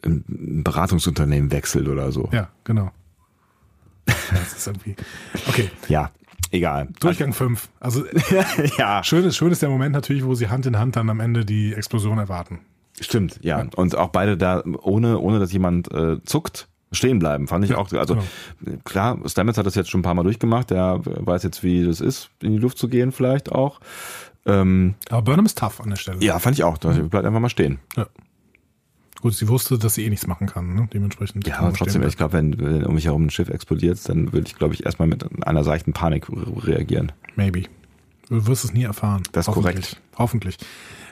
ein 0.03 0.63
Beratungsunternehmen 0.63 1.51
wechselt 1.51 1.87
oder 1.87 2.11
so. 2.11 2.29
Ja, 2.31 2.49
genau. 2.63 2.91
Ja, 4.07 4.15
Das 4.31 4.53
ist 4.53 4.65
irgendwie. 4.67 4.95
Okay, 5.47 5.69
Ja, 5.89 6.09
egal. 6.49 6.87
Durchgang 6.99 7.33
5. 7.33 7.69
Also 7.79 8.03
ja, 8.77 9.03
schön 9.03 9.23
ist, 9.25 9.35
schön 9.37 9.51
ist 9.51 9.61
der 9.61 9.69
Moment 9.69 9.93
natürlich, 9.93 10.25
wo 10.25 10.33
sie 10.33 10.49
Hand 10.49 10.65
in 10.65 10.79
Hand 10.79 10.95
dann 10.95 11.09
am 11.09 11.19
Ende 11.19 11.45
die 11.45 11.73
Explosion 11.73 12.17
erwarten. 12.17 12.59
Stimmt, 12.99 13.39
ja. 13.43 13.67
Und 13.75 13.95
auch 13.95 14.09
beide 14.09 14.37
da, 14.37 14.63
ohne, 14.81 15.19
ohne 15.19 15.39
dass 15.39 15.51
jemand 15.53 15.91
äh, 15.93 16.23
zuckt, 16.23 16.67
stehen 16.91 17.19
bleiben, 17.19 17.47
fand 17.47 17.63
ich 17.65 17.71
Ja, 17.71 17.77
auch. 17.77 17.91
Also 17.93 18.17
klar, 18.83 19.17
Stamets 19.25 19.57
hat 19.57 19.65
das 19.65 19.75
jetzt 19.75 19.89
schon 19.89 19.99
ein 20.01 20.03
paar 20.03 20.13
Mal 20.15 20.23
durchgemacht, 20.23 20.69
der 20.71 20.99
weiß 21.03 21.43
jetzt, 21.43 21.63
wie 21.63 21.85
das 21.85 22.01
ist, 22.01 22.29
in 22.41 22.51
die 22.51 22.57
Luft 22.57 22.77
zu 22.77 22.87
gehen, 22.89 23.11
vielleicht 23.11 23.51
auch. 23.51 23.79
Ähm, 24.45 24.95
Aber 25.09 25.21
Burnham 25.21 25.45
ist 25.45 25.57
tough 25.57 25.79
an 25.81 25.89
der 25.89 25.97
Stelle. 25.97 26.17
ja, 26.23 26.39
fand 26.39 26.57
ich 26.57 26.63
auch. 26.63 26.77
Da 26.77 26.89
bleibt 26.89 27.25
einfach 27.25 27.39
mal 27.39 27.49
stehen. 27.49 27.79
Ja. 27.95 28.07
Gut, 29.21 29.35
sie 29.35 29.47
wusste, 29.47 29.77
dass 29.77 29.93
sie 29.93 30.03
eh 30.05 30.09
nichts 30.09 30.25
machen 30.25 30.47
kann, 30.47 30.73
ne? 30.73 30.89
dementsprechend. 30.91 31.45
Ja, 31.47 31.59
aber 31.59 31.73
trotzdem, 31.73 32.01
ich 32.01 32.17
glaube, 32.17 32.33
wenn, 32.33 32.57
wenn 32.59 32.83
um 32.85 32.95
mich 32.95 33.05
herum 33.05 33.27
ein 33.27 33.29
Schiff 33.29 33.49
explodiert, 33.49 33.99
dann 34.09 34.33
würde 34.33 34.47
ich, 34.47 34.55
glaube 34.55 34.73
ich, 34.73 34.83
erstmal 34.83 35.07
mit 35.07 35.23
einer 35.45 35.63
seichten 35.63 35.93
Panik 35.93 36.27
re- 36.27 36.65
reagieren. 36.67 37.11
Maybe. 37.35 37.65
Du 38.29 38.47
wirst 38.47 38.63
es 38.65 38.73
nie 38.73 38.81
erfahren. 38.83 39.21
Das 39.31 39.43
ist 39.43 39.55
Hoffentlich. 39.55 39.73
korrekt. 39.75 40.01
Hoffentlich. 40.17 40.57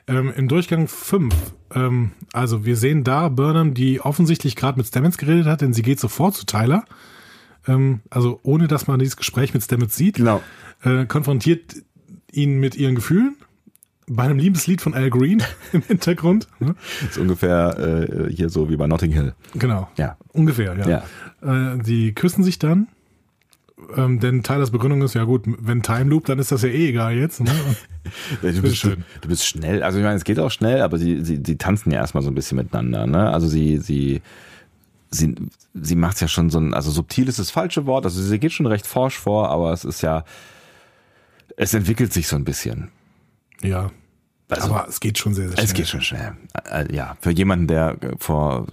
Ähm, 0.10 0.34
Im 0.36 0.48
Durchgang 0.48 0.88
5, 0.88 1.36
ähm, 1.76 2.12
also 2.34 2.66
wir 2.66 2.76
sehen 2.76 3.04
da 3.04 3.30
Burnham, 3.30 3.76
die 3.76 4.02
offensichtlich 4.02 4.56
gerade 4.56 4.78
mit 4.78 4.88
Stamets 4.88 5.20
geredet 5.20 5.46
hat, 5.46 5.62
denn 5.62 5.72
sie 5.72 5.84
geht 5.84 6.00
sofort 6.00 6.34
zu 6.34 6.48
Tyler. 6.48 6.84
Ähm, 7.68 8.02
also 8.10 8.40
ohne, 8.42 8.68
dass 8.68 8.88
man 8.88 8.98
dieses 8.98 9.18
Gespräch 9.18 9.54
mit 9.54 9.62
Stamets 9.62 9.96
sieht. 9.96 10.16
Genau. 10.16 10.42
Äh, 10.84 11.06
konfrontiert 11.06 11.76
ihn 12.32 12.60
mit 12.60 12.76
ihren 12.76 12.96
Gefühlen. 12.96 13.36
Bei 14.08 14.24
einem 14.24 14.40
Liebeslied 14.40 14.82
von 14.82 14.96
Al 14.96 15.12
Green 15.12 15.44
im 15.74 15.84
Hintergrund. 15.84 16.48
Ne? 16.60 16.74
Ist 17.08 17.20
ungefähr 17.20 17.78
äh, 17.78 18.34
hier 18.34 18.50
so 18.50 18.68
wie 18.68 18.78
bei 18.78 18.88
Notting 18.88 19.12
Hill. 19.12 19.36
Genau. 19.54 19.90
Ja. 19.96 20.18
Ungefähr, 20.34 20.76
ja. 20.76 21.74
Äh, 21.74 21.78
die 21.84 22.16
küssen 22.16 22.44
sich 22.44 22.58
dann 22.58 22.88
ähm, 23.96 24.20
denn 24.20 24.44
Tylers 24.44 24.72
Begründung 24.72 25.02
ist, 25.02 25.16
ja 25.16 25.24
gut, 25.24 25.44
wenn 25.46 25.82
Time 25.82 26.10
Loop, 26.10 26.26
dann 26.26 26.40
ist 26.40 26.52
das 26.52 26.62
ja 26.62 26.70
eh 26.70 26.90
egal 26.90 27.16
jetzt. 27.16 27.42
Ne? 27.42 27.52
du, 28.42 28.62
bist, 28.62 28.84
du, 28.84 28.98
du 29.22 29.28
bist 29.28 29.46
schnell, 29.46 29.84
also 29.84 29.98
ich 29.98 30.04
meine, 30.04 30.16
es 30.16 30.24
geht 30.24 30.40
auch 30.40 30.52
schnell, 30.52 30.82
aber 30.82 30.98
sie, 30.98 31.24
sie, 31.24 31.42
sie 31.46 31.58
tanzen 31.58 31.92
ja 31.92 32.00
erstmal 32.00 32.24
so 32.24 32.30
ein 32.30 32.36
bisschen 32.36 32.58
miteinander. 32.58 33.08
Ne? 33.08 33.30
Also 33.30 33.48
sie, 33.48 33.78
sie, 33.78 34.22
sie, 35.12 35.36
sie 35.74 35.96
macht 35.96 36.22
ja 36.22 36.28
schon 36.28 36.50
so 36.50 36.60
ein, 36.60 36.74
also 36.74 36.92
subtil 36.92 37.28
ist 37.28 37.40
das 37.40 37.52
falsche 37.52 37.86
Wort, 37.86 38.06
also 38.06 38.22
sie 38.22 38.40
geht 38.40 38.52
schon 38.52 38.68
recht 38.68 38.86
forsch 38.86 39.18
vor, 39.18 39.50
aber 39.50 39.74
es 39.74 39.86
ist 39.86 40.02
ja, 40.02 40.24
es 41.58 41.74
entwickelt 41.74 42.14
sich 42.14 42.28
so 42.28 42.36
ein 42.36 42.46
bisschen. 42.46 42.90
Ja. 43.62 43.92
Also, 44.50 44.74
aber 44.74 44.88
es 44.88 45.00
geht 45.00 45.18
schon 45.18 45.34
sehr, 45.34 45.48
sehr 45.48 45.58
schnell. 45.58 45.66
Es 45.66 45.74
geht 45.74 45.88
schon 45.88 46.02
schnell. 46.02 46.34
Äh, 46.70 46.94
Ja, 46.94 47.18
für 47.22 47.32
jemanden, 47.32 47.68
der 47.68 47.98
vor 48.18 48.66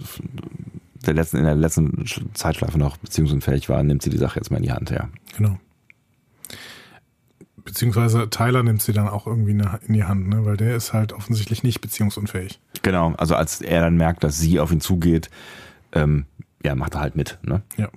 der 1.07 1.15
letzten, 1.15 1.37
in 1.37 1.45
der 1.45 1.55
letzten 1.55 2.05
Zeitschleife 2.33 2.77
noch 2.77 2.97
beziehungsunfähig 2.97 3.69
war, 3.69 3.81
nimmt 3.83 4.01
sie 4.01 4.09
die 4.09 4.17
Sache 4.17 4.39
jetzt 4.39 4.51
mal 4.51 4.57
in 4.57 4.63
die 4.63 4.71
Hand, 4.71 4.89
ja. 4.89 5.09
Genau. 5.37 5.57
Beziehungsweise 7.63 8.29
Tyler 8.29 8.63
nimmt 8.63 8.81
sie 8.81 8.93
dann 8.93 9.09
auch 9.09 9.27
irgendwie 9.27 9.51
in 9.51 9.93
die 9.93 10.05
Hand, 10.05 10.29
ne? 10.29 10.45
weil 10.45 10.55
der 10.55 10.75
ist 10.75 10.93
halt 10.93 11.11
offensichtlich 11.11 11.63
nicht 11.63 11.81
beziehungsunfähig. 11.81 12.61
Genau, 12.81 13.13
also 13.17 13.35
als 13.35 13.61
er 13.61 13.81
dann 13.81 13.97
merkt, 13.97 14.23
dass 14.23 14.37
sie 14.37 14.59
auf 14.59 14.71
ihn 14.71 14.79
zugeht, 14.79 15.29
ähm, 15.91 16.25
ja, 16.63 16.75
macht 16.75 16.95
er 16.95 17.01
halt 17.01 17.15
mit. 17.15 17.39
Ne? 17.41 17.61
Ja. 17.75 17.89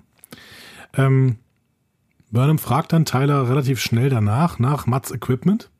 Ähm, 0.94 1.36
Burnham 2.30 2.58
fragt 2.58 2.92
dann 2.92 3.04
Tyler 3.04 3.48
relativ 3.48 3.80
schnell 3.80 4.08
danach, 4.08 4.58
nach 4.58 4.86
Mats 4.86 5.10
Equipment. 5.10 5.70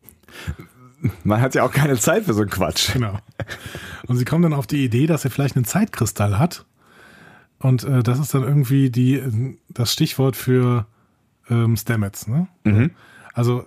Man 1.24 1.40
hat 1.40 1.54
ja 1.54 1.62
auch 1.62 1.72
keine 1.72 1.96
Zeit 1.96 2.24
für 2.24 2.34
so 2.34 2.42
einen 2.42 2.50
Quatsch. 2.50 2.92
Genau. 2.92 3.18
Und 4.06 4.16
sie 4.16 4.24
kommen 4.24 4.42
dann 4.42 4.52
auf 4.52 4.66
die 4.66 4.84
Idee, 4.84 5.06
dass 5.06 5.24
er 5.24 5.30
vielleicht 5.30 5.56
einen 5.56 5.64
Zeitkristall 5.64 6.38
hat. 6.38 6.66
Und 7.60 7.84
äh, 7.84 8.02
das 8.02 8.18
ist 8.18 8.34
dann 8.34 8.42
irgendwie 8.42 8.90
die, 8.90 9.58
das 9.68 9.92
Stichwort 9.92 10.34
für 10.34 10.86
ähm, 11.48 11.76
Stamets. 11.76 12.26
Ne? 12.26 12.48
Mhm. 12.64 12.90
Also 13.34 13.66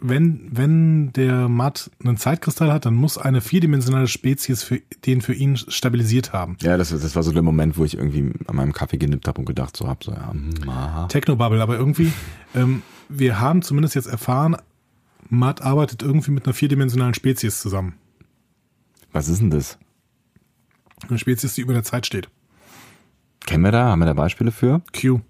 wenn, 0.00 0.48
wenn 0.50 1.12
der 1.12 1.48
Matt 1.48 1.90
einen 2.02 2.16
Zeitkristall 2.16 2.72
hat, 2.72 2.86
dann 2.86 2.94
muss 2.94 3.18
eine 3.18 3.40
vierdimensionale 3.40 4.06
Spezies 4.06 4.62
für, 4.62 4.80
den 5.04 5.20
für 5.20 5.34
ihn 5.34 5.56
stabilisiert 5.56 6.32
haben. 6.32 6.56
Ja, 6.62 6.76
das, 6.76 6.88
das 6.88 7.14
war 7.14 7.22
so 7.22 7.32
der 7.32 7.42
Moment, 7.42 7.76
wo 7.76 7.84
ich 7.84 7.96
irgendwie 7.96 8.32
an 8.46 8.56
meinem 8.56 8.72
Kaffee 8.72 8.96
genippt 8.96 9.28
habe 9.28 9.40
und 9.40 9.44
gedacht 9.44 9.76
so 9.76 9.86
habe, 9.86 10.02
so 10.02 10.12
ja, 10.12 10.32
aha. 10.66 11.06
Technobubble, 11.08 11.62
aber 11.62 11.76
irgendwie, 11.76 12.12
ähm, 12.54 12.82
wir 13.08 13.40
haben 13.40 13.62
zumindest 13.62 13.94
jetzt 13.94 14.06
erfahren, 14.06 14.56
Matt 15.28 15.62
arbeitet 15.62 16.02
irgendwie 16.02 16.30
mit 16.30 16.46
einer 16.46 16.54
vierdimensionalen 16.54 17.14
Spezies 17.14 17.60
zusammen. 17.60 17.94
Was 19.12 19.28
ist 19.28 19.40
denn 19.40 19.50
das? 19.50 19.78
Eine 21.08 21.18
Spezies, 21.18 21.54
die 21.54 21.60
über 21.60 21.74
der 21.74 21.84
Zeit 21.84 22.06
steht. 22.06 22.28
Kennen 23.46 23.64
wir 23.64 23.72
da? 23.72 23.86
Haben 23.86 24.00
wir 24.00 24.06
da 24.06 24.14
Beispiele 24.14 24.52
für? 24.52 24.82
Q. 24.98 25.20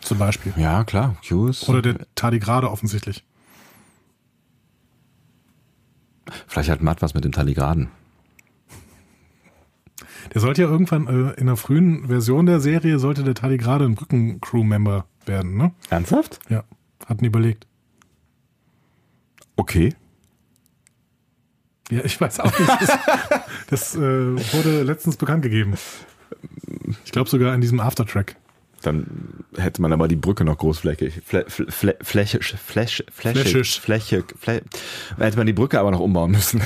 Zum 0.00 0.18
Beispiel. 0.18 0.52
Ja, 0.56 0.84
klar. 0.84 1.16
Q 1.26 1.48
ist. 1.48 1.68
Oder 1.68 1.82
der 1.82 2.06
Tardigrade 2.14 2.70
offensichtlich. 2.70 3.24
Vielleicht 6.46 6.70
hat 6.70 6.82
Matt 6.82 7.02
was 7.02 7.14
mit 7.14 7.24
dem 7.24 7.32
Tardigraden. 7.32 7.88
Der 10.34 10.40
sollte 10.40 10.62
ja 10.62 10.68
irgendwann 10.68 11.06
äh, 11.06 11.32
in 11.40 11.46
der 11.46 11.56
frühen 11.56 12.06
Version 12.06 12.46
der 12.46 12.60
Serie 12.60 12.98
sollte 12.98 13.24
der 13.24 13.34
Tardigrade 13.34 13.84
ein 13.84 13.94
Brücken-Crew-Member 13.96 15.06
werden, 15.26 15.56
ne? 15.56 15.72
Ernsthaft? 15.88 16.38
Ja. 16.48 16.64
Hatten 17.06 17.24
überlegt. 17.24 17.66
Okay. 19.56 19.94
Ja, 21.90 22.04
ich 22.04 22.20
weiß 22.20 22.40
auch 22.40 22.58
nicht. 22.58 22.70
Das, 22.80 22.98
das 23.68 23.96
äh, 23.96 24.00
wurde 24.00 24.82
letztens 24.82 25.16
bekannt 25.16 25.42
gegeben. 25.42 25.74
Ich 27.04 27.12
glaube 27.12 27.28
sogar 27.28 27.54
in 27.54 27.60
diesem 27.60 27.80
Aftertrack. 27.80 28.36
Dann 28.82 29.06
hätte 29.56 29.82
man 29.82 29.92
aber 29.92 30.08
die 30.08 30.16
Brücke 30.16 30.42
noch 30.44 30.56
großflächig, 30.56 31.20
flä, 31.24 31.44
flä, 31.48 31.94
flächisch, 32.00 32.54
fläch, 32.64 33.04
flächig, 33.12 33.80
flächig, 33.80 34.24
hätte 35.18 35.36
man 35.36 35.46
die 35.46 35.52
Brücke 35.52 35.78
aber 35.78 35.90
noch 35.90 36.00
umbauen 36.00 36.30
müssen. 36.30 36.62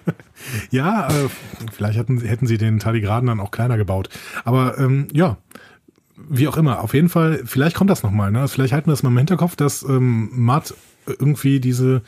ja, 0.70 1.08
äh, 1.08 1.28
vielleicht 1.70 1.98
hätten, 1.98 2.20
hätten 2.22 2.46
sie 2.46 2.56
den 2.56 2.78
Tardigraden 2.78 3.26
dann 3.26 3.40
auch 3.40 3.50
kleiner 3.50 3.76
gebaut. 3.76 4.08
Aber 4.44 4.78
ähm, 4.78 5.08
ja, 5.12 5.36
wie 6.16 6.48
auch 6.48 6.56
immer, 6.56 6.80
auf 6.80 6.94
jeden 6.94 7.10
Fall, 7.10 7.42
vielleicht 7.44 7.76
kommt 7.76 7.90
das 7.90 8.02
nochmal. 8.02 8.30
Ne? 8.30 8.48
Vielleicht 8.48 8.72
halten 8.72 8.86
wir 8.86 8.92
das 8.92 9.02
mal 9.02 9.10
im 9.10 9.18
Hinterkopf, 9.18 9.54
dass 9.54 9.82
ähm, 9.82 10.30
Matt 10.32 10.74
irgendwie 11.06 11.60
diese, 11.60 12.00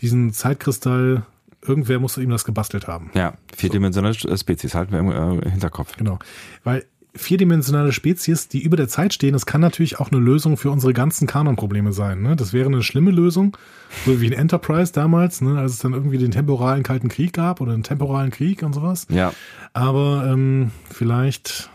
diesen 0.00 0.32
Zeitkristall 0.32 1.22
irgendwer 1.66 1.98
muss 1.98 2.16
ihm 2.16 2.30
das 2.30 2.44
gebastelt 2.44 2.86
haben. 2.86 3.10
Ja, 3.14 3.34
vierdimensionale 3.54 4.14
so. 4.14 4.34
Spezies 4.36 4.74
halten 4.74 4.92
wir 4.92 4.98
im 5.00 5.10
äh, 5.10 5.50
Hinterkopf. 5.50 5.96
Genau, 5.96 6.18
weil 6.62 6.84
vierdimensionale 7.16 7.92
Spezies, 7.92 8.48
die 8.48 8.62
über 8.62 8.76
der 8.76 8.88
Zeit 8.88 9.14
stehen, 9.14 9.32
das 9.32 9.46
kann 9.46 9.60
natürlich 9.60 10.00
auch 10.00 10.10
eine 10.10 10.20
Lösung 10.20 10.56
für 10.56 10.70
unsere 10.70 10.92
ganzen 10.92 11.26
Kanon-Probleme 11.26 11.92
sein. 11.92 12.22
Ne? 12.22 12.34
Das 12.36 12.52
wäre 12.52 12.66
eine 12.66 12.82
schlimme 12.82 13.12
Lösung, 13.12 13.56
so 14.04 14.20
wie 14.20 14.26
in 14.26 14.32
Enterprise 14.32 14.92
damals, 14.92 15.40
ne? 15.40 15.58
als 15.58 15.74
es 15.74 15.78
dann 15.78 15.92
irgendwie 15.92 16.18
den 16.18 16.32
temporalen 16.32 16.82
Kalten 16.82 17.08
Krieg 17.08 17.32
gab 17.32 17.60
oder 17.60 17.72
einen 17.72 17.84
temporalen 17.84 18.30
Krieg 18.30 18.62
und 18.62 18.72
sowas. 18.72 19.06
Ja. 19.10 19.32
Aber 19.72 20.26
ähm, 20.26 20.72
vielleicht, 20.90 21.70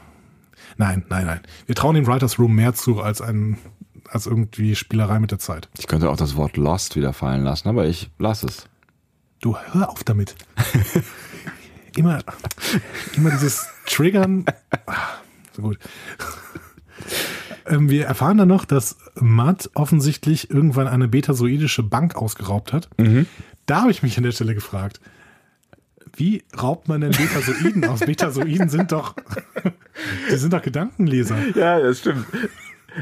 nein, 0.78 1.06
nein, 1.10 1.26
nein. 1.26 1.40
Wir 1.66 1.76
trauen 1.76 1.96
dem 1.96 2.06
Writers 2.06 2.38
Room 2.38 2.56
mehr 2.56 2.74
zu 2.74 3.02
als 3.02 3.22
ein 3.22 3.58
als 4.12 4.26
irgendwie 4.26 4.76
Spielerei 4.76 5.20
mit 5.20 5.30
der 5.30 5.38
Zeit. 5.38 5.70
Ich 5.78 5.86
könnte 5.86 6.10
auch 6.10 6.18
das 6.18 6.36
Wort 6.36 6.58
Lost 6.58 6.96
wieder 6.96 7.14
fallen 7.14 7.44
lassen, 7.44 7.68
aber 7.68 7.86
ich 7.86 8.10
lasse 8.18 8.48
es. 8.48 8.68
Du 9.42 9.58
hör 9.58 9.90
auf 9.90 10.04
damit. 10.04 10.36
immer, 11.96 12.20
immer 13.16 13.32
dieses 13.32 13.68
Triggern. 13.86 14.46
So 15.54 15.62
gut. 15.62 15.80
Ähm, 17.66 17.90
wir 17.90 18.06
erfahren 18.06 18.38
dann 18.38 18.48
noch, 18.48 18.66
dass 18.66 18.98
Matt 19.16 19.70
offensichtlich 19.74 20.50
irgendwann 20.50 20.88
eine 20.88 21.08
betasoidische 21.08 21.84
Bank 21.84 22.16
ausgeraubt 22.16 22.74
hat. 22.74 22.90
Mhm. 22.98 23.28
Da 23.66 23.82
habe 23.82 23.92
ich 23.92 24.04
mich 24.04 24.18
an 24.18 24.24
der 24.24 24.32
Stelle 24.32 24.56
gefragt, 24.56 25.00
wie 26.16 26.44
raubt 26.60 26.88
man 26.88 27.02
denn 27.02 27.12
Betasoiden 27.12 27.86
aus? 27.86 28.00
Betasoiden 28.02 28.70
sind 28.70 28.92
doch, 28.92 29.16
die 30.32 30.36
sind 30.36 30.54
doch 30.54 30.62
Gedankenleser. 30.62 31.38
Ja, 31.56 31.80
das 31.80 32.00
stimmt. 32.00 32.26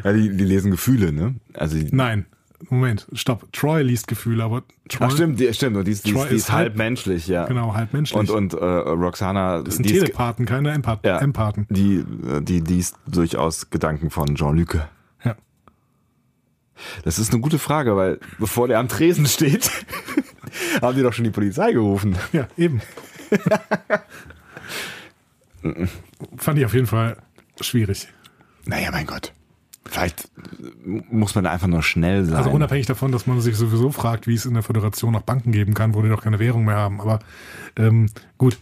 Ja, 0.04 0.14
die, 0.14 0.36
die 0.36 0.44
lesen 0.44 0.72
Gefühle, 0.72 1.12
ne? 1.14 1.36
Also 1.54 1.78
Nein. 1.92 2.26
Moment, 2.70 3.08
stopp. 3.14 3.52
Troy 3.54 3.84
liest 3.84 4.08
Gefühle, 4.08 4.44
aber 4.44 4.64
Troy. 4.90 5.08
Ach, 5.08 5.12
stimmt, 5.12 5.40
die, 5.40 5.54
stimmt. 5.54 5.78
Und 5.78 5.86
die, 5.86 5.92
ist, 5.92 6.08
die, 6.08 6.14
die 6.14 6.36
ist 6.36 6.52
halb, 6.52 6.70
halb, 6.70 6.76
menschlich, 6.76 7.28
ja. 7.28 7.46
Genau, 7.46 7.76
halb 7.76 7.94
menschlich. 7.94 8.20
Und, 8.20 8.32
und 8.32 8.54
äh, 8.54 8.66
Roxana. 8.66 9.62
Das 9.62 9.76
sind 9.76 9.86
Telepathen, 9.86 10.46
ist, 10.46 10.50
keine 10.50 10.72
Empath 10.72 11.06
ja, 11.06 11.20
Empathen. 11.20 11.68
Die, 11.70 12.04
die 12.42 12.60
liest 12.60 12.96
durchaus 13.06 13.70
Gedanken 13.70 14.10
von 14.10 14.34
Jean-Luc. 14.36 14.80
Ja. 15.24 15.36
Das 17.04 17.20
ist 17.20 17.32
eine 17.32 17.42
gute 17.42 17.60
Frage, 17.60 17.96
weil 17.96 18.20
bevor 18.40 18.68
der 18.68 18.80
am 18.80 18.88
Tresen 18.88 19.28
steht, 19.28 19.70
haben 20.82 20.96
die 20.96 21.04
doch 21.04 21.14
schon 21.14 21.26
die 21.26 21.32
Polizei 21.32 21.74
gerufen. 21.74 22.18
Ja, 22.34 22.48
eben. 22.58 22.82
Fand 26.38 26.58
ich 26.58 26.66
auf 26.66 26.74
jeden 26.74 26.88
Fall 26.88 27.18
schwierig. 27.62 28.08
Naja, 28.66 28.90
mein 28.92 29.06
Gott. 29.06 29.34
Vielleicht 29.90 30.30
muss 31.10 31.36
man 31.36 31.46
da 31.46 31.52
einfach 31.52 31.68
nur 31.68 31.82
schnell 31.82 32.26
sein. 32.26 32.36
Also 32.36 32.50
unabhängig 32.50 32.86
davon, 32.86 33.12
dass 33.12 33.26
man 33.26 33.40
sich 33.40 33.56
sowieso 33.56 33.92
fragt, 33.92 34.28
wie 34.28 34.34
es 34.34 34.46
in 34.46 34.54
der 34.54 34.64
Föderation 34.64 35.14
noch 35.14 35.22
Banken 35.22 35.52
geben 35.52 35.74
kann, 35.74 35.94
wo 35.94 36.02
die 36.02 36.10
doch 36.10 36.22
keine 36.22 36.40
Währung 36.40 36.66
mehr 36.66 36.76
haben. 36.76 37.00
Aber 37.00 37.20
ähm, 37.78 38.10
gut, 38.38 38.58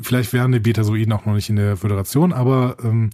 vielleicht 0.00 0.32
wären 0.32 0.52
die 0.52 0.60
Betasoiden 0.60 1.12
auch 1.12 1.24
noch 1.24 1.34
nicht 1.34 1.48
in 1.50 1.56
der 1.56 1.76
Föderation, 1.76 2.32
aber 2.32 2.76
ähm, 2.82 3.10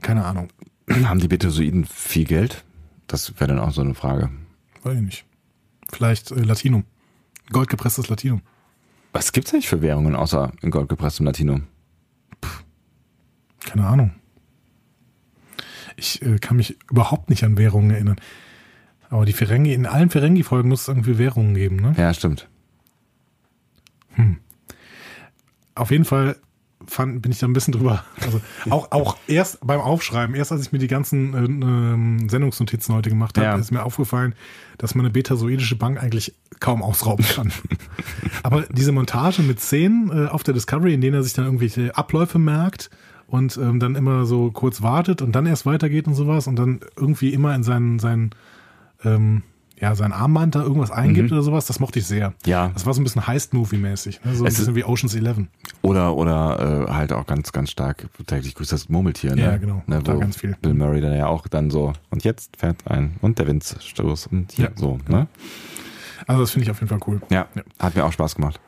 keine 0.00 0.24
Ahnung. 0.24 0.48
Haben 0.88 1.20
die 1.20 1.28
Betasoiden 1.28 1.84
viel 1.84 2.24
Geld? 2.24 2.64
Das 3.06 3.38
wäre 3.38 3.48
dann 3.48 3.58
auch 3.58 3.72
so 3.72 3.82
eine 3.82 3.94
Frage. 3.94 4.30
Weiß 4.82 4.96
ich 4.96 5.02
nicht. 5.02 5.24
Vielleicht 5.92 6.30
äh, 6.30 6.42
Latinum. 6.42 6.84
Goldgepresstes 7.50 8.08
Latinum. 8.08 8.42
Was 9.12 9.32
gibt's 9.32 9.52
eigentlich 9.52 9.68
für 9.68 9.82
Währungen 9.82 10.16
außer 10.16 10.52
in 10.62 10.70
goldgepresstem 10.70 11.26
Latinum? 11.26 11.64
Puh, 12.40 12.48
keine 13.64 13.86
Ahnung. 13.86 14.12
Ich 15.96 16.22
äh, 16.22 16.38
kann 16.38 16.56
mich 16.56 16.76
überhaupt 16.90 17.30
nicht 17.30 17.42
an 17.44 17.58
Währungen 17.58 17.90
erinnern. 17.90 18.16
Aber 19.08 19.24
die 19.24 19.32
Ferengi, 19.32 19.72
in 19.72 19.86
allen 19.86 20.10
Ferengi-Folgen 20.10 20.68
muss 20.68 20.82
es 20.82 20.88
irgendwie 20.88 21.18
Währungen 21.18 21.54
geben, 21.54 21.76
ne? 21.76 21.94
Ja, 21.96 22.12
stimmt. 22.12 22.48
Hm. 24.14 24.38
Auf 25.74 25.90
jeden 25.90 26.04
Fall 26.04 26.36
fand, 26.86 27.22
bin 27.22 27.32
ich 27.32 27.38
da 27.38 27.46
ein 27.46 27.52
bisschen 27.52 27.72
drüber. 27.72 28.04
Also 28.20 28.40
auch, 28.70 28.90
auch 28.92 29.16
erst 29.26 29.58
beim 29.66 29.80
Aufschreiben, 29.80 30.34
erst 30.34 30.52
als 30.52 30.62
ich 30.62 30.72
mir 30.72 30.78
die 30.78 30.88
ganzen 30.88 31.34
äh, 31.34 32.24
äh, 32.24 32.28
Sendungsnotizen 32.28 32.94
heute 32.94 33.10
gemacht 33.10 33.36
habe, 33.38 33.46
ja. 33.46 33.56
ist 33.56 33.70
mir 33.70 33.82
aufgefallen, 33.82 34.34
dass 34.78 34.94
man 34.94 35.06
eine 35.06 35.12
betasoidische 35.12 35.76
Bank 35.76 36.02
eigentlich 36.02 36.34
kaum 36.60 36.82
ausrauben 36.82 37.24
kann. 37.24 37.52
Aber 38.42 38.62
diese 38.70 38.92
Montage 38.92 39.42
mit 39.42 39.60
Szenen 39.60 40.10
äh, 40.10 40.28
auf 40.28 40.42
der 40.42 40.54
Discovery, 40.54 40.94
in 40.94 41.00
denen 41.00 41.14
er 41.14 41.22
sich 41.22 41.32
dann 41.32 41.44
irgendwelche 41.44 41.96
Abläufe 41.96 42.38
merkt 42.38 42.90
und 43.26 43.56
ähm, 43.56 43.80
dann 43.80 43.94
immer 43.96 44.24
so 44.26 44.50
kurz 44.50 44.82
wartet 44.82 45.22
und 45.22 45.32
dann 45.32 45.46
erst 45.46 45.66
weitergeht 45.66 46.06
und 46.06 46.14
sowas 46.14 46.46
und 46.46 46.56
dann 46.56 46.80
irgendwie 46.96 47.32
immer 47.32 47.54
in 47.54 47.62
seinen, 47.62 47.98
seinen 47.98 48.30
ähm, 49.04 49.42
ja, 49.78 49.94
sein 49.94 50.12
Armband 50.14 50.54
da 50.54 50.62
irgendwas 50.62 50.90
eingibt 50.90 51.30
Mhm. 51.30 51.36
oder 51.36 51.42
sowas, 51.42 51.66
das 51.66 51.80
mochte 51.80 51.98
ich 51.98 52.06
sehr. 52.06 52.32
Ja. 52.46 52.68
Das 52.72 52.86
war 52.86 52.94
so 52.94 53.00
ein 53.02 53.04
bisschen 53.04 53.26
Heist-Movie-mäßig, 53.26 54.24
ne? 54.24 54.34
so 54.34 54.44
ein 54.44 54.48
Es 54.48 54.56
bisschen 54.56 54.74
wie 54.74 54.84
Ocean's 54.84 55.14
Eleven. 55.14 55.48
Oder, 55.82 56.14
oder 56.16 56.86
äh, 56.88 56.92
halt 56.92 57.12
auch 57.12 57.26
ganz, 57.26 57.52
ganz 57.52 57.70
stark 57.72 58.08
täglich 58.26 58.54
grüßt 58.54 58.72
das 58.72 58.88
Murmeltier. 58.88 59.34
Ne? 59.36 59.42
Ja, 59.42 59.56
genau. 59.58 59.82
Ne, 59.86 60.02
Da 60.02 60.14
ganz 60.14 60.38
viel. 60.38 60.56
Bill 60.62 60.72
Murray 60.72 61.02
dann 61.02 61.14
ja 61.14 61.26
auch 61.26 61.46
dann 61.46 61.68
so, 61.70 61.92
und 62.08 62.24
jetzt 62.24 62.56
fährt 62.56 62.78
ein, 62.86 63.16
und 63.20 63.38
der 63.38 63.48
Windstoß 63.48 64.28
und 64.28 64.52
hier 64.52 64.66
Ja, 64.66 64.70
so. 64.76 64.98
Ne? 65.08 65.26
Also 66.26 66.40
das 66.40 66.52
finde 66.52 66.64
ich 66.64 66.70
auf 66.70 66.80
jeden 66.80 66.88
Fall 66.88 67.00
cool. 67.06 67.20
Ja, 67.28 67.46
Ja. 67.54 67.62
hat 67.78 67.94
mir 67.96 68.04
auch 68.06 68.12
Spaß 68.12 68.34
gemacht. 68.36 68.58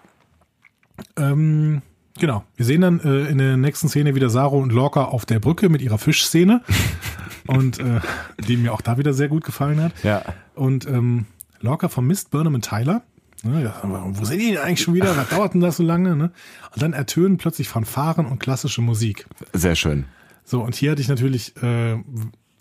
Ähm, 1.16 1.80
genau. 2.18 2.44
Wir 2.56 2.66
sehen 2.66 2.80
dann 2.80 3.00
äh, 3.00 3.26
in 3.28 3.38
der 3.38 3.56
nächsten 3.56 3.88
Szene 3.88 4.14
wieder 4.14 4.30
Saro 4.30 4.58
und 4.58 4.72
Lorca 4.72 5.04
auf 5.04 5.26
der 5.26 5.40
Brücke 5.40 5.68
mit 5.68 5.82
ihrer 5.82 5.98
Fischszene. 5.98 6.62
und 7.48 7.78
äh, 7.80 8.00
die 8.46 8.56
mir 8.56 8.72
auch 8.72 8.80
da 8.80 8.98
wieder 8.98 9.12
sehr 9.14 9.28
gut 9.28 9.44
gefallen 9.44 9.82
hat. 9.82 9.92
Ja. 10.04 10.22
Und 10.54 10.86
ähm, 10.86 11.26
Lorca 11.60 11.88
vermisst 11.88 12.30
Burnham 12.30 12.54
und 12.54 12.64
Tyler. 12.64 13.02
Ne, 13.42 13.62
ja, 13.62 13.74
wo 13.84 14.24
sind 14.24 14.40
die 14.40 14.52
denn 14.52 14.58
eigentlich 14.58 14.82
schon 14.82 14.94
wieder? 14.94 15.16
Was 15.16 15.28
dauert 15.28 15.54
denn 15.54 15.60
das 15.60 15.76
so 15.76 15.84
lange? 15.84 16.16
Ne? 16.16 16.32
Und 16.74 16.82
dann 16.82 16.92
ertönen 16.92 17.38
plötzlich 17.38 17.68
Fanfaren 17.68 18.26
und 18.26 18.40
klassische 18.40 18.82
Musik. 18.82 19.26
Sehr 19.52 19.76
schön. 19.76 20.06
So, 20.44 20.62
und 20.62 20.74
hier 20.74 20.90
hatte 20.90 21.00
ich 21.00 21.08
natürlich 21.08 21.56
äh, 21.62 21.92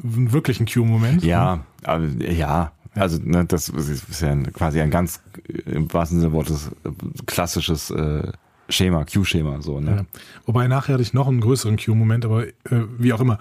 einen 0.04 0.32
wirklichen 0.32 0.68
Q-Moment. 0.68 1.24
Ja, 1.24 1.66
aber, 1.84 2.06
ja. 2.06 2.72
Also 2.94 3.20
ne, 3.22 3.46
das 3.46 3.70
ist 3.70 4.22
ja 4.22 4.36
quasi 4.54 4.82
ein 4.82 4.90
ganz 4.90 5.22
äh, 5.48 5.72
im 5.72 5.92
wahrsten 5.92 6.20
Sinne 6.20 6.30
des 6.30 6.36
Wortes 6.36 6.72
äh, 6.84 6.90
klassisches 7.26 7.90
äh, 7.92 8.32
Schema, 8.70 9.06
Q-Schema 9.06 9.62
so. 9.62 9.80
Ne? 9.80 9.92
Ja. 9.92 10.06
Wobei 10.46 10.68
nachher 10.68 10.94
hatte 10.94 11.04
ich 11.04 11.14
noch 11.14 11.28
einen 11.28 11.40
größeren 11.42 11.78
Q-Moment, 11.78 12.26
aber 12.26 12.48
äh, 12.48 12.52
wie 12.98 13.14
auch 13.14 13.22
immer. 13.22 13.40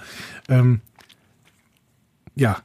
Ähm, 0.48 0.80
ja, 2.34 2.58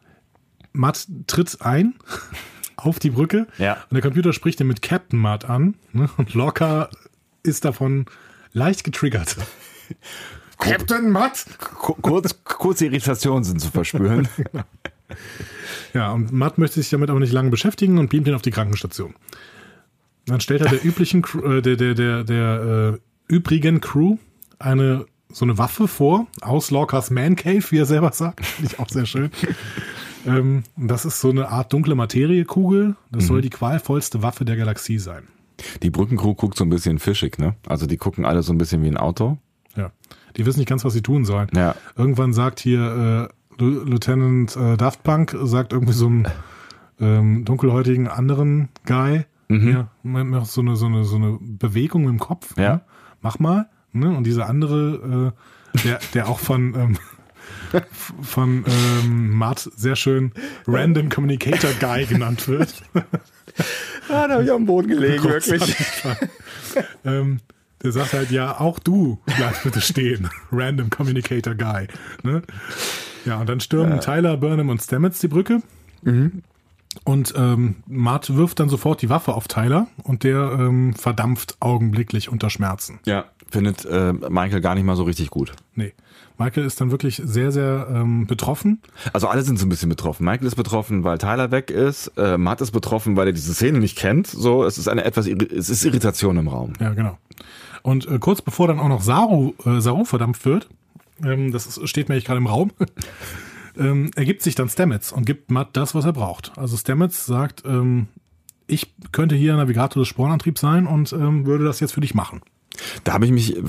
Matt 0.74 1.08
tritt 1.28 1.62
ein 1.62 1.96
auf 2.78 3.00
die 3.00 3.10
Brücke 3.12 3.48
Ja. 3.58 3.74
und 3.90 3.94
der 3.94 4.02
Computer 4.02 4.34
spricht 4.34 4.60
ihn 4.60 4.68
mit 4.68 4.82
Captain 4.82 5.20
Matt 5.20 5.46
an 5.46 5.76
ne? 5.94 6.10
und 6.18 6.34
Lorca 6.34 6.90
ist 7.44 7.66
davon 7.66 8.06
leicht 8.54 8.84
getriggert. 8.84 9.38
Captain 10.60 11.10
Matt? 11.12 11.46
Ku- 11.60 11.96
Kurz, 12.02 12.36
kurze 12.44 12.86
Irritationen 12.86 13.44
sind 13.44 13.60
zu 13.62 13.72
verspüren. 13.72 14.28
Ja, 15.94 16.14
und 16.14 16.32
Matt 16.32 16.58
möchte 16.58 16.80
sich 16.82 16.90
damit 16.90 17.10
aber 17.10 17.20
nicht 17.20 17.34
lange 17.34 17.50
beschäftigen 17.50 17.98
und 17.98 18.10
beamt 18.10 18.30
ihn 18.30 18.34
auf 18.34 18.42
die 18.42 18.52
Krankenstation. 18.52 19.14
Dann 20.26 20.42
stellt 20.42 20.62
er 20.62 20.70
der 20.70 20.84
üblichen, 20.86 21.22
Crew- 21.22 21.44
äh, 21.58 21.62
der, 21.62 21.76
der, 21.76 21.94
der, 21.96 22.24
der 22.24 22.94
äh, 22.96 23.34
übrigen 23.34 23.82
Crew 23.82 24.18
eine 24.60 25.06
so 25.34 25.46
eine 25.46 25.58
Waffe 25.58 25.88
vor, 25.88 26.28
aus 26.42 26.72
Lorcas 26.72 27.10
Man 27.10 27.38
Cave, 27.38 27.64
wie 27.70 27.78
er 27.78 27.86
selber 27.86 28.12
sagt. 28.12 28.46
Finde 28.46 28.72
ich 28.74 28.80
auch 28.80 28.90
sehr 28.90 29.06
schön. 29.06 29.32
ähm, 30.28 30.64
das 30.76 31.06
ist 31.06 31.22
so 31.22 31.30
eine 31.30 31.48
Art 31.48 31.72
dunkle 31.72 31.96
Materiekugel. 31.96 32.96
Das 33.12 33.28
soll 33.28 33.42
die 33.42 33.50
qualvollste 33.50 34.22
Waffe 34.22 34.44
der 34.44 34.58
Galaxie 34.58 34.98
sein. 35.00 35.24
Die 35.84 35.90
Brückencrew 35.90 36.34
guckt 36.36 36.58
so 36.58 36.66
ein 36.66 36.70
bisschen 36.70 37.00
fischig, 37.00 37.38
ne? 37.38 37.56
Also 37.68 37.86
die 37.86 37.96
gucken 37.98 38.26
alle 38.26 38.44
so 38.44 38.52
ein 38.52 38.58
bisschen 38.58 38.84
wie 38.84 38.88
ein 38.90 38.98
Auto. 38.98 39.38
Ja. 39.78 39.92
Die 40.36 40.46
wissen 40.46 40.60
nicht 40.60 40.68
ganz, 40.68 40.84
was 40.84 40.92
sie 40.94 41.02
tun 41.02 41.24
sollen. 41.24 41.48
Ja. 41.56 41.76
Irgendwann 41.96 42.34
sagt 42.34 42.60
hier 42.60 43.30
äh, 43.60 43.64
Lieutenant 43.64 44.56
äh, 44.58 44.76
Daft 44.76 45.04
Punk, 45.04 45.34
sagt 45.44 45.72
irgendwie 45.72 45.94
so 45.94 46.08
einem 46.08 46.26
ähm, 47.00 47.46
dunkelhäutigen 47.46 48.08
anderen 48.10 48.68
Guy, 48.86 49.24
Mhm. 49.52 49.72
ja, 49.72 49.88
man 50.04 50.30
macht 50.30 50.48
so 50.48 50.62
eine, 50.62 50.76
so 50.76 50.86
eine, 50.86 51.04
so 51.04 51.18
eine 51.18 51.38
Bewegung 51.42 52.08
im 52.08 52.20
Kopf. 52.20 52.58
Ja. 52.58 52.76
Ne? 52.76 52.82
Mach 53.22 53.40
mal. 53.40 53.70
Ne? 53.92 54.16
Und 54.16 54.24
dieser 54.24 54.48
andere, 54.48 55.34
äh, 55.76 55.80
der, 55.84 56.00
der 56.14 56.30
auch 56.30 56.40
von, 56.40 56.74
ähm, 56.76 56.98
von 58.22 58.64
ähm, 58.66 59.32
Matt 59.32 59.70
sehr 59.76 59.96
schön 59.96 60.32
Random 60.68 61.10
Communicator 61.10 61.72
Guy 61.80 62.06
genannt 62.06 62.48
wird. 62.48 62.82
Ah, 64.08 64.28
da 64.28 64.36
habe 64.36 64.44
ich 64.44 64.52
am 64.52 64.66
Boden 64.66 64.88
gelegen, 64.88 65.22
ähm, 67.04 67.40
der 67.84 67.92
sagt 67.92 68.14
halt, 68.14 68.32
ja, 68.32 68.60
auch 68.60 68.80
du 68.80 69.20
bleib 69.26 69.64
bitte 69.64 69.82
stehen. 69.82 70.30
Random 70.52 70.90
Communicator 70.90 71.54
Guy. 71.56 71.88
Ne? 72.24 72.42
Ja, 73.26 73.40
und 73.40 73.50
dann 73.50 73.60
stürmen 73.60 74.00
Tyler, 74.00 74.38
Burnham 74.38 74.70
und 74.70 74.82
Stamets 74.82 75.20
die 75.20 75.28
Brücke. 75.28 75.62
Und 77.04 77.34
ähm, 77.38 77.78
Matt 77.88 78.36
wirft 78.36 78.60
dann 78.60 78.70
sofort 78.70 79.02
die 79.02 79.10
Waffe 79.10 79.34
auf 79.34 79.48
Tyler 79.48 79.88
und 80.04 80.24
der 80.24 80.52
ähm, 80.60 80.94
verdampft 80.94 81.56
augenblicklich 81.60 82.30
unter 82.30 82.50
Schmerzen. 82.50 83.00
Ja, 83.06 83.26
findet 83.50 83.86
äh, 83.86 84.14
Michael 84.14 84.62
gar 84.62 84.76
nicht 84.76 84.84
mal 84.84 84.96
so 84.96 85.04
richtig 85.04 85.30
gut. 85.30 85.54
Nee. 85.76 85.94
Michael 86.38 86.66
ist 86.66 86.82
dann 86.82 86.92
wirklich 86.92 87.22
sehr, 87.24 87.52
sehr 87.52 87.88
ähm, 87.94 88.26
betroffen. 88.26 88.82
Also 89.14 89.28
alle 89.28 89.44
sind 89.44 89.60
so 89.60 89.66
ein 89.66 89.70
bisschen 89.70 89.90
betroffen. 89.90 90.26
Michael 90.26 90.48
ist 90.48 90.56
betroffen, 90.56 91.04
weil 91.04 91.18
Tyler 91.18 91.52
weg 91.52 91.70
ist. 91.70 92.08
Äh, 92.18 92.38
Matt 92.38 92.62
ist 92.62 92.72
betroffen, 92.72 93.16
weil 93.16 93.28
er 93.28 93.34
diese 93.34 93.54
Szene 93.54 93.80
nicht 93.80 93.98
kennt. 93.98 94.28
So, 94.28 94.64
es 94.64 94.78
ist 94.78 94.88
eine 94.88 95.04
etwas, 95.04 95.28
es 95.28 95.70
ist 95.70 95.86
Irritation 95.86 96.38
im 96.38 96.48
Raum. 96.48 96.74
Ja, 96.80 96.94
genau. 96.94 97.18
Und 97.84 98.08
äh, 98.08 98.18
kurz 98.20 98.42
bevor 98.42 98.68
dann 98.68 98.80
auch 98.80 98.88
noch 98.88 99.02
Saru, 99.02 99.54
äh, 99.66 99.82
Saru 99.82 100.04
verdampft 100.04 100.46
wird, 100.46 100.68
ähm, 101.24 101.52
das 101.52 101.68
ist, 101.68 101.88
steht 101.88 102.10
mir 102.10 102.20
gerade 102.22 102.40
im 102.40 102.48
Raum, 102.48 102.72
ähm, 103.78 104.12
ergibt 104.16 104.42
sich 104.42 104.56
dann 104.56 104.70
Stamets 104.70 105.12
und 105.12 105.26
gibt 105.26 105.52
Matt 105.52 105.70
das, 105.74 105.96
was 105.96 106.06
er 106.06 106.14
braucht. 106.14 106.58
Also 106.58 106.78
Stamets 106.78 107.26
sagt, 107.26 107.64
ähm, 107.66 108.08
ich 108.68 108.94
könnte 109.12 109.36
hier 109.36 109.56
Navigator 109.56 110.02
des 110.02 110.08
Spornantriebs 110.08 110.62
sein 110.62 110.88
und 110.88 111.12
ähm, 111.14 111.46
würde 111.46 111.66
das 111.66 111.80
jetzt 111.80 111.94
für 111.94 112.02
dich 112.02 112.16
machen. 112.16 112.42
Da 113.04 113.14
habe 113.14 113.26
ich 113.26 113.32
mich 113.32 113.58
äh, 113.58 113.64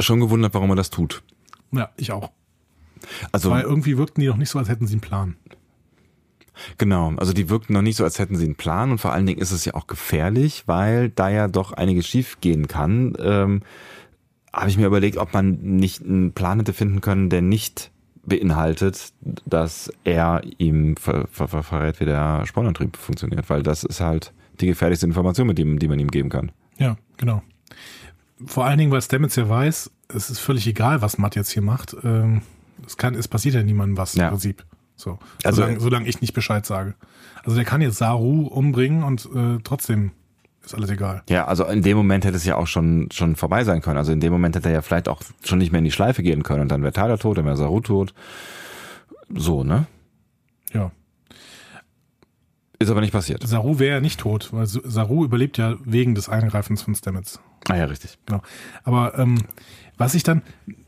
schon 0.00 0.20
gewundert, 0.20 0.54
warum 0.54 0.70
er 0.70 0.76
das 0.76 0.90
tut. 0.90 1.22
Ja, 1.70 1.90
ich 1.96 2.12
auch. 2.12 2.30
Also 3.30 3.50
Weil 3.50 3.62
irgendwie 3.62 3.98
wirkten 3.98 4.20
die 4.20 4.26
doch 4.26 4.36
nicht 4.36 4.50
so, 4.50 4.58
als 4.58 4.68
hätten 4.68 4.86
sie 4.86 4.94
einen 4.94 5.00
Plan. 5.00 5.36
genau, 6.78 7.12
also 7.16 7.32
die 7.32 7.48
wirkten 7.48 7.72
noch 7.72 7.82
nicht 7.82 7.96
so, 7.96 8.04
als 8.04 8.18
hätten 8.18 8.36
sie 8.36 8.44
einen 8.44 8.54
Plan 8.56 8.90
und 8.90 8.98
vor 8.98 9.12
allen 9.12 9.26
Dingen 9.26 9.40
ist 9.40 9.52
es 9.52 9.64
ja 9.64 9.74
auch 9.74 9.86
gefährlich, 9.86 10.64
weil 10.66 11.10
da 11.10 11.28
ja 11.28 11.48
doch 11.48 11.72
einiges 11.72 12.06
schief 12.06 12.40
gehen 12.40 12.68
kann. 12.68 13.14
Ähm, 13.18 13.62
habe 14.52 14.68
ich 14.68 14.76
mir 14.76 14.86
überlegt, 14.86 15.16
ob 15.16 15.32
man 15.32 15.58
nicht 15.62 16.02
einen 16.02 16.32
Plan 16.32 16.58
hätte 16.58 16.72
finden 16.72 17.00
können, 17.00 17.30
der 17.30 17.42
nicht 17.42 17.91
beinhaltet, 18.24 19.12
dass 19.46 19.92
er 20.04 20.42
ihm 20.58 20.96
ver 20.96 21.26
ver 21.30 21.48
ver 21.48 21.62
verrät, 21.62 22.00
wie 22.00 22.04
der 22.04 22.46
Spornantrieb 22.46 22.96
funktioniert, 22.96 23.48
weil 23.50 23.62
das 23.62 23.84
ist 23.84 24.00
halt 24.00 24.32
die 24.60 24.66
gefährlichste 24.66 25.06
Information, 25.06 25.46
mit 25.46 25.58
dem, 25.58 25.78
die 25.78 25.88
man 25.88 25.98
ihm 25.98 26.10
geben 26.10 26.28
kann. 26.28 26.52
Ja, 26.78 26.96
genau. 27.16 27.42
Vor 28.46 28.64
allen 28.64 28.78
Dingen, 28.78 28.90
weil 28.92 29.02
Stamets 29.02 29.36
ja 29.36 29.48
weiß, 29.48 29.90
es 30.08 30.30
ist 30.30 30.38
völlig 30.38 30.66
egal, 30.66 31.00
was 31.02 31.18
Matt 31.18 31.36
jetzt 31.36 31.50
hier 31.50 31.62
macht. 31.62 31.96
Ähm, 32.04 32.42
es, 32.86 32.96
kann, 32.96 33.14
es 33.14 33.28
passiert 33.28 33.54
ja 33.54 33.62
niemandem 33.62 33.96
was 33.96 34.14
Ja. 34.14 34.24
im 34.24 34.30
Prinzip. 34.30 34.64
So, 34.96 35.18
Also- 35.44 35.62
solange, 35.62 35.80
solange 35.80 36.08
ich 36.08 36.20
nicht 36.20 36.32
Bescheid 36.34 36.64
sage. 36.66 36.94
Also 37.44 37.56
der 37.56 37.64
kann 37.64 37.80
jetzt 37.80 37.96
Saru 37.98 38.46
umbringen 38.46 39.02
und 39.02 39.28
äh, 39.34 39.58
trotzdem 39.64 40.12
ist 40.64 40.74
alles 40.74 40.90
egal. 40.90 41.22
Ja, 41.28 41.46
also 41.46 41.64
in 41.64 41.82
dem 41.82 41.96
Moment 41.96 42.24
hätte 42.24 42.36
es 42.36 42.44
ja 42.44 42.56
auch 42.56 42.66
schon, 42.66 43.08
schon 43.12 43.36
vorbei 43.36 43.64
sein 43.64 43.80
können. 43.80 43.98
Also 43.98 44.12
in 44.12 44.20
dem 44.20 44.32
Moment 44.32 44.56
hätte 44.56 44.68
er 44.68 44.74
ja 44.74 44.82
vielleicht 44.82 45.08
auch 45.08 45.22
schon 45.44 45.58
nicht 45.58 45.72
mehr 45.72 45.80
in 45.80 45.84
die 45.84 45.90
Schleife 45.90 46.22
gehen 46.22 46.42
können 46.42 46.62
und 46.62 46.68
dann 46.68 46.82
wäre 46.82 46.92
Tyler 46.92 47.18
tot, 47.18 47.38
dann 47.38 47.44
wäre 47.44 47.56
Saru 47.56 47.80
tot. 47.80 48.14
So, 49.28 49.64
ne? 49.64 49.86
Ja. 50.72 50.92
Ist 52.78 52.90
aber 52.90 53.00
nicht 53.00 53.12
passiert. 53.12 53.46
Saru 53.46 53.78
wäre 53.78 53.96
ja 53.96 54.00
nicht 54.00 54.20
tot, 54.20 54.50
weil 54.52 54.66
Saru 54.66 55.24
überlebt 55.24 55.58
ja 55.58 55.76
wegen 55.84 56.14
des 56.14 56.28
Eingreifens 56.28 56.82
von 56.82 56.94
Stamets. 56.94 57.40
Ah 57.68 57.76
ja, 57.76 57.84
richtig. 57.84 58.18
Genau. 58.26 58.42
Aber 58.84 59.18
ähm, 59.18 59.38
was 59.96 60.14
ich 60.14 60.22
dann 60.22 60.42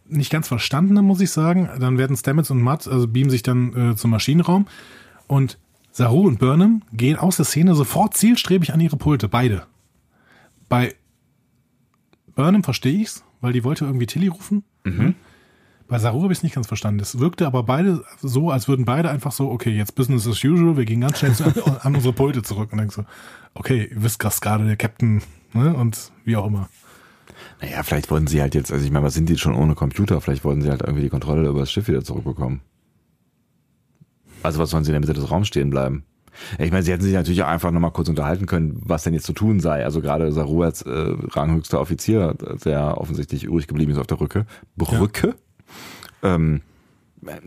nicht 0.07 0.31
ganz 0.31 0.49
verstanden 0.49 0.97
habe, 0.97 1.07
muss 1.07 1.21
ich 1.21 1.31
sagen, 1.31 1.71
dann 1.79 1.99
werden 1.99 2.17
Stamets 2.17 2.51
und 2.51 2.61
Matt, 2.61 2.89
also 2.89 3.09
beamen 3.09 3.31
sich 3.31 3.43
dann 3.43 3.93
äh, 3.93 3.97
zum 3.97 4.11
Maschinenraum 4.11 4.67
und 5.27 5.59
Saru 5.97 6.27
und 6.27 6.41
Burnham 6.41 6.83
gehen 6.93 7.17
aus 7.17 7.37
der 7.37 7.45
Szene 7.45 7.77
sofort 7.77 8.17
zielstrebig 8.17 8.75
an 8.75 8.81
ihre 8.81 8.97
Pulte, 8.97 9.29
beide. 9.29 9.65
Bei 10.69 10.93
Burnham 12.35 12.65
verstehe 12.65 13.01
ich's, 13.01 13.23
weil 13.41 13.53
die 13.53 13.63
wollte 13.63 13.85
irgendwie 13.85 14.07
Tilly 14.07 14.27
rufen. 14.27 14.65
Bei 15.87 16.01
Saru 16.01 16.25
habe 16.25 16.33
ich 16.33 16.41
es 16.41 16.43
nicht 16.43 16.57
ganz 16.57 16.67
verstanden. 16.67 16.99
Es 16.99 17.21
wirkte 17.21 17.47
aber 17.47 17.63
beide 17.63 18.05
so, 18.21 18.51
als 18.51 18.67
würden 18.67 18.85
beide 18.85 19.09
einfach 19.09 19.31
so, 19.31 19.53
okay, 19.53 19.71
jetzt 19.71 19.95
Business 19.95 20.27
as 20.27 20.43
usual, 20.43 20.77
wir 20.77 20.85
gehen 20.85 21.01
ganz 21.01 21.21
schnell 21.21 21.33
zu, 21.33 21.45
an 21.85 21.95
unsere 21.95 22.13
Pulte 22.13 22.43
zurück 22.43 22.73
und 22.73 22.79
denken 22.79 22.93
so, 22.93 23.05
okay, 23.55 23.89
ihr 23.89 24.03
wisst 24.03 24.19
gerade 24.19 24.67
der 24.67 24.77
Captain, 24.77 25.23
ne, 25.53 25.75
und 25.77 26.11
wie 26.25 26.37
auch 26.37 26.47
immer. 26.49 26.69
Naja, 27.61 27.85
vielleicht 27.85 28.11
wollten 28.11 28.27
sie 28.27 28.41
halt 28.41 28.57
jetzt, 28.57 28.73
also 28.73 28.85
ich 28.85 28.91
meine, 28.91 29.07
was 29.07 29.15
sind 29.15 29.29
die 29.29 29.39
schon 29.39 29.55
ohne 29.55 29.77
Computer? 29.77 30.21
Vielleicht 30.21 30.43
wollten 30.43 30.63
sie 30.63 30.71
halt 30.71 30.83
irgendwie 30.83 31.03
die 31.05 31.09
Kontrolle 31.09 31.49
über 31.49 31.61
das 31.61 31.71
Schiff 31.71 31.87
wieder 31.87 32.03
zurückbekommen. 32.03 32.63
Also 34.45 34.59
was 34.59 34.71
sollen 34.71 34.85
sie 34.85 34.91
in 34.91 34.95
der 34.95 35.01
Mitte 35.01 35.15
des 35.15 35.31
Raums 35.31 35.49
stehen 35.49 35.71
bleiben? 35.71 36.05
Ja, 36.59 36.65
Ich 36.65 36.71
meine, 36.71 36.83
sie 36.83 36.93
hätten 36.93 37.03
sich 37.03 37.15
natürlich 37.15 37.43
auch 37.43 37.49
einfach 37.49 37.71
nochmal 37.71 37.93
kurz 37.93 38.09
unterhalten 38.09 38.47
können, 38.47 38.81
was 38.85 39.05
denn 39.05 39.15
jetzt 39.15 39.27
zu 39.27 39.33
tun 39.33 39.61
sei. 39.61 39.85
Also 39.85 40.01
gerade 40.01 40.31
Saru 40.33 40.63
als 40.63 40.83
äh, 40.83 40.91
ranghöchster 40.91 41.81
Offizier, 41.81 42.35
der 42.65 42.99
offensichtlich 42.99 43.45
übrig 43.45 43.67
geblieben 43.67 43.93
ist 43.93 43.99
auf 43.99 44.07
der 44.07 44.17
Brücke. 44.17 44.47
Brücke? 44.77 45.35
Ähm, 46.23 46.61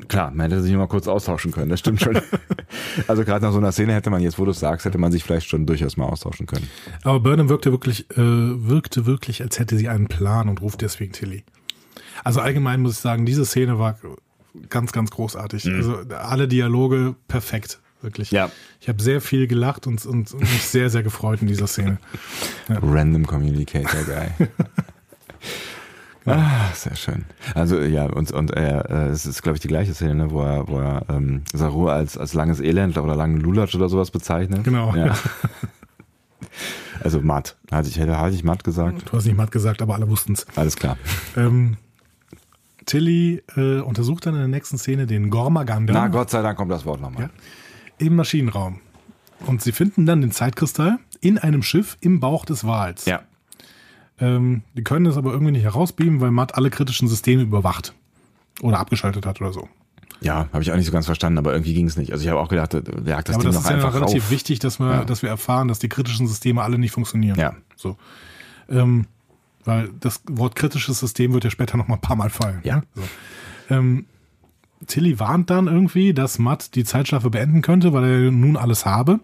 klar, 0.07 0.31
man 0.31 0.49
hätte 0.49 0.61
sich 0.61 0.75
mal 0.75 0.87
kurz 0.87 1.07
austauschen 1.07 1.51
können, 1.51 1.69
das 1.69 1.79
stimmt 1.79 2.01
schon. 2.01 2.19
also 3.07 3.23
gerade 3.23 3.45
nach 3.45 3.51
so 3.51 3.57
einer 3.57 3.71
Szene 3.71 3.93
hätte 3.93 4.09
man 4.09 4.21
jetzt, 4.21 4.39
wo 4.39 4.45
du 4.45 4.51
es 4.51 4.59
sagst, 4.59 4.85
hätte 4.85 4.97
man 4.97 5.11
sich 5.11 5.23
vielleicht 5.23 5.47
schon 5.47 5.65
durchaus 5.65 5.97
mal 5.97 6.05
austauschen 6.05 6.45
können. 6.45 6.67
Aber 7.03 7.19
Burnham 7.19 7.49
wirkte 7.49 7.71
wirklich, 7.71 8.09
äh, 8.11 8.17
wirkte 8.17 9.05
wirklich, 9.05 9.41
als 9.41 9.59
hätte 9.59 9.77
sie 9.77 9.89
einen 9.89 10.07
Plan 10.07 10.49
und 10.49 10.61
ruft 10.61 10.81
deswegen 10.81 11.11
Tilly. 11.11 11.43
Also 12.23 12.39
allgemein 12.39 12.81
muss 12.81 12.93
ich 12.93 12.99
sagen, 12.99 13.25
diese 13.25 13.45
Szene 13.45 13.77
war 13.77 13.97
ganz, 14.69 14.91
ganz 14.91 15.11
großartig. 15.11 15.67
Also 15.67 15.97
alle 16.17 16.47
Dialoge 16.47 17.15
perfekt. 17.27 17.79
Wirklich. 18.01 18.29
Ja. 18.29 18.51
Ich 18.79 18.89
habe 18.89 19.01
sehr 19.01 19.21
viel 19.21 19.47
gelacht 19.47 19.87
und, 19.87 20.05
und, 20.05 20.31
und 20.31 20.39
mich 20.39 20.63
sehr, 20.63 20.89
sehr 20.91 21.01
gefreut 21.01 21.41
in 21.41 21.47
dieser 21.47 21.65
Szene. 21.65 21.97
Random 22.69 23.25
Communicator 23.25 24.01
Guy. 24.03 24.47
Ah, 26.29 26.73
sehr 26.73 26.95
schön. 26.97 27.23
Also 27.55 27.79
ja, 27.79 28.05
und, 28.05 28.33
und 28.33 28.51
er, 28.51 28.89
äh, 28.89 29.07
es 29.07 29.25
ist, 29.25 29.43
glaube 29.43 29.55
ich, 29.55 29.61
die 29.61 29.69
gleiche 29.69 29.93
Szene, 29.93 30.13
ne, 30.13 30.31
wo 30.31 30.41
er, 30.41 30.67
wo 30.67 30.77
er 30.79 31.05
ähm, 31.07 31.43
Saru 31.53 31.87
als, 31.87 32.17
als 32.17 32.33
langes 32.33 32.59
Elendler 32.59 33.05
oder 33.05 33.15
langen 33.15 33.39
Lulatsch 33.39 33.75
oder 33.75 33.87
sowas 33.87 34.11
bezeichnet. 34.11 34.65
Genau. 34.65 34.93
Ja. 34.93 35.15
Also 36.99 37.21
matt. 37.21 37.55
Hatte 37.71 37.87
ich, 37.89 37.99
hätte, 37.99 38.17
hatte 38.19 38.35
ich 38.35 38.43
matt 38.43 38.63
gesagt? 38.63 39.03
Du 39.05 39.13
hast 39.15 39.25
nicht 39.25 39.37
matt 39.37 39.51
gesagt, 39.51 39.83
aber 39.83 39.93
alle 39.93 40.09
wussten 40.09 40.33
es. 40.33 40.47
Alles 40.55 40.75
klar. 40.75 40.97
Ähm, 41.35 41.77
Tilly 42.87 43.43
äh, 43.55 43.79
untersucht 43.81 44.25
dann 44.25 44.33
in 44.33 44.39
der 44.39 44.47
nächsten 44.47 44.79
Szene 44.79 45.05
den 45.05 45.29
Gormaganda 45.29 45.93
Na 45.93 46.07
Gott 46.07 46.31
sei 46.31 46.41
Dank 46.41 46.57
kommt 46.57 46.71
das 46.71 46.85
Wort 46.85 46.99
nochmal. 47.01 47.29
im 47.99 48.15
Maschinenraum. 48.15 48.79
Und 49.45 49.61
sie 49.61 49.71
finden 49.71 50.07
dann 50.07 50.21
den 50.21 50.31
Zeitkristall 50.31 50.97
in 51.21 51.37
einem 51.37 51.61
Schiff 51.61 51.97
im 52.01 52.19
Bauch 52.19 52.43
des 52.45 52.65
Wals. 52.65 53.05
Ja. 53.05 53.21
Ähm, 54.19 54.63
die 54.73 54.83
können 54.83 55.05
es 55.05 55.15
aber 55.17 55.31
irgendwie 55.31 55.51
nicht 55.51 55.63
herausbeamen, 55.63 56.19
weil 56.21 56.31
Matt 56.31 56.55
alle 56.55 56.71
kritischen 56.71 57.07
Systeme 57.07 57.43
überwacht. 57.43 57.93
Oder 58.63 58.79
abgeschaltet 58.79 59.27
hat 59.27 59.39
oder 59.41 59.53
so. 59.53 59.69
Ja, 60.21 60.47
habe 60.51 60.63
ich 60.63 60.71
auch 60.71 60.75
nicht 60.75 60.87
so 60.87 60.91
ganz 60.91 61.05
verstanden, 61.05 61.37
aber 61.37 61.51
irgendwie 61.53 61.75
ging 61.75 61.85
es 61.85 61.95
nicht. 61.97 62.11
Also 62.11 62.23
ich 62.23 62.29
habe 62.31 62.39
auch 62.39 62.47
gedacht, 62.49 62.73
ja, 62.73 62.81
das 62.81 62.89
aber 62.95 63.21
Ding 63.21 63.21
das 63.43 63.55
noch 63.55 63.61
ist 63.61 63.69
ja 63.69 63.75
einfach 63.75 63.93
relativ 63.93 64.23
auf. 64.23 64.31
wichtig, 64.31 64.57
dass 64.57 64.79
wir, 64.79 64.89
Ja. 64.89 65.05
dass 65.05 65.21
wir 65.21 65.29
erfahren, 65.29 65.67
dass 65.67 65.77
die 65.77 65.89
kritischen 65.89 66.27
Systeme 66.27 66.63
alle 66.63 66.79
nicht 66.79 66.91
funktionieren. 66.91 67.37
Ja. 67.37 67.53
So. 67.75 67.97
Ähm, 68.69 69.05
weil 69.67 69.89
das 69.99 70.21
Wort 70.29 70.55
kritisches 70.55 70.99
System 70.99 71.33
wird 71.33 71.43
ja 71.43 71.49
später 71.49 71.77
noch 71.77 71.87
mal 71.87 71.95
ein 71.95 72.01
paar 72.01 72.15
Mal 72.15 72.29
fallen. 72.29 72.61
Ja. 72.63 72.81
So. 72.95 73.03
Ähm, 73.69 74.05
Tilly 74.85 75.19
warnt 75.19 75.49
dann 75.49 75.67
irgendwie, 75.67 76.13
dass 76.13 76.39
Matt 76.39 76.75
die 76.75 76.83
Zeitschleife 76.83 77.29
beenden 77.29 77.61
könnte, 77.61 77.93
weil 77.93 78.03
er 78.03 78.31
nun 78.31 78.57
alles 78.57 78.85
habe. 78.85 79.19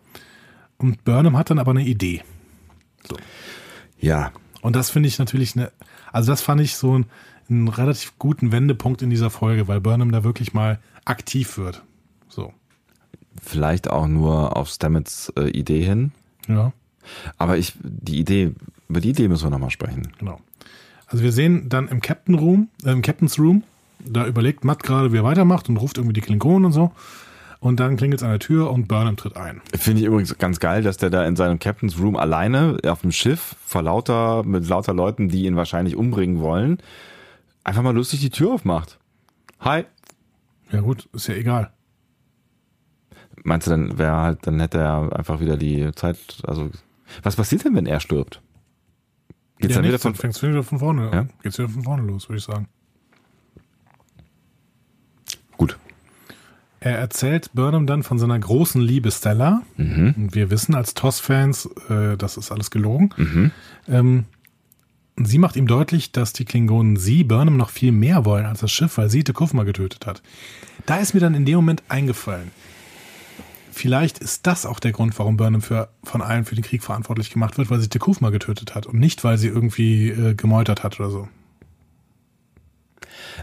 Und 0.78 1.04
Burnham 1.06 1.38
hat 1.38 1.50
dann 1.50 1.60
aber 1.60 1.72
eine 1.72 1.86
Idee. 1.86 2.24
Ja, 4.00 4.32
Und 4.62 4.76
das 4.76 4.90
finde 4.90 5.08
ich 5.08 5.18
natürlich 5.20 5.56
eine, 5.56 5.72
also 6.12 6.32
das 6.32 6.42
fand 6.42 6.60
ich 6.60 6.76
so 6.76 6.98
ein, 6.98 7.06
einen 7.50 7.68
relativ 7.68 8.18
guten 8.20 8.52
Wendepunkt 8.52 9.02
in 9.02 9.10
dieser 9.10 9.30
Folge, 9.30 9.68
weil 9.68 9.80
Burnham 9.82 10.12
da 10.12 10.24
wirklich 10.24 10.54
mal 10.54 10.80
aktiv 11.06 11.58
wird. 11.58 11.84
So. 12.28 12.52
vielleicht 13.42 13.90
auch 13.90 14.08
nur 14.08 14.58
auf 14.58 14.70
Stamets 14.70 15.32
äh, 15.38 15.50
Idee 15.50 15.84
hin. 15.84 16.12
Ja. 16.48 16.74
Aber 17.38 17.58
ich, 17.58 17.74
die 17.82 18.20
Idee, 18.20 18.54
über 18.94 19.02
die 19.02 19.10
Idee 19.10 19.28
müssen 19.28 19.46
wir 19.46 19.50
nochmal 19.50 19.72
sprechen. 19.72 20.10
Genau. 20.20 20.40
Also 21.08 21.24
wir 21.24 21.32
sehen 21.32 21.68
dann 21.70 21.88
im 21.88 22.00
Captain 22.00 22.36
Room, 22.36 22.70
äh, 22.86 22.92
im 22.92 23.02
Captain's 23.02 23.40
Room, 23.40 23.64
da 24.06 24.26
überlegt 24.28 24.64
Matt 24.64 24.84
gerade, 24.84 25.12
wie 25.12 25.18
er 25.18 25.24
weitermacht 25.24 25.68
und 25.68 25.78
ruft 25.78 25.98
irgendwie 25.98 26.14
die 26.14 26.22
Klingonen 26.22 26.66
und 26.66 26.72
so. 26.72 26.92
Und 27.60 27.80
dann 27.80 27.96
klingelt 27.96 28.20
es 28.20 28.24
an 28.24 28.32
der 28.32 28.40
Tür 28.40 28.70
und 28.72 28.88
Burnham 28.88 29.16
tritt 29.16 29.38
ein. 29.38 29.62
Finde 29.74 30.02
ich 30.02 30.08
übrigens 30.08 30.38
ganz 30.38 30.60
geil, 30.60 30.84
dass 30.84 30.98
der 30.98 31.10
da 31.10 31.26
in 31.26 31.36
seinem 31.36 31.60
Captain's 31.60 31.98
Room 31.98 32.18
alleine 32.18 32.78
auf 32.86 33.02
dem 33.02 33.12
Schiff 33.12 33.56
vor 33.66 33.82
lauter, 33.82 34.44
mit 34.44 34.68
lauter 34.68 34.94
Leuten, 34.94 35.30
die 35.30 35.46
ihn 35.46 35.56
wahrscheinlich 35.56 35.96
umbringen 35.96 36.42
wollen, 36.42 36.80
einfach 37.64 37.82
mal 37.82 37.96
lustig 37.96 38.20
die 38.20 38.30
Tür 38.30 38.54
aufmacht. 38.54 39.00
Hi. 39.62 39.86
Ja 40.72 40.82
gut, 40.82 41.08
ist 41.14 41.28
ja 41.28 41.36
egal. 41.36 41.72
Meinst 43.44 43.68
du, 43.68 43.72
dann 43.72 43.98
wäre 43.98 44.18
halt, 44.18 44.46
dann 44.46 44.60
hätte 44.60 44.80
er 44.80 45.16
einfach 45.18 45.40
wieder 45.40 45.56
die 45.56 45.92
Zeit, 45.96 46.18
also, 46.46 46.70
was 47.24 47.36
passiert 47.36 47.64
denn, 47.64 47.76
wenn 47.76 47.86
er 47.86 48.00
stirbt? 48.00 48.42
Geht's 49.60 49.76
ja, 49.76 49.82
dann 49.82 49.88
wieder 49.88 50.00
von, 50.00 50.16
fängt's 50.16 50.42
wieder 50.42 50.64
von 50.64 50.80
vorne. 50.80 51.10
Ja? 51.12 51.28
Geht's 51.42 51.58
wieder 51.58 51.70
von 51.70 51.84
vorne 51.84 52.04
los, 52.04 52.30
würde 52.30 52.38
ich 52.40 52.44
sagen. 52.44 52.68
gut. 55.58 55.78
Er 56.80 56.98
erzählt 56.98 57.52
Burnham 57.54 57.88
dann 57.88 58.04
von 58.04 58.20
seiner 58.20 58.38
großen 58.38 58.82
Liebe 58.82 59.10
Stella. 59.12 59.62
Mhm. 59.78 60.16
Und 60.18 60.36
wir 60.36 60.50
wissen 60.50 60.76
als 60.76 60.94
TOS-Fans, 60.94 61.70
äh, 61.90 62.18
das 62.18 62.36
ist 62.36 62.52
alles 62.52 62.72
gelogen. 62.72 63.10
Ähm, 63.88 64.26
sie 65.16 65.38
macht 65.38 65.56
ihm 65.56 65.68
deutlich, 65.68 66.12
dass 66.12 66.34
die 66.34 66.44
Klingonen 66.44 66.98
sie, 66.98 67.24
Burnham, 67.24 67.56
noch 67.56 67.70
viel 67.70 67.94
mehr 67.94 68.26
wollen 68.26 68.46
als 68.46 68.60
das 68.60 68.72
Schiff, 68.72 68.98
weil 68.98 69.10
sie 69.10 69.24
Tekufma 69.24 69.64
getötet 69.64 70.06
hat. 70.06 70.22
Da 70.86 70.98
ist 70.98 71.14
mir 71.14 71.22
dann 71.22 71.36
in 71.36 71.46
dem 71.46 71.56
Moment 71.56 71.84
eingefallen. 71.88 72.52
Vielleicht 73.74 74.20
ist 74.20 74.46
das 74.46 74.68
auch 74.68 74.80
der 74.80 74.92
Grund, 74.92 75.18
warum 75.18 75.36
Burnham 75.36 75.64
für, 75.64 75.90
von 76.04 76.22
allen 76.22 76.46
für 76.46 76.54
den 76.54 76.64
Krieg 76.64 76.84
verantwortlich 76.84 77.32
gemacht 77.32 77.58
wird, 77.58 77.72
weil 77.72 77.80
sie 77.80 77.90
Tekufma 77.90 78.30
getötet 78.30 78.76
hat 78.76 78.86
und 78.86 79.00
nicht, 79.00 79.24
weil 79.24 79.40
sie 79.40 79.48
irgendwie 79.48 80.10
äh, 80.10 80.36
gemeutert 80.36 80.84
hat 80.84 81.00
oder 81.00 81.10
so. 81.10 81.28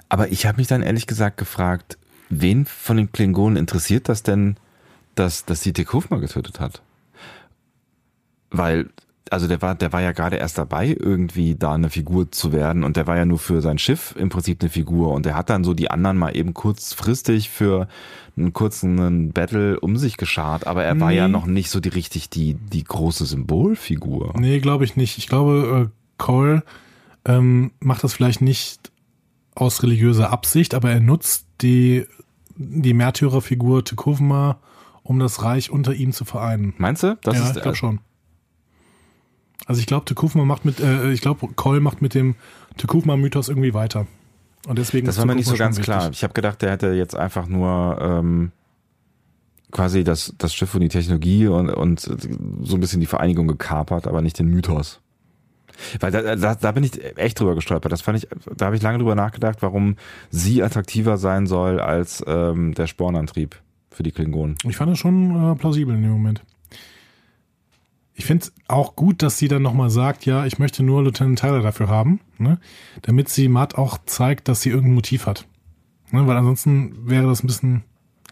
Aber 0.09 0.31
ich 0.31 0.47
habe 0.47 0.59
mich 0.59 0.69
dann 0.69 0.82
ehrlich 0.82 1.09
gesagt 1.09 1.36
gefragt, 1.36 1.98
wen 2.28 2.65
von 2.65 2.97
den 2.97 3.11
Klingonen 3.11 3.57
interessiert 3.57 4.09
das 4.09 4.23
denn, 4.23 4.57
dass, 5.16 5.47
dass 5.47 5.62
sie 5.62 5.73
Tekufma 5.73 6.19
getötet 6.19 6.61
hat? 6.61 6.81
Weil, 8.51 8.89
also 9.31 9.47
der 9.47 9.62
war, 9.62 9.74
der 9.74 9.93
war 9.93 10.01
ja 10.02 10.12
gerade 10.12 10.36
erst 10.36 10.59
dabei, 10.59 10.97
irgendwie 10.98 11.55
da 11.55 11.73
eine 11.74 11.89
Figur 11.90 12.31
zu 12.32 12.52
werden 12.52 12.85
und 12.85 12.97
der 12.97 13.07
war 13.07 13.16
ja 13.16 13.24
nur 13.24 13.39
für 13.39 13.62
sein 13.62 13.78
Schiff 13.78 14.15
im 14.19 14.28
Prinzip 14.28 14.61
eine 14.61 14.70
Figur 14.70 15.12
und 15.12 15.24
der 15.24 15.36
hat 15.36 15.48
dann 15.51 15.65
so 15.65 15.73
die 15.73 15.90
anderen 15.90 16.19
mal 16.19 16.36
eben 16.36 16.52
kurzfristig 16.52 17.48
für 17.51 17.89
einen 18.36 18.52
kurzen 18.52 19.32
Battle 19.32 19.78
um 19.81 19.97
sich 19.97 20.16
geschart, 20.16 20.66
aber 20.66 20.85
er 20.85 20.98
war 21.01 21.12
ja 21.12 21.27
Nee. 21.28 21.32
noch 21.32 21.47
nicht 21.47 21.70
so 21.70 21.81
die 21.81 21.89
richtig 21.90 22.31
die, 22.31 22.55
die 22.55 22.85
große 22.85 23.24
Symbolfigur. 23.27 24.35
Nee, 24.39 24.59
glaube 24.61 24.85
ich 24.85 24.97
nicht. 24.97 25.19
Ich 25.19 25.27
glaube, 25.28 25.89
äh, 25.89 25.93
Cole 26.19 26.62
ähm, 27.24 27.73
macht 27.81 28.02
das 28.05 28.15
vielleicht 28.15 28.40
nicht 28.40 28.90
aus 29.55 29.82
religiöser 29.82 30.31
Absicht, 30.32 30.74
aber 30.74 30.90
er 30.90 31.01
nutzt 31.01 31.47
die, 31.61 32.07
die 32.57 32.94
Märtyrerfigur 32.94 33.85
Tekuvma, 33.85 34.59
um 35.02 35.19
das 35.19 35.43
Reich 35.43 35.70
unter 35.70 35.93
ihm 35.94 36.12
zu 36.12 36.24
vereinen. 36.24 36.74
Meinst 36.78 37.02
du? 37.02 37.19
Das 37.23 37.36
ja, 37.36 37.44
ist, 37.51 37.57
ich 37.57 37.62
glaube 37.62 37.77
schon. 37.77 38.01
Also 39.66 39.81
ich 39.81 39.87
glaube, 39.87 40.05
Tekuvma 40.05 40.45
macht 40.45 40.65
mit, 40.65 40.81
äh, 40.81 41.11
ich 41.12 41.20
glaube, 41.20 41.47
Cole 41.55 41.81
macht 41.81 42.03
mit 42.03 42.15
dem 42.15 42.35
Tekuvma-Mythos 42.77 43.49
irgendwie 43.49 43.74
weiter. 43.74 44.07
Und 44.66 44.78
deswegen 44.78 45.07
Das 45.07 45.19
war 45.19 45.27
mir 45.27 45.35
nicht 45.35 45.49
so 45.49 45.57
ganz 45.57 45.77
schon 45.77 45.85
klar. 45.85 46.01
wichtig. 46.01 46.19
Ich 46.19 46.23
habe 46.23 46.35
gedacht, 46.35 46.62
der 46.62 46.73
hätte 46.73 46.89
jetzt 46.89 47.15
einfach 47.16 47.47
nur 47.47 47.99
ähm, 48.01 48.53
quasi 49.70 50.05
das, 50.05 50.35
das 50.39 50.55
Schiff 50.55 50.74
und 50.74 50.81
die 50.81 50.89
Technologie 50.89 51.47
und, 51.47 51.70
und 51.70 52.01
so 52.01 52.77
ein 52.77 52.81
bisschen 52.81 53.01
die 53.01 53.07
Vereinigung 53.07 53.47
gekapert, 53.49 54.07
aber 54.07 54.23
nicht 54.23 54.39
den 54.39 54.49
Mythos. 54.49 55.01
Weil 55.99 56.11
da, 56.11 56.37
da, 56.37 56.55
da 56.55 56.73
bin 56.73 56.85
ich 56.85 56.93
echt 57.16 57.41
drüber 57.41 57.55
gestolpert. 57.55 57.91
Das 57.91 58.03
fand 58.03 58.19
ich, 58.19 58.28
da 58.57 58.66
habe 58.66 58.77
ich 58.77 58.82
lange 58.82 58.99
drüber 58.99 59.15
nachgedacht, 59.15 59.62
warum 59.62 59.97
sie 60.31 60.62
attraktiver 60.62 61.16
sein 61.16 61.47
soll 61.47 61.81
als 61.81 62.23
ähm, 62.27 62.74
der 62.74 62.87
Spornantrieb 62.87 63.57
für 63.91 64.03
die 64.03 64.12
Klingonen. 64.12 64.57
Ich 64.69 64.77
fand 64.77 64.91
das 64.91 64.99
schon 64.99 65.53
äh, 65.53 65.55
plausibel 65.57 65.95
in 65.95 66.03
dem 66.03 66.12
Moment. 66.12 66.43
Ich 68.21 68.27
finde 68.27 68.45
es 68.45 68.53
auch 68.69 68.97
gut, 68.97 69.23
dass 69.23 69.39
sie 69.39 69.49
dann 69.49 69.63
nochmal 69.63 69.89
sagt, 69.89 70.27
ja, 70.27 70.45
ich 70.45 70.59
möchte 70.59 70.83
nur 70.83 71.03
Lieutenant 71.03 71.39
Tyler 71.39 71.63
dafür 71.63 71.89
haben, 71.89 72.21
ne? 72.37 72.59
damit 73.01 73.31
sie 73.31 73.49
Matt 73.49 73.77
auch 73.77 73.97
zeigt, 74.05 74.47
dass 74.47 74.61
sie 74.61 74.69
irgendein 74.69 74.93
Motiv 74.93 75.25
hat. 75.25 75.47
Ne? 76.11 76.27
Weil 76.27 76.37
ansonsten 76.37 77.09
wäre 77.09 77.27
das 77.27 77.43
ein 77.43 77.47
bisschen, 77.47 77.83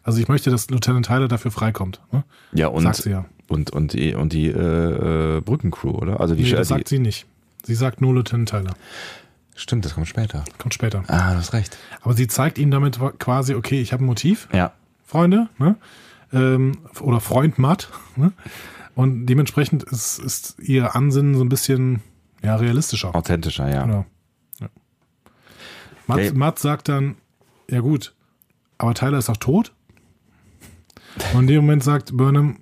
also 0.03 0.21
ich 0.21 0.29
möchte, 0.29 0.51
dass 0.51 0.69
Lieutenant 0.69 1.07
Tyler 1.07 1.27
dafür 1.27 1.51
freikommt. 1.51 2.03
Ne? 2.13 2.23
Ja, 2.53 2.67
und, 2.67 2.83
sagt 2.83 2.97
sie 2.97 3.09
ja. 3.13 3.25
und, 3.49 3.71
und 3.71 3.95
die, 3.95 4.13
und 4.13 4.35
die 4.35 4.49
äh, 4.49 5.37
äh, 5.39 5.41
Brückencrew, 5.41 5.93
oder? 5.93 6.21
Also 6.21 6.35
die, 6.35 6.43
Nee, 6.43 6.51
die 6.51 6.55
das 6.57 6.69
sagt 6.69 6.89
sie 6.89 6.99
nicht. 6.99 7.25
Sie 7.65 7.75
sagt 7.75 8.03
nur 8.03 8.13
Lieutenant 8.13 8.51
Tyler. 8.51 8.75
Stimmt, 9.55 9.87
das 9.87 9.95
kommt 9.95 10.07
später. 10.07 10.45
Kommt 10.59 10.75
später. 10.75 11.03
Ah, 11.07 11.33
du 11.33 11.39
hast 11.39 11.55
recht. 11.55 11.79
Aber 12.03 12.13
sie 12.13 12.27
zeigt 12.27 12.59
ihm 12.59 12.71
damit 12.71 12.99
quasi, 13.19 13.55
okay, 13.55 13.81
ich 13.81 13.95
habe 13.95 14.05
ein 14.05 14.07
Motiv, 14.07 14.51
Ja. 14.53 14.73
Freunde, 15.07 15.49
ne? 15.57 15.77
ähm, 16.35 16.73
oder 17.01 17.21
Freund 17.21 17.59
Matt. 17.59 17.89
Ne? 18.17 18.33
Und 18.99 19.27
dementsprechend 19.27 19.85
ist, 19.85 20.19
ist 20.19 20.57
ihr 20.59 20.97
Ansinnen 20.97 21.37
so 21.37 21.45
ein 21.45 21.49
bisschen 21.49 22.03
ja, 22.43 22.57
realistischer. 22.57 23.15
Authentischer, 23.15 23.73
ja. 23.73 23.83
Genau. 23.85 24.07
Ja. 24.59 24.69
Matt, 26.09 26.19
Okay. 26.19 26.33
Matt 26.35 26.59
sagt 26.59 26.89
dann, 26.89 27.15
ja 27.71 27.79
gut, 27.79 28.13
aber 28.77 28.95
Tyler 28.95 29.19
ist 29.19 29.29
doch 29.29 29.37
tot. 29.37 29.73
Und 31.33 31.43
in 31.43 31.47
dem 31.47 31.57
Moment 31.61 31.85
sagt 31.85 32.17
Burnham, 32.17 32.57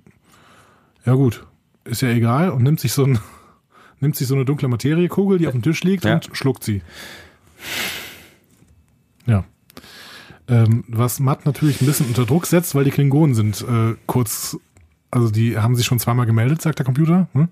ja 1.05 1.15
gut, 1.15 1.47
ist 1.85 2.03
ja 2.03 2.09
egal 2.09 2.51
und 2.51 2.61
nimmt 2.61 2.79
sich 2.81 2.93
so 2.93 3.03
ein 3.05 3.17
nimmt 3.99 4.15
sich 4.15 4.27
so 4.27 4.35
eine 4.35 4.45
dunkle 4.45 4.67
Materiekugel, 4.67 5.39
die 5.39 5.47
auf 5.47 5.53
dem 5.53 5.63
Tisch 5.63 5.83
liegt 5.83 6.05
Ja. 6.05 6.13
und 6.13 6.29
schluckt 6.33 6.63
sie. 6.63 6.83
Ja. 9.25 9.43
Ähm, 10.47 10.83
was 10.87 11.19
Matt 11.19 11.47
natürlich 11.47 11.81
ein 11.81 11.87
bisschen 11.87 12.05
unter 12.05 12.27
Druck 12.27 12.45
setzt, 12.45 12.75
weil 12.75 12.83
die 12.83 12.91
Klingonen 12.91 13.33
sind 13.33 13.65
äh, 13.67 13.95
kurz, 14.05 14.55
also 15.11 15.29
die 15.29 15.57
haben 15.57 15.75
sich 15.75 15.85
schon 15.85 15.99
zweimal 15.99 16.25
gemeldet, 16.25 16.61
sagt 16.61 16.79
der 16.79 16.85
Computer. 16.85 17.27
Ne? 17.33 17.49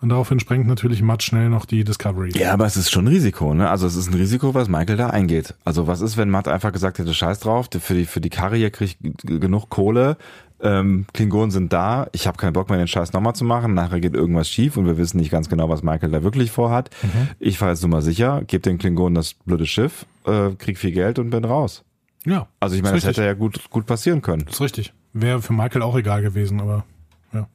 Und 0.00 0.10
daraufhin 0.10 0.38
sprengt 0.40 0.66
natürlich 0.66 1.00
Matt 1.00 1.22
schnell 1.22 1.48
noch 1.48 1.64
die 1.64 1.82
Discovery. 1.82 2.30
Ja, 2.36 2.52
aber 2.52 2.66
es 2.66 2.76
ist 2.76 2.90
schon 2.90 3.06
ein 3.06 3.08
Risiko, 3.08 3.54
ne? 3.54 3.70
Also 3.70 3.86
es 3.86 3.96
ist 3.96 4.08
ein 4.08 4.14
Risiko, 4.14 4.52
was 4.52 4.68
Michael 4.68 4.98
da 4.98 5.08
eingeht. 5.08 5.54
Also 5.64 5.86
was 5.86 6.02
ist, 6.02 6.18
wenn 6.18 6.28
Matt 6.28 6.48
einfach 6.48 6.70
gesagt 6.72 6.98
hätte, 6.98 7.14
scheiß 7.14 7.40
drauf, 7.40 7.68
für 7.72 7.94
die, 7.94 8.04
für 8.04 8.20
die 8.20 8.28
Karre 8.28 8.56
hier 8.56 8.70
krieg 8.70 8.96
ich 9.00 9.12
genug 9.22 9.70
Kohle, 9.70 10.18
ähm, 10.60 11.06
Klingonen 11.12 11.50
sind 11.50 11.72
da, 11.72 12.08
ich 12.12 12.26
habe 12.26 12.36
keinen 12.36 12.52
Bock 12.52 12.68
mehr, 12.68 12.78
den 12.78 12.88
Scheiß 12.88 13.12
nochmal 13.12 13.34
zu 13.34 13.44
machen, 13.44 13.74
nachher 13.74 14.00
geht 14.00 14.14
irgendwas 14.14 14.48
schief 14.48 14.76
und 14.76 14.86
wir 14.86 14.96
wissen 14.96 15.18
nicht 15.18 15.30
ganz 15.30 15.48
genau, 15.48 15.68
was 15.68 15.82
Michael 15.82 16.10
da 16.10 16.22
wirklich 16.22 16.50
vorhat. 16.50 16.90
Ich 17.38 17.58
fahre 17.58 17.72
jetzt 17.72 17.82
nur 17.82 17.90
mal 17.90 18.02
sicher, 18.02 18.42
gebe 18.46 18.62
den 18.62 18.78
Klingonen 18.78 19.14
das 19.14 19.34
blöde 19.34 19.66
Schiff, 19.66 20.06
äh, 20.24 20.50
krieg 20.58 20.78
viel 20.78 20.92
Geld 20.92 21.18
und 21.18 21.30
bin 21.30 21.44
raus. 21.44 21.84
Ja. 22.24 22.48
Also 22.60 22.76
ich 22.76 22.82
meine, 22.82 22.96
ist 22.96 23.04
das 23.04 23.16
hätte 23.16 23.24
ja 23.24 23.34
gut, 23.34 23.70
gut 23.70 23.86
passieren 23.86 24.20
können. 24.22 24.46
ist 24.48 24.60
richtig. 24.60 24.92
Wäre 25.18 25.40
für 25.40 25.52
Michael 25.54 25.82
auch 25.82 25.96
egal 25.96 26.20
gewesen, 26.22 26.60
aber 26.60 26.84
ja. 27.32 27.48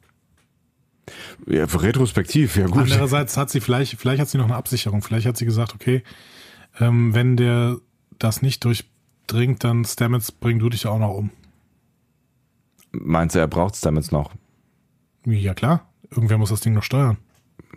Ja, 1.46 1.64
retrospektiv, 1.64 2.56
ja 2.56 2.66
gut. 2.66 2.82
Andererseits 2.82 3.36
hat 3.36 3.50
sie 3.50 3.60
vielleicht, 3.60 3.98
vielleicht 3.98 4.20
hat 4.20 4.28
sie 4.28 4.38
noch 4.38 4.46
eine 4.46 4.56
Absicherung. 4.56 5.02
Vielleicht 5.02 5.26
hat 5.26 5.36
sie 5.36 5.44
gesagt, 5.44 5.74
okay, 5.74 6.02
ähm, 6.80 7.14
wenn 7.14 7.36
der 7.36 7.76
das 8.18 8.42
nicht 8.42 8.64
durchdringt, 8.64 9.62
dann 9.64 9.84
Stamets, 9.84 10.32
bring 10.32 10.58
du 10.58 10.68
dich 10.70 10.86
auch 10.86 10.98
noch 10.98 11.14
um. 11.14 11.30
Meinst 12.90 13.34
du, 13.36 13.38
er 13.40 13.46
braucht 13.48 13.76
Stamets 13.76 14.10
noch? 14.10 14.32
Ja 15.24 15.54
klar, 15.54 15.86
irgendwer 16.10 16.38
muss 16.38 16.50
das 16.50 16.60
Ding 16.60 16.74
noch 16.74 16.82
steuern. 16.82 17.16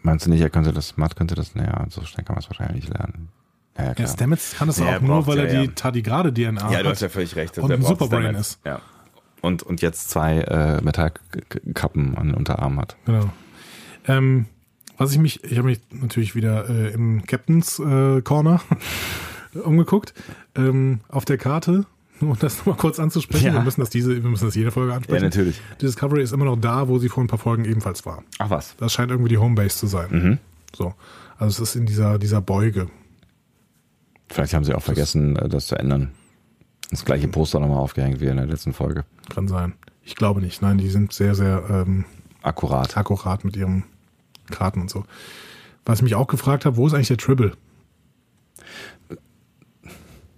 Meinst 0.02 0.26
du 0.26 0.30
nicht, 0.32 0.42
er 0.42 0.50
könnte 0.50 0.74
das, 0.74 0.98
Matt 0.98 1.16
könnte 1.16 1.36
das, 1.36 1.56
naja, 1.56 1.86
so 1.90 2.04
schnell 2.04 2.26
kann 2.26 2.36
man 2.36 2.44
es 2.44 2.50
wahrscheinlich 2.50 2.86
nicht 2.86 2.94
lernen. 2.98 3.30
Ja, 3.78 3.94
ja. 3.98 4.08
Stamets 4.08 4.56
kann 4.58 4.68
das 4.68 4.80
Ja, 4.80 4.98
auch 4.98 5.02
nur, 5.02 5.28
weil 5.28 5.40
er 5.40 5.54
ja, 5.54 5.60
die 5.62 5.66
ja. 5.68 5.72
tardigrade 5.76 6.34
DNA 6.34 6.72
Ja, 6.72 6.80
du 6.80 6.86
hat. 6.90 6.96
hast 6.96 7.02
ja 7.02 7.10
völlig 7.10 7.36
recht. 7.36 7.58
Und 7.60 7.70
Er 7.70 7.78
ein 7.78 7.84
Superbrain 7.84 8.24
Stamets. 8.24 8.50
ist. 8.52 8.66
Ja. 8.66 8.82
Und, 9.46 9.64
und 9.64 9.82
jetzt 9.82 10.10
zwei 10.10 10.40
äh, 10.40 10.82
Metallkappen 10.82 12.18
an 12.18 12.28
den 12.28 12.36
Unterarmen 12.36 12.80
hat. 12.80 12.98
Genau. 13.06 13.30
Ähm, 14.08 14.46
was 14.98 15.12
ich 15.12 15.20
mich, 15.20 15.44
ich 15.44 15.58
habe 15.58 15.68
mich 15.68 15.82
natürlich 15.92 16.36
wieder 16.36 16.70
äh, 16.70 16.92
im 16.94 17.24
Captain's 17.26 17.80
äh, 17.80 18.22
Corner 18.22 18.62
umgeguckt, 19.64 20.14
ähm, 20.56 21.02
auf 21.10 21.26
der 21.26 21.38
Karte, 21.38 21.86
um 22.22 22.36
das 22.40 22.60
nochmal 22.60 22.78
kurz 22.78 23.00
anzusprechen. 23.00 23.48
Ja. 23.48 23.54
Wir 23.54 23.62
müssen 23.62 23.82
das 23.82 23.90
diese, 23.90 24.22
wir 24.24 24.30
müssen 24.30 24.46
das 24.46 24.56
jede 24.56 24.72
Folge 24.72 24.92
Ja, 24.92 24.98
ansprechen. 24.98 25.24
natürlich. 25.26 25.62
Die 25.80 25.86
Discovery 25.86 26.24
ist 26.24 26.32
immer 26.34 26.46
noch 26.46 26.58
da, 26.58 26.88
wo 26.88 26.98
sie 26.98 27.10
vor 27.10 27.24
ein 27.24 27.28
paar 27.28 27.40
Folgen 27.40 27.66
ebenfalls 27.66 28.06
war. 28.06 28.24
Ach 28.40 28.50
was. 28.50 28.76
Das 28.78 28.94
scheint 28.94 29.12
irgendwie 29.12 29.30
die 29.30 29.38
Homebase 29.38 29.78
zu 29.78 29.88
sein. 29.88 30.08
Mhm. 30.12 30.38
So. 30.76 30.94
Also 31.38 31.62
es 31.62 31.70
ist 31.70 31.76
in 31.76 31.86
dieser, 31.86 32.18
dieser 32.18 32.42
Beuge. 32.42 32.88
Vielleicht 34.30 34.54
haben 34.54 34.64
sie 34.64 34.74
auch 34.74 34.82
vergessen, 34.84 35.36
äh, 35.36 35.50
das 35.50 35.68
zu 35.68 35.76
ändern. 35.76 36.12
Das 36.92 37.06
gleiche 37.06 37.28
Poster 37.28 37.60
nochmal 37.60 37.80
aufgehängt 37.80 38.22
wie 38.22 38.28
in 38.28 38.38
der 38.38 38.46
letzten 38.46 38.74
Folge. 38.74 39.06
Kann 39.30 39.48
sein. 39.48 39.74
Ich 40.04 40.16
glaube 40.16 40.42
nicht. 40.42 40.62
Nein, 40.62 40.78
die 40.78 40.90
sind 40.90 41.14
sehr, 41.14 41.36
sehr 41.36 41.64
ähm, 41.70 42.06
Akkurat. 42.44 42.96
akkurat 42.96 43.44
mit 43.44 43.56
ihren 43.56 43.84
Karten 44.52 44.82
und 44.82 44.90
so. 44.90 45.04
Was 45.86 46.00
ich 46.00 46.04
mich 46.04 46.16
auch 46.16 46.28
gefragt 46.28 46.66
habe, 46.66 46.78
wo 46.78 46.86
ist 46.86 46.94
eigentlich 46.94 47.08
der 47.08 47.18
Tribble? 47.18 47.54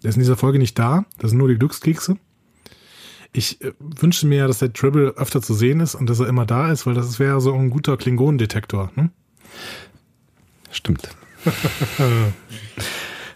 Der 0.03 0.09
ist 0.09 0.15
in 0.15 0.21
dieser 0.21 0.37
Folge 0.37 0.59
nicht 0.59 0.77
da. 0.79 1.05
Das 1.17 1.31
sind 1.31 1.39
nur 1.39 1.47
die 1.47 1.57
Glückskekse. 1.57 2.17
Ich 3.33 3.61
äh, 3.61 3.73
wünsche 3.79 4.25
mir 4.25 4.37
ja, 4.39 4.47
dass 4.47 4.59
der 4.59 4.71
Tribble 4.71 5.09
öfter 5.17 5.41
zu 5.41 5.53
sehen 5.53 5.79
ist 5.79 5.95
und 5.95 6.09
dass 6.09 6.19
er 6.19 6.27
immer 6.27 6.45
da 6.45 6.71
ist, 6.71 6.85
weil 6.85 6.93
das 6.93 7.19
wäre 7.19 7.41
so 7.41 7.53
ein 7.53 7.69
guter 7.69 7.97
Klingonendetektor. 7.97 8.91
Ne? 8.95 9.09
Stimmt. 10.71 11.09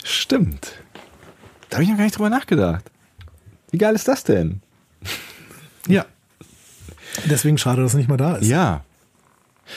Stimmt. 0.03 0.73
Da 1.69 1.77
habe 1.77 1.83
ich 1.83 1.89
noch 1.89 1.97
gar 1.97 2.03
nicht 2.05 2.17
drüber 2.17 2.29
nachgedacht. 2.29 2.91
Wie 3.71 3.77
geil 3.77 3.95
ist 3.95 4.07
das 4.07 4.23
denn? 4.23 4.61
Ja. 5.87 6.05
Deswegen 7.29 7.57
schade, 7.57 7.81
dass 7.81 7.93
er 7.93 7.97
nicht 7.97 8.09
mal 8.09 8.17
da 8.17 8.35
ist. 8.35 8.47
Ja. 8.47 8.83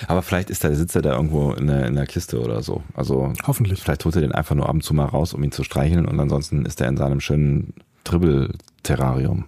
Aber 0.08 0.22
vielleicht 0.22 0.50
ist 0.50 0.64
der, 0.64 0.74
sitzt 0.74 0.96
er 0.96 1.02
da 1.02 1.14
irgendwo 1.14 1.52
in 1.52 1.68
der, 1.68 1.86
in 1.86 1.94
der 1.94 2.06
Kiste 2.06 2.40
oder 2.40 2.62
so. 2.62 2.82
Also 2.94 3.32
Hoffentlich. 3.46 3.80
vielleicht 3.80 4.04
holt 4.04 4.16
er 4.16 4.22
den 4.22 4.32
einfach 4.32 4.56
nur 4.56 4.68
ab 4.68 4.74
und 4.74 4.82
zu 4.82 4.92
mal 4.92 5.04
raus, 5.04 5.34
um 5.34 5.42
ihn 5.44 5.52
zu 5.52 5.62
streicheln 5.62 6.06
und 6.06 6.18
ansonsten 6.18 6.66
ist 6.66 6.80
er 6.80 6.88
in 6.88 6.96
seinem 6.96 7.20
schönen 7.20 7.74
Dribbel-Terrarium. 8.02 9.44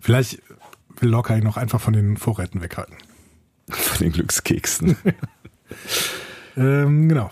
Vielleicht 0.00 0.42
will 0.98 1.10
Locker 1.10 1.36
ihn 1.36 1.44
noch 1.44 1.56
einfach 1.56 1.80
von 1.80 1.92
den 1.92 2.16
Vorräten 2.16 2.62
weghalten. 2.62 2.96
Von 3.68 3.98
den 3.98 4.12
Glückskeksen. 4.12 4.96
Ähm, 6.54 7.08
genau. 7.08 7.30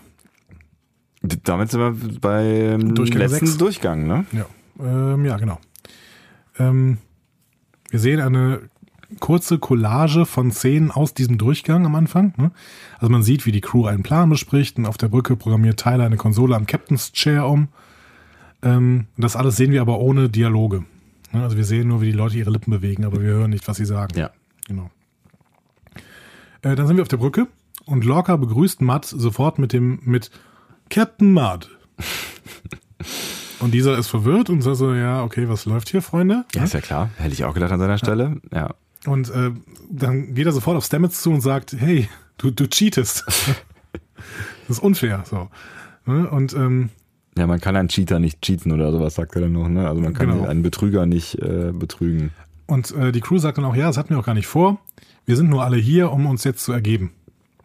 Damit 1.23 1.71
sind 1.71 1.81
wir 1.81 2.19
beim 2.21 2.95
Durchgang 2.95 3.21
letzten 3.21 3.47
sechs. 3.47 3.59
Durchgang, 3.59 4.07
ne? 4.07 4.25
Ja, 4.33 4.47
ähm, 4.81 5.25
ja 5.25 5.37
genau. 5.37 5.59
Ähm, 6.59 6.99
wir 7.91 8.01
sehen 8.01 8.21
eine 8.21 8.63
kurze 9.19 9.59
Collage 9.59 10.25
von 10.25 10.53
Szenen 10.53 10.91
aus 10.91 11.15
diesem 11.15 11.37
Durchgang 11.37 11.85
am 11.85 11.95
Anfang. 11.95 12.33
Ne? 12.37 12.53
Also 12.99 13.11
man 13.11 13.23
sieht, 13.23 13.45
wie 13.45 13.53
die 13.53 13.61
Crew 13.61 13.87
einen 13.87 14.03
Plan 14.03 14.31
bespricht 14.31 14.79
und 14.79 14.87
auf 14.87 14.99
der 14.99 15.09
Brücke 15.09 15.37
programmiert 15.37 15.81
Tyler 15.81 16.05
eine 16.05 16.17
Konsole 16.17 16.55
am 16.55 16.67
Captain's 16.67 17.13
Chair 17.13 17.47
um. 17.47 17.69
Ähm, 18.63 19.07
das 19.17 19.37
alles 19.37 19.57
sehen 19.57 19.73
wir 19.73 19.81
aber 19.81 19.99
ohne 19.99 20.29
Dialoge. 20.29 20.85
Ne? 21.33 21.43
Also 21.43 21.57
wir 21.57 21.65
sehen 21.65 21.89
nur, 21.89 22.01
wie 22.01 22.07
die 22.07 22.17
Leute 22.17 22.39
ihre 22.39 22.51
Lippen 22.51 22.71
bewegen, 22.71 23.05
aber 23.05 23.21
wir 23.21 23.31
hören 23.31 23.51
nicht, 23.51 23.67
was 23.67 23.79
sie 23.79 23.85
sagen. 23.85 24.17
Ja. 24.17 24.31
Genau. 24.69 24.91
Äh, 26.63 26.77
dann 26.77 26.87
sind 26.87 26.97
wir 26.97 27.03
auf 27.03 27.09
der 27.09 27.17
Brücke 27.17 27.49
und 27.87 28.05
Lorca 28.05 28.37
begrüßt 28.37 28.81
Matt 28.83 29.07
sofort 29.07 29.59
mit 29.59 29.73
dem 29.73 30.01
mit 30.05 30.31
Captain 30.91 31.33
Matt. 31.33 31.69
und 33.61 33.73
dieser 33.73 33.97
ist 33.99 34.09
verwirrt 34.09 34.51
und 34.51 34.63
sagt 34.63 34.77
so, 34.77 34.93
ja, 34.95 35.23
okay, 35.23 35.49
was 35.49 35.65
läuft 35.65 35.89
hier, 35.89 36.03
Freunde? 36.03 36.45
Ja, 36.55 36.65
ist 36.65 36.75
ja 36.75 36.81
klar. 36.81 37.11
Hätte 37.17 37.33
ich 37.33 37.45
auch 37.45 37.55
gedacht 37.55 37.73
an 37.73 37.81
seiner 37.81 37.99
Stelle. 37.99 38.41
Ja. 38.53 38.75
Und 39.07 39.31
äh, 39.31 39.51
dann 39.91 40.35
geht 40.35 40.47
er 40.47 40.53
sofort 40.53 40.77
auf 40.77 40.85
Stamets 40.85 41.23
zu 41.23 41.31
und 41.31 41.41
sagt, 41.41 41.75
hey, 41.79 42.09
du, 42.39 42.51
du 42.51 42.69
cheatest. 42.69 43.25
das 44.69 44.77
ist 44.77 44.83
unfair. 44.83 45.23
So. 45.27 45.49
Ne? 46.07 46.29
Und 46.29 46.53
ähm, 46.55 46.91
Ja, 47.39 47.47
man 47.47 47.61
kann 47.61 47.77
einen 47.77 47.89
Cheater 47.89 48.19
nicht 48.19 48.43
cheaten 48.43 48.73
oder 48.73 48.93
sowas, 48.93 49.15
sagt 49.15 49.35
er 49.37 49.43
dann 49.43 49.53
noch. 49.53 49.69
Ne? 49.69 49.89
Also 49.89 50.03
man 50.03 50.13
kann 50.13 50.29
Genau. 50.31 50.45
einen 50.47 50.63
Betrüger 50.63 51.07
nicht 51.07 51.37
äh, 51.39 51.73
betrügen. 51.73 52.31
Und 52.67 52.93
äh, 52.93 53.11
die 53.13 53.21
Crew 53.21 53.39
sagt 53.39 53.59
dann 53.59 53.65
auch, 53.65 53.75
ja, 53.75 53.87
das 53.87 53.97
hatten 53.97 54.11
wir 54.11 54.19
auch 54.19 54.27
gar 54.27 54.35
nicht 54.35 54.47
vor. 54.47 54.79
Wir 55.27 55.37
sind 55.37 55.49
nur 55.51 55.65
alle 55.65 55.77
hier, 55.77 56.13
um 56.13 56.27
uns 56.27 56.45
jetzt 56.45 56.65
zu 56.65 56.73
ergeben. 56.73 57.13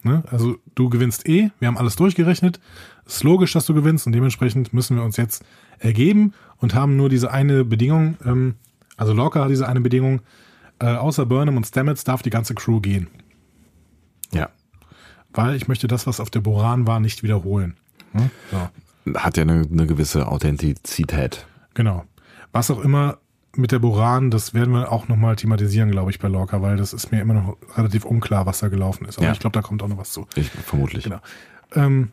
Ne? 0.05 0.23
Also 0.29 0.57
du 0.75 0.89
gewinnst 0.89 1.27
eh, 1.27 1.49
wir 1.57 1.67
haben 1.67 1.77
alles 1.77 1.95
durchgerechnet. 1.95 2.59
Es 3.07 3.15
ist 3.17 3.23
logisch, 3.23 3.53
dass 3.53 3.65
du 3.65 3.73
gewinnst 3.73 4.05
und 4.05 4.13
dementsprechend 4.13 4.71
müssen 4.71 4.95
wir 4.95 5.03
uns 5.03 5.17
jetzt 5.17 5.43
ergeben 5.79 6.33
und 6.57 6.75
haben 6.75 6.95
nur 6.95 7.09
diese 7.09 7.31
eine 7.31 7.65
Bedingung, 7.65 8.15
ähm, 8.23 8.53
also 8.97 9.13
Lorca 9.13 9.43
hat 9.43 9.49
diese 9.49 9.67
eine 9.67 9.81
Bedingung, 9.81 10.21
äh, 10.79 10.85
außer 10.85 11.25
Burnham 11.25 11.57
und 11.57 11.65
Stamets 11.65 12.03
darf 12.03 12.21
die 12.21 12.29
ganze 12.29 12.53
Crew 12.53 12.81
gehen. 12.81 13.07
Ja. 14.31 14.49
Weil 15.33 15.55
ich 15.55 15.67
möchte 15.67 15.87
das, 15.87 16.05
was 16.05 16.19
auf 16.19 16.29
der 16.29 16.41
Boran 16.41 16.85
war, 16.85 16.99
nicht 16.99 17.23
wiederholen. 17.23 17.75
Ne? 18.13 18.29
So. 18.51 19.15
Hat 19.19 19.37
ja 19.37 19.41
eine, 19.41 19.65
eine 19.71 19.87
gewisse 19.87 20.27
Authentizität. 20.27 21.47
Genau. 21.73 22.05
Was 22.51 22.69
auch 22.69 22.79
immer 22.79 23.17
mit 23.57 23.71
der 23.71 23.79
Boran, 23.79 24.31
das 24.31 24.53
werden 24.53 24.73
wir 24.73 24.91
auch 24.91 25.07
nochmal 25.07 25.35
thematisieren, 25.35 25.91
glaube 25.91 26.11
ich, 26.11 26.19
bei 26.19 26.27
Lorca, 26.27 26.61
weil 26.61 26.77
das 26.77 26.93
ist 26.93 27.11
mir 27.11 27.21
immer 27.21 27.33
noch 27.33 27.57
relativ 27.77 28.05
unklar, 28.05 28.45
was 28.45 28.59
da 28.59 28.67
gelaufen 28.69 29.05
ist. 29.05 29.17
Aber 29.17 29.27
Ja. 29.27 29.33
ich 29.33 29.39
glaube, 29.39 29.53
da 29.53 29.61
kommt 29.61 29.81
auch 29.83 29.87
noch 29.87 29.97
was 29.97 30.11
zu. 30.11 30.27
Ich, 30.35 30.49
vermutlich. 30.49 31.03
Genau. 31.05 31.19
Ähm, 31.73 32.09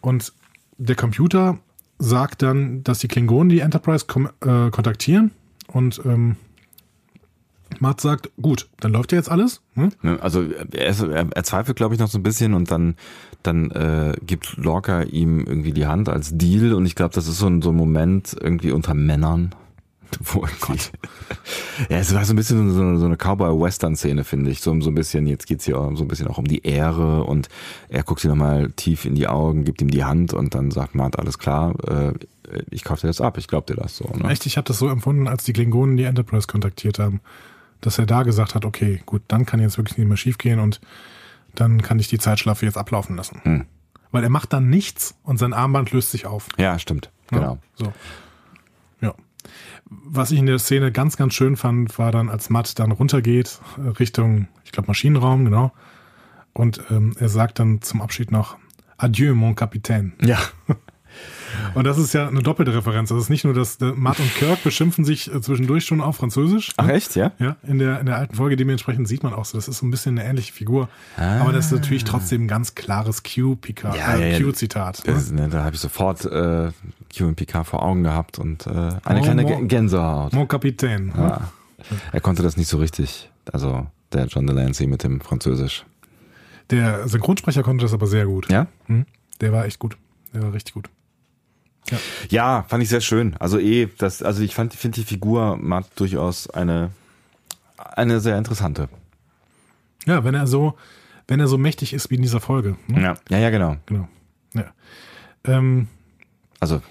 und 0.00 0.32
der 0.78 0.96
Computer 0.96 1.58
sagt 1.98 2.42
dann, 2.42 2.82
dass 2.84 2.98
die 3.00 3.08
Klingonen 3.08 3.48
die 3.50 3.60
Enterprise 3.60 4.06
äh, 4.40 4.70
kontaktieren 4.70 5.30
und 5.68 6.00
ähm, 6.04 6.36
Matt 7.78 8.00
sagt, 8.00 8.30
gut, 8.40 8.68
dann 8.80 8.92
läuft 8.92 9.12
ja 9.12 9.18
jetzt 9.18 9.30
alles. 9.30 9.60
Hm? 9.74 9.90
Also 10.20 10.42
er, 10.72 10.86
ist, 10.88 11.00
er, 11.02 11.26
er 11.32 11.44
zweifelt, 11.44 11.76
glaube 11.76 11.94
ich, 11.94 12.00
noch 12.00 12.08
so 12.08 12.18
ein 12.18 12.22
bisschen 12.22 12.54
und 12.54 12.70
dann, 12.70 12.96
dann 13.42 13.70
äh, 13.70 14.14
gibt 14.26 14.56
Lorca 14.56 15.02
ihm 15.02 15.44
irgendwie 15.46 15.72
die 15.72 15.86
Hand 15.86 16.08
als 16.08 16.36
Deal 16.36 16.72
und 16.74 16.84
ich 16.86 16.94
glaube, 16.96 17.14
das 17.14 17.28
ist 17.28 17.38
so 17.38 17.46
ein, 17.46 17.62
so 17.62 17.70
ein 17.70 17.76
Moment 17.76 18.36
irgendwie 18.40 18.72
unter 18.72 18.94
Männern. 18.94 19.54
Irgendwie, 20.18 20.80
ja, 21.88 21.98
es 21.98 22.14
war 22.14 22.24
so 22.24 22.32
ein 22.32 22.36
bisschen 22.36 22.72
so 22.72 22.80
eine, 22.80 22.98
so 22.98 23.06
eine 23.06 23.16
Cowboy-Western-Szene, 23.16 24.24
finde 24.24 24.50
ich. 24.50 24.60
So, 24.60 24.78
so 24.80 24.90
ein 24.90 24.94
bisschen, 24.94 25.26
jetzt 25.26 25.46
geht's 25.46 25.64
hier 25.64 25.78
auch 25.78 25.94
so 25.96 26.04
ein 26.04 26.08
bisschen 26.08 26.28
auch 26.28 26.38
um 26.38 26.46
die 26.46 26.64
Ehre 26.64 27.24
und 27.24 27.48
er 27.88 28.02
guckt 28.02 28.20
sie 28.20 28.28
nochmal 28.28 28.70
tief 28.72 29.04
in 29.04 29.14
die 29.14 29.28
Augen, 29.28 29.64
gibt 29.64 29.82
ihm 29.82 29.90
die 29.90 30.04
Hand 30.04 30.32
und 30.32 30.54
dann 30.54 30.70
sagt 30.70 30.94
Matt, 30.94 31.18
alles 31.18 31.38
klar, 31.38 31.74
äh, 31.88 32.12
ich 32.70 32.84
kaufe 32.84 33.02
dir 33.02 33.06
das 33.06 33.20
ab, 33.20 33.38
ich 33.38 33.48
glaube 33.48 33.72
dir 33.72 33.80
das 33.80 33.96
so. 33.96 34.04
Ne? 34.04 34.30
Echt, 34.30 34.46
ich 34.46 34.56
habe 34.56 34.66
das 34.66 34.78
so 34.78 34.88
empfunden, 34.88 35.28
als 35.28 35.44
die 35.44 35.52
Klingonen 35.52 35.96
die 35.96 36.04
Enterprise 36.04 36.46
kontaktiert 36.46 36.98
haben, 36.98 37.20
dass 37.80 37.98
er 37.98 38.06
da 38.06 38.22
gesagt 38.22 38.54
hat, 38.54 38.64
okay, 38.64 39.02
gut, 39.06 39.22
dann 39.28 39.46
kann 39.46 39.60
jetzt 39.60 39.78
wirklich 39.78 39.98
nicht 39.98 40.08
mehr 40.08 40.16
schief 40.16 40.38
gehen 40.38 40.58
und 40.58 40.80
dann 41.54 41.82
kann 41.82 41.98
ich 41.98 42.08
die 42.08 42.18
Zeitschlaffe 42.18 42.66
jetzt 42.66 42.78
ablaufen 42.78 43.16
lassen. 43.16 43.40
Hm. 43.42 43.66
Weil 44.12 44.24
er 44.24 44.30
macht 44.30 44.52
dann 44.52 44.68
nichts 44.68 45.14
und 45.22 45.38
sein 45.38 45.52
Armband 45.52 45.92
löst 45.92 46.10
sich 46.10 46.26
auf. 46.26 46.48
Ja, 46.58 46.78
stimmt, 46.78 47.10
genau. 47.28 47.54
Ja, 47.54 47.58
so. 47.74 47.92
Ja. 49.00 49.14
Was 49.90 50.30
ich 50.30 50.38
in 50.38 50.46
der 50.46 50.58
Szene 50.58 50.92
ganz, 50.92 51.16
ganz 51.16 51.34
schön 51.34 51.56
fand, 51.56 51.98
war 51.98 52.12
dann, 52.12 52.28
als 52.28 52.48
Matt 52.48 52.78
dann 52.78 52.92
runtergeht, 52.92 53.60
äh, 53.76 53.88
Richtung, 53.88 54.48
ich 54.64 54.72
glaube, 54.72 54.88
Maschinenraum, 54.88 55.44
genau. 55.44 55.72
Und 56.52 56.80
ähm, 56.90 57.14
er 57.18 57.28
sagt 57.28 57.58
dann 57.58 57.82
zum 57.82 58.00
Abschied 58.00 58.30
noch, 58.30 58.56
Adieu, 58.96 59.34
mon 59.34 59.54
Capitaine. 59.54 60.12
Ja. 60.22 60.38
Und 61.74 61.84
das 61.84 61.98
ist 61.98 62.12
ja 62.14 62.28
eine 62.28 62.42
doppelte 62.42 62.74
Referenz. 62.74 63.08
Das 63.08 63.18
ist 63.18 63.28
nicht 63.30 63.44
nur, 63.44 63.54
dass 63.54 63.78
Matt 63.80 64.20
und 64.20 64.32
Kirk 64.36 64.62
beschimpfen 64.62 65.04
sich 65.04 65.32
äh, 65.34 65.40
zwischendurch 65.40 65.84
schon 65.84 66.00
auf 66.00 66.16
Französisch. 66.16 66.72
Ach 66.76 66.88
echt, 66.88 67.16
ja? 67.16 67.32
Ja, 67.38 67.56
in 67.66 67.78
der, 67.78 68.00
in 68.00 68.06
der 68.06 68.16
alten 68.16 68.34
Folge 68.36 68.56
dementsprechend 68.56 69.08
sieht 69.08 69.22
man 69.22 69.34
auch 69.34 69.44
so, 69.44 69.58
das 69.58 69.66
ist 69.68 69.78
so 69.78 69.86
ein 69.86 69.90
bisschen 69.90 70.18
eine 70.18 70.28
ähnliche 70.28 70.52
Figur. 70.52 70.88
Ah. 71.16 71.40
Aber 71.40 71.52
das 71.52 71.66
ist 71.66 71.72
natürlich 71.72 72.04
trotzdem 72.04 72.44
ein 72.44 72.48
ganz 72.48 72.74
klares 72.74 73.22
Q-Pika, 73.22 73.94
Ja, 73.96 74.14
äh, 74.14 74.32
ja, 74.32 74.38
ja. 74.38 74.44
Q-Zitat. 74.44 75.02
Ne? 75.06 75.22
ne, 75.32 75.48
da 75.48 75.64
habe 75.64 75.74
ich 75.74 75.80
sofort 75.80 76.24
äh, 76.24 76.70
Q 77.16 77.24
und 77.26 77.34
PK 77.36 77.64
vor 77.64 77.82
Augen 77.82 78.02
gehabt 78.04 78.38
und 78.38 78.66
äh, 78.66 78.70
eine 78.70 79.20
Oh, 79.20 79.22
kleine 79.22 79.42
mo- 79.42 79.48
Gä- 79.48 79.66
Gänsehaut. 79.66 80.32
Mon 80.32 80.46
Capitaine. 80.48 81.06
ne? 81.06 81.12
Ja. 81.16 81.40
Er 82.12 82.20
konnte 82.20 82.42
das 82.42 82.56
nicht 82.56 82.68
so 82.68 82.78
richtig. 82.78 83.30
Also 83.52 83.86
der 84.12 84.26
John 84.26 84.46
Delancey 84.46 84.86
mit 84.86 85.02
dem 85.02 85.20
Französisch. 85.20 85.84
Der 86.70 87.08
Synchronsprecher 87.08 87.62
konnte 87.62 87.84
das 87.84 87.92
aber 87.92 88.06
sehr 88.06 88.26
gut. 88.26 88.50
Ja? 88.50 88.66
Hm? 88.86 89.06
Der 89.40 89.52
war 89.52 89.64
echt 89.64 89.78
gut. 89.78 89.96
Der 90.34 90.42
war 90.42 90.52
richtig 90.52 90.74
gut. 90.74 90.88
Ja. 91.88 91.98
ja, 92.28 92.64
fand 92.68 92.82
ich 92.82 92.88
sehr 92.88 93.00
schön. 93.00 93.36
Also 93.38 93.58
eh, 93.58 93.88
das, 93.98 94.22
also 94.22 94.42
ich 94.42 94.54
fand, 94.54 94.74
finde 94.74 94.96
die 95.00 95.04
Figur 95.04 95.56
Matt 95.56 95.86
durchaus 95.96 96.48
eine, 96.48 96.90
eine 97.76 98.20
sehr 98.20 98.38
interessante. 98.38 98.88
Ja, 100.06 100.24
wenn 100.24 100.34
er 100.34 100.46
so, 100.46 100.74
wenn 101.26 101.40
er 101.40 101.48
so 101.48 101.58
mächtig 101.58 101.92
ist 101.92 102.10
wie 102.10 102.16
in 102.16 102.22
dieser 102.22 102.40
Folge. 102.40 102.76
Ne? 102.86 103.02
Ja. 103.02 103.14
ja, 103.28 103.38
ja, 103.38 103.50
genau. 103.50 103.76
Genau. 103.86 104.08
Ja. 104.54 104.72
Ähm, 105.44 105.88
also 106.60 106.82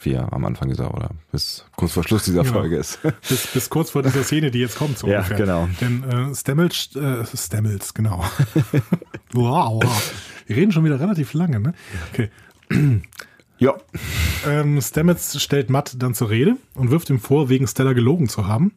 wie 0.00 0.12
er 0.12 0.32
am 0.32 0.44
Anfang 0.44 0.68
dieser 0.68 0.94
oder 0.94 1.10
bis 1.30 1.66
kurz 1.76 1.92
vor 1.92 2.04
Schluss 2.04 2.24
dieser 2.24 2.42
genau. 2.42 2.54
Folge 2.54 2.76
ist. 2.76 3.00
Bis, 3.28 3.46
bis 3.46 3.70
kurz 3.70 3.90
vor 3.90 4.02
dieser 4.02 4.24
Szene, 4.24 4.50
die 4.50 4.58
jetzt 4.58 4.76
kommt, 4.76 4.98
so 4.98 5.06
ja, 5.08 5.18
ungefähr. 5.18 5.36
genau. 5.36 5.68
Denn 5.80 6.02
äh, 6.04 6.34
Stamels, 6.34 6.94
äh, 6.96 7.24
Stamels, 7.36 7.94
genau. 7.94 8.24
wow, 9.32 9.82
wow. 9.82 10.12
Wir 10.46 10.56
reden 10.56 10.72
schon 10.72 10.84
wieder 10.84 11.00
relativ 11.00 11.32
lange, 11.34 11.60
ne? 11.60 11.74
Okay. 12.12 12.30
Ja. 13.58 13.74
Ähm, 14.46 14.80
Stamets 14.80 15.40
stellt 15.42 15.70
Matt 15.70 15.96
dann 15.98 16.14
zur 16.14 16.30
Rede 16.30 16.56
und 16.74 16.90
wirft 16.90 17.10
ihm 17.10 17.20
vor, 17.20 17.48
wegen 17.48 17.66
Stella 17.66 17.92
gelogen 17.92 18.28
zu 18.28 18.46
haben. 18.46 18.72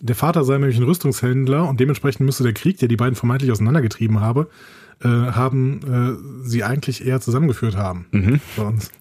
Der 0.00 0.14
Vater 0.14 0.44
sei 0.44 0.58
nämlich 0.58 0.76
ein 0.76 0.82
Rüstungshändler 0.82 1.68
und 1.68 1.80
dementsprechend 1.80 2.26
müsste 2.26 2.42
der 2.42 2.52
Krieg, 2.52 2.78
der 2.78 2.88
die 2.88 2.96
beiden 2.96 3.14
vermeintlich 3.14 3.50
auseinandergetrieben 3.50 4.20
habe, 4.20 4.50
äh, 5.02 5.08
haben 5.08 5.80
äh, 6.44 6.46
sie 6.46 6.64
eigentlich 6.64 7.06
eher 7.06 7.20
zusammengeführt 7.20 7.76
haben. 7.76 8.06
Mhm. 8.12 8.40
Sonst. 8.56 8.92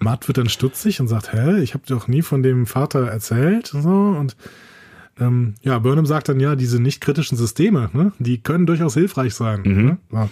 Matt 0.00 0.28
wird 0.28 0.38
dann 0.38 0.48
stutzig 0.48 1.00
und 1.00 1.08
sagt, 1.08 1.32
hä, 1.32 1.60
ich 1.60 1.74
habe 1.74 1.84
doch 1.86 2.08
nie 2.08 2.22
von 2.22 2.42
dem 2.42 2.66
Vater 2.66 3.06
erzählt 3.06 3.74
und 3.74 3.82
so 3.82 4.16
und 4.18 4.36
ähm, 5.20 5.54
ja, 5.62 5.78
Burnham 5.78 6.06
sagt 6.06 6.28
dann 6.28 6.40
ja, 6.40 6.56
diese 6.56 6.80
nicht 6.80 7.00
kritischen 7.00 7.36
Systeme, 7.36 7.90
ne, 7.92 8.12
die 8.18 8.42
können 8.42 8.66
durchaus 8.66 8.94
hilfreich 8.94 9.34
sein. 9.34 9.62
Mhm. 9.64 9.84
Ne? 9.84 9.98
So. 10.10 10.30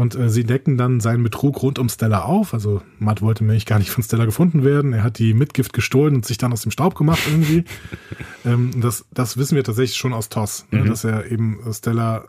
Und 0.00 0.14
äh, 0.14 0.30
sie 0.30 0.44
decken 0.44 0.78
dann 0.78 1.00
seinen 1.00 1.22
Betrug 1.22 1.62
rund 1.62 1.78
um 1.78 1.90
Stella 1.90 2.22
auf. 2.22 2.54
Also 2.54 2.80
Matt 2.98 3.20
wollte 3.20 3.44
nämlich 3.44 3.66
gar 3.66 3.78
nicht 3.78 3.90
von 3.90 4.02
Stella 4.02 4.24
gefunden 4.24 4.64
werden. 4.64 4.94
Er 4.94 5.04
hat 5.04 5.18
die 5.18 5.34
Mitgift 5.34 5.74
gestohlen 5.74 6.14
und 6.14 6.24
sich 6.24 6.38
dann 6.38 6.54
aus 6.54 6.62
dem 6.62 6.70
Staub 6.70 6.94
gemacht 6.94 7.20
irgendwie. 7.28 7.64
ähm, 8.46 8.70
das, 8.80 9.04
das 9.12 9.36
wissen 9.36 9.56
wir 9.56 9.64
tatsächlich 9.64 9.98
schon 9.98 10.14
aus 10.14 10.30
TOS, 10.30 10.66
ne? 10.70 10.84
mhm. 10.84 10.88
dass 10.88 11.04
er 11.04 11.30
eben 11.30 11.60
Stella 11.72 12.24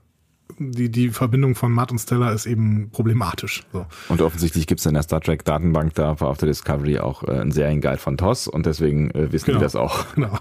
die, 0.60 0.90
die 0.92 1.10
Verbindung 1.10 1.56
von 1.56 1.72
Matt 1.72 1.92
und 1.92 2.00
Stella 2.00 2.32
ist 2.32 2.46
eben 2.46 2.90
problematisch. 2.92 3.64
So. 3.72 3.86
Und 4.10 4.22
offensichtlich 4.22 4.68
gibt 4.68 4.80
es 4.82 4.86
in 4.86 4.94
der 4.94 5.04
Star 5.04 5.22
Trek 5.22 5.46
Datenbank 5.46 5.96
da 5.96 6.12
auf 6.12 6.38
der 6.38 6.48
Discovery 6.48 7.00
auch 7.00 7.24
äh, 7.24 7.32
einen 7.32 7.52
Serienguide 7.52 7.98
von 7.98 8.18
TOS 8.18 8.48
und 8.48 8.66
deswegen 8.66 9.12
äh, 9.12 9.32
wissen 9.32 9.46
genau. 9.46 9.60
die 9.60 9.64
das 9.64 9.76
auch. 9.76 10.14
Genau. 10.16 10.38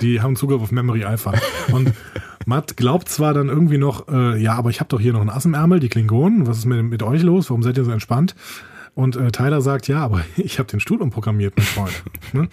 Die 0.00 0.20
haben 0.20 0.36
Zugriff 0.36 0.62
auf 0.62 0.72
Memory 0.72 1.04
Alpha. 1.04 1.34
Und 1.72 1.92
Matt 2.46 2.76
glaubt 2.76 3.08
zwar 3.08 3.34
dann 3.34 3.48
irgendwie 3.48 3.78
noch, 3.78 4.08
äh, 4.08 4.40
ja, 4.40 4.54
aber 4.54 4.70
ich 4.70 4.80
habe 4.80 4.88
doch 4.88 5.00
hier 5.00 5.12
noch 5.12 5.20
ein 5.20 5.30
Ass 5.30 5.44
im 5.44 5.54
Ärmel, 5.54 5.80
die 5.80 5.88
Klingonen. 5.88 6.46
Was 6.46 6.58
ist 6.58 6.64
mit, 6.64 6.82
mit 6.82 7.02
euch 7.02 7.22
los? 7.22 7.50
Warum 7.50 7.62
seid 7.62 7.76
ihr 7.76 7.84
so 7.84 7.90
entspannt? 7.90 8.34
Und 8.94 9.16
äh, 9.16 9.30
Tyler 9.30 9.60
sagt, 9.60 9.88
ja, 9.88 10.00
aber 10.02 10.24
ich 10.36 10.58
habe 10.58 10.68
den 10.68 10.80
Stuhl 10.80 11.00
umprogrammiert, 11.00 11.54
mein 11.56 11.66
Freund. 11.66 12.02
Ne? 12.32 12.48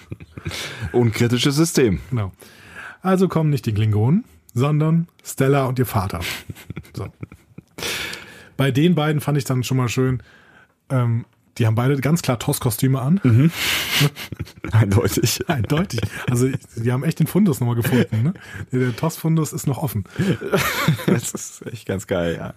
Unkritisches 0.92 1.56
System. 1.56 2.00
Genau. 2.10 2.32
Also 3.02 3.28
kommen 3.28 3.50
nicht 3.50 3.66
die 3.66 3.74
Klingonen, 3.74 4.24
sondern 4.54 5.08
Stella 5.24 5.66
und 5.66 5.78
ihr 5.78 5.86
Vater. 5.86 6.20
So. 6.94 7.08
Bei 8.56 8.72
den 8.72 8.96
beiden 8.96 9.22
fand 9.22 9.38
ich 9.38 9.44
dann 9.44 9.64
schon 9.64 9.78
mal 9.78 9.88
schön, 9.88 10.24
ähm, 10.90 11.26
die 11.58 11.66
haben 11.66 11.76
beide 11.76 11.96
ganz 11.98 12.22
klar 12.22 12.40
TOS-Kostüme 12.40 13.02
an. 13.02 13.20
Mhm. 13.24 13.52
Eindeutig. 14.72 15.48
Eindeutig. 15.50 16.02
Also 16.30 16.50
die 16.76 16.92
haben 16.92 17.04
echt 17.04 17.20
den 17.20 17.28
Fundus 17.28 17.60
nochmal 17.60 17.76
gefunden. 17.76 18.24
Ne? 18.24 18.34
Der 18.72 18.96
TOS-Fundus 18.96 19.54
ist 19.54 19.68
noch 19.68 19.78
offen. 19.78 20.06
das 21.08 21.34
ist 21.34 21.66
echt 21.68 21.88
ganz 21.88 22.08
geil, 22.08 22.36
ja. 22.38 22.54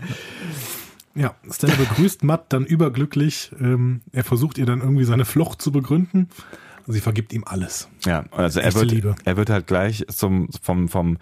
Ja, 1.15 1.35
Stella 1.51 1.75
begrüßt 1.75 2.23
Matt 2.23 2.53
dann 2.53 2.65
überglücklich. 2.65 3.51
Ähm, 3.61 4.01
er 4.13 4.23
versucht 4.23 4.59
ihr 4.59 4.67
dann 4.67 4.81
irgendwie 4.81 5.05
seine 5.05 5.25
Flucht 5.25 5.61
zu 5.61 5.73
begründen. 5.73 6.29
Sie 6.87 7.01
vergibt 7.01 7.33
ihm 7.33 7.45
alles. 7.45 7.89
Ja, 8.05 8.25
also 8.31 8.61
er 8.61 8.75
wird, 8.75 9.17
er 9.25 9.37
wird 9.37 9.51
halt 9.51 9.67
gleich 9.67 10.05
zum, 10.09 10.49
vom, 10.63 10.89
vom 10.89 11.19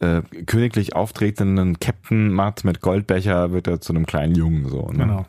äh, 0.00 0.22
königlich 0.46 0.94
auftretenden 0.94 1.80
Captain 1.80 2.30
Matt 2.30 2.64
mit 2.64 2.80
Goldbecher 2.80 3.52
wird 3.52 3.66
er 3.66 3.80
zu 3.80 3.92
einem 3.92 4.06
kleinen 4.06 4.34
Jungen 4.34 4.68
so. 4.68 4.88
Ne? 4.90 4.98
Genau. 4.98 5.26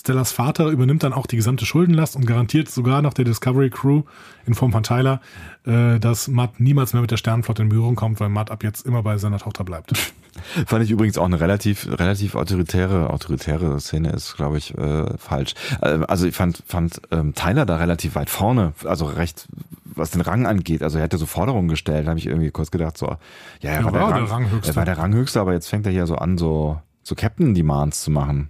Stellas 0.00 0.32
Vater 0.32 0.68
übernimmt 0.68 1.02
dann 1.02 1.12
auch 1.12 1.26
die 1.26 1.36
gesamte 1.36 1.66
Schuldenlast 1.66 2.16
und 2.16 2.26
garantiert 2.26 2.70
sogar 2.70 3.02
noch 3.02 3.12
der 3.12 3.26
Discovery 3.26 3.68
Crew 3.68 4.04
in 4.46 4.54
Form 4.54 4.72
von 4.72 4.82
Tyler, 4.82 5.20
äh, 5.66 5.98
dass 5.98 6.26
Matt 6.26 6.58
niemals 6.58 6.94
mehr 6.94 7.02
mit 7.02 7.10
der 7.10 7.18
Sternenflotte 7.18 7.60
in 7.60 7.68
Berührung 7.68 7.96
kommt, 7.96 8.18
weil 8.18 8.30
Matt 8.30 8.50
ab 8.50 8.64
jetzt 8.64 8.86
immer 8.86 9.02
bei 9.02 9.18
seiner 9.18 9.38
Tochter 9.38 9.62
bleibt. 9.62 9.92
Fand 10.66 10.82
ich 10.82 10.90
übrigens 10.90 11.18
auch 11.18 11.26
eine 11.26 11.38
relativ, 11.38 11.86
relativ 11.86 12.34
autoritäre, 12.34 13.10
autoritäre 13.10 13.78
Szene 13.78 14.10
ist, 14.12 14.36
glaube 14.36 14.56
ich, 14.56 14.76
äh, 14.78 15.18
falsch. 15.18 15.52
Äh, 15.82 15.98
also 16.08 16.26
ich 16.26 16.34
fand, 16.34 16.62
fand 16.66 17.02
ähm, 17.10 17.34
Tyler 17.34 17.66
da 17.66 17.76
relativ 17.76 18.14
weit 18.14 18.30
vorne, 18.30 18.72
also 18.86 19.04
recht, 19.04 19.48
was 19.84 20.12
den 20.12 20.22
Rang 20.22 20.46
angeht. 20.46 20.82
Also 20.82 20.96
er 20.96 21.04
hätte 21.04 21.18
so 21.18 21.26
Forderungen 21.26 21.68
gestellt, 21.68 22.08
habe 22.08 22.18
ich 22.18 22.26
irgendwie 22.26 22.50
kurz 22.50 22.70
gedacht, 22.70 22.96
so, 22.96 23.16
ja, 23.60 23.70
er 23.72 23.80
ja, 23.80 23.84
war, 23.84 23.92
der, 23.92 24.00
Rang, 24.00 24.14
der 24.14 24.30
Ranghöchste. 24.30 24.72
Er 24.72 24.76
war 24.76 24.84
der 24.86 24.96
Ranghöchste, 24.96 25.40
aber 25.42 25.52
jetzt 25.52 25.68
fängt 25.68 25.84
er 25.84 25.92
hier 25.92 26.06
so 26.06 26.14
an, 26.14 26.38
so, 26.38 26.80
so 27.02 27.14
Captain-Demands 27.14 28.02
zu 28.02 28.10
machen. 28.10 28.48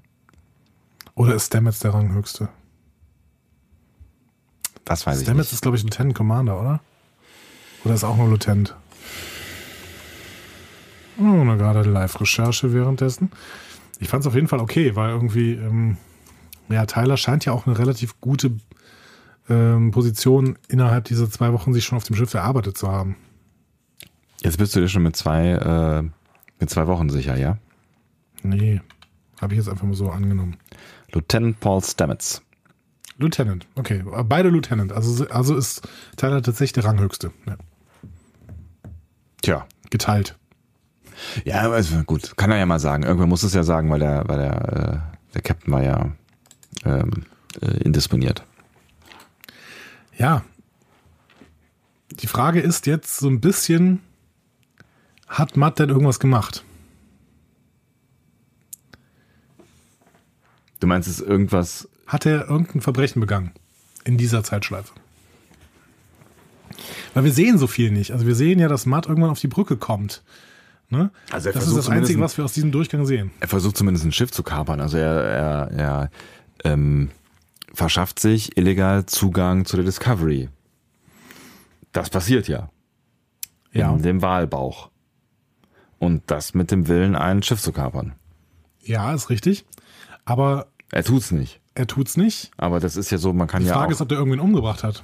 Oder 1.21 1.35
ist 1.35 1.49
Stamets 1.49 1.81
der 1.81 1.93
Ranghöchste? 1.93 2.49
Das 4.87 5.07
weiß 5.07 5.17
Stamets 5.17 5.21
ich 5.21 5.21
nicht. 5.21 5.27
Stamets 5.27 5.53
ist, 5.53 5.61
glaube 5.61 5.77
ich, 5.77 5.83
Lieutenant 5.83 6.15
Commander, 6.15 6.59
oder? 6.59 6.81
Oder 7.85 7.93
ist 7.93 8.05
auch 8.05 8.17
nur 8.17 8.31
Lieutenant? 8.31 8.75
Oh, 11.19 11.45
na 11.45 11.57
gerade 11.57 11.83
Live-Recherche 11.83 12.73
währenddessen. 12.73 13.31
Ich 13.99 14.09
fand 14.09 14.23
es 14.23 14.29
auf 14.29 14.35
jeden 14.35 14.49
Fall 14.49 14.61
okay, 14.61 14.97
weil 14.97 15.11
irgendwie, 15.11 15.53
ähm, 15.53 15.99
ja, 16.71 16.87
Tyler 16.87 17.19
scheint 17.19 17.45
ja 17.45 17.53
auch 17.53 17.67
eine 17.67 17.79
relativ 17.79 18.19
gute 18.23 18.53
ähm, 19.51 19.91
Position 19.91 20.57
innerhalb 20.69 21.05
dieser 21.05 21.31
zwei 21.31 21.53
Wochen 21.53 21.75
sich 21.75 21.85
schon 21.85 21.99
auf 21.99 22.05
dem 22.05 22.17
Schiff 22.17 22.33
erarbeitet 22.33 22.79
zu 22.79 22.89
haben. 22.89 23.17
Jetzt 24.41 24.57
bist 24.57 24.75
du 24.75 24.81
dir 24.81 24.89
schon 24.89 25.03
mit 25.03 25.17
zwei, 25.17 25.49
äh, 25.51 26.03
mit 26.59 26.71
zwei 26.71 26.87
Wochen 26.87 27.11
sicher, 27.11 27.37
ja? 27.37 27.59
Nee, 28.43 28.81
habe 29.39 29.53
ich 29.53 29.59
jetzt 29.59 29.69
einfach 29.69 29.87
mal 29.87 29.95
so 29.95 30.09
angenommen. 30.09 30.57
Lieutenant 31.13 31.61
Paul 31.61 31.83
Stamets. 31.83 32.43
Lieutenant, 33.19 33.67
okay. 33.75 34.03
Beide 34.25 34.49
Lieutenant. 34.49 34.93
Also, 34.93 35.29
also 35.29 35.57
ist 35.57 35.87
Tyler 36.17 36.43
tatsächlich 36.43 36.73
der 36.73 36.85
Ranghöchste. 36.85 37.33
Ja. 37.47 37.57
Tja. 39.43 39.67
Geteilt. 39.91 40.37
Ja, 41.45 41.71
also 41.71 42.03
gut, 42.05 42.37
kann 42.37 42.51
er 42.51 42.59
ja 42.59 42.67
mal 42.67 42.81
sagen. 42.81 43.03
Irgendwer 43.03 43.27
muss 43.27 43.43
es 43.43 43.53
ja 43.53 43.63
sagen, 43.63 43.91
weil 43.91 44.01
der, 44.01 44.27
weil 44.27 44.39
der, 44.39 45.13
äh, 45.13 45.35
der 45.35 45.43
Captain 45.43 45.73
war 45.73 45.83
ja 45.83 46.13
ähm, 46.85 47.25
äh, 47.61 47.83
indisponiert. 47.83 48.45
Ja. 50.17 50.45
Die 52.11 52.27
Frage 52.27 52.61
ist 52.61 52.87
jetzt 52.87 53.19
so 53.19 53.29
ein 53.29 53.41
bisschen, 53.41 54.01
hat 55.29 55.57
Matt 55.57 55.79
denn 55.79 55.89
irgendwas 55.89 56.21
gemacht? 56.21 56.65
Du 60.81 60.87
meinst, 60.87 61.09
es 61.09 61.21
ist 61.21 61.27
irgendwas. 61.27 61.89
Hat 62.07 62.27
er 62.27 62.49
irgendein 62.49 62.81
Verbrechen 62.81 63.21
begangen 63.21 63.53
in 64.05 64.17
dieser 64.17 64.43
Zeitschleife? 64.43 64.93
Weil 67.15 67.25
wir 67.25 67.33
sehen 67.33 67.59
so 67.59 67.67
viel 67.67 67.91
nicht. 67.91 68.13
Also 68.13 68.27
wir 68.27 68.35
sehen 68.35 68.59
ja, 68.59 68.69
dass 68.69 68.87
Matt 68.87 69.07
irgendwann 69.07 69.31
auf 69.31 69.41
die 69.41 69.49
Brücke 69.49 69.77
kommt. 69.77 70.23
Ne? 70.89 71.11
Also 71.31 71.53
das 71.53 71.69
ist 71.69 71.77
das 71.77 71.89
Einzige, 71.89 72.21
was 72.21 72.37
wir 72.37 72.45
aus 72.45 72.53
diesem 72.53 72.73
Durchgang 72.73 73.07
sehen. 73.07 73.31
Er 73.41 73.49
versucht 73.49 73.77
zumindest 73.77 74.05
ein 74.05 74.13
Schiff 74.13 74.33
zu 74.33 74.43
kapern. 74.43 74.81
Also 74.81 74.97
er, 74.97 75.23
er, 75.23 75.71
er 75.71 76.11
ähm, 76.65 77.11
verschafft 77.73 78.19
sich 78.19 78.57
illegal 78.57 79.07
Zugang 79.07 79.65
zu 79.65 79.77
der 79.77 79.85
Discovery. 79.85 80.49
Das 81.93 82.11
passiert 82.11 82.49
ja. 82.49 82.71
Ja. 83.73 83.93
In 83.93 84.03
dem 84.03 84.23
Walbauch. 84.23 84.91
Und 85.99 86.23
das 86.27 86.55
mit 86.55 86.71
dem 86.71 86.89
Willen, 86.89 87.15
ein 87.15 87.43
Schiff 87.43 87.61
zu 87.61 87.73
kapern. 87.73 88.15
Ja, 88.83 89.13
ist 89.13 89.31
richtig. 89.31 89.67
Aber 90.25 90.70
er 90.93 91.05
tut's 91.05 91.31
nicht. 91.31 91.61
Er 91.75 91.87
tut's 91.87 92.17
nicht. 92.17 92.51
Aber 92.57 92.81
das 92.81 92.97
ist 92.97 93.11
ja 93.11 93.19
so, 93.19 93.33
man 93.33 93.47
kann 93.49 93.63
Die 93.63 93.69
ja. 93.69 93.75
Die 93.75 93.79
Frage 93.79 93.93
ist, 93.93 94.01
ob 94.01 94.11
er 94.11 94.19
irgendwen 94.19 94.41
umgebracht 94.41 94.83
hat. 94.83 95.03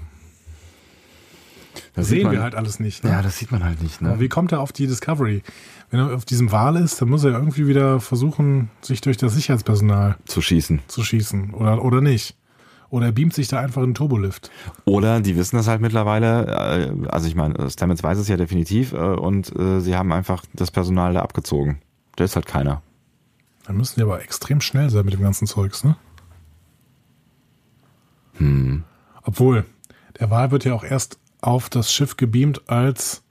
Das 1.95 2.09
sehen 2.09 2.25
man, 2.25 2.33
wir 2.33 2.43
halt 2.43 2.55
alles 2.55 2.81
nicht. 2.81 3.05
Ne? 3.05 3.11
Ja, 3.11 3.23
das 3.23 3.39
sieht 3.39 3.53
man 3.53 3.65
halt 3.65 3.83
nicht. 3.83 4.03
Ne? 4.03 4.11
Aber 4.11 4.21
wie 4.21 4.29
kommt 4.29 4.53
er 4.53 4.61
auf 4.61 4.73
die 4.73 4.87
Discovery? 4.87 5.43
Wenn 5.91 6.01
er 6.01 6.15
auf 6.15 6.25
diesem 6.25 6.53
Wal 6.53 6.77
ist, 6.77 7.01
dann 7.01 7.09
muss 7.09 7.25
er 7.25 7.33
irgendwie 7.33 7.67
wieder 7.67 8.01
versuchen, 8.01 8.71
sich 8.83 9.01
durch 9.01 9.17
das 9.17 9.35
Sicherheitspersonal 9.35 10.17
zu 10.27 10.43
schießen. 10.43 10.81
Zu 10.89 11.05
schießen. 11.05 11.55
Oder, 11.55 11.83
oder 11.85 12.01
nicht. 12.01 12.37
Oder 12.91 13.07
er 13.07 13.13
beamt 13.13 13.35
sich 13.35 13.49
da 13.49 13.61
einfach 13.61 13.83
in 13.83 13.91
den 13.91 13.95
Turbolift. 13.95 14.51
Oder 14.85 15.21
die 15.21 15.37
wissen 15.37 15.57
das 15.57 15.69
halt 15.69 15.81
mittlerweile, 15.81 16.47
äh, 16.47 17.09
also 17.09 17.27
ich 17.27 17.35
meine, 17.35 17.71
Stamets 17.71 18.03
weiß 18.03 18.19
es 18.19 18.29
ja 18.29 18.37
definitiv 18.37 18.93
äh, 18.93 18.97
und 18.97 19.55
äh, 19.57 19.81
sie 19.81 19.97
haben 19.97 20.13
einfach 20.13 20.45
das 20.53 20.71
Personal 20.71 21.15
da 21.15 21.23
abgezogen. 21.23 21.79
Da 22.17 22.25
ist 22.25 22.37
halt 22.37 22.47
keiner. 22.47 22.83
Dann 23.67 23.77
müssen 23.77 23.97
die 23.97 24.03
aber 24.03 24.23
extrem 24.23 24.61
schnell 24.61 24.91
sein 24.91 25.05
mit 25.05 25.15
dem 25.15 25.23
ganzen 25.23 25.47
Zeugs, 25.47 25.83
ne? 25.83 25.97
Hm. 28.35 28.85
Obwohl, 29.23 29.65
der 30.21 30.31
Wal 30.31 30.51
wird 30.51 30.65
ja 30.65 30.75
auch 30.75 30.85
erst 30.85 31.19
auf 31.41 31.69
das 31.69 31.93
Schiff 31.93 32.17
gebeamt, 32.17 32.69
als 32.69 33.23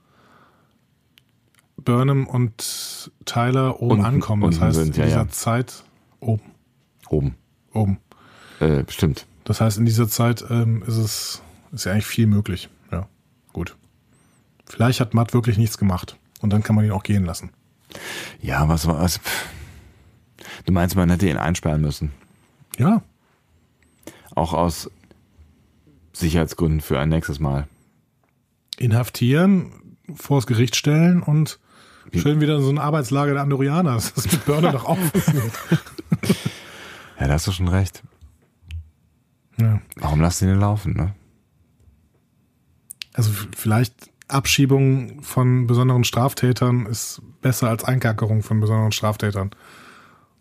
Burnham 1.76 2.26
und 2.26 3.10
Tyler 3.24 3.80
oben 3.80 3.92
unten, 3.92 4.04
ankommen. 4.04 4.50
Das 4.50 4.60
heißt, 4.60 4.76
sind, 4.76 4.96
in 4.96 5.04
dieser 5.04 5.16
ja. 5.16 5.28
Zeit 5.28 5.84
oben. 6.20 6.42
Oben. 7.08 7.34
Oben. 7.72 7.98
Äh, 8.60 8.84
stimmt. 8.88 9.26
Das 9.44 9.60
heißt, 9.60 9.78
in 9.78 9.86
dieser 9.86 10.08
Zeit 10.08 10.44
ähm, 10.50 10.82
ist 10.86 10.96
es 10.96 11.42
ist 11.72 11.84
ja 11.84 11.92
eigentlich 11.92 12.06
viel 12.06 12.26
möglich. 12.26 12.68
Ja, 12.90 13.08
gut. 13.52 13.76
Vielleicht 14.66 15.00
hat 15.00 15.14
Matt 15.14 15.34
wirklich 15.34 15.58
nichts 15.58 15.78
gemacht 15.78 16.18
und 16.40 16.52
dann 16.52 16.62
kann 16.62 16.74
man 16.74 16.84
ihn 16.84 16.90
auch 16.90 17.02
gehen 17.02 17.24
lassen. 17.24 17.50
Ja, 18.40 18.68
was 18.68 18.86
war 18.86 19.00
was? 19.00 19.20
Du 20.64 20.72
meinst, 20.72 20.96
man 20.96 21.10
hätte 21.10 21.28
ihn 21.28 21.36
einsperren 21.36 21.80
müssen? 21.80 22.12
Ja. 22.78 23.02
Auch 24.34 24.52
aus 24.52 24.90
Sicherheitsgründen 26.12 26.80
für 26.80 26.98
ein 26.98 27.08
nächstes 27.08 27.40
Mal. 27.40 27.68
Inhaftieren, 28.78 29.72
vors 30.14 30.46
Gericht 30.46 30.76
stellen 30.76 31.22
und 31.22 31.58
schön 32.14 32.40
wieder 32.40 32.56
in 32.56 32.62
so 32.62 32.70
ein 32.70 32.78
Arbeitslager 32.78 33.34
der 33.34 33.42
Andorianer. 33.42 33.94
Das 33.94 34.10
ist 34.10 34.32
mit 34.32 34.44
Burner 34.44 34.72
doch 34.72 34.84
auch. 34.84 34.98
Ja, 37.18 37.28
da 37.28 37.34
hast 37.34 37.46
du 37.46 37.52
schon 37.52 37.68
recht. 37.68 38.02
Ja. 39.58 39.80
Warum 39.96 40.20
lasst 40.20 40.42
ihr 40.42 40.48
den 40.48 40.60
laufen, 40.60 40.92
ne? 40.92 41.14
Also 43.14 43.30
vielleicht 43.56 44.10
Abschiebung 44.28 45.22
von 45.22 45.66
besonderen 45.66 46.04
Straftätern 46.04 46.84
ist 46.86 47.22
besser 47.40 47.70
als 47.70 47.84
Einkerkerung 47.84 48.42
von 48.42 48.60
besonderen 48.60 48.92
Straftätern. 48.92 49.50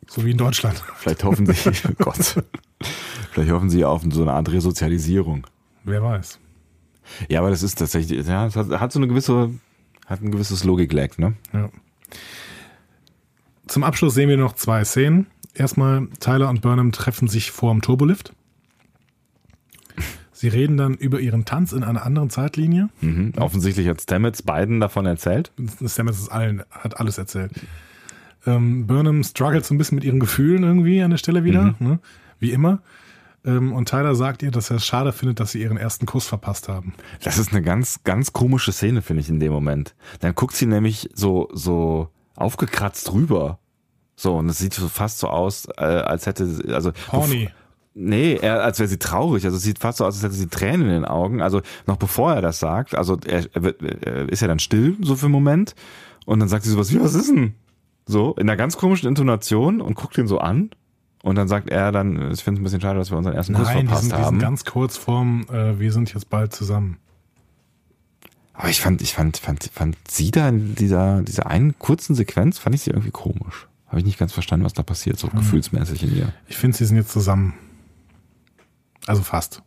So 0.07 0.23
wie 0.23 0.31
in 0.31 0.37
Deutschland. 0.37 0.81
Vielleicht 0.97 1.23
hoffen 1.23 1.45
sie, 1.45 1.53
oh 1.89 2.03
Gott. 2.03 2.43
Vielleicht 3.31 3.51
hoffen 3.51 3.69
sie 3.69 3.83
auf 3.83 4.03
so 4.09 4.21
eine 4.21 4.33
Art 4.33 4.51
Resozialisierung. 4.51 5.45
Wer 5.83 6.01
weiß. 6.03 6.39
Ja, 7.29 7.39
aber 7.39 7.49
das 7.49 7.63
ist 7.63 7.77
tatsächlich, 7.77 8.25
ja, 8.25 8.47
es 8.47 8.55
hat, 8.55 8.69
hat 8.69 8.91
so 8.91 8.99
eine 8.99 9.07
gewisse, 9.07 9.51
hat 10.05 10.21
ein 10.21 10.31
gewisses 10.31 10.63
Logik-Lag, 10.63 11.17
ne? 11.17 11.33
Ja. 11.53 11.69
Zum 13.67 13.83
Abschluss 13.83 14.13
sehen 14.13 14.29
wir 14.29 14.37
noch 14.37 14.53
zwei 14.53 14.83
Szenen. 14.83 15.27
Erstmal, 15.53 16.07
Tyler 16.19 16.49
und 16.49 16.61
Burnham 16.61 16.91
treffen 16.91 17.27
sich 17.27 17.51
vor 17.51 17.71
dem 17.71 17.81
Turbolift. 17.81 18.33
Sie 20.31 20.49
reden 20.49 20.75
dann 20.75 20.95
über 20.95 21.21
ihren 21.21 21.45
Tanz 21.45 21.71
in 21.71 21.83
einer 21.83 22.05
anderen 22.05 22.29
Zeitlinie. 22.29 22.89
Mhm. 22.99 23.33
Offensichtlich 23.37 23.87
hat 23.87 24.01
Stamets 24.01 24.41
beiden 24.41 24.81
davon 24.81 25.05
erzählt. 25.05 25.51
Stamets 25.85 26.27
allen, 26.27 26.63
hat 26.69 26.99
alles 26.99 27.17
erzählt. 27.17 27.53
Ähm, 28.45 28.85
Burnham 28.87 29.23
struggelt 29.23 29.65
so 29.65 29.73
ein 29.73 29.77
bisschen 29.77 29.95
mit 29.95 30.03
ihren 30.03 30.19
Gefühlen 30.19 30.63
irgendwie 30.63 31.01
an 31.01 31.09
der 31.11 31.17
Stelle 31.17 31.43
wieder, 31.43 31.75
ne? 31.79 31.99
wie 32.39 32.51
immer. 32.51 32.79
Ähm, 33.43 33.73
und 33.73 33.89
Tyler 33.89 34.15
sagt 34.15 34.41
ihr, 34.43 34.51
dass 34.51 34.69
er 34.71 34.77
es 34.77 34.85
schade 34.85 35.11
findet, 35.11 35.39
dass 35.39 35.51
sie 35.51 35.61
ihren 35.61 35.77
ersten 35.77 36.05
Kuss 36.05 36.27
verpasst 36.27 36.67
haben. 36.67 36.93
Das 37.23 37.37
ist 37.37 37.51
eine 37.51 37.61
ganz, 37.61 38.03
ganz 38.03 38.33
komische 38.33 38.71
Szene, 38.71 39.01
finde 39.01 39.21
ich, 39.21 39.29
in 39.29 39.39
dem 39.39 39.51
Moment. 39.51 39.95
Dann 40.19 40.33
guckt 40.35 40.55
sie 40.55 40.65
nämlich 40.65 41.09
so, 41.13 41.49
so 41.53 42.09
aufgekratzt 42.35 43.11
rüber. 43.13 43.59
So, 44.15 44.35
und 44.37 44.47
es 44.49 44.57
sieht 44.59 44.73
so 44.73 44.87
fast 44.87 45.19
so 45.19 45.27
aus, 45.27 45.67
äh, 45.77 45.83
als 45.83 46.25
hätte, 46.25 46.45
sie- 46.47 46.73
also. 46.73 46.91
Horny. 47.11 47.49
Nee, 47.97 48.35
er, 48.41 48.61
als 48.63 48.79
wäre 48.79 48.89
sie 48.89 48.97
traurig. 48.99 49.45
Also 49.45 49.55
es 49.57 49.63
sieht 49.63 49.79
fast 49.79 49.99
so 49.99 50.05
aus, 50.05 50.15
als 50.15 50.23
hätte 50.23 50.33
sie 50.35 50.47
Tränen 50.47 50.81
in 50.87 50.93
den 50.93 51.05
Augen. 51.05 51.41
Also 51.41 51.61
noch 51.87 51.95
bevor 51.97 52.33
er 52.33 52.41
das 52.41 52.59
sagt, 52.59 52.93
also 52.93 53.17
er, 53.25 53.45
er, 53.53 53.63
wird, 53.63 53.81
er 53.81 54.27
ist 54.27 54.41
ja 54.41 54.47
dann 54.49 54.59
still 54.59 54.97
so 55.01 55.15
für 55.15 55.27
einen 55.27 55.31
Moment 55.31 55.75
und 56.25 56.39
dann 56.41 56.49
sagt 56.49 56.65
sie 56.65 56.71
sowas 56.71 56.91
wie, 56.93 56.99
was 56.99 57.13
ist 57.15 57.29
denn? 57.29 57.53
So, 58.05 58.33
in 58.35 58.41
einer 58.49 58.57
ganz 58.57 58.77
komischen 58.77 59.09
Intonation 59.09 59.81
und 59.81 59.95
guckt 59.95 60.17
ihn 60.17 60.27
so 60.27 60.39
an. 60.39 60.69
Und 61.23 61.35
dann 61.35 61.47
sagt 61.47 61.69
er 61.69 61.91
dann, 61.91 62.31
ich 62.31 62.43
finde 62.43 62.59
es 62.59 62.61
ein 62.61 62.63
bisschen 62.63 62.81
schade, 62.81 62.99
dass 62.99 63.09
wir 63.09 63.17
unseren 63.17 63.33
ersten 63.33 63.53
Kuss 63.55 63.65
Nein, 63.65 63.81
die 63.81 63.87
verpasst 63.87 64.03
sind, 64.03 64.11
die 64.11 64.17
sind 64.17 64.25
haben. 64.25 64.39
ganz 64.39 64.63
kurz 64.63 64.95
vorm, 64.95 65.45
äh, 65.51 65.79
wir 65.79 65.91
sind 65.91 66.13
jetzt 66.13 66.29
bald 66.29 66.53
zusammen. 66.53 66.97
Aber 68.53 68.69
ich 68.69 68.79
fand, 68.79 69.01
ich 69.01 69.13
fand, 69.13 69.37
fand, 69.37 69.63
fand 69.73 69.97
sie 70.07 70.29
da 70.29 70.47
in 70.47 70.75
dieser, 70.75 71.23
dieser 71.23 71.47
einen 71.47 71.77
kurzen 71.79 72.15
Sequenz, 72.15 72.59
fand 72.59 72.75
ich 72.75 72.81
sie 72.81 72.91
irgendwie 72.91 73.11
komisch. 73.11 73.67
Habe 73.87 73.99
ich 73.99 74.05
nicht 74.05 74.19
ganz 74.19 74.33
verstanden, 74.33 74.65
was 74.65 74.73
da 74.73 74.83
passiert, 74.83 75.17
so 75.17 75.27
gefühlsmäßig 75.27 76.03
in 76.03 76.15
ihr. 76.15 76.33
Ich 76.47 76.57
finde, 76.57 76.77
sie 76.77 76.85
sind 76.85 76.97
jetzt 76.97 77.11
zusammen. 77.11 77.53
Also 79.07 79.23
fast. 79.23 79.61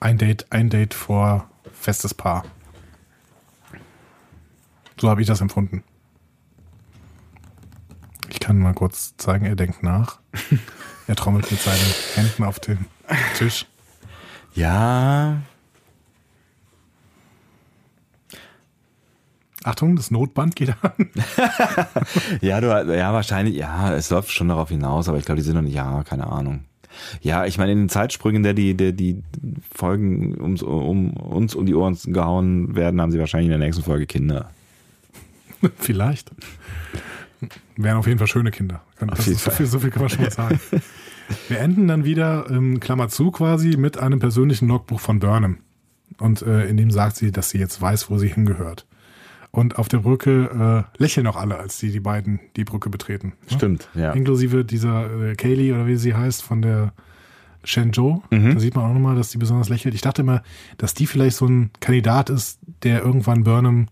Ein 0.00 0.18
Date, 0.18 0.46
ein 0.50 0.70
Date 0.70 0.94
vor 0.94 1.50
festes 1.72 2.14
Paar. 2.14 2.44
So 5.00 5.08
habe 5.08 5.20
ich 5.20 5.26
das 5.26 5.40
empfunden. 5.40 5.82
Ich 8.30 8.40
kann 8.40 8.58
mal 8.58 8.74
kurz 8.74 9.16
zeigen, 9.16 9.46
er 9.46 9.56
denkt 9.56 9.82
nach. 9.82 10.20
er 11.06 11.16
trommelt 11.16 11.50
mit 11.50 11.60
seinen 11.60 11.94
Händen 12.14 12.44
auf 12.44 12.60
den 12.60 12.86
Tisch. 13.36 13.66
Ja, 14.54 15.38
Achtung, 19.68 19.96
das 19.96 20.10
Notband 20.10 20.56
geht 20.56 20.74
an. 20.82 21.10
ja, 22.40 22.60
du, 22.60 22.68
ja, 22.94 23.12
wahrscheinlich, 23.12 23.56
ja, 23.56 23.94
es 23.94 24.08
läuft 24.08 24.30
schon 24.30 24.48
darauf 24.48 24.70
hinaus, 24.70 25.08
aber 25.08 25.18
ich 25.18 25.24
glaube, 25.24 25.36
die 25.36 25.44
sind 25.44 25.56
noch 25.56 25.62
nicht, 25.62 25.74
ja, 25.74 26.02
keine 26.04 26.26
Ahnung. 26.26 26.64
Ja, 27.20 27.44
ich 27.44 27.58
meine, 27.58 27.72
in 27.72 27.78
den 27.78 27.88
Zeitsprüngen, 27.88 28.42
der 28.42 28.54
die, 28.54 28.74
der 28.74 28.92
die 28.92 29.22
Folgen 29.74 30.40
ums, 30.40 30.62
um 30.62 31.12
uns 31.12 31.54
um 31.54 31.66
die 31.66 31.74
Ohren 31.74 31.98
gehauen 32.06 32.76
werden, 32.76 33.00
haben 33.00 33.12
sie 33.12 33.18
wahrscheinlich 33.18 33.46
in 33.46 33.58
der 33.58 33.66
nächsten 33.66 33.84
Folge 33.84 34.06
Kinder. 34.06 34.50
Vielleicht. 35.78 36.30
Wären 37.76 37.96
auf 37.96 38.06
jeden 38.06 38.18
Fall 38.18 38.26
schöne 38.26 38.50
Kinder. 38.50 38.82
Das 39.00 39.26
ist 39.26 39.44
so, 39.44 39.50
viel, 39.50 39.66
so 39.66 39.78
viel 39.78 39.90
kann 39.90 40.02
man 40.02 40.08
schon 40.08 40.22
mal 40.22 40.30
sagen. 40.30 40.60
Wir 41.48 41.60
enden 41.60 41.88
dann 41.88 42.04
wieder, 42.04 42.46
ähm, 42.50 42.80
Klammer 42.80 43.08
zu 43.08 43.30
quasi, 43.30 43.76
mit 43.76 43.98
einem 43.98 44.18
persönlichen 44.18 44.66
Logbuch 44.68 45.00
von 45.00 45.18
Burnham. 45.18 45.58
Und 46.18 46.42
äh, 46.42 46.66
in 46.66 46.76
dem 46.76 46.90
sagt 46.90 47.16
sie, 47.16 47.32
dass 47.32 47.50
sie 47.50 47.58
jetzt 47.58 47.80
weiß, 47.80 48.10
wo 48.10 48.18
sie 48.18 48.28
hingehört. 48.28 48.86
Und 49.50 49.78
auf 49.78 49.88
der 49.88 49.98
Brücke 49.98 50.86
äh, 50.98 51.02
lächeln 51.02 51.26
auch 51.26 51.36
alle, 51.36 51.58
als 51.58 51.78
die, 51.78 51.90
die 51.90 52.00
beiden 52.00 52.40
die 52.56 52.64
Brücke 52.64 52.90
betreten. 52.90 53.34
Ne? 53.50 53.56
Stimmt, 53.56 53.88
ja. 53.94 54.12
Inklusive 54.12 54.64
dieser 54.64 55.30
äh, 55.30 55.34
Kaylee 55.36 55.72
oder 55.72 55.86
wie 55.86 55.96
sie 55.96 56.14
heißt 56.14 56.42
von 56.42 56.62
der 56.62 56.92
Shenzhou. 57.64 58.22
Mhm. 58.30 58.54
Da 58.54 58.60
sieht 58.60 58.74
man 58.74 58.84
auch 58.84 58.94
nochmal, 58.94 59.16
dass 59.16 59.30
die 59.30 59.38
besonders 59.38 59.68
lächelt. 59.68 59.94
Ich 59.94 60.00
dachte 60.00 60.22
immer, 60.22 60.42
dass 60.76 60.94
die 60.94 61.06
vielleicht 61.06 61.36
so 61.36 61.46
ein 61.46 61.70
Kandidat 61.80 62.30
ist, 62.30 62.58
der 62.82 63.02
irgendwann 63.02 63.44
Burnham 63.44 63.88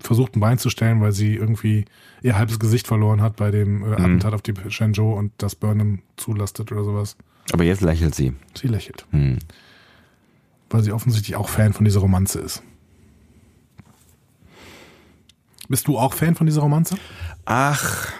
versucht 0.00 0.36
ein 0.36 0.40
Bein 0.40 0.58
zu 0.58 0.70
stellen, 0.70 1.00
weil 1.00 1.12
sie 1.12 1.34
irgendwie 1.34 1.84
ihr 2.22 2.36
halbes 2.38 2.58
Gesicht 2.58 2.86
verloren 2.86 3.20
hat 3.20 3.36
bei 3.36 3.50
dem 3.50 3.78
Mhm. 3.80 3.84
äh, 3.92 3.96
Attentat 3.96 4.34
auf 4.34 4.42
die 4.42 4.54
Shenzhou 4.68 5.12
und 5.14 5.32
das 5.38 5.54
Burnham 5.54 6.00
zulastet 6.16 6.70
oder 6.72 6.84
sowas. 6.84 7.16
Aber 7.52 7.64
jetzt 7.64 7.80
lächelt 7.82 8.14
sie. 8.14 8.32
Sie 8.54 8.68
lächelt, 8.68 9.06
Hm. 9.10 9.38
weil 10.70 10.82
sie 10.82 10.92
offensichtlich 10.92 11.34
auch 11.36 11.48
Fan 11.48 11.72
von 11.72 11.84
dieser 11.84 12.00
Romanze 12.00 12.40
ist. 12.40 12.62
Bist 15.68 15.86
du 15.88 15.98
auch 15.98 16.14
Fan 16.14 16.34
von 16.34 16.46
dieser 16.46 16.62
Romanze? 16.62 16.96
Ach. 17.44 18.12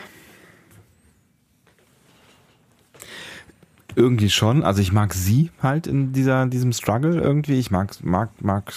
Irgendwie 3.97 4.31
schon. 4.31 4.63
Also 4.63 4.81
ich 4.81 4.93
mag 4.93 5.15
sie 5.15 5.51
halt 5.63 5.87
in 5.87 6.13
dieser, 6.13 6.47
diesem 6.47 6.73
Struggle 6.73 7.21
irgendwie. 7.21 7.59
Ich 7.59 7.71
mag, 7.71 8.03
mag, 8.05 8.31
mag 8.43 8.73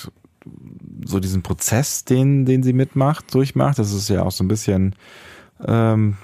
so 1.06 1.20
diesen 1.20 1.42
Prozess, 1.42 2.06
den, 2.06 2.46
den 2.46 2.64
sie 2.64 2.74
mitmacht, 2.74 3.34
durchmacht. 3.34 3.80
Das 3.80 3.94
ist 3.94 4.10
ja 4.10 4.24
auch 4.24 4.32
so 4.32 4.44
ein 4.44 4.48
bisschen, 4.48 4.96
ähm, 5.66 6.18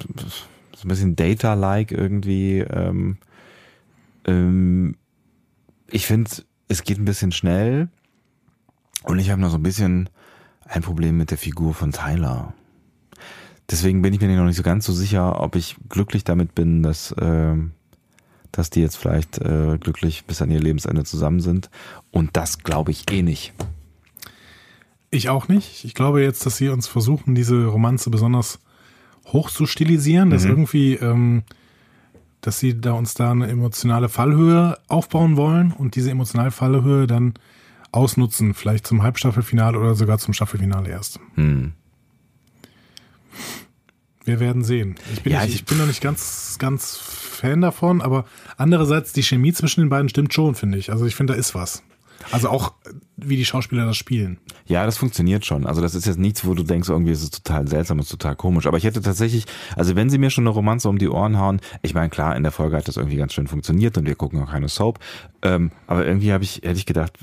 so 0.76 0.86
ein 0.86 0.90
bisschen 0.90 1.16
Data-like 1.16 1.92
irgendwie. 1.92 2.60
Ähm, 2.60 3.18
ähm, 4.26 4.96
ich 5.90 6.06
finde, 6.06 6.32
es 6.68 6.84
geht 6.84 7.00
ein 7.00 7.06
bisschen 7.06 7.32
schnell. 7.32 7.90
Und 9.04 9.20
ich 9.20 9.30
habe 9.30 9.42
noch 9.42 9.52
so 9.52 9.58
ein 9.58 9.64
bisschen 9.64 10.10
ein 10.66 10.82
Problem 10.82 11.18
mit 11.18 11.32
der 11.32 11.38
Figur 11.38 11.74
von 11.74 11.92
Tyler. 11.92 12.54
Deswegen 13.70 14.02
bin 14.02 14.14
ich 14.14 14.22
mir 14.22 14.36
noch 14.36 14.46
nicht 14.46 14.56
so 14.56 14.64
ganz 14.64 14.86
so 14.86 14.94
sicher, 14.94 15.42
ob 15.42 15.56
ich 15.56 15.76
glücklich 15.90 16.24
damit 16.24 16.56
bin, 16.56 16.84
dass, 16.84 17.14
ähm, 17.20 17.72
dass 18.52 18.70
die 18.70 18.82
jetzt 18.82 18.98
vielleicht 18.98 19.40
äh, 19.40 19.78
glücklich 19.78 20.26
bis 20.26 20.42
an 20.42 20.52
ihr 20.52 20.60
Lebensende 20.60 21.04
zusammen 21.04 21.42
sind. 21.42 21.70
Und 22.12 22.36
das 22.38 22.60
glaube 22.60 22.92
ich 22.92 23.12
eh 23.12 23.22
nicht. 23.24 23.54
Ich 25.10 25.30
auch 25.30 25.48
nicht. 25.48 25.86
Ich 25.86 25.94
glaube 25.94 26.22
jetzt, 26.22 26.46
dass 26.46 26.58
sie 26.58 26.70
uns 26.70 26.88
versuchen, 26.88 27.34
diese 27.36 27.66
Romanze 27.66 28.10
besonders 28.10 28.60
hoch 29.28 29.50
zu 29.50 29.66
stilisieren, 29.66 30.30
dass 30.30 30.44
irgendwie, 30.46 30.94
ähm, 30.96 31.44
dass 32.42 32.60
sie 32.60 32.80
da 32.80 32.92
uns 32.94 33.14
da 33.14 33.32
eine 33.32 33.48
emotionale 33.48 34.10
Fallhöhe 34.10 34.78
aufbauen 34.88 35.38
wollen 35.38 35.72
und 35.72 35.96
diese 35.96 36.12
emotionale 36.12 36.52
Fallhöhe 36.52 37.08
dann 37.08 37.34
ausnutzen, 37.92 38.54
vielleicht 38.54 38.86
zum 38.86 39.02
Halbstaffelfinale 39.02 39.80
oder 39.80 39.96
sogar 39.96 40.18
zum 40.20 40.34
Staffelfinale 40.34 40.90
erst. 40.90 41.20
Hm. 41.36 41.74
Wir 44.26 44.40
werden 44.42 44.64
sehen. 44.64 44.96
Ich 45.14 45.24
bin, 45.24 45.32
Ja, 45.32 45.40
nicht, 45.42 45.50
ich- 45.50 45.56
ich 45.62 45.66
bin 45.66 45.78
noch 45.78 45.88
nicht 45.88 46.02
ganz, 46.02 46.58
ganz 46.60 46.98
Fan 46.98 47.62
davon, 47.62 48.02
aber 48.02 48.26
andererseits 48.58 49.14
die 49.14 49.24
Chemie 49.24 49.54
zwischen 49.54 49.82
den 49.82 49.90
beiden 49.90 50.10
stimmt 50.10 50.34
schon, 50.34 50.54
finde 50.56 50.78
ich. 50.78 50.92
Also 50.92 51.06
ich 51.06 51.16
finde, 51.16 51.34
da 51.34 51.40
ist 51.40 51.56
was. 51.56 51.84
Also 52.32 52.50
auch, 52.50 52.74
äh, 52.86 52.94
wie 53.18 53.38
die 53.38 53.46
Schauspieler 53.46 53.86
das 53.86 53.98
spielen. 53.98 54.40
Ja, 54.66 54.86
das 54.86 54.98
funktioniert 54.98 55.46
schon. 55.46 55.66
Also 55.66 55.82
das 55.82 55.96
ist 55.96 56.06
jetzt 56.06 56.20
nichts, 56.20 56.46
wo 56.46 56.54
du 56.54 56.64
denkst, 56.64 56.90
irgendwie 56.90 57.12
ist 57.12 57.24
es 57.24 57.32
total 57.32 57.68
seltsam, 57.68 58.00
ist 58.00 58.10
total 58.10 58.36
komisch. 58.36 58.68
Aber 58.68 58.78
ich 58.78 58.84
hätte 58.84 59.02
tatsächlich, 59.02 59.46
also 59.76 59.96
wenn 59.96 60.10
sie 60.10 60.18
mir 60.18 60.30
schon 60.30 60.44
eine 60.44 60.54
Romanze 60.54 60.90
um 60.90 60.98
die 60.98 61.10
Ohren 61.10 61.40
hauen, 61.40 61.62
ich 61.82 61.94
meine, 61.94 62.10
klar, 62.10 62.36
in 62.36 62.44
der 62.44 62.52
Folge 62.52 62.78
hat 62.78 62.88
das 62.88 62.98
irgendwie 62.98 63.18
ganz 63.18 63.34
schön 63.34 63.48
funktioniert 63.48 63.98
und 63.98 64.06
wir 64.06 64.16
gucken 64.16 64.42
auch 64.42 64.52
keine 64.52 64.70
Soap. 64.70 65.00
Ähm, 65.42 65.72
aber 65.88 66.06
irgendwie 66.06 66.34
habe 66.34 66.44
ich, 66.44 66.58
hätte 66.58 66.78
ich 66.78 66.86
gedacht, 66.86 67.18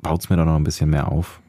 baut's 0.00 0.30
mir 0.30 0.36
doch 0.36 0.44
noch 0.44 0.56
ein 0.56 0.64
bisschen 0.64 0.90
mehr 0.90 1.10
auf. 1.10 1.40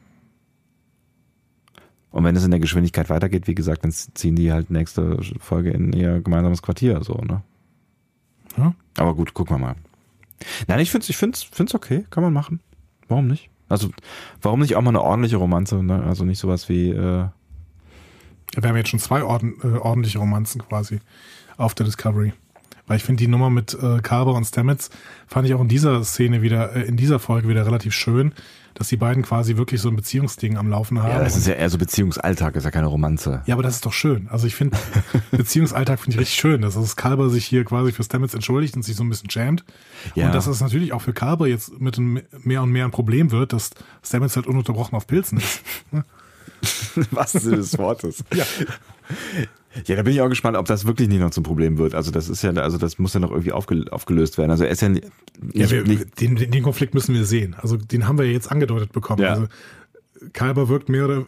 Und 2.10 2.24
wenn 2.24 2.34
es 2.34 2.44
in 2.44 2.50
der 2.50 2.60
Geschwindigkeit 2.60 3.08
weitergeht, 3.08 3.46
wie 3.46 3.54
gesagt, 3.54 3.84
dann 3.84 3.92
ziehen 3.92 4.34
die 4.34 4.52
halt 4.52 4.70
nächste 4.70 5.18
Folge 5.38 5.70
in 5.70 5.92
ihr 5.92 6.20
gemeinsames 6.20 6.60
Quartier, 6.60 7.02
so, 7.04 7.14
ne? 7.14 7.42
Ja? 8.56 8.74
Aber 8.96 9.14
gut, 9.14 9.32
gucken 9.32 9.56
wir 9.56 9.60
mal. 9.60 9.76
Nein, 10.66 10.80
ich 10.80 10.90
finde 10.90 11.04
es 11.04 11.10
ich 11.10 11.16
find's, 11.16 11.42
find's 11.42 11.74
okay, 11.74 12.06
kann 12.10 12.22
man 12.22 12.32
machen. 12.32 12.60
Warum 13.08 13.26
nicht? 13.26 13.50
Also, 13.68 13.90
warum 14.42 14.60
nicht 14.60 14.76
auch 14.76 14.82
mal 14.82 14.90
eine 14.90 15.02
ordentliche 15.02 15.36
Romanze? 15.36 15.82
Ne? 15.82 16.02
Also 16.02 16.24
nicht 16.24 16.38
sowas 16.38 16.68
wie. 16.68 16.90
Äh 16.90 17.26
Wir 18.56 18.68
haben 18.68 18.76
jetzt 18.76 18.88
schon 18.88 18.98
zwei 18.98 19.22
orden, 19.22 19.54
äh, 19.62 19.78
ordentliche 19.78 20.18
Romanzen 20.18 20.60
quasi 20.66 21.00
auf 21.56 21.74
der 21.74 21.86
Discovery. 21.86 22.32
Weil 22.90 22.96
ich 22.96 23.04
finde 23.04 23.22
die 23.22 23.28
Nummer 23.28 23.50
mit 23.50 23.72
äh, 23.80 24.00
Carver 24.02 24.34
und 24.34 24.44
Stamets 24.44 24.90
fand 25.28 25.46
ich 25.46 25.54
auch 25.54 25.60
in 25.60 25.68
dieser 25.68 26.02
Szene 26.02 26.42
wieder, 26.42 26.74
äh, 26.74 26.82
in 26.82 26.96
dieser 26.96 27.20
Folge 27.20 27.46
wieder 27.46 27.64
relativ 27.64 27.94
schön, 27.94 28.32
dass 28.74 28.88
die 28.88 28.96
beiden 28.96 29.22
quasi 29.22 29.56
wirklich 29.56 29.80
so 29.80 29.88
ein 29.88 29.94
Beziehungsding 29.94 30.56
am 30.56 30.68
Laufen 30.68 31.00
haben. 31.00 31.12
ja, 31.12 31.22
das 31.22 31.36
ist 31.36 31.46
ja 31.46 31.54
eher 31.54 31.70
so 31.70 31.78
Beziehungsalltag, 31.78 32.56
ist 32.56 32.64
ja 32.64 32.72
keine 32.72 32.88
Romanze. 32.88 33.44
Ja, 33.46 33.54
aber 33.54 33.62
das 33.62 33.76
ist 33.76 33.86
doch 33.86 33.92
schön. 33.92 34.26
Also 34.28 34.48
ich 34.48 34.56
finde, 34.56 34.76
Beziehungsalltag 35.30 36.00
finde 36.00 36.16
ich 36.16 36.20
richtig 36.20 36.40
schön, 36.40 36.62
dass 36.62 36.74
das 36.74 36.96
Kalber 36.96 37.30
sich 37.30 37.46
hier 37.46 37.64
quasi 37.64 37.92
für 37.92 38.02
Stamets 38.02 38.34
entschuldigt 38.34 38.74
und 38.74 38.82
sich 38.82 38.96
so 38.96 39.04
ein 39.04 39.08
bisschen 39.08 39.30
schämt. 39.30 39.62
Ja. 40.16 40.26
Und 40.26 40.34
dass 40.34 40.48
es 40.48 40.60
natürlich 40.60 40.92
auch 40.92 41.02
für 41.02 41.12
Kalber 41.12 41.46
jetzt 41.46 41.80
mit 41.80 41.96
mehr 42.44 42.60
und 42.60 42.70
mehr 42.70 42.86
ein 42.86 42.90
Problem 42.90 43.30
wird, 43.30 43.52
dass 43.52 43.70
Stamets 44.04 44.34
halt 44.34 44.48
ununterbrochen 44.48 44.96
auf 44.96 45.06
Pilzen 45.06 45.38
ist. 45.38 45.62
Was 47.12 47.30
Sinne 47.30 47.58
des 47.58 47.78
Wortes. 47.78 48.24
Ja. 48.34 48.44
Ja, 49.86 49.94
da 49.94 50.02
bin 50.02 50.12
ich 50.12 50.20
auch 50.20 50.28
gespannt, 50.28 50.56
ob 50.56 50.66
das 50.66 50.84
wirklich 50.84 51.08
nicht 51.08 51.20
noch 51.20 51.30
zum 51.30 51.44
Problem 51.44 51.78
wird. 51.78 51.94
Also 51.94 52.10
das 52.10 52.28
ist 52.28 52.42
ja, 52.42 52.50
also 52.52 52.76
das 52.76 52.98
muss 52.98 53.14
ja 53.14 53.20
noch 53.20 53.30
irgendwie 53.30 53.52
aufge, 53.52 53.84
aufgelöst 53.90 54.36
werden. 54.36 54.50
Also 54.50 54.64
er 54.64 54.70
ist 54.70 54.82
ja 54.82 54.88
nicht, 54.88 55.06
Ja, 55.52 55.70
wir, 55.70 55.84
den, 55.84 56.34
den 56.36 56.62
Konflikt 56.62 56.92
müssen 56.94 57.14
wir 57.14 57.24
sehen. 57.24 57.54
Also 57.56 57.76
den 57.76 58.08
haben 58.08 58.18
wir 58.18 58.24
ja 58.26 58.32
jetzt 58.32 58.50
angedeutet 58.50 58.92
bekommen. 58.92 59.22
Ja. 59.22 59.30
Also 59.30 59.46
Kalber 60.32 60.68
wirkt 60.68 60.88
mehr 60.88 61.04
oder 61.04 61.26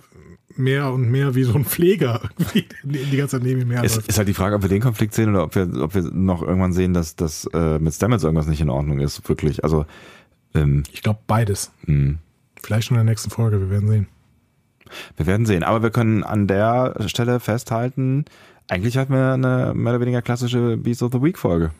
mehr 0.56 0.92
und 0.92 1.08
mehr 1.10 1.34
wie 1.34 1.44
so 1.44 1.54
ein 1.54 1.64
Pfleger, 1.64 2.28
die 2.84 3.16
ganze 3.16 3.38
Zeit 3.38 3.42
neben 3.44 3.60
ihm 3.62 3.70
ist, 3.70 3.76
herläuft. 3.76 4.08
ist 4.08 4.18
halt 4.18 4.28
die 4.28 4.34
Frage, 4.34 4.56
ob 4.56 4.62
wir 4.62 4.68
den 4.68 4.82
Konflikt 4.82 5.14
sehen 5.14 5.30
oder 5.30 5.44
ob 5.44 5.54
wir, 5.54 5.68
ob 5.80 5.94
wir 5.94 6.02
noch 6.02 6.42
irgendwann 6.42 6.72
sehen, 6.72 6.92
dass 6.94 7.16
das 7.16 7.48
äh, 7.54 7.78
mit 7.78 7.94
Stamets 7.94 8.24
irgendwas 8.24 8.48
nicht 8.48 8.60
in 8.60 8.68
Ordnung 8.70 8.98
ist. 8.98 9.26
Wirklich. 9.28 9.62
Also 9.64 9.86
ähm, 10.54 10.82
Ich 10.92 11.02
glaube 11.02 11.20
beides. 11.26 11.70
mh. 11.86 12.16
Vielleicht 12.62 12.88
schon 12.88 12.96
in 12.96 13.06
der 13.06 13.10
nächsten 13.12 13.30
Folge, 13.30 13.60
wir 13.60 13.70
werden 13.70 13.88
sehen. 13.88 14.08
Wir 15.16 15.26
werden 15.26 15.46
sehen. 15.46 15.62
Aber 15.62 15.82
wir 15.82 15.90
können 15.90 16.24
an 16.24 16.46
der 16.46 16.94
Stelle 17.06 17.40
festhalten, 17.40 18.24
eigentlich 18.68 18.96
hatten 18.96 19.12
wir 19.12 19.32
eine 19.32 19.72
mehr 19.74 19.92
oder 19.92 20.00
weniger 20.00 20.22
klassische 20.22 20.76
Beast 20.76 21.02
of 21.02 21.12
the 21.12 21.22
Week 21.22 21.38
Folge. 21.38 21.72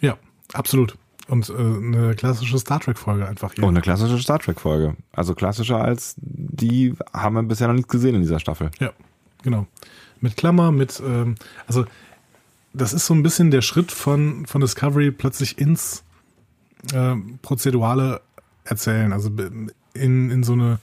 Ja, 0.00 0.16
absolut. 0.52 0.96
Und 1.26 1.48
äh, 1.48 1.54
eine 1.54 2.14
klassische 2.16 2.58
Star 2.58 2.80
Trek-Folge 2.80 3.26
einfach 3.26 3.54
hier. 3.54 3.64
Und 3.64 3.70
eine 3.70 3.80
klassische 3.80 4.18
Star 4.18 4.40
Trek 4.40 4.60
Folge. 4.60 4.96
Also 5.12 5.34
klassischer 5.34 5.80
als 5.80 6.16
die 6.18 6.94
haben 7.12 7.34
wir 7.34 7.42
bisher 7.44 7.68
noch 7.68 7.74
nicht 7.74 7.88
gesehen 7.88 8.16
in 8.16 8.22
dieser 8.22 8.40
Staffel. 8.40 8.70
Ja, 8.80 8.92
genau. 9.42 9.66
Mit 10.20 10.36
Klammer, 10.36 10.72
mit, 10.72 11.00
ähm, 11.04 11.36
also 11.66 11.84
das 12.72 12.92
ist 12.92 13.06
so 13.06 13.14
ein 13.14 13.22
bisschen 13.22 13.50
der 13.50 13.62
Schritt 13.62 13.92
von, 13.92 14.44
von 14.46 14.60
Discovery 14.60 15.12
plötzlich 15.12 15.58
ins 15.58 16.02
ähm, 16.92 17.38
prozedurale 17.42 18.20
Erzählen, 18.64 19.12
also 19.12 19.30
in, 19.94 20.30
in 20.30 20.42
so 20.42 20.52
eine 20.52 20.78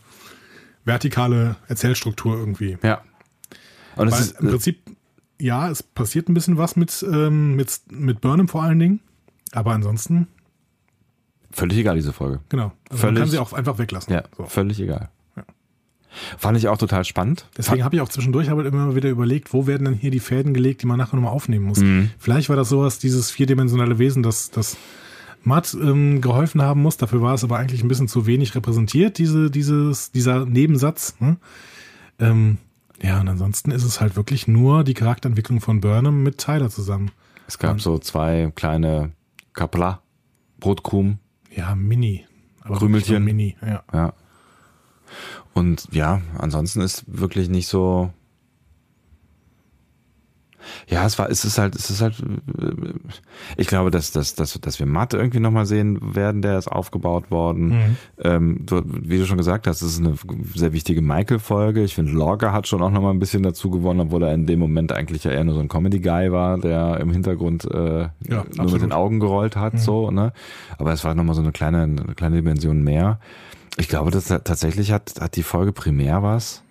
vertikale 0.87 1.57
Erzählstruktur 1.67 2.37
irgendwie. 2.37 2.77
Ja. 2.83 3.01
Und 3.95 4.11
Weil 4.11 4.19
ist, 4.19 4.39
im 4.39 4.47
Prinzip, 4.49 4.79
ja, 5.39 5.69
es 5.69 5.83
passiert 5.83 6.29
ein 6.29 6.33
bisschen 6.33 6.57
was 6.57 6.75
mit, 6.75 7.05
ähm, 7.07 7.55
mit, 7.55 7.79
mit 7.89 8.21
Burnham 8.21 8.47
vor 8.47 8.63
allen 8.63 8.79
Dingen, 8.79 8.99
aber 9.51 9.73
ansonsten, 9.73 10.27
völlig 11.51 11.77
egal, 11.77 11.95
diese 11.95 12.13
Folge. 12.13 12.39
genau. 12.49 12.71
Also 12.89 12.93
man 12.93 12.97
Völlig- 12.99 13.19
kann 13.19 13.29
sie 13.29 13.37
auch 13.39 13.53
einfach 13.53 13.77
weglassen. 13.77 14.13
Ja, 14.13 14.23
So. 14.35 14.45
völlig 14.45 14.79
egal. 14.79 15.09
Ja. 15.35 15.43
Fand 16.37 16.57
ich 16.57 16.67
auch 16.67 16.77
total 16.77 17.05
spannend. 17.05 17.47
Deswegen 17.57 17.83
habe 17.83 17.95
ich 17.95 18.01
auch 18.01 18.09
zwischendurch 18.09 18.49
aber 18.49 18.65
immer 18.65 18.95
wieder 18.95 19.09
überlegt, 19.09 19.53
wo 19.53 19.67
werden 19.67 19.85
denn 19.85 19.93
hier 19.93 20.09
die 20.11 20.19
Fäden 20.19 20.53
gelegt, 20.53 20.81
die 20.81 20.87
man 20.87 20.97
nachher 20.97 21.15
nochmal 21.15 21.31
aufnehmen 21.33 21.65
muss. 21.65 21.79
Mhm. 21.79 22.09
Vielleicht 22.17 22.49
war 22.49 22.55
das 22.55 22.69
sowas, 22.69 22.97
dieses 22.99 23.29
vierdimensionale 23.31 23.99
Wesen, 23.99 24.23
das, 24.23 24.49
das 24.51 24.77
Matt 25.47 25.75
ähm, 25.79 26.21
geholfen 26.21 26.61
haben 26.61 26.81
muss. 26.81 26.97
Dafür 26.97 27.21
war 27.21 27.33
es 27.33 27.43
aber 27.43 27.57
eigentlich 27.57 27.81
ein 27.83 27.87
bisschen 27.87 28.07
zu 28.07 28.25
wenig 28.25 28.53
repräsentiert, 28.53 29.17
diese, 29.17 29.49
dieses, 29.49 30.11
dieser 30.11 30.45
Nebensatz. 30.45 31.15
Ne? 31.19 31.37
Ähm, 32.19 32.57
ja, 33.01 33.19
und 33.19 33.27
ansonsten 33.27 33.71
ist 33.71 33.83
es 33.83 34.01
halt 34.01 34.15
wirklich 34.15 34.47
nur 34.47 34.83
die 34.83 34.93
Charakterentwicklung 34.93 35.61
von 35.61 35.81
Burnham 35.81 36.23
mit 36.23 36.37
Tyler 36.37 36.69
zusammen. 36.69 37.11
Es 37.47 37.57
gab 37.57 37.79
so 37.79 37.97
zwei 37.97 38.51
kleine 38.55 39.11
Kapla, 39.53 40.01
Brotkrumen, 40.59 41.19
Ja, 41.55 41.75
Mini. 41.75 42.25
Aber 42.61 42.77
Krümelchen. 42.77 43.23
Mini, 43.23 43.55
ja. 43.61 43.83
ja. 43.93 44.13
Und 45.53 45.87
ja, 45.91 46.21
ansonsten 46.37 46.81
ist 46.81 47.05
wirklich 47.07 47.49
nicht 47.49 47.67
so. 47.67 48.11
Ja, 50.87 51.05
es 51.05 51.17
war, 51.19 51.29
es 51.29 51.45
ist 51.45 51.57
halt, 51.57 51.75
es 51.75 51.89
ist 51.89 52.01
halt, 52.01 52.15
äh, 52.19 52.71
ich 53.57 53.67
glaube, 53.67 53.91
dass, 53.91 54.11
dass, 54.11 54.35
dass, 54.35 54.59
dass 54.59 54.79
wir 54.79 54.85
Matt 54.85 55.13
irgendwie 55.13 55.39
nochmal 55.39 55.65
sehen 55.65 56.15
werden, 56.15 56.41
der 56.41 56.57
ist 56.57 56.67
aufgebaut 56.67 57.31
worden. 57.31 57.67
Mhm. 57.69 57.97
Ähm, 58.23 58.59
du, 58.65 58.81
wie 58.85 59.17
du 59.17 59.25
schon 59.25 59.37
gesagt 59.37 59.67
hast, 59.67 59.81
es 59.81 59.93
ist 59.93 59.99
eine 59.99 60.15
sehr 60.55 60.73
wichtige 60.73 61.01
Michael-Folge. 61.01 61.83
Ich 61.83 61.95
finde, 61.95 62.11
Lorca 62.13 62.51
hat 62.53 62.67
schon 62.67 62.81
auch 62.81 62.91
nochmal 62.91 63.13
ein 63.13 63.19
bisschen 63.19 63.43
dazu 63.43 63.69
gewonnen, 63.69 63.99
obwohl 64.01 64.23
er 64.23 64.33
in 64.33 64.45
dem 64.45 64.59
Moment 64.59 64.91
eigentlich 64.91 65.23
ja 65.23 65.31
eher 65.31 65.43
nur 65.43 65.55
so 65.55 65.61
ein 65.61 65.67
Comedy-Guy 65.69 66.31
war, 66.31 66.57
der 66.57 66.99
im 66.99 67.11
Hintergrund 67.11 67.65
äh, 67.65 68.01
Ja, 68.01 68.09
nur 68.27 68.43
mit 68.45 68.59
absolut. 68.59 68.81
den 68.81 68.91
Augen 68.91 69.19
gerollt 69.19 69.55
hat, 69.55 69.73
Mhm. 69.73 69.77
so, 69.79 70.11
ne? 70.11 70.33
Aber 70.77 70.91
es 70.93 71.03
war 71.03 71.15
nochmal 71.15 71.35
so 71.35 71.41
eine 71.41 71.51
kleine, 71.51 71.83
eine 71.83 72.15
kleine 72.15 72.37
Dimension 72.37 72.83
mehr. 72.83 73.19
Ich 73.77 73.87
glaube, 73.89 74.11
dass 74.11 74.25
tatsächlich 74.27 74.91
hat, 74.91 75.15
hat 75.21 75.35
die 75.35 75.43
Folge 75.43 75.71
primär 75.71 76.23
was 76.23 76.63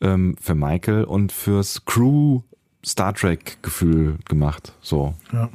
ähm, 0.00 0.34
für 0.40 0.54
Michael 0.54 1.04
und 1.04 1.30
fürs 1.32 1.84
Crew 1.84 2.40
Star 2.84 3.14
Trek 3.14 3.58
Gefühl 3.62 4.18
gemacht. 4.28 4.72
So. 4.80 5.14
ja. 5.32 5.48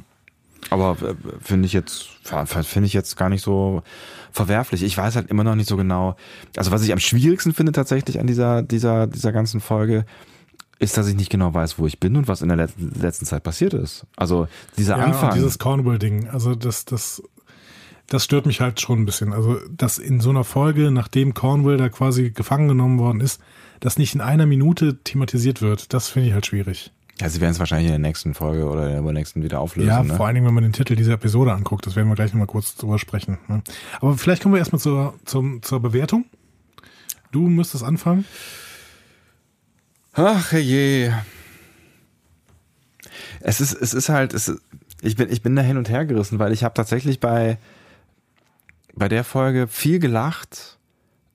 Aber 0.68 0.96
äh, 1.02 1.14
finde 1.40 1.66
ich 1.66 1.72
jetzt, 1.72 2.08
finde 2.22 2.86
ich 2.86 2.92
jetzt 2.92 3.16
gar 3.16 3.28
nicht 3.28 3.42
so 3.42 3.82
verwerflich. 4.30 4.82
Ich 4.82 4.96
weiß 4.96 5.16
halt 5.16 5.30
immer 5.30 5.42
noch 5.42 5.54
nicht 5.54 5.68
so 5.68 5.76
genau. 5.76 6.16
Also 6.56 6.70
was 6.70 6.82
ich 6.82 6.92
am 6.92 6.98
schwierigsten 6.98 7.54
finde 7.54 7.72
tatsächlich 7.72 8.20
an 8.20 8.26
dieser, 8.26 8.62
dieser, 8.62 9.06
dieser 9.06 9.32
ganzen 9.32 9.60
Folge, 9.60 10.04
ist, 10.78 10.96
dass 10.96 11.08
ich 11.08 11.14
nicht 11.14 11.30
genau 11.30 11.52
weiß, 11.52 11.78
wo 11.78 11.86
ich 11.86 12.00
bin 12.00 12.16
und 12.16 12.26
was 12.26 12.40
in 12.40 12.48
der 12.48 12.56
let 12.56 12.70
letzten 12.78 13.26
Zeit 13.26 13.42
passiert 13.42 13.74
ist. 13.74 14.06
Also 14.16 14.48
dieser 14.78 14.96
Ja, 14.96 15.04
Anfang. 15.04 15.34
dieses 15.34 15.58
Cornwall-Ding, 15.58 16.28
also 16.28 16.54
das, 16.54 16.86
das, 16.86 17.22
das 18.08 18.24
stört 18.24 18.46
mich 18.46 18.62
halt 18.62 18.80
schon 18.80 19.00
ein 19.00 19.04
bisschen. 19.04 19.34
Also, 19.34 19.58
dass 19.68 19.98
in 19.98 20.20
so 20.20 20.30
einer 20.30 20.42
Folge, 20.42 20.90
nachdem 20.90 21.34
Cornwall 21.34 21.76
da 21.76 21.90
quasi 21.90 22.30
gefangen 22.30 22.68
genommen 22.68 22.98
worden 22.98 23.20
ist, 23.20 23.42
das 23.80 23.98
nicht 23.98 24.14
in 24.14 24.22
einer 24.22 24.46
Minute 24.46 24.98
thematisiert 25.04 25.60
wird, 25.60 25.92
das 25.92 26.08
finde 26.08 26.28
ich 26.28 26.34
halt 26.34 26.46
schwierig. 26.46 26.92
Ja, 27.20 27.28
sie 27.28 27.40
werden 27.40 27.52
es 27.52 27.58
wahrscheinlich 27.58 27.86
in 27.86 27.92
der 27.92 28.08
nächsten 28.08 28.34
Folge 28.34 28.66
oder 28.66 28.84
in 28.84 28.90
der 28.90 28.98
übernächsten 29.00 29.42
wieder 29.42 29.60
auflösen. 29.60 29.88
ja, 29.88 30.02
ne? 30.02 30.14
vor 30.14 30.26
allen 30.26 30.34
Dingen, 30.34 30.46
wenn 30.46 30.54
man 30.54 30.64
den 30.64 30.72
Titel 30.72 30.96
dieser 30.96 31.12
Episode 31.12 31.52
anguckt, 31.52 31.86
das 31.86 31.96
werden 31.96 32.08
wir 32.08 32.14
gleich 32.14 32.32
nochmal 32.32 32.46
kurz 32.46 32.76
drüber 32.76 32.98
sprechen. 32.98 33.38
Ne? 33.48 33.62
Aber 34.00 34.16
vielleicht 34.16 34.42
kommen 34.42 34.54
wir 34.54 34.58
erstmal 34.58 34.80
zur, 34.80 35.14
zum, 35.24 35.62
zur 35.62 35.80
Bewertung. 35.80 36.24
Du 37.30 37.48
müsstest 37.48 37.84
anfangen. 37.84 38.24
Ach 40.12 40.52
je. 40.52 41.12
Es 43.40 43.60
ist, 43.60 43.72
es 43.72 43.94
ist 43.94 44.08
halt, 44.08 44.34
es 44.34 44.48
ist, 44.48 44.62
ich 45.02 45.16
bin, 45.16 45.30
ich 45.30 45.42
bin 45.42 45.54
da 45.56 45.62
hin 45.62 45.76
und 45.76 45.88
her 45.88 46.04
gerissen, 46.04 46.38
weil 46.38 46.52
ich 46.52 46.64
habe 46.64 46.74
tatsächlich 46.74 47.20
bei, 47.20 47.58
bei 48.94 49.08
der 49.08 49.24
Folge 49.24 49.66
viel 49.66 49.98
gelacht. 49.98 50.78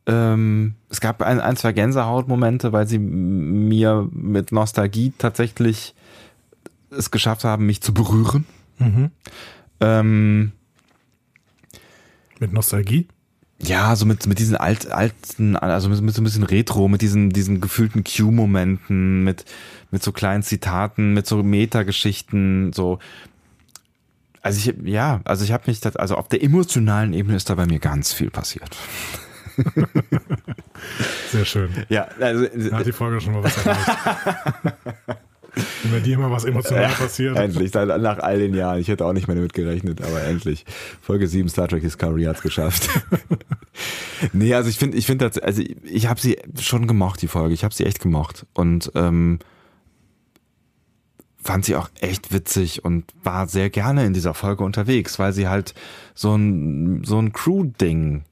Ähm, 0.07 0.75
es 0.89 1.01
gab 1.01 1.21
ein, 1.21 1.39
ein, 1.39 1.55
zwei 1.57 1.73
Gänsehautmomente, 1.73 2.71
weil 2.73 2.87
sie 2.87 2.99
mir 2.99 4.07
mit 4.11 4.51
Nostalgie 4.51 5.13
tatsächlich 5.17 5.95
es 6.91 7.11
geschafft 7.11 7.43
haben, 7.43 7.65
mich 7.65 7.81
zu 7.81 7.93
berühren. 7.93 8.45
Mhm. 8.77 9.11
Ähm, 9.79 10.51
Mit 12.39 12.53
Nostalgie. 12.53 13.07
Ja, 13.61 13.95
so 13.95 14.05
mit, 14.05 14.27
mit 14.27 14.39
diesen 14.39 14.57
alt, 14.57 14.91
alten, 14.91 15.55
also 15.55 15.89
mit, 15.89 16.01
mit 16.01 16.13
so 16.13 16.21
ein 16.21 16.25
bisschen 16.25 16.43
Retro, 16.43 16.87
mit 16.89 17.01
diesen, 17.01 17.29
diesen 17.29 17.61
gefühlten 17.61 18.03
Q-Momenten, 18.03 19.23
mit, 19.23 19.45
mit 19.91 20.03
so 20.03 20.11
kleinen 20.11 20.43
Zitaten, 20.43 21.13
mit 21.13 21.25
so 21.25 21.41
Metageschichten, 21.41 22.73
so. 22.73 22.99
Also 24.41 24.69
ich, 24.69 24.75
ja, 24.85 25.21
also 25.23 25.45
ich 25.45 25.51
habe 25.53 25.63
mich, 25.67 25.79
das, 25.79 25.95
also 25.95 26.15
auf 26.15 26.27
der 26.27 26.43
emotionalen 26.43 27.13
Ebene 27.13 27.37
ist 27.37 27.49
da 27.49 27.55
bei 27.55 27.65
mir 27.65 27.79
ganz 27.79 28.13
viel 28.13 28.29
passiert. 28.29 28.75
Sehr 31.31 31.45
schön. 31.45 31.69
Ja, 31.89 32.07
also, 32.19 32.45
Da 32.69 32.77
hat 32.79 32.85
die 32.85 32.91
Folge 32.91 33.21
schon 33.21 33.33
mal 33.33 33.43
was 33.43 33.57
erreicht. 33.65 33.87
Wenn 35.83 35.91
bei 35.93 35.99
dir 36.01 36.15
immer 36.15 36.29
was 36.31 36.43
emotional 36.43 36.89
passiert. 36.89 37.37
endlich, 37.37 37.73
nach 37.73 38.19
all 38.19 38.39
den 38.39 38.53
Jahren. 38.53 38.77
Ich 38.79 38.89
hätte 38.89 39.05
auch 39.05 39.13
nicht 39.13 39.27
mehr 39.27 39.35
damit 39.37 39.53
gerechnet, 39.53 40.01
aber 40.01 40.21
endlich. 40.23 40.65
Folge 41.01 41.27
7 41.29 41.47
Star 41.47 41.69
Trek 41.69 41.81
Discovery 41.81 42.23
hat's 42.23 42.41
geschafft. 42.41 42.89
nee, 44.33 44.53
also 44.53 44.69
ich 44.69 44.77
finde, 44.77 44.97
ich 44.97 45.05
finde, 45.05 45.29
das- 45.29 45.41
also 45.41 45.61
ich, 45.61 45.77
ich 45.83 46.07
habe 46.07 46.19
sie 46.19 46.37
schon 46.59 46.87
gemocht, 46.87 47.21
die 47.21 47.29
Folge. 47.29 47.53
Ich 47.53 47.63
habe 47.63 47.73
sie 47.73 47.85
echt 47.85 48.01
gemocht 48.01 48.45
und 48.53 48.91
ähm, 48.95 49.39
fand 51.41 51.63
sie 51.63 51.77
auch 51.77 51.89
echt 52.01 52.33
witzig 52.33 52.83
und 52.83 53.05
war 53.23 53.47
sehr 53.47 53.69
gerne 53.69 54.05
in 54.05 54.11
dieser 54.13 54.33
Folge 54.33 54.63
unterwegs, 54.65 55.19
weil 55.19 55.31
sie 55.31 55.47
halt 55.47 55.73
so 56.15 56.35
ein 56.35 57.05
so 57.05 57.17
ein 57.17 57.31
Crew-Ding 57.31 58.23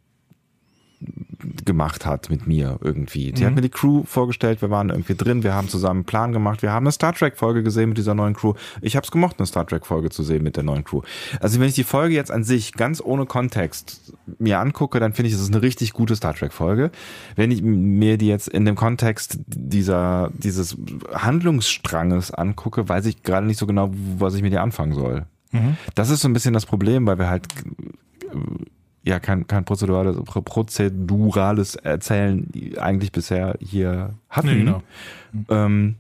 gemacht 1.65 2.05
hat 2.05 2.29
mit 2.29 2.47
mir 2.47 2.79
irgendwie. 2.81 3.31
Die 3.31 3.41
mhm. 3.41 3.47
hat 3.47 3.55
mir 3.55 3.61
die 3.61 3.69
Crew 3.69 4.03
vorgestellt, 4.05 4.61
wir 4.61 4.69
waren 4.69 4.89
irgendwie 4.89 5.15
drin, 5.15 5.43
wir 5.43 5.53
haben 5.53 5.69
zusammen 5.69 5.99
einen 5.99 6.05
Plan 6.05 6.31
gemacht, 6.31 6.61
wir 6.61 6.71
haben 6.71 6.85
eine 6.85 6.91
Star 6.91 7.13
Trek 7.13 7.37
Folge 7.37 7.63
gesehen 7.63 7.89
mit 7.89 7.97
dieser 7.97 8.13
neuen 8.13 8.33
Crew. 8.33 8.53
Ich 8.81 8.95
habe 8.95 9.03
es 9.03 9.11
gemocht, 9.11 9.35
eine 9.39 9.45
Star 9.45 9.65
Trek 9.65 9.85
Folge 9.85 10.09
zu 10.09 10.23
sehen 10.23 10.43
mit 10.43 10.55
der 10.55 10.63
neuen 10.63 10.83
Crew. 10.83 11.01
Also 11.39 11.59
wenn 11.59 11.67
ich 11.67 11.75
die 11.75 11.83
Folge 11.83 12.15
jetzt 12.15 12.31
an 12.31 12.43
sich 12.43 12.73
ganz 12.73 13.01
ohne 13.01 13.25
Kontext 13.25 14.13
mir 14.39 14.59
angucke, 14.59 14.99
dann 14.99 15.13
finde 15.13 15.29
ich, 15.29 15.35
es 15.35 15.41
ist 15.41 15.53
eine 15.53 15.61
richtig 15.61 15.93
gute 15.93 16.15
Star 16.15 16.33
Trek 16.33 16.53
Folge. 16.53 16.91
Wenn 17.35 17.51
ich 17.51 17.61
mir 17.61 18.17
die 18.17 18.27
jetzt 18.27 18.47
in 18.47 18.65
dem 18.65 18.75
Kontext 18.75 19.39
dieser 19.47 20.31
dieses 20.33 20.77
Handlungsstranges 21.13 22.31
angucke, 22.31 22.87
weiß 22.87 23.05
ich 23.05 23.23
gerade 23.23 23.45
nicht 23.45 23.57
so 23.57 23.67
genau, 23.67 23.91
was 24.17 24.35
ich 24.35 24.41
mit 24.41 24.53
dir 24.53 24.61
anfangen 24.61 24.93
soll. 24.93 25.25
Mhm. 25.51 25.77
Das 25.95 26.09
ist 26.09 26.21
so 26.21 26.27
ein 26.27 26.33
bisschen 26.33 26.53
das 26.53 26.65
Problem, 26.65 27.05
weil 27.05 27.19
wir 27.19 27.29
halt 27.29 27.47
ja 29.03 29.19
kein, 29.19 29.47
kein 29.47 29.65
prozedurales, 29.65 30.17
prozedurales 30.23 31.75
Erzählen 31.75 32.49
eigentlich 32.79 33.11
bisher 33.11 33.57
hier 33.59 34.15
hatten. 34.29 34.47
Nee, 34.47 34.59
genau. 34.59 34.83
ähm, 35.49 35.95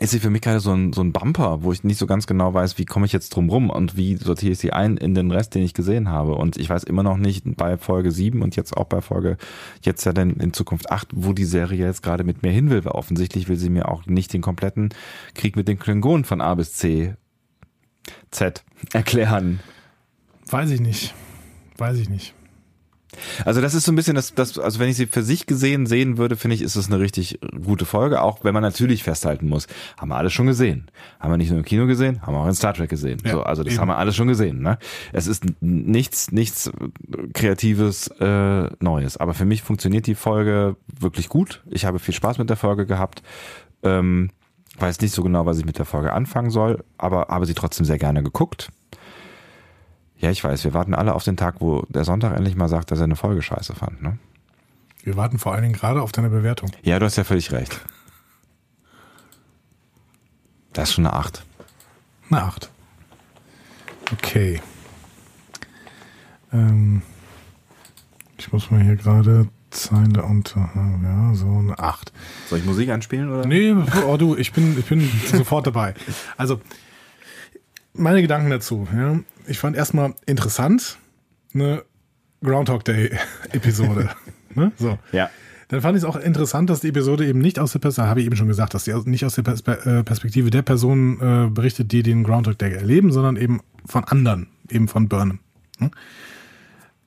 ist 0.00 0.12
sie 0.12 0.20
für 0.20 0.30
mich 0.30 0.40
gerade 0.40 0.60
so 0.60 0.72
ein, 0.72 0.94
so 0.94 1.02
ein 1.02 1.12
Bumper, 1.12 1.62
wo 1.62 1.70
ich 1.70 1.84
nicht 1.84 1.98
so 1.98 2.06
ganz 2.06 2.26
genau 2.26 2.54
weiß, 2.54 2.78
wie 2.78 2.86
komme 2.86 3.04
ich 3.04 3.12
jetzt 3.12 3.28
drum 3.36 3.50
rum 3.50 3.68
und 3.68 3.94
wie 3.94 4.16
sortiere 4.16 4.52
ich 4.52 4.58
sie 4.58 4.72
ein 4.72 4.96
in 4.96 5.14
den 5.14 5.30
Rest, 5.30 5.54
den 5.54 5.62
ich 5.62 5.74
gesehen 5.74 6.08
habe. 6.08 6.34
Und 6.34 6.56
ich 6.56 6.70
weiß 6.70 6.84
immer 6.84 7.02
noch 7.02 7.18
nicht 7.18 7.44
bei 7.58 7.76
Folge 7.76 8.10
7 8.10 8.40
und 8.40 8.56
jetzt 8.56 8.74
auch 8.74 8.86
bei 8.86 9.02
Folge, 9.02 9.36
jetzt 9.82 10.04
ja 10.04 10.14
dann 10.14 10.30
in 10.30 10.54
Zukunft 10.54 10.90
8, 10.90 11.08
wo 11.14 11.34
die 11.34 11.44
Serie 11.44 11.84
jetzt 11.84 12.02
gerade 12.02 12.24
mit 12.24 12.42
mir 12.42 12.50
hin 12.50 12.70
will. 12.70 12.86
Weil 12.86 12.92
offensichtlich 12.92 13.50
will 13.50 13.56
sie 13.56 13.68
mir 13.68 13.90
auch 13.90 14.06
nicht 14.06 14.32
den 14.32 14.40
kompletten 14.40 14.94
Krieg 15.34 15.56
mit 15.56 15.68
den 15.68 15.78
Klingonen 15.78 16.24
von 16.24 16.40
A 16.40 16.54
bis 16.54 16.72
C 16.72 17.14
Z 18.30 18.64
erklären. 18.94 19.60
Weiß 20.48 20.70
ich 20.70 20.80
nicht 20.80 21.14
weiß 21.78 21.98
ich 21.98 22.08
nicht. 22.08 22.34
Also 23.44 23.60
das 23.60 23.74
ist 23.74 23.84
so 23.84 23.92
ein 23.92 23.96
bisschen 23.96 24.14
das, 24.14 24.34
das, 24.34 24.58
also 24.58 24.78
wenn 24.78 24.88
ich 24.88 24.96
sie 24.96 25.06
für 25.06 25.22
sich 25.22 25.46
gesehen 25.46 25.86
sehen 25.86 26.16
würde, 26.16 26.36
finde 26.36 26.56
ich, 26.56 26.62
ist 26.62 26.76
es 26.76 26.86
eine 26.86 26.98
richtig 26.98 27.38
gute 27.64 27.84
Folge, 27.84 28.22
auch 28.22 28.42
wenn 28.42 28.54
man 28.54 28.62
natürlich 28.62 29.02
festhalten 29.02 29.48
muss, 29.48 29.66
haben 29.98 30.08
wir 30.08 30.16
alles 30.16 30.32
schon 30.32 30.46
gesehen. 30.46 30.90
Haben 31.20 31.32
wir 31.32 31.36
nicht 31.36 31.50
nur 31.50 31.58
im 31.58 31.64
Kino 31.64 31.86
gesehen, 31.86 32.22
haben 32.22 32.34
wir 32.34 32.40
auch 32.40 32.46
in 32.46 32.54
Star 32.54 32.72
Trek 32.72 32.88
gesehen. 32.88 33.20
Ja, 33.24 33.32
so, 33.32 33.42
also 33.42 33.62
das 33.62 33.74
eben. 33.74 33.80
haben 33.80 33.88
wir 33.88 33.98
alles 33.98 34.16
schon 34.16 34.28
gesehen. 34.28 34.62
Ne? 34.62 34.78
Es 35.12 35.26
ist 35.26 35.44
nichts, 35.60 36.32
nichts 36.32 36.70
Kreatives, 37.34 38.08
äh, 38.18 38.70
Neues. 38.80 39.16
Aber 39.18 39.34
für 39.34 39.44
mich 39.44 39.62
funktioniert 39.62 40.06
die 40.06 40.14
Folge 40.14 40.76
wirklich 40.86 41.28
gut. 41.28 41.62
Ich 41.70 41.84
habe 41.84 41.98
viel 41.98 42.14
Spaß 42.14 42.38
mit 42.38 42.48
der 42.48 42.56
Folge 42.56 42.86
gehabt. 42.86 43.22
Ähm, 43.82 44.30
weiß 44.78 45.00
nicht 45.00 45.12
so 45.12 45.22
genau, 45.22 45.44
was 45.44 45.58
ich 45.58 45.66
mit 45.66 45.78
der 45.78 45.84
Folge 45.84 46.12
anfangen 46.12 46.50
soll, 46.50 46.82
aber 46.96 47.26
habe 47.28 47.44
sie 47.44 47.54
trotzdem 47.54 47.84
sehr 47.84 47.98
gerne 47.98 48.22
geguckt 48.22 48.70
ja, 50.22 50.30
ich 50.30 50.42
weiß, 50.42 50.62
wir 50.62 50.72
warten 50.72 50.94
alle 50.94 51.14
auf 51.14 51.24
den 51.24 51.36
Tag, 51.36 51.56
wo 51.58 51.84
der 51.88 52.04
Sonntag 52.04 52.36
endlich 52.36 52.54
mal 52.54 52.68
sagt, 52.68 52.92
dass 52.92 53.00
er 53.00 53.04
eine 53.04 53.16
Folge 53.16 53.42
scheiße 53.42 53.74
fand, 53.74 54.02
ne? 54.02 54.18
Wir 55.02 55.16
warten 55.16 55.40
vor 55.40 55.52
allen 55.52 55.62
Dingen 55.62 55.74
gerade 55.74 56.00
auf 56.00 56.12
deine 56.12 56.30
Bewertung. 56.30 56.70
Ja, 56.82 57.00
du 57.00 57.06
hast 57.06 57.16
ja 57.16 57.24
völlig 57.24 57.50
recht. 57.50 57.80
Das 60.72 60.88
ist 60.88 60.94
schon 60.94 61.06
eine 61.06 61.16
8. 61.16 61.44
Eine 62.30 62.42
8. 62.42 62.70
Okay. 64.12 64.62
Ähm, 66.52 67.02
ich 68.38 68.52
muss 68.52 68.70
mal 68.70 68.80
hier 68.80 68.94
gerade 68.94 69.48
Zeile 69.70 70.22
unter, 70.22 70.70
ja, 71.02 71.34
so 71.34 71.48
eine 71.48 71.76
8. 71.80 72.12
Soll 72.48 72.60
ich 72.60 72.64
Musik 72.64 72.90
anspielen 72.90 73.28
oder? 73.28 73.44
Nee, 73.44 73.74
oh 74.06 74.16
du, 74.16 74.36
ich 74.36 74.52
bin, 74.52 74.78
ich 74.78 74.86
bin 74.86 75.00
sofort 75.26 75.66
dabei. 75.66 75.94
Also, 76.36 76.60
meine 77.92 78.22
Gedanken 78.22 78.50
dazu, 78.50 78.86
ja 78.94 79.18
ich 79.46 79.58
fand 79.58 79.76
erstmal 79.76 80.14
interessant 80.26 80.98
eine 81.54 81.84
Groundhog 82.42 82.84
Day 82.84 83.10
Episode. 83.52 84.10
ne? 84.54 84.72
So. 84.76 84.98
Ja. 85.12 85.30
Dann 85.68 85.80
fand 85.80 85.96
ich 85.96 86.02
es 86.02 86.08
auch 86.08 86.16
interessant, 86.16 86.68
dass 86.68 86.80
die 86.80 86.88
Episode 86.88 87.26
eben 87.26 87.38
nicht 87.38 87.58
aus 87.58 87.72
der 87.72 87.78
Perspektive, 87.78 88.10
habe 88.10 88.20
ich 88.20 88.26
eben 88.26 88.36
schon 88.36 88.48
gesagt, 88.48 88.74
dass 88.74 88.84
sie 88.84 88.94
nicht 89.06 89.24
aus 89.24 89.36
der 89.36 89.46
äh, 89.46 90.04
Perspektive 90.04 90.50
der 90.50 90.60
Personen 90.60 91.18
äh, 91.20 91.48
berichtet, 91.48 91.92
die 91.92 92.02
den 92.02 92.24
Groundhog 92.24 92.58
Day 92.58 92.74
erleben, 92.74 93.10
sondern 93.10 93.36
eben 93.36 93.60
von 93.86 94.04
anderen, 94.04 94.48
eben 94.70 94.86
von 94.86 95.08
Burnham. 95.08 95.38
Hm? 95.78 95.90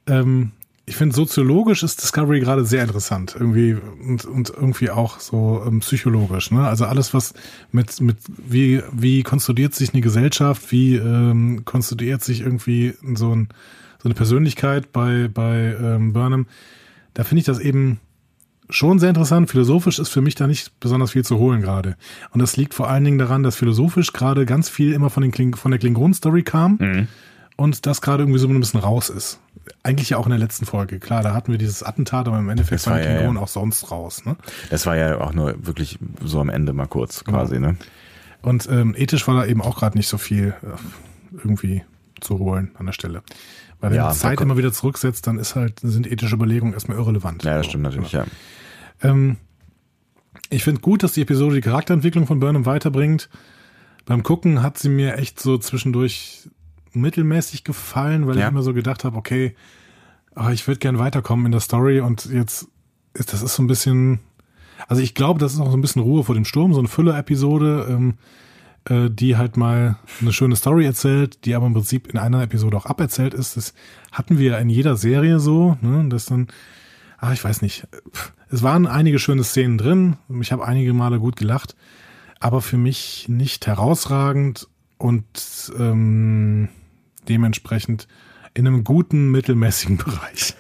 Ähm, 0.08 0.52
ich 0.88 0.96
finde, 0.96 1.16
soziologisch 1.16 1.82
ist 1.82 2.02
Discovery 2.04 2.40
gerade 2.40 2.64
sehr 2.64 2.84
interessant, 2.84 3.36
irgendwie 3.38 3.76
und, 4.08 4.26
und 4.26 4.50
irgendwie 4.50 4.92
auch 4.92 5.20
so 5.20 5.64
ähm, 5.66 5.80
psychologisch. 5.80 6.52
Ne? 6.52 6.68
Also 6.68 6.86
alles, 6.86 7.14
was 7.14 7.34
mit, 7.72 8.00
mit 8.02 8.18
wie, 8.28 8.84
wie 8.92 9.24
konstruiert 9.24 9.74
sich 9.74 9.94
eine 9.94 10.02
Gesellschaft, 10.02 10.72
wie 10.72 10.96
ähm, 10.96 11.64
konstruiert 11.66 12.24
sich 12.24 12.42
irgendwie 12.42 12.94
so, 13.16 13.36
ein, 13.36 13.50
so 13.98 14.06
eine 14.06 14.14
Persönlichkeit 14.14 14.94
bei, 14.94 15.28
bei 15.28 15.76
ähm, 15.82 16.14
Burnham, 16.14 16.46
da 17.16 17.24
finde 17.24 17.40
ich 17.40 17.46
das 17.46 17.60
eben 17.60 18.00
schon 18.70 19.00
sehr 19.00 19.10
interessant. 19.10 19.50
Philosophisch 19.50 19.98
ist 19.98 20.10
für 20.10 20.22
mich 20.22 20.36
da 20.36 20.46
nicht 20.46 20.80
besonders 20.80 21.12
viel 21.12 21.26
zu 21.26 21.40
holen 21.40 21.62
gerade. 21.62 21.96
Und 22.30 22.42
das 22.42 22.58
liegt 22.58 22.76
vor 22.76 22.90
allen 22.90 23.04
Dingen 23.04 23.18
daran, 23.18 23.42
dass 23.42 23.56
philosophisch 23.56 24.14
gerade 24.14 24.46
ganz 24.46 24.70
viel 24.70 24.92
immer 24.92 25.10
von, 25.10 25.24
den 25.24 25.32
Kling 25.32 25.56
von 25.56 25.72
der 25.72 25.80
Klingon-Story 25.80 26.44
kam. 26.44 26.78
Mhm 26.80 27.08
und 27.56 27.86
das 27.86 28.02
gerade 28.02 28.24
irgendwie 28.24 28.40
so 28.40 28.48
ein 28.48 28.60
bisschen 28.60 28.80
raus 28.80 29.10
ist. 29.10 29.40
Eigentlich 29.84 30.10
ja 30.10 30.18
auch 30.18 30.26
in 30.26 30.32
der 30.32 30.40
letzten 30.40 30.66
Folge. 30.66 31.00
Klar, 31.00 31.24
da 31.24 31.34
hatten 31.34 31.52
wir 31.52 31.58
dieses 31.58 31.84
Attentat, 31.84 32.28
aber 32.28 32.38
im 32.38 32.50
Endeffekt 32.50 32.86
waren 32.88 33.00
die 33.00 33.08
Klingonen 33.08 33.36
ja, 33.36 33.42
auch 33.42 33.48
sonst 33.48 33.92
raus. 33.92 34.26
Ne? 34.26 34.36
Das 34.70 34.86
war 34.86 34.96
ja 34.96 35.20
auch 35.20 35.34
nur 35.34 35.56
wirklich 35.66 35.98
so 36.24 36.40
am 36.40 36.50
Ende 36.50 36.74
mal 36.74 36.88
kurz 36.88 37.24
quasi. 37.24 37.56
Genau. 37.56 37.70
Ne? 37.70 37.78
Und 38.42 38.70
ähm, 38.70 38.94
ethisch 38.96 39.28
war 39.28 39.36
da 39.36 39.46
eben 39.46 39.62
auch 39.62 39.78
gerade 39.78 39.98
nicht 39.98 40.08
so 40.08 40.18
viel 40.18 40.56
äh, 40.62 41.38
irgendwie 41.44 41.84
zu 42.22 42.38
holen 42.40 42.72
an 42.76 42.86
der 42.86 42.94
Stelle. 42.94 43.24
Weil 43.80 43.92
wenn 43.92 43.98
ja, 43.98 44.12
die 44.12 44.18
Zeit 44.18 44.40
immer 44.42 44.58
wieder 44.58 44.72
zurücksetzt, 44.72 45.28
dann 45.28 45.40
ist 45.40 45.56
halt, 45.56 45.80
sind 45.80 46.10
ethische 46.12 46.36
Überlegungen 46.36 46.74
erstmal 46.74 46.98
irrelevant. 46.98 47.44
Ja, 47.44 47.58
das 47.58 47.66
stimmt 47.66 47.84
natürlich, 47.84 48.12
ja. 48.12 48.26
Ähm, 49.02 49.38
ich 50.50 50.64
finde 50.64 50.82
gut, 50.82 51.04
dass 51.04 51.14
die 51.14 51.22
Episode 51.22 51.56
die 51.56 51.62
Charakterentwicklung 51.62 52.28
von 52.28 52.40
Burnham 52.40 52.66
weiterbringt. 52.66 53.30
Beim 54.06 54.24
Gucken 54.24 54.62
hat 54.62 54.78
sie 54.78 54.90
mir 54.90 55.18
echt 55.18 55.40
so 55.40 55.58
zwischendurch 55.58 56.50
mittelmäßig 56.96 57.64
gefallen, 57.64 58.28
weil 58.28 58.38
ja. 58.38 58.44
ich 58.44 58.52
immer 58.52 58.64
so 58.64 58.74
gedacht 58.74 59.04
habe, 59.04 59.18
okay, 59.18 59.56
oh, 60.36 60.50
ich 60.50 60.68
würde 60.68 60.80
gern 60.80 61.00
weiterkommen 61.00 61.46
in 61.46 61.52
der 61.52 61.62
Story 61.62 62.00
und 62.00 62.26
jetzt 62.26 62.68
ist 63.14 63.34
das 63.34 63.42
ist 63.42 63.56
so 63.56 63.64
ein 63.64 63.68
bisschen, 63.68 64.20
also 64.88 65.02
ich 65.02 65.16
glaube, 65.16 65.40
das 65.40 65.54
ist 65.54 65.60
auch 65.60 65.72
so 65.72 65.78
ein 65.78 65.82
bisschen 65.82 66.02
Ruhe 66.02 66.24
vor 66.24 66.36
dem 66.36 66.46
Sturm, 66.46 66.74
so 66.74 66.80
eine 66.80 66.88
Füller-Episode, 66.88 67.88
ähm, 67.90 68.14
äh, 68.90 69.10
die 69.10 69.38
halt 69.38 69.58
mal 69.58 69.98
eine 70.22 70.34
schöne 70.34 70.56
Story 70.56 70.86
erzählt, 70.86 71.46
die 71.46 71.56
aber 71.56 71.66
im 71.66 71.74
Prinzip 71.74 72.08
in 72.08 72.20
einer 72.20 72.44
Episode 72.44 72.78
auch 72.78 72.86
aberzählt 72.86 73.34
ist. 73.34 73.58
Das 73.58 73.74
hatten 74.12 74.38
wir 74.38 74.58
in 74.60 74.70
jeder 74.70 74.96
Serie 74.96 75.40
so, 75.40 75.78
ne, 75.82 76.08
dass 76.10 76.26
dann, 76.26 76.48
ah, 77.18 77.34
ich 77.34 77.44
weiß 77.44 77.62
nicht, 77.62 77.88
es 78.50 78.64
waren 78.64 78.86
einige 78.86 79.20
schöne 79.20 79.44
Szenen 79.44 79.78
drin, 79.78 80.18
ich 80.40 80.52
habe 80.52 80.66
einige 80.66 80.94
Male 80.94 81.20
gut 81.20 81.36
gelacht, 81.36 81.76
aber 82.40 82.62
für 82.62 82.78
mich 82.78 83.28
nicht 83.28 83.66
herausragend 83.66 84.68
und 84.98 85.74
ähm, 85.80 86.70
dementsprechend 87.30 88.08
in 88.54 88.68
einem 88.68 88.84
guten, 88.84 89.32
mittelmäßigen 89.32 89.98
Bereich. 90.06 90.56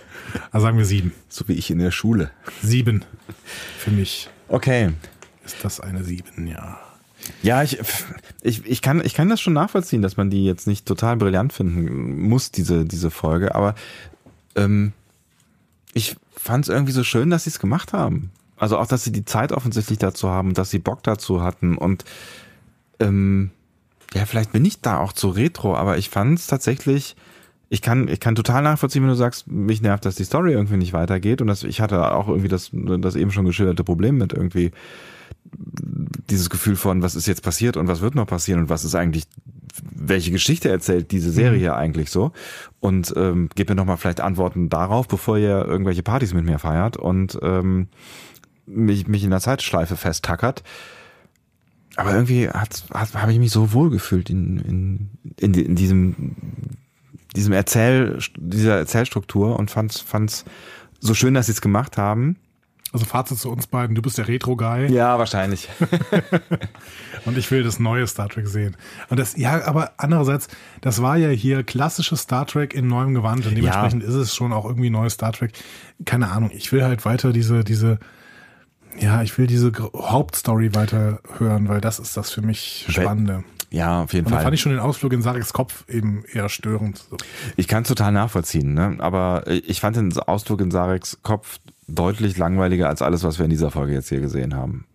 Also 0.51 0.65
sagen 0.65 0.77
wir 0.77 0.85
sieben. 0.85 1.13
So 1.29 1.47
wie 1.47 1.53
ich 1.53 1.71
in 1.71 1.79
der 1.79 1.91
Schule. 1.91 2.31
Sieben. 2.61 3.03
Für 3.77 3.91
mich. 3.91 4.29
Okay. 4.47 4.91
Ist 5.45 5.63
das 5.63 5.79
eine 5.79 6.03
sieben, 6.03 6.47
ja. 6.47 6.79
Ja, 7.41 7.63
ich, 7.63 7.79
ich, 8.41 8.65
ich, 8.65 8.81
kann, 8.81 9.03
ich 9.03 9.13
kann 9.13 9.29
das 9.29 9.41
schon 9.41 9.53
nachvollziehen, 9.53 10.01
dass 10.01 10.17
man 10.17 10.29
die 10.29 10.45
jetzt 10.45 10.67
nicht 10.67 10.85
total 10.85 11.17
brillant 11.17 11.53
finden 11.53 12.27
muss, 12.27 12.51
diese, 12.51 12.85
diese 12.85 13.09
Folge, 13.09 13.55
aber 13.55 13.73
ähm, 14.55 14.93
ich 15.93 16.15
fand 16.35 16.65
es 16.65 16.69
irgendwie 16.69 16.91
so 16.91 17.03
schön, 17.03 17.29
dass 17.29 17.45
sie 17.45 17.49
es 17.49 17.59
gemacht 17.59 17.93
haben. 17.93 18.31
Also 18.57 18.77
auch, 18.77 18.87
dass 18.87 19.03
sie 19.03 19.11
die 19.11 19.25
Zeit 19.25 19.51
offensichtlich 19.51 19.97
dazu 19.97 20.29
haben, 20.29 20.53
dass 20.53 20.69
sie 20.69 20.79
Bock 20.79 21.03
dazu 21.03 21.41
hatten 21.41 21.77
und 21.77 22.05
ähm, 22.99 23.51
ja, 24.15 24.25
vielleicht 24.25 24.53
bin 24.53 24.63
ich 24.63 24.79
da 24.79 24.99
auch 24.99 25.11
zu 25.11 25.29
retro, 25.29 25.75
aber 25.75 25.97
ich 25.97 26.09
fand 26.09 26.39
es 26.39 26.47
tatsächlich, 26.47 27.17
ich 27.67 27.81
kann, 27.81 28.07
ich 28.07 28.21
kann 28.21 28.35
total 28.35 28.63
nachvollziehen, 28.63 29.03
wenn 29.03 29.09
du 29.09 29.15
sagst, 29.15 29.47
mich 29.47 29.81
nervt, 29.81 30.05
dass 30.05 30.15
die 30.15 30.23
Story 30.23 30.53
irgendwie 30.53 30.77
nicht 30.77 30.93
weitergeht. 30.93 31.41
Und 31.41 31.47
das, 31.47 31.63
ich 31.63 31.81
hatte 31.81 32.13
auch 32.13 32.29
irgendwie 32.29 32.47
das, 32.47 32.69
das 32.71 33.15
eben 33.15 33.31
schon 33.31 33.43
geschilderte 33.43 33.83
Problem 33.83 34.17
mit 34.17 34.31
irgendwie 34.31 34.71
dieses 36.29 36.49
Gefühl 36.49 36.77
von, 36.77 37.01
was 37.01 37.15
ist 37.15 37.27
jetzt 37.27 37.43
passiert 37.43 37.75
und 37.75 37.89
was 37.89 37.99
wird 37.99 38.15
noch 38.15 38.25
passieren 38.25 38.61
und 38.61 38.69
was 38.69 38.85
ist 38.85 38.95
eigentlich, 38.95 39.25
welche 39.93 40.31
Geschichte 40.31 40.69
erzählt 40.69 41.11
diese 41.11 41.31
Serie 41.31 41.71
mhm. 41.71 41.75
eigentlich 41.75 42.09
so? 42.09 42.31
Und 42.79 43.13
ähm, 43.17 43.49
gebt 43.53 43.69
mir 43.69 43.75
nochmal 43.75 43.97
vielleicht 43.97 44.21
Antworten 44.21 44.69
darauf, 44.69 45.09
bevor 45.09 45.37
ihr 45.37 45.65
irgendwelche 45.65 46.03
Partys 46.03 46.33
mit 46.33 46.45
mir 46.45 46.59
feiert 46.59 46.95
und 46.95 47.37
ähm, 47.41 47.89
mich, 48.65 49.07
mich 49.07 49.25
in 49.25 49.31
der 49.31 49.41
Zeitschleife 49.41 49.97
festtackert 49.97 50.63
aber 51.95 52.13
irgendwie 52.13 52.49
hat, 52.49 52.83
hat, 52.93 53.13
habe 53.13 53.31
ich 53.31 53.39
mich 53.39 53.51
so 53.51 53.73
wohl 53.73 53.89
gefühlt 53.89 54.29
in, 54.29 54.57
in, 54.57 55.09
in, 55.39 55.53
in 55.53 55.75
diesem, 55.75 56.35
diesem 57.35 57.53
Erzähl, 57.53 58.19
dieser 58.37 58.77
Erzählstruktur 58.77 59.57
und 59.57 59.71
fand's, 59.71 59.99
fand's 59.99 60.45
so 60.99 61.13
schön, 61.13 61.33
dass 61.33 61.45
sie 61.45 61.53
es 61.53 61.61
gemacht 61.61 61.97
haben. 61.97 62.37
Also 62.95 63.05
Fazit 63.05 63.37
zu 63.37 63.51
uns 63.51 63.67
beiden, 63.67 63.93
du 63.93 64.01
bist 64.01 64.17
der 64.17 64.29
Retro-Guy. 64.29 64.89
Ja, 64.89 65.19
wahrscheinlich. 65.19 65.67
und 67.25 67.37
ich 67.37 67.51
will 67.51 67.61
das 67.61 67.77
neue 67.77 68.07
Star 68.07 68.29
Trek 68.29 68.47
sehen. 68.47 68.77
Und 69.09 69.19
das, 69.19 69.35
ja, 69.35 69.65
aber 69.65 69.91
andererseits, 69.97 70.47
das 70.79 71.01
war 71.01 71.17
ja 71.17 71.27
hier 71.27 71.63
klassisches 71.63 72.21
Star 72.21 72.47
Trek 72.47 72.73
in 72.73 72.87
neuem 72.87 73.13
Gewand 73.13 73.45
und 73.47 73.55
dementsprechend 73.55 74.03
ja. 74.03 74.07
ist 74.07 74.15
es 74.15 74.33
schon 74.33 74.53
auch 74.53 74.63
irgendwie 74.63 74.89
neues 74.89 75.13
Star 75.13 75.33
Trek. 75.33 75.51
Keine 76.05 76.31
Ahnung, 76.31 76.51
ich 76.53 76.71
will 76.71 76.83
halt 76.83 77.03
weiter 77.03 77.33
diese, 77.33 77.65
diese, 77.65 77.99
ja, 78.99 79.21
ich 79.21 79.37
will 79.37 79.47
diese 79.47 79.71
Hauptstory 79.93 80.73
weiter 80.73 81.19
hören, 81.37 81.67
weil 81.67 81.81
das 81.81 81.99
ist 81.99 82.15
das 82.17 82.31
für 82.31 82.41
mich 82.41 82.85
Spannende. 82.87 83.43
Ja, 83.71 84.03
auf 84.03 84.13
jeden 84.13 84.25
und 84.25 84.31
Fall. 84.31 84.39
Da 84.39 84.43
fand 84.43 84.53
ich 84.53 84.61
schon 84.61 84.71
den 84.71 84.79
Ausflug 84.79 85.11
in 85.11 85.21
Sareks 85.21 85.51
Kopf 85.51 85.83
eben 85.89 86.23
eher 86.31 86.47
störend. 86.49 87.05
Ich 87.57 87.67
kann 87.67 87.83
es 87.83 87.89
total 87.89 88.11
nachvollziehen, 88.13 88.73
ne? 88.73 88.95
aber 88.99 89.43
ich 89.47 89.81
fand 89.81 89.97
den 89.97 90.17
Ausflug 90.17 90.61
in 90.61 90.71
Sareks 90.71 91.19
Kopf 91.23 91.59
deutlich 91.87 92.37
langweiliger 92.37 92.87
als 92.87 93.01
alles, 93.01 93.23
was 93.23 93.37
wir 93.37 93.45
in 93.45 93.51
dieser 93.51 93.71
Folge 93.71 93.93
jetzt 93.93 94.09
hier 94.09 94.21
gesehen 94.21 94.55
haben. 94.55 94.85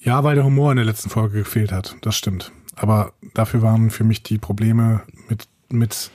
Ja, 0.00 0.24
weil 0.24 0.34
der 0.34 0.44
Humor 0.44 0.72
in 0.72 0.76
der 0.76 0.84
letzten 0.84 1.10
Folge 1.10 1.38
gefehlt 1.38 1.72
hat, 1.72 1.96
das 2.02 2.16
stimmt. 2.16 2.52
Aber 2.76 3.12
dafür 3.34 3.62
waren 3.62 3.90
für 3.90 4.04
mich 4.04 4.22
die 4.22 4.38
Probleme 4.38 5.02
mit, 5.28 5.46
mit 5.68 6.10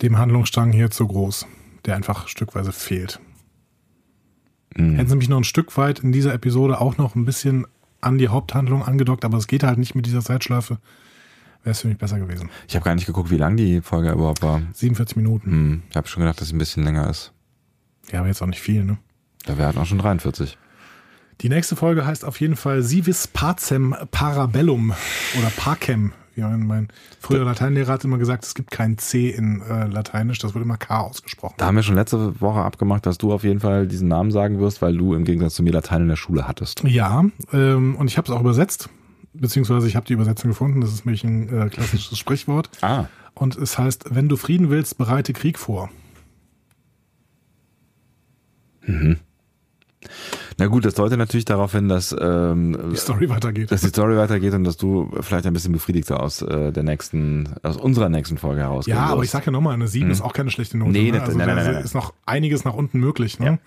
dem 0.00 0.16
Handlungsstrang 0.16 0.72
hier 0.72 0.90
zu 0.90 1.06
groß, 1.06 1.46
der 1.84 1.96
einfach 1.96 2.28
stückweise 2.28 2.72
fehlt. 2.72 3.20
Mhm. 4.76 4.96
Hätten 4.96 5.08
sie 5.08 5.16
mich 5.16 5.28
noch 5.28 5.38
ein 5.38 5.44
Stück 5.44 5.76
weit 5.76 6.00
in 6.00 6.12
dieser 6.12 6.34
Episode 6.34 6.80
auch 6.80 6.98
noch 6.98 7.14
ein 7.14 7.24
bisschen 7.24 7.66
an 8.00 8.18
die 8.18 8.28
Haupthandlung 8.28 8.82
angedockt, 8.82 9.24
aber 9.24 9.38
es 9.38 9.46
geht 9.46 9.62
halt 9.62 9.78
nicht 9.78 9.94
mit 9.94 10.06
dieser 10.06 10.22
Zeitschleife, 10.22 10.78
wäre 11.62 11.72
es 11.72 11.80
für 11.80 11.88
mich 11.88 11.98
besser 11.98 12.18
gewesen. 12.18 12.50
Ich 12.68 12.74
habe 12.74 12.84
gar 12.84 12.94
nicht 12.94 13.06
geguckt, 13.06 13.30
wie 13.30 13.36
lang 13.36 13.56
die 13.56 13.80
Folge 13.80 14.10
überhaupt 14.10 14.42
war. 14.42 14.62
47 14.72 15.16
Minuten. 15.16 15.50
Hm, 15.50 15.82
ich 15.88 15.96
habe 15.96 16.08
schon 16.08 16.22
gedacht, 16.22 16.40
dass 16.40 16.48
es 16.48 16.52
ein 16.52 16.58
bisschen 16.58 16.84
länger 16.84 17.08
ist. 17.08 17.32
Ja, 18.10 18.18
aber 18.18 18.28
jetzt 18.28 18.42
auch 18.42 18.46
nicht 18.46 18.60
viel, 18.60 18.84
ne? 18.84 18.98
Da 19.44 19.56
wären 19.58 19.78
auch 19.78 19.86
schon 19.86 19.98
43. 19.98 20.58
Die 21.40 21.48
nächste 21.48 21.76
Folge 21.76 22.06
heißt 22.06 22.24
auf 22.24 22.40
jeden 22.40 22.56
Fall 22.56 22.82
Sivis 22.82 23.26
Pacem 23.26 23.96
Parabellum 24.10 24.92
oder 25.38 25.50
Pacem. 25.56 26.12
Ja, 26.34 26.48
mein 26.48 26.88
früherer 27.20 27.44
Lateinlehrer 27.44 27.92
hat 27.92 28.04
immer 28.04 28.18
gesagt, 28.18 28.44
es 28.44 28.54
gibt 28.54 28.70
kein 28.70 28.96
C 28.96 29.28
in 29.30 29.60
äh, 29.60 29.86
Lateinisch, 29.86 30.38
das 30.38 30.54
wird 30.54 30.64
immer 30.64 30.78
K 30.78 31.00
ausgesprochen. 31.00 31.54
Da 31.58 31.66
haben 31.66 31.76
wir 31.76 31.82
schon 31.82 31.94
letzte 31.94 32.40
Woche 32.40 32.60
abgemacht, 32.60 33.04
dass 33.04 33.18
du 33.18 33.32
auf 33.32 33.44
jeden 33.44 33.60
Fall 33.60 33.86
diesen 33.86 34.08
Namen 34.08 34.30
sagen 34.30 34.58
wirst, 34.58 34.80
weil 34.80 34.96
du 34.96 35.14
im 35.14 35.24
Gegensatz 35.24 35.54
zu 35.54 35.62
mir 35.62 35.72
Latein 35.72 36.02
in 36.02 36.08
der 36.08 36.16
Schule 36.16 36.48
hattest. 36.48 36.82
Ja, 36.84 37.24
ähm, 37.52 37.96
und 37.96 38.08
ich 38.08 38.16
habe 38.16 38.26
es 38.26 38.34
auch 38.34 38.40
übersetzt, 38.40 38.88
beziehungsweise 39.34 39.86
ich 39.86 39.96
habe 39.96 40.06
die 40.06 40.14
Übersetzung 40.14 40.50
gefunden, 40.50 40.80
das 40.80 40.92
ist 40.92 41.04
nämlich 41.04 41.24
ein 41.24 41.48
äh, 41.48 41.68
klassisches 41.68 42.18
Sprichwort. 42.18 42.70
Ah. 42.80 43.06
Und 43.34 43.56
es 43.56 43.78
heißt, 43.78 44.14
wenn 44.14 44.28
du 44.28 44.36
Frieden 44.36 44.70
willst, 44.70 44.98
bereite 44.98 45.32
Krieg 45.32 45.58
vor. 45.58 45.90
Mhm. 48.82 49.18
Na 50.58 50.66
gut, 50.66 50.84
das 50.84 50.94
deutet 50.94 51.18
natürlich 51.18 51.44
darauf 51.44 51.72
hin, 51.72 51.88
dass 51.88 52.14
ähm, 52.18 52.76
die 52.92 52.96
Story 52.96 53.28
weitergeht. 53.28 53.70
Dass 53.70 53.80
die 53.80 53.88
Story 53.88 54.16
weitergeht 54.16 54.54
und 54.54 54.64
dass 54.64 54.76
du 54.76 55.10
vielleicht 55.20 55.46
ein 55.46 55.52
bisschen 55.52 55.72
befriedigter 55.72 56.22
aus 56.22 56.42
äh, 56.42 56.72
der 56.72 56.82
nächsten, 56.82 57.48
aus 57.62 57.76
unserer 57.76 58.08
nächsten 58.08 58.38
Folge 58.38 58.62
herausgehst. 58.62 58.96
Ja, 58.96 59.06
aber 59.06 59.22
ich 59.22 59.30
sag 59.30 59.46
ja 59.46 59.52
nochmal, 59.52 59.74
eine 59.74 59.88
7 59.88 60.04
hm. 60.04 60.12
ist 60.12 60.20
auch 60.20 60.32
keine 60.32 60.50
schlechte 60.50 60.78
Note. 60.78 60.90
Nee, 60.90 61.10
ne? 61.10 61.20
also 61.20 61.36
nein, 61.36 61.46
nein, 61.46 61.56
nein, 61.56 61.72
nein, 61.74 61.84
ist 61.84 61.94
noch 61.94 62.12
einiges 62.26 62.64
nach 62.64 62.74
unten 62.74 62.98
möglich. 63.00 63.38
Ne? 63.38 63.46
Ja. 63.46 63.58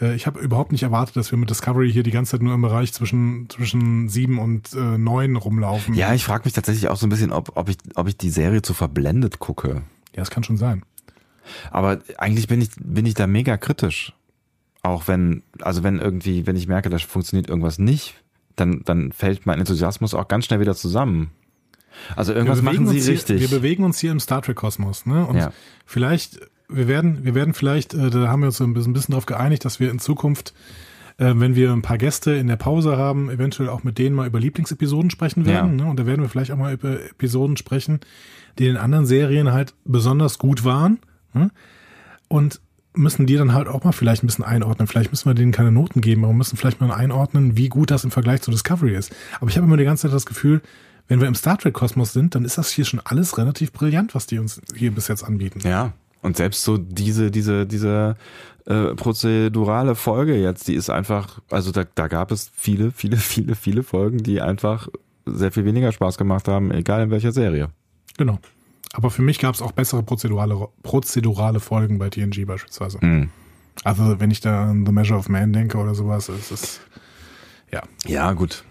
Äh, 0.00 0.14
ich 0.14 0.26
habe 0.26 0.40
überhaupt 0.40 0.72
nicht 0.72 0.82
erwartet, 0.82 1.16
dass 1.16 1.30
wir 1.30 1.38
mit 1.38 1.50
Discovery 1.50 1.92
hier 1.92 2.02
die 2.02 2.10
ganze 2.10 2.32
Zeit 2.32 2.42
nur 2.42 2.54
im 2.54 2.62
Bereich 2.62 2.92
zwischen 2.92 3.48
zwischen 3.48 4.08
sieben 4.08 4.38
und 4.38 4.72
äh, 4.74 4.98
neun 4.98 5.36
rumlaufen. 5.36 5.94
Ja, 5.94 6.14
ich 6.14 6.24
frage 6.24 6.44
mich 6.44 6.52
tatsächlich 6.52 6.88
auch 6.88 6.96
so 6.96 7.06
ein 7.06 7.10
bisschen, 7.10 7.32
ob, 7.32 7.56
ob, 7.56 7.68
ich, 7.68 7.76
ob 7.94 8.08
ich 8.08 8.16
die 8.16 8.30
Serie 8.30 8.62
zu 8.62 8.74
verblendet 8.74 9.38
gucke. 9.38 9.82
Ja, 10.14 10.22
das 10.22 10.30
kann 10.30 10.44
schon 10.44 10.56
sein. 10.56 10.82
Aber 11.70 12.00
eigentlich 12.16 12.48
bin 12.48 12.60
ich, 12.60 12.70
bin 12.78 13.06
ich 13.06 13.14
da 13.14 13.26
mega 13.26 13.56
kritisch. 13.56 14.14
Auch 14.84 15.08
wenn, 15.08 15.42
also 15.62 15.82
wenn 15.82 15.98
irgendwie, 15.98 16.46
wenn 16.46 16.56
ich 16.56 16.68
merke, 16.68 16.90
da 16.90 16.98
funktioniert 16.98 17.48
irgendwas 17.48 17.78
nicht, 17.78 18.22
dann, 18.54 18.82
dann 18.84 19.12
fällt 19.12 19.46
mein 19.46 19.58
Enthusiasmus 19.58 20.12
auch 20.12 20.28
ganz 20.28 20.44
schnell 20.44 20.60
wieder 20.60 20.74
zusammen. 20.74 21.30
Also 22.14 22.34
irgendwas 22.34 22.60
machen 22.60 22.86
sie 22.88 23.00
hier, 23.00 23.12
richtig. 23.12 23.40
Wir 23.40 23.48
bewegen 23.48 23.82
uns 23.82 23.98
hier 23.98 24.12
im 24.12 24.20
Star 24.20 24.42
Trek 24.42 24.56
Kosmos, 24.56 25.06
ne? 25.06 25.26
Und 25.26 25.36
ja. 25.36 25.54
vielleicht, 25.86 26.38
wir 26.68 26.86
werden, 26.86 27.24
wir 27.24 27.34
werden 27.34 27.54
vielleicht, 27.54 27.94
äh, 27.94 28.10
da 28.10 28.28
haben 28.28 28.40
wir 28.40 28.48
uns 28.48 28.60
ein 28.60 28.74
bisschen, 28.74 28.90
ein 28.90 28.92
bisschen 28.92 29.12
darauf 29.12 29.24
geeinigt, 29.24 29.64
dass 29.64 29.80
wir 29.80 29.90
in 29.90 30.00
Zukunft, 30.00 30.52
äh, 31.16 31.32
wenn 31.34 31.54
wir 31.54 31.72
ein 31.72 31.80
paar 31.80 31.96
Gäste 31.96 32.32
in 32.32 32.46
der 32.46 32.56
Pause 32.56 32.98
haben, 32.98 33.30
eventuell 33.30 33.70
auch 33.70 33.84
mit 33.84 33.96
denen 33.96 34.14
mal 34.14 34.26
über 34.26 34.38
Lieblingsepisoden 34.38 35.08
sprechen 35.08 35.46
werden. 35.46 35.78
Ja. 35.78 35.84
Ne? 35.86 35.90
Und 35.90 35.98
da 35.98 36.04
werden 36.04 36.20
wir 36.20 36.28
vielleicht 36.28 36.50
auch 36.50 36.58
mal 36.58 36.74
über 36.74 37.02
Episoden 37.02 37.56
sprechen, 37.56 38.00
die 38.58 38.68
in 38.68 38.76
anderen 38.76 39.06
Serien 39.06 39.50
halt 39.50 39.74
besonders 39.86 40.38
gut 40.38 40.62
waren. 40.62 40.98
Ne? 41.32 41.50
Und 42.28 42.60
müssen 42.94 43.26
die 43.26 43.36
dann 43.36 43.52
halt 43.52 43.68
auch 43.68 43.84
mal 43.84 43.92
vielleicht 43.92 44.22
ein 44.22 44.26
bisschen 44.26 44.44
einordnen. 44.44 44.86
Vielleicht 44.86 45.10
müssen 45.10 45.28
wir 45.28 45.34
denen 45.34 45.52
keine 45.52 45.72
Noten 45.72 46.00
geben, 46.00 46.24
aber 46.24 46.32
müssen 46.32 46.56
vielleicht 46.56 46.80
mal 46.80 46.92
einordnen, 46.92 47.56
wie 47.56 47.68
gut 47.68 47.90
das 47.90 48.04
im 48.04 48.10
Vergleich 48.10 48.42
zu 48.42 48.50
Discovery 48.50 48.94
ist. 48.94 49.12
Aber 49.40 49.50
ich 49.50 49.56
habe 49.56 49.66
immer 49.66 49.76
die 49.76 49.84
ganze 49.84 50.02
Zeit 50.02 50.14
das 50.14 50.26
Gefühl, 50.26 50.62
wenn 51.08 51.20
wir 51.20 51.28
im 51.28 51.34
Star 51.34 51.58
Trek 51.58 51.74
Kosmos 51.74 52.12
sind, 52.12 52.34
dann 52.34 52.44
ist 52.44 52.56
das 52.56 52.70
hier 52.70 52.84
schon 52.84 53.00
alles 53.04 53.36
relativ 53.36 53.72
brillant, 53.72 54.14
was 54.14 54.26
die 54.26 54.38
uns 54.38 54.60
hier 54.74 54.90
bis 54.92 55.08
jetzt 55.08 55.22
anbieten. 55.22 55.60
Ja. 55.64 55.92
Und 56.22 56.38
selbst 56.38 56.62
so 56.62 56.78
diese, 56.78 57.30
diese, 57.30 57.66
diese 57.66 58.16
äh, 58.64 58.94
prozedurale 58.94 59.94
Folge 59.94 60.36
jetzt, 60.36 60.68
die 60.68 60.74
ist 60.74 60.88
einfach, 60.88 61.40
also 61.50 61.70
da, 61.70 61.84
da 61.94 62.08
gab 62.08 62.30
es 62.32 62.50
viele, 62.56 62.92
viele, 62.92 63.18
viele, 63.18 63.54
viele 63.54 63.82
Folgen, 63.82 64.22
die 64.22 64.40
einfach 64.40 64.88
sehr 65.26 65.52
viel 65.52 65.66
weniger 65.66 65.92
Spaß 65.92 66.16
gemacht 66.16 66.48
haben, 66.48 66.70
egal 66.70 67.02
in 67.02 67.10
welcher 67.10 67.32
Serie. 67.32 67.68
Genau. 68.16 68.38
Aber 68.94 69.10
für 69.10 69.22
mich 69.22 69.40
gab 69.40 69.54
es 69.54 69.60
auch 69.60 69.72
bessere 69.72 70.04
prozedurale, 70.04 70.68
prozedurale 70.84 71.58
Folgen 71.58 71.98
bei 71.98 72.10
TNG 72.10 72.46
beispielsweise. 72.46 72.98
Mhm. 73.00 73.30
Also 73.82 74.20
wenn 74.20 74.30
ich 74.30 74.40
da 74.40 74.70
an 74.70 74.86
The 74.86 74.92
Measure 74.92 75.18
of 75.18 75.28
Man 75.28 75.52
denke 75.52 75.78
oder 75.78 75.96
sowas, 75.96 76.28
ist 76.28 76.52
es 76.52 76.80
ja. 77.72 77.82
Ja, 78.06 78.32
gut. 78.34 78.64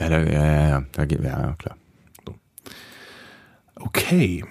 Ja, 0.00 0.08
da, 0.08 0.18
ja, 0.18 0.44
ja, 0.44 0.68
ja, 0.68 0.84
da 0.90 1.04
geht, 1.04 1.22
ja, 1.22 1.54
klar. 1.56 1.76
So. 2.26 2.34
Okay. 3.76 4.44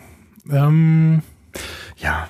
Ähm, 0.50 1.22
ja. 1.98 2.30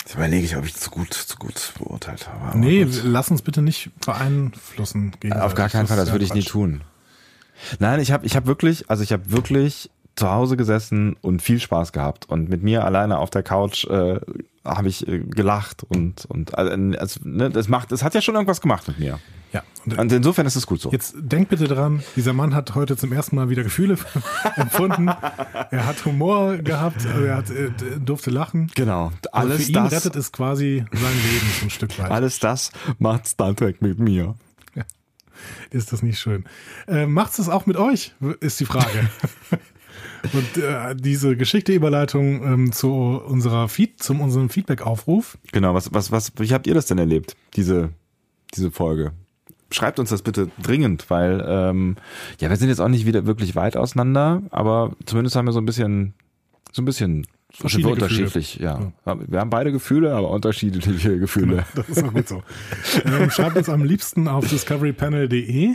Jetzt 0.00 0.14
überlege 0.14 0.44
ich, 0.44 0.56
ob 0.56 0.66
ich 0.66 0.74
zu 0.74 0.90
gut, 0.90 1.14
zu 1.14 1.36
gut 1.38 1.72
beurteilt 1.78 2.28
habe. 2.28 2.44
Aber 2.44 2.58
nee, 2.58 2.84
gut. 2.84 3.00
lass 3.02 3.30
uns 3.30 3.40
bitte 3.40 3.62
nicht 3.62 3.90
beeinflussen. 4.04 5.12
Auf 5.30 5.54
gar 5.54 5.70
keinen 5.70 5.86
Fall, 5.86 5.96
das 5.96 6.12
würde 6.12 6.26
ich 6.26 6.34
nie 6.34 6.42
tun. 6.42 6.82
Nein, 7.78 8.00
ich 8.00 8.12
habe 8.12 8.26
ich 8.26 8.36
hab 8.36 8.44
wirklich, 8.44 8.90
also 8.90 9.02
ich 9.02 9.12
habe 9.12 9.30
wirklich 9.30 9.90
zu 10.20 10.30
Hause 10.30 10.58
gesessen 10.58 11.16
und 11.22 11.40
viel 11.40 11.58
Spaß 11.58 11.92
gehabt. 11.92 12.28
Und 12.28 12.50
mit 12.50 12.62
mir 12.62 12.84
alleine 12.84 13.18
auf 13.18 13.30
der 13.30 13.42
Couch 13.42 13.86
äh, 13.86 14.20
habe 14.64 14.88
ich 14.88 15.08
äh, 15.08 15.20
gelacht 15.20 15.82
und, 15.82 16.26
und 16.26 16.56
also, 16.56 16.72
also, 16.98 17.20
ne, 17.24 17.48
das 17.48 17.68
macht, 17.68 17.90
es 17.90 18.04
hat 18.04 18.14
ja 18.14 18.20
schon 18.20 18.34
irgendwas 18.34 18.60
gemacht 18.60 18.86
mit 18.86 18.98
mir. 18.98 19.18
Ja. 19.52 19.62
Und, 19.86 19.98
und, 19.98 20.12
insofern 20.12 20.44
ist 20.44 20.56
es 20.56 20.66
gut 20.66 20.80
so. 20.82 20.92
Jetzt 20.92 21.14
denk 21.18 21.48
bitte 21.48 21.64
dran, 21.64 22.02
dieser 22.16 22.34
Mann 22.34 22.54
hat 22.54 22.74
heute 22.74 22.98
zum 22.98 23.12
ersten 23.12 23.34
Mal 23.34 23.48
wieder 23.48 23.62
Gefühle 23.62 23.96
empfunden. 24.56 25.08
er 25.08 25.86
hat 25.86 26.04
Humor 26.04 26.58
gehabt, 26.58 27.06
er 27.06 27.36
hat, 27.36 27.50
er 27.50 27.70
durfte 27.98 28.30
lachen. 28.30 28.70
Genau. 28.74 29.10
Alles 29.32 29.64
für 29.64 29.68
ihn 29.68 29.72
das, 29.72 29.92
rettet 29.92 30.16
es 30.16 30.32
quasi 30.32 30.84
sein 30.92 31.14
Leben 31.32 31.46
so 31.58 31.66
ein 31.66 31.70
Stück 31.70 31.98
weit. 31.98 32.10
Alles 32.10 32.38
das 32.38 32.72
macht 32.98 33.26
Star 33.26 33.56
Trek 33.56 33.80
mit 33.80 33.98
mir. 33.98 34.34
Ist 35.70 35.92
das 35.92 36.02
nicht 36.02 36.18
schön? 36.18 36.44
Äh, 36.86 37.06
macht's 37.06 37.38
das 37.38 37.48
auch 37.48 37.64
mit 37.64 37.78
euch? 37.78 38.12
Ist 38.40 38.60
die 38.60 38.66
Frage. 38.66 39.08
Und 40.32 40.62
äh, 40.62 40.94
diese 40.96 41.36
geschickte 41.36 41.72
Überleitung 41.72 42.44
ähm, 42.44 42.72
zu 42.72 42.90
unserer 42.90 43.68
Feed, 43.68 44.02
zum 44.02 44.20
unserem 44.20 44.50
Feedback-Aufruf. 44.50 45.38
Genau, 45.52 45.74
was, 45.74 45.92
was, 45.92 46.12
was, 46.12 46.32
wie 46.38 46.52
habt 46.52 46.66
ihr 46.66 46.74
das 46.74 46.86
denn 46.86 46.98
erlebt, 46.98 47.36
diese, 47.56 47.90
diese 48.54 48.70
Folge? 48.70 49.12
Schreibt 49.70 49.98
uns 49.98 50.10
das 50.10 50.22
bitte 50.22 50.50
dringend, 50.62 51.10
weil 51.10 51.44
ähm, 51.46 51.96
ja, 52.40 52.50
wir 52.50 52.56
sind 52.56 52.68
jetzt 52.68 52.80
auch 52.80 52.88
nicht 52.88 53.06
wieder 53.06 53.26
wirklich 53.26 53.54
weit 53.54 53.76
auseinander, 53.76 54.42
aber 54.50 54.96
zumindest 55.06 55.36
haben 55.36 55.46
wir 55.46 55.52
so 55.52 55.60
ein 55.60 55.66
bisschen, 55.66 56.14
so 56.72 56.82
ein 56.82 56.86
bisschen 56.86 57.26
Verschiedene 57.52 57.92
unterschiedlich, 57.92 58.56
ja. 58.56 58.92
ja. 59.04 59.16
Wir 59.26 59.40
haben 59.40 59.50
beide 59.50 59.72
Gefühle, 59.72 60.14
aber 60.14 60.30
unterschiedliche 60.30 61.18
Gefühle. 61.18 61.64
Das 61.74 61.88
ist 61.88 62.04
auch 62.04 62.12
gut 62.12 62.28
so. 62.28 62.42
ähm, 63.04 63.30
schreibt 63.30 63.56
uns 63.56 63.68
am 63.68 63.84
liebsten 63.84 64.28
auf 64.28 64.46
discoverypanel.de 64.46 65.74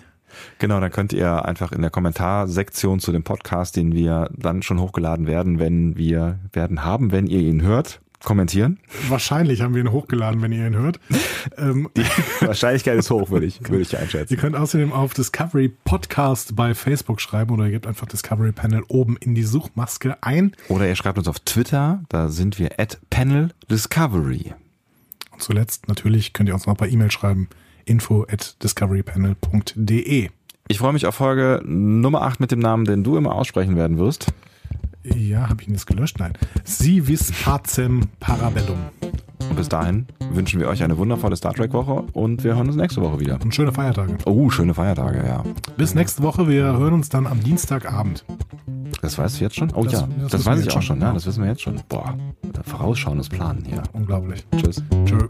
Genau, 0.60 0.80
dann 0.80 0.92
könnt 0.92 1.14
ihr 1.14 1.46
einfach 1.46 1.72
in 1.72 1.82
der 1.82 1.92
Kommentarsektion 1.92 3.00
zu 3.00 3.12
dem 3.12 3.24
Podcast, 3.24 3.76
den 3.76 3.94
wir 3.94 4.30
dann 4.36 4.62
schon 4.62 4.80
hochgeladen 4.80 5.28
werden, 5.28 5.60
wenn 5.60 5.98
wir 5.98 6.40
werden 6.54 6.84
haben, 6.84 7.12
wenn 7.12 7.28
ihr 7.28 7.40
ihn 7.40 7.62
hört, 7.62 8.02
kommentieren. 8.24 8.80
Wahrscheinlich 9.08 9.62
haben 9.62 9.76
wir 9.76 9.82
ihn 9.82 9.92
hochgeladen, 9.92 10.42
wenn 10.42 10.52
ihr 10.52 10.68
ihn 10.68 10.76
hört. 10.76 11.00
Ähm, 11.60 11.90
Die 11.96 12.04
Wahrscheinlichkeit 12.42 12.98
ist 12.98 13.12
hoch, 13.12 13.30
würde 13.30 13.46
ich, 13.46 13.62
würde 13.70 13.84
ich 13.84 13.96
einschätzen. 13.96 14.34
Ihr 14.34 14.40
könnt 14.40 14.56
außerdem 14.56 14.92
auf 14.92 15.14
Discovery 15.14 15.70
Podcast 15.70 16.56
bei 16.56 16.74
Facebook 16.74 17.22
schreiben 17.22 17.54
oder 17.54 17.66
ihr 17.66 17.72
gebt 17.72 17.86
einfach 17.86 18.08
Discovery 18.08 18.52
Panel 18.52 18.84
oben 18.88 19.16
in 19.18 19.36
die 19.36 19.44
Suchmaske 19.44 20.18
ein. 20.24 20.54
Oder 20.70 20.88
ihr 20.88 20.96
schreibt 20.96 21.20
uns 21.20 21.28
auf 21.28 21.40
Twitter, 21.40 22.02
da 22.10 22.30
sind 22.30 22.58
wir 22.58 22.80
at 22.80 22.98
Panel 23.12 23.52
Discovery. 23.70 24.56
Und 25.32 25.42
zuletzt 25.44 25.88
natürlich 25.88 26.34
könnt 26.34 26.50
ihr 26.50 26.56
uns 26.56 26.66
noch 26.66 26.78
bei 26.78 26.90
E-Mail 26.90 27.12
schreiben 27.12 27.48
info 27.86 28.24
at 28.30 28.56
discoverypanel.de. 28.64 30.30
Ich 30.68 30.78
freue 30.80 30.94
mich 30.94 31.06
auf 31.06 31.16
Folge 31.16 31.62
Nummer 31.66 32.24
8 32.24 32.40
mit 32.40 32.52
dem 32.52 32.60
Namen, 32.60 32.86
den 32.86 33.04
du 33.04 33.18
immer 33.18 33.36
aussprechen 33.36 33.76
werden 33.76 33.98
wirst. 33.98 34.28
Ja, 35.04 35.50
habe 35.50 35.62
ich 35.62 35.68
ihn 35.68 35.74
jetzt 35.76 35.86
gelöscht? 35.86 36.18
Nein. 36.20 36.34
Sivis 36.64 37.32
pacem 37.44 38.02
parabellum. 38.20 38.78
Und 39.48 39.56
bis 39.56 39.70
dahin 39.70 40.08
wünschen 40.32 40.60
wir 40.60 40.68
euch 40.68 40.82
eine 40.84 40.98
wundervolle 40.98 41.36
Star 41.36 41.54
Trek 41.54 41.74
Woche 41.74 42.04
und 42.14 42.44
wir 42.44 42.56
hören 42.56 42.66
uns 42.68 42.76
nächste 42.76 43.02
Woche 43.02 43.20
wieder. 43.20 43.40
Und 43.44 43.54
schöne 43.54 43.72
Feiertage. 43.72 44.18
Oh, 44.26 44.50
schöne 44.50 44.74
Feiertage, 44.74 45.24
ja. 45.24 45.44
Bis 45.78 45.94
nächste 45.94 46.24
Woche. 46.24 46.48
Wir 46.50 46.64
hören 46.78 46.94
uns 46.96 47.10
dann 47.10 47.28
am 47.28 47.40
Dienstagabend. 47.44 48.26
Das 49.04 49.20
weißt 49.20 49.40
du 49.40 49.44
jetzt 49.44 49.56
schon? 49.58 49.72
Oh 49.76 49.84
Das- 49.84 49.94
ja, 49.94 50.08
das 50.22 50.32
das, 50.32 50.46
weiß 50.48 50.62
ich 50.62 50.70
auch 50.70 50.72
schon, 50.74 50.82
schon. 50.82 51.02
Ja, 51.02 51.14
das 51.14 51.28
wissen 51.28 51.44
wir 51.44 51.50
jetzt 51.52 51.62
schon. 51.62 51.80
Boah, 51.88 52.18
vorausschauendes 52.64 53.30
Planen 53.30 53.64
hier. 53.66 53.84
Unglaublich. 53.94 54.44
Tschüss. 54.58 54.82
Tschö. 55.06 55.28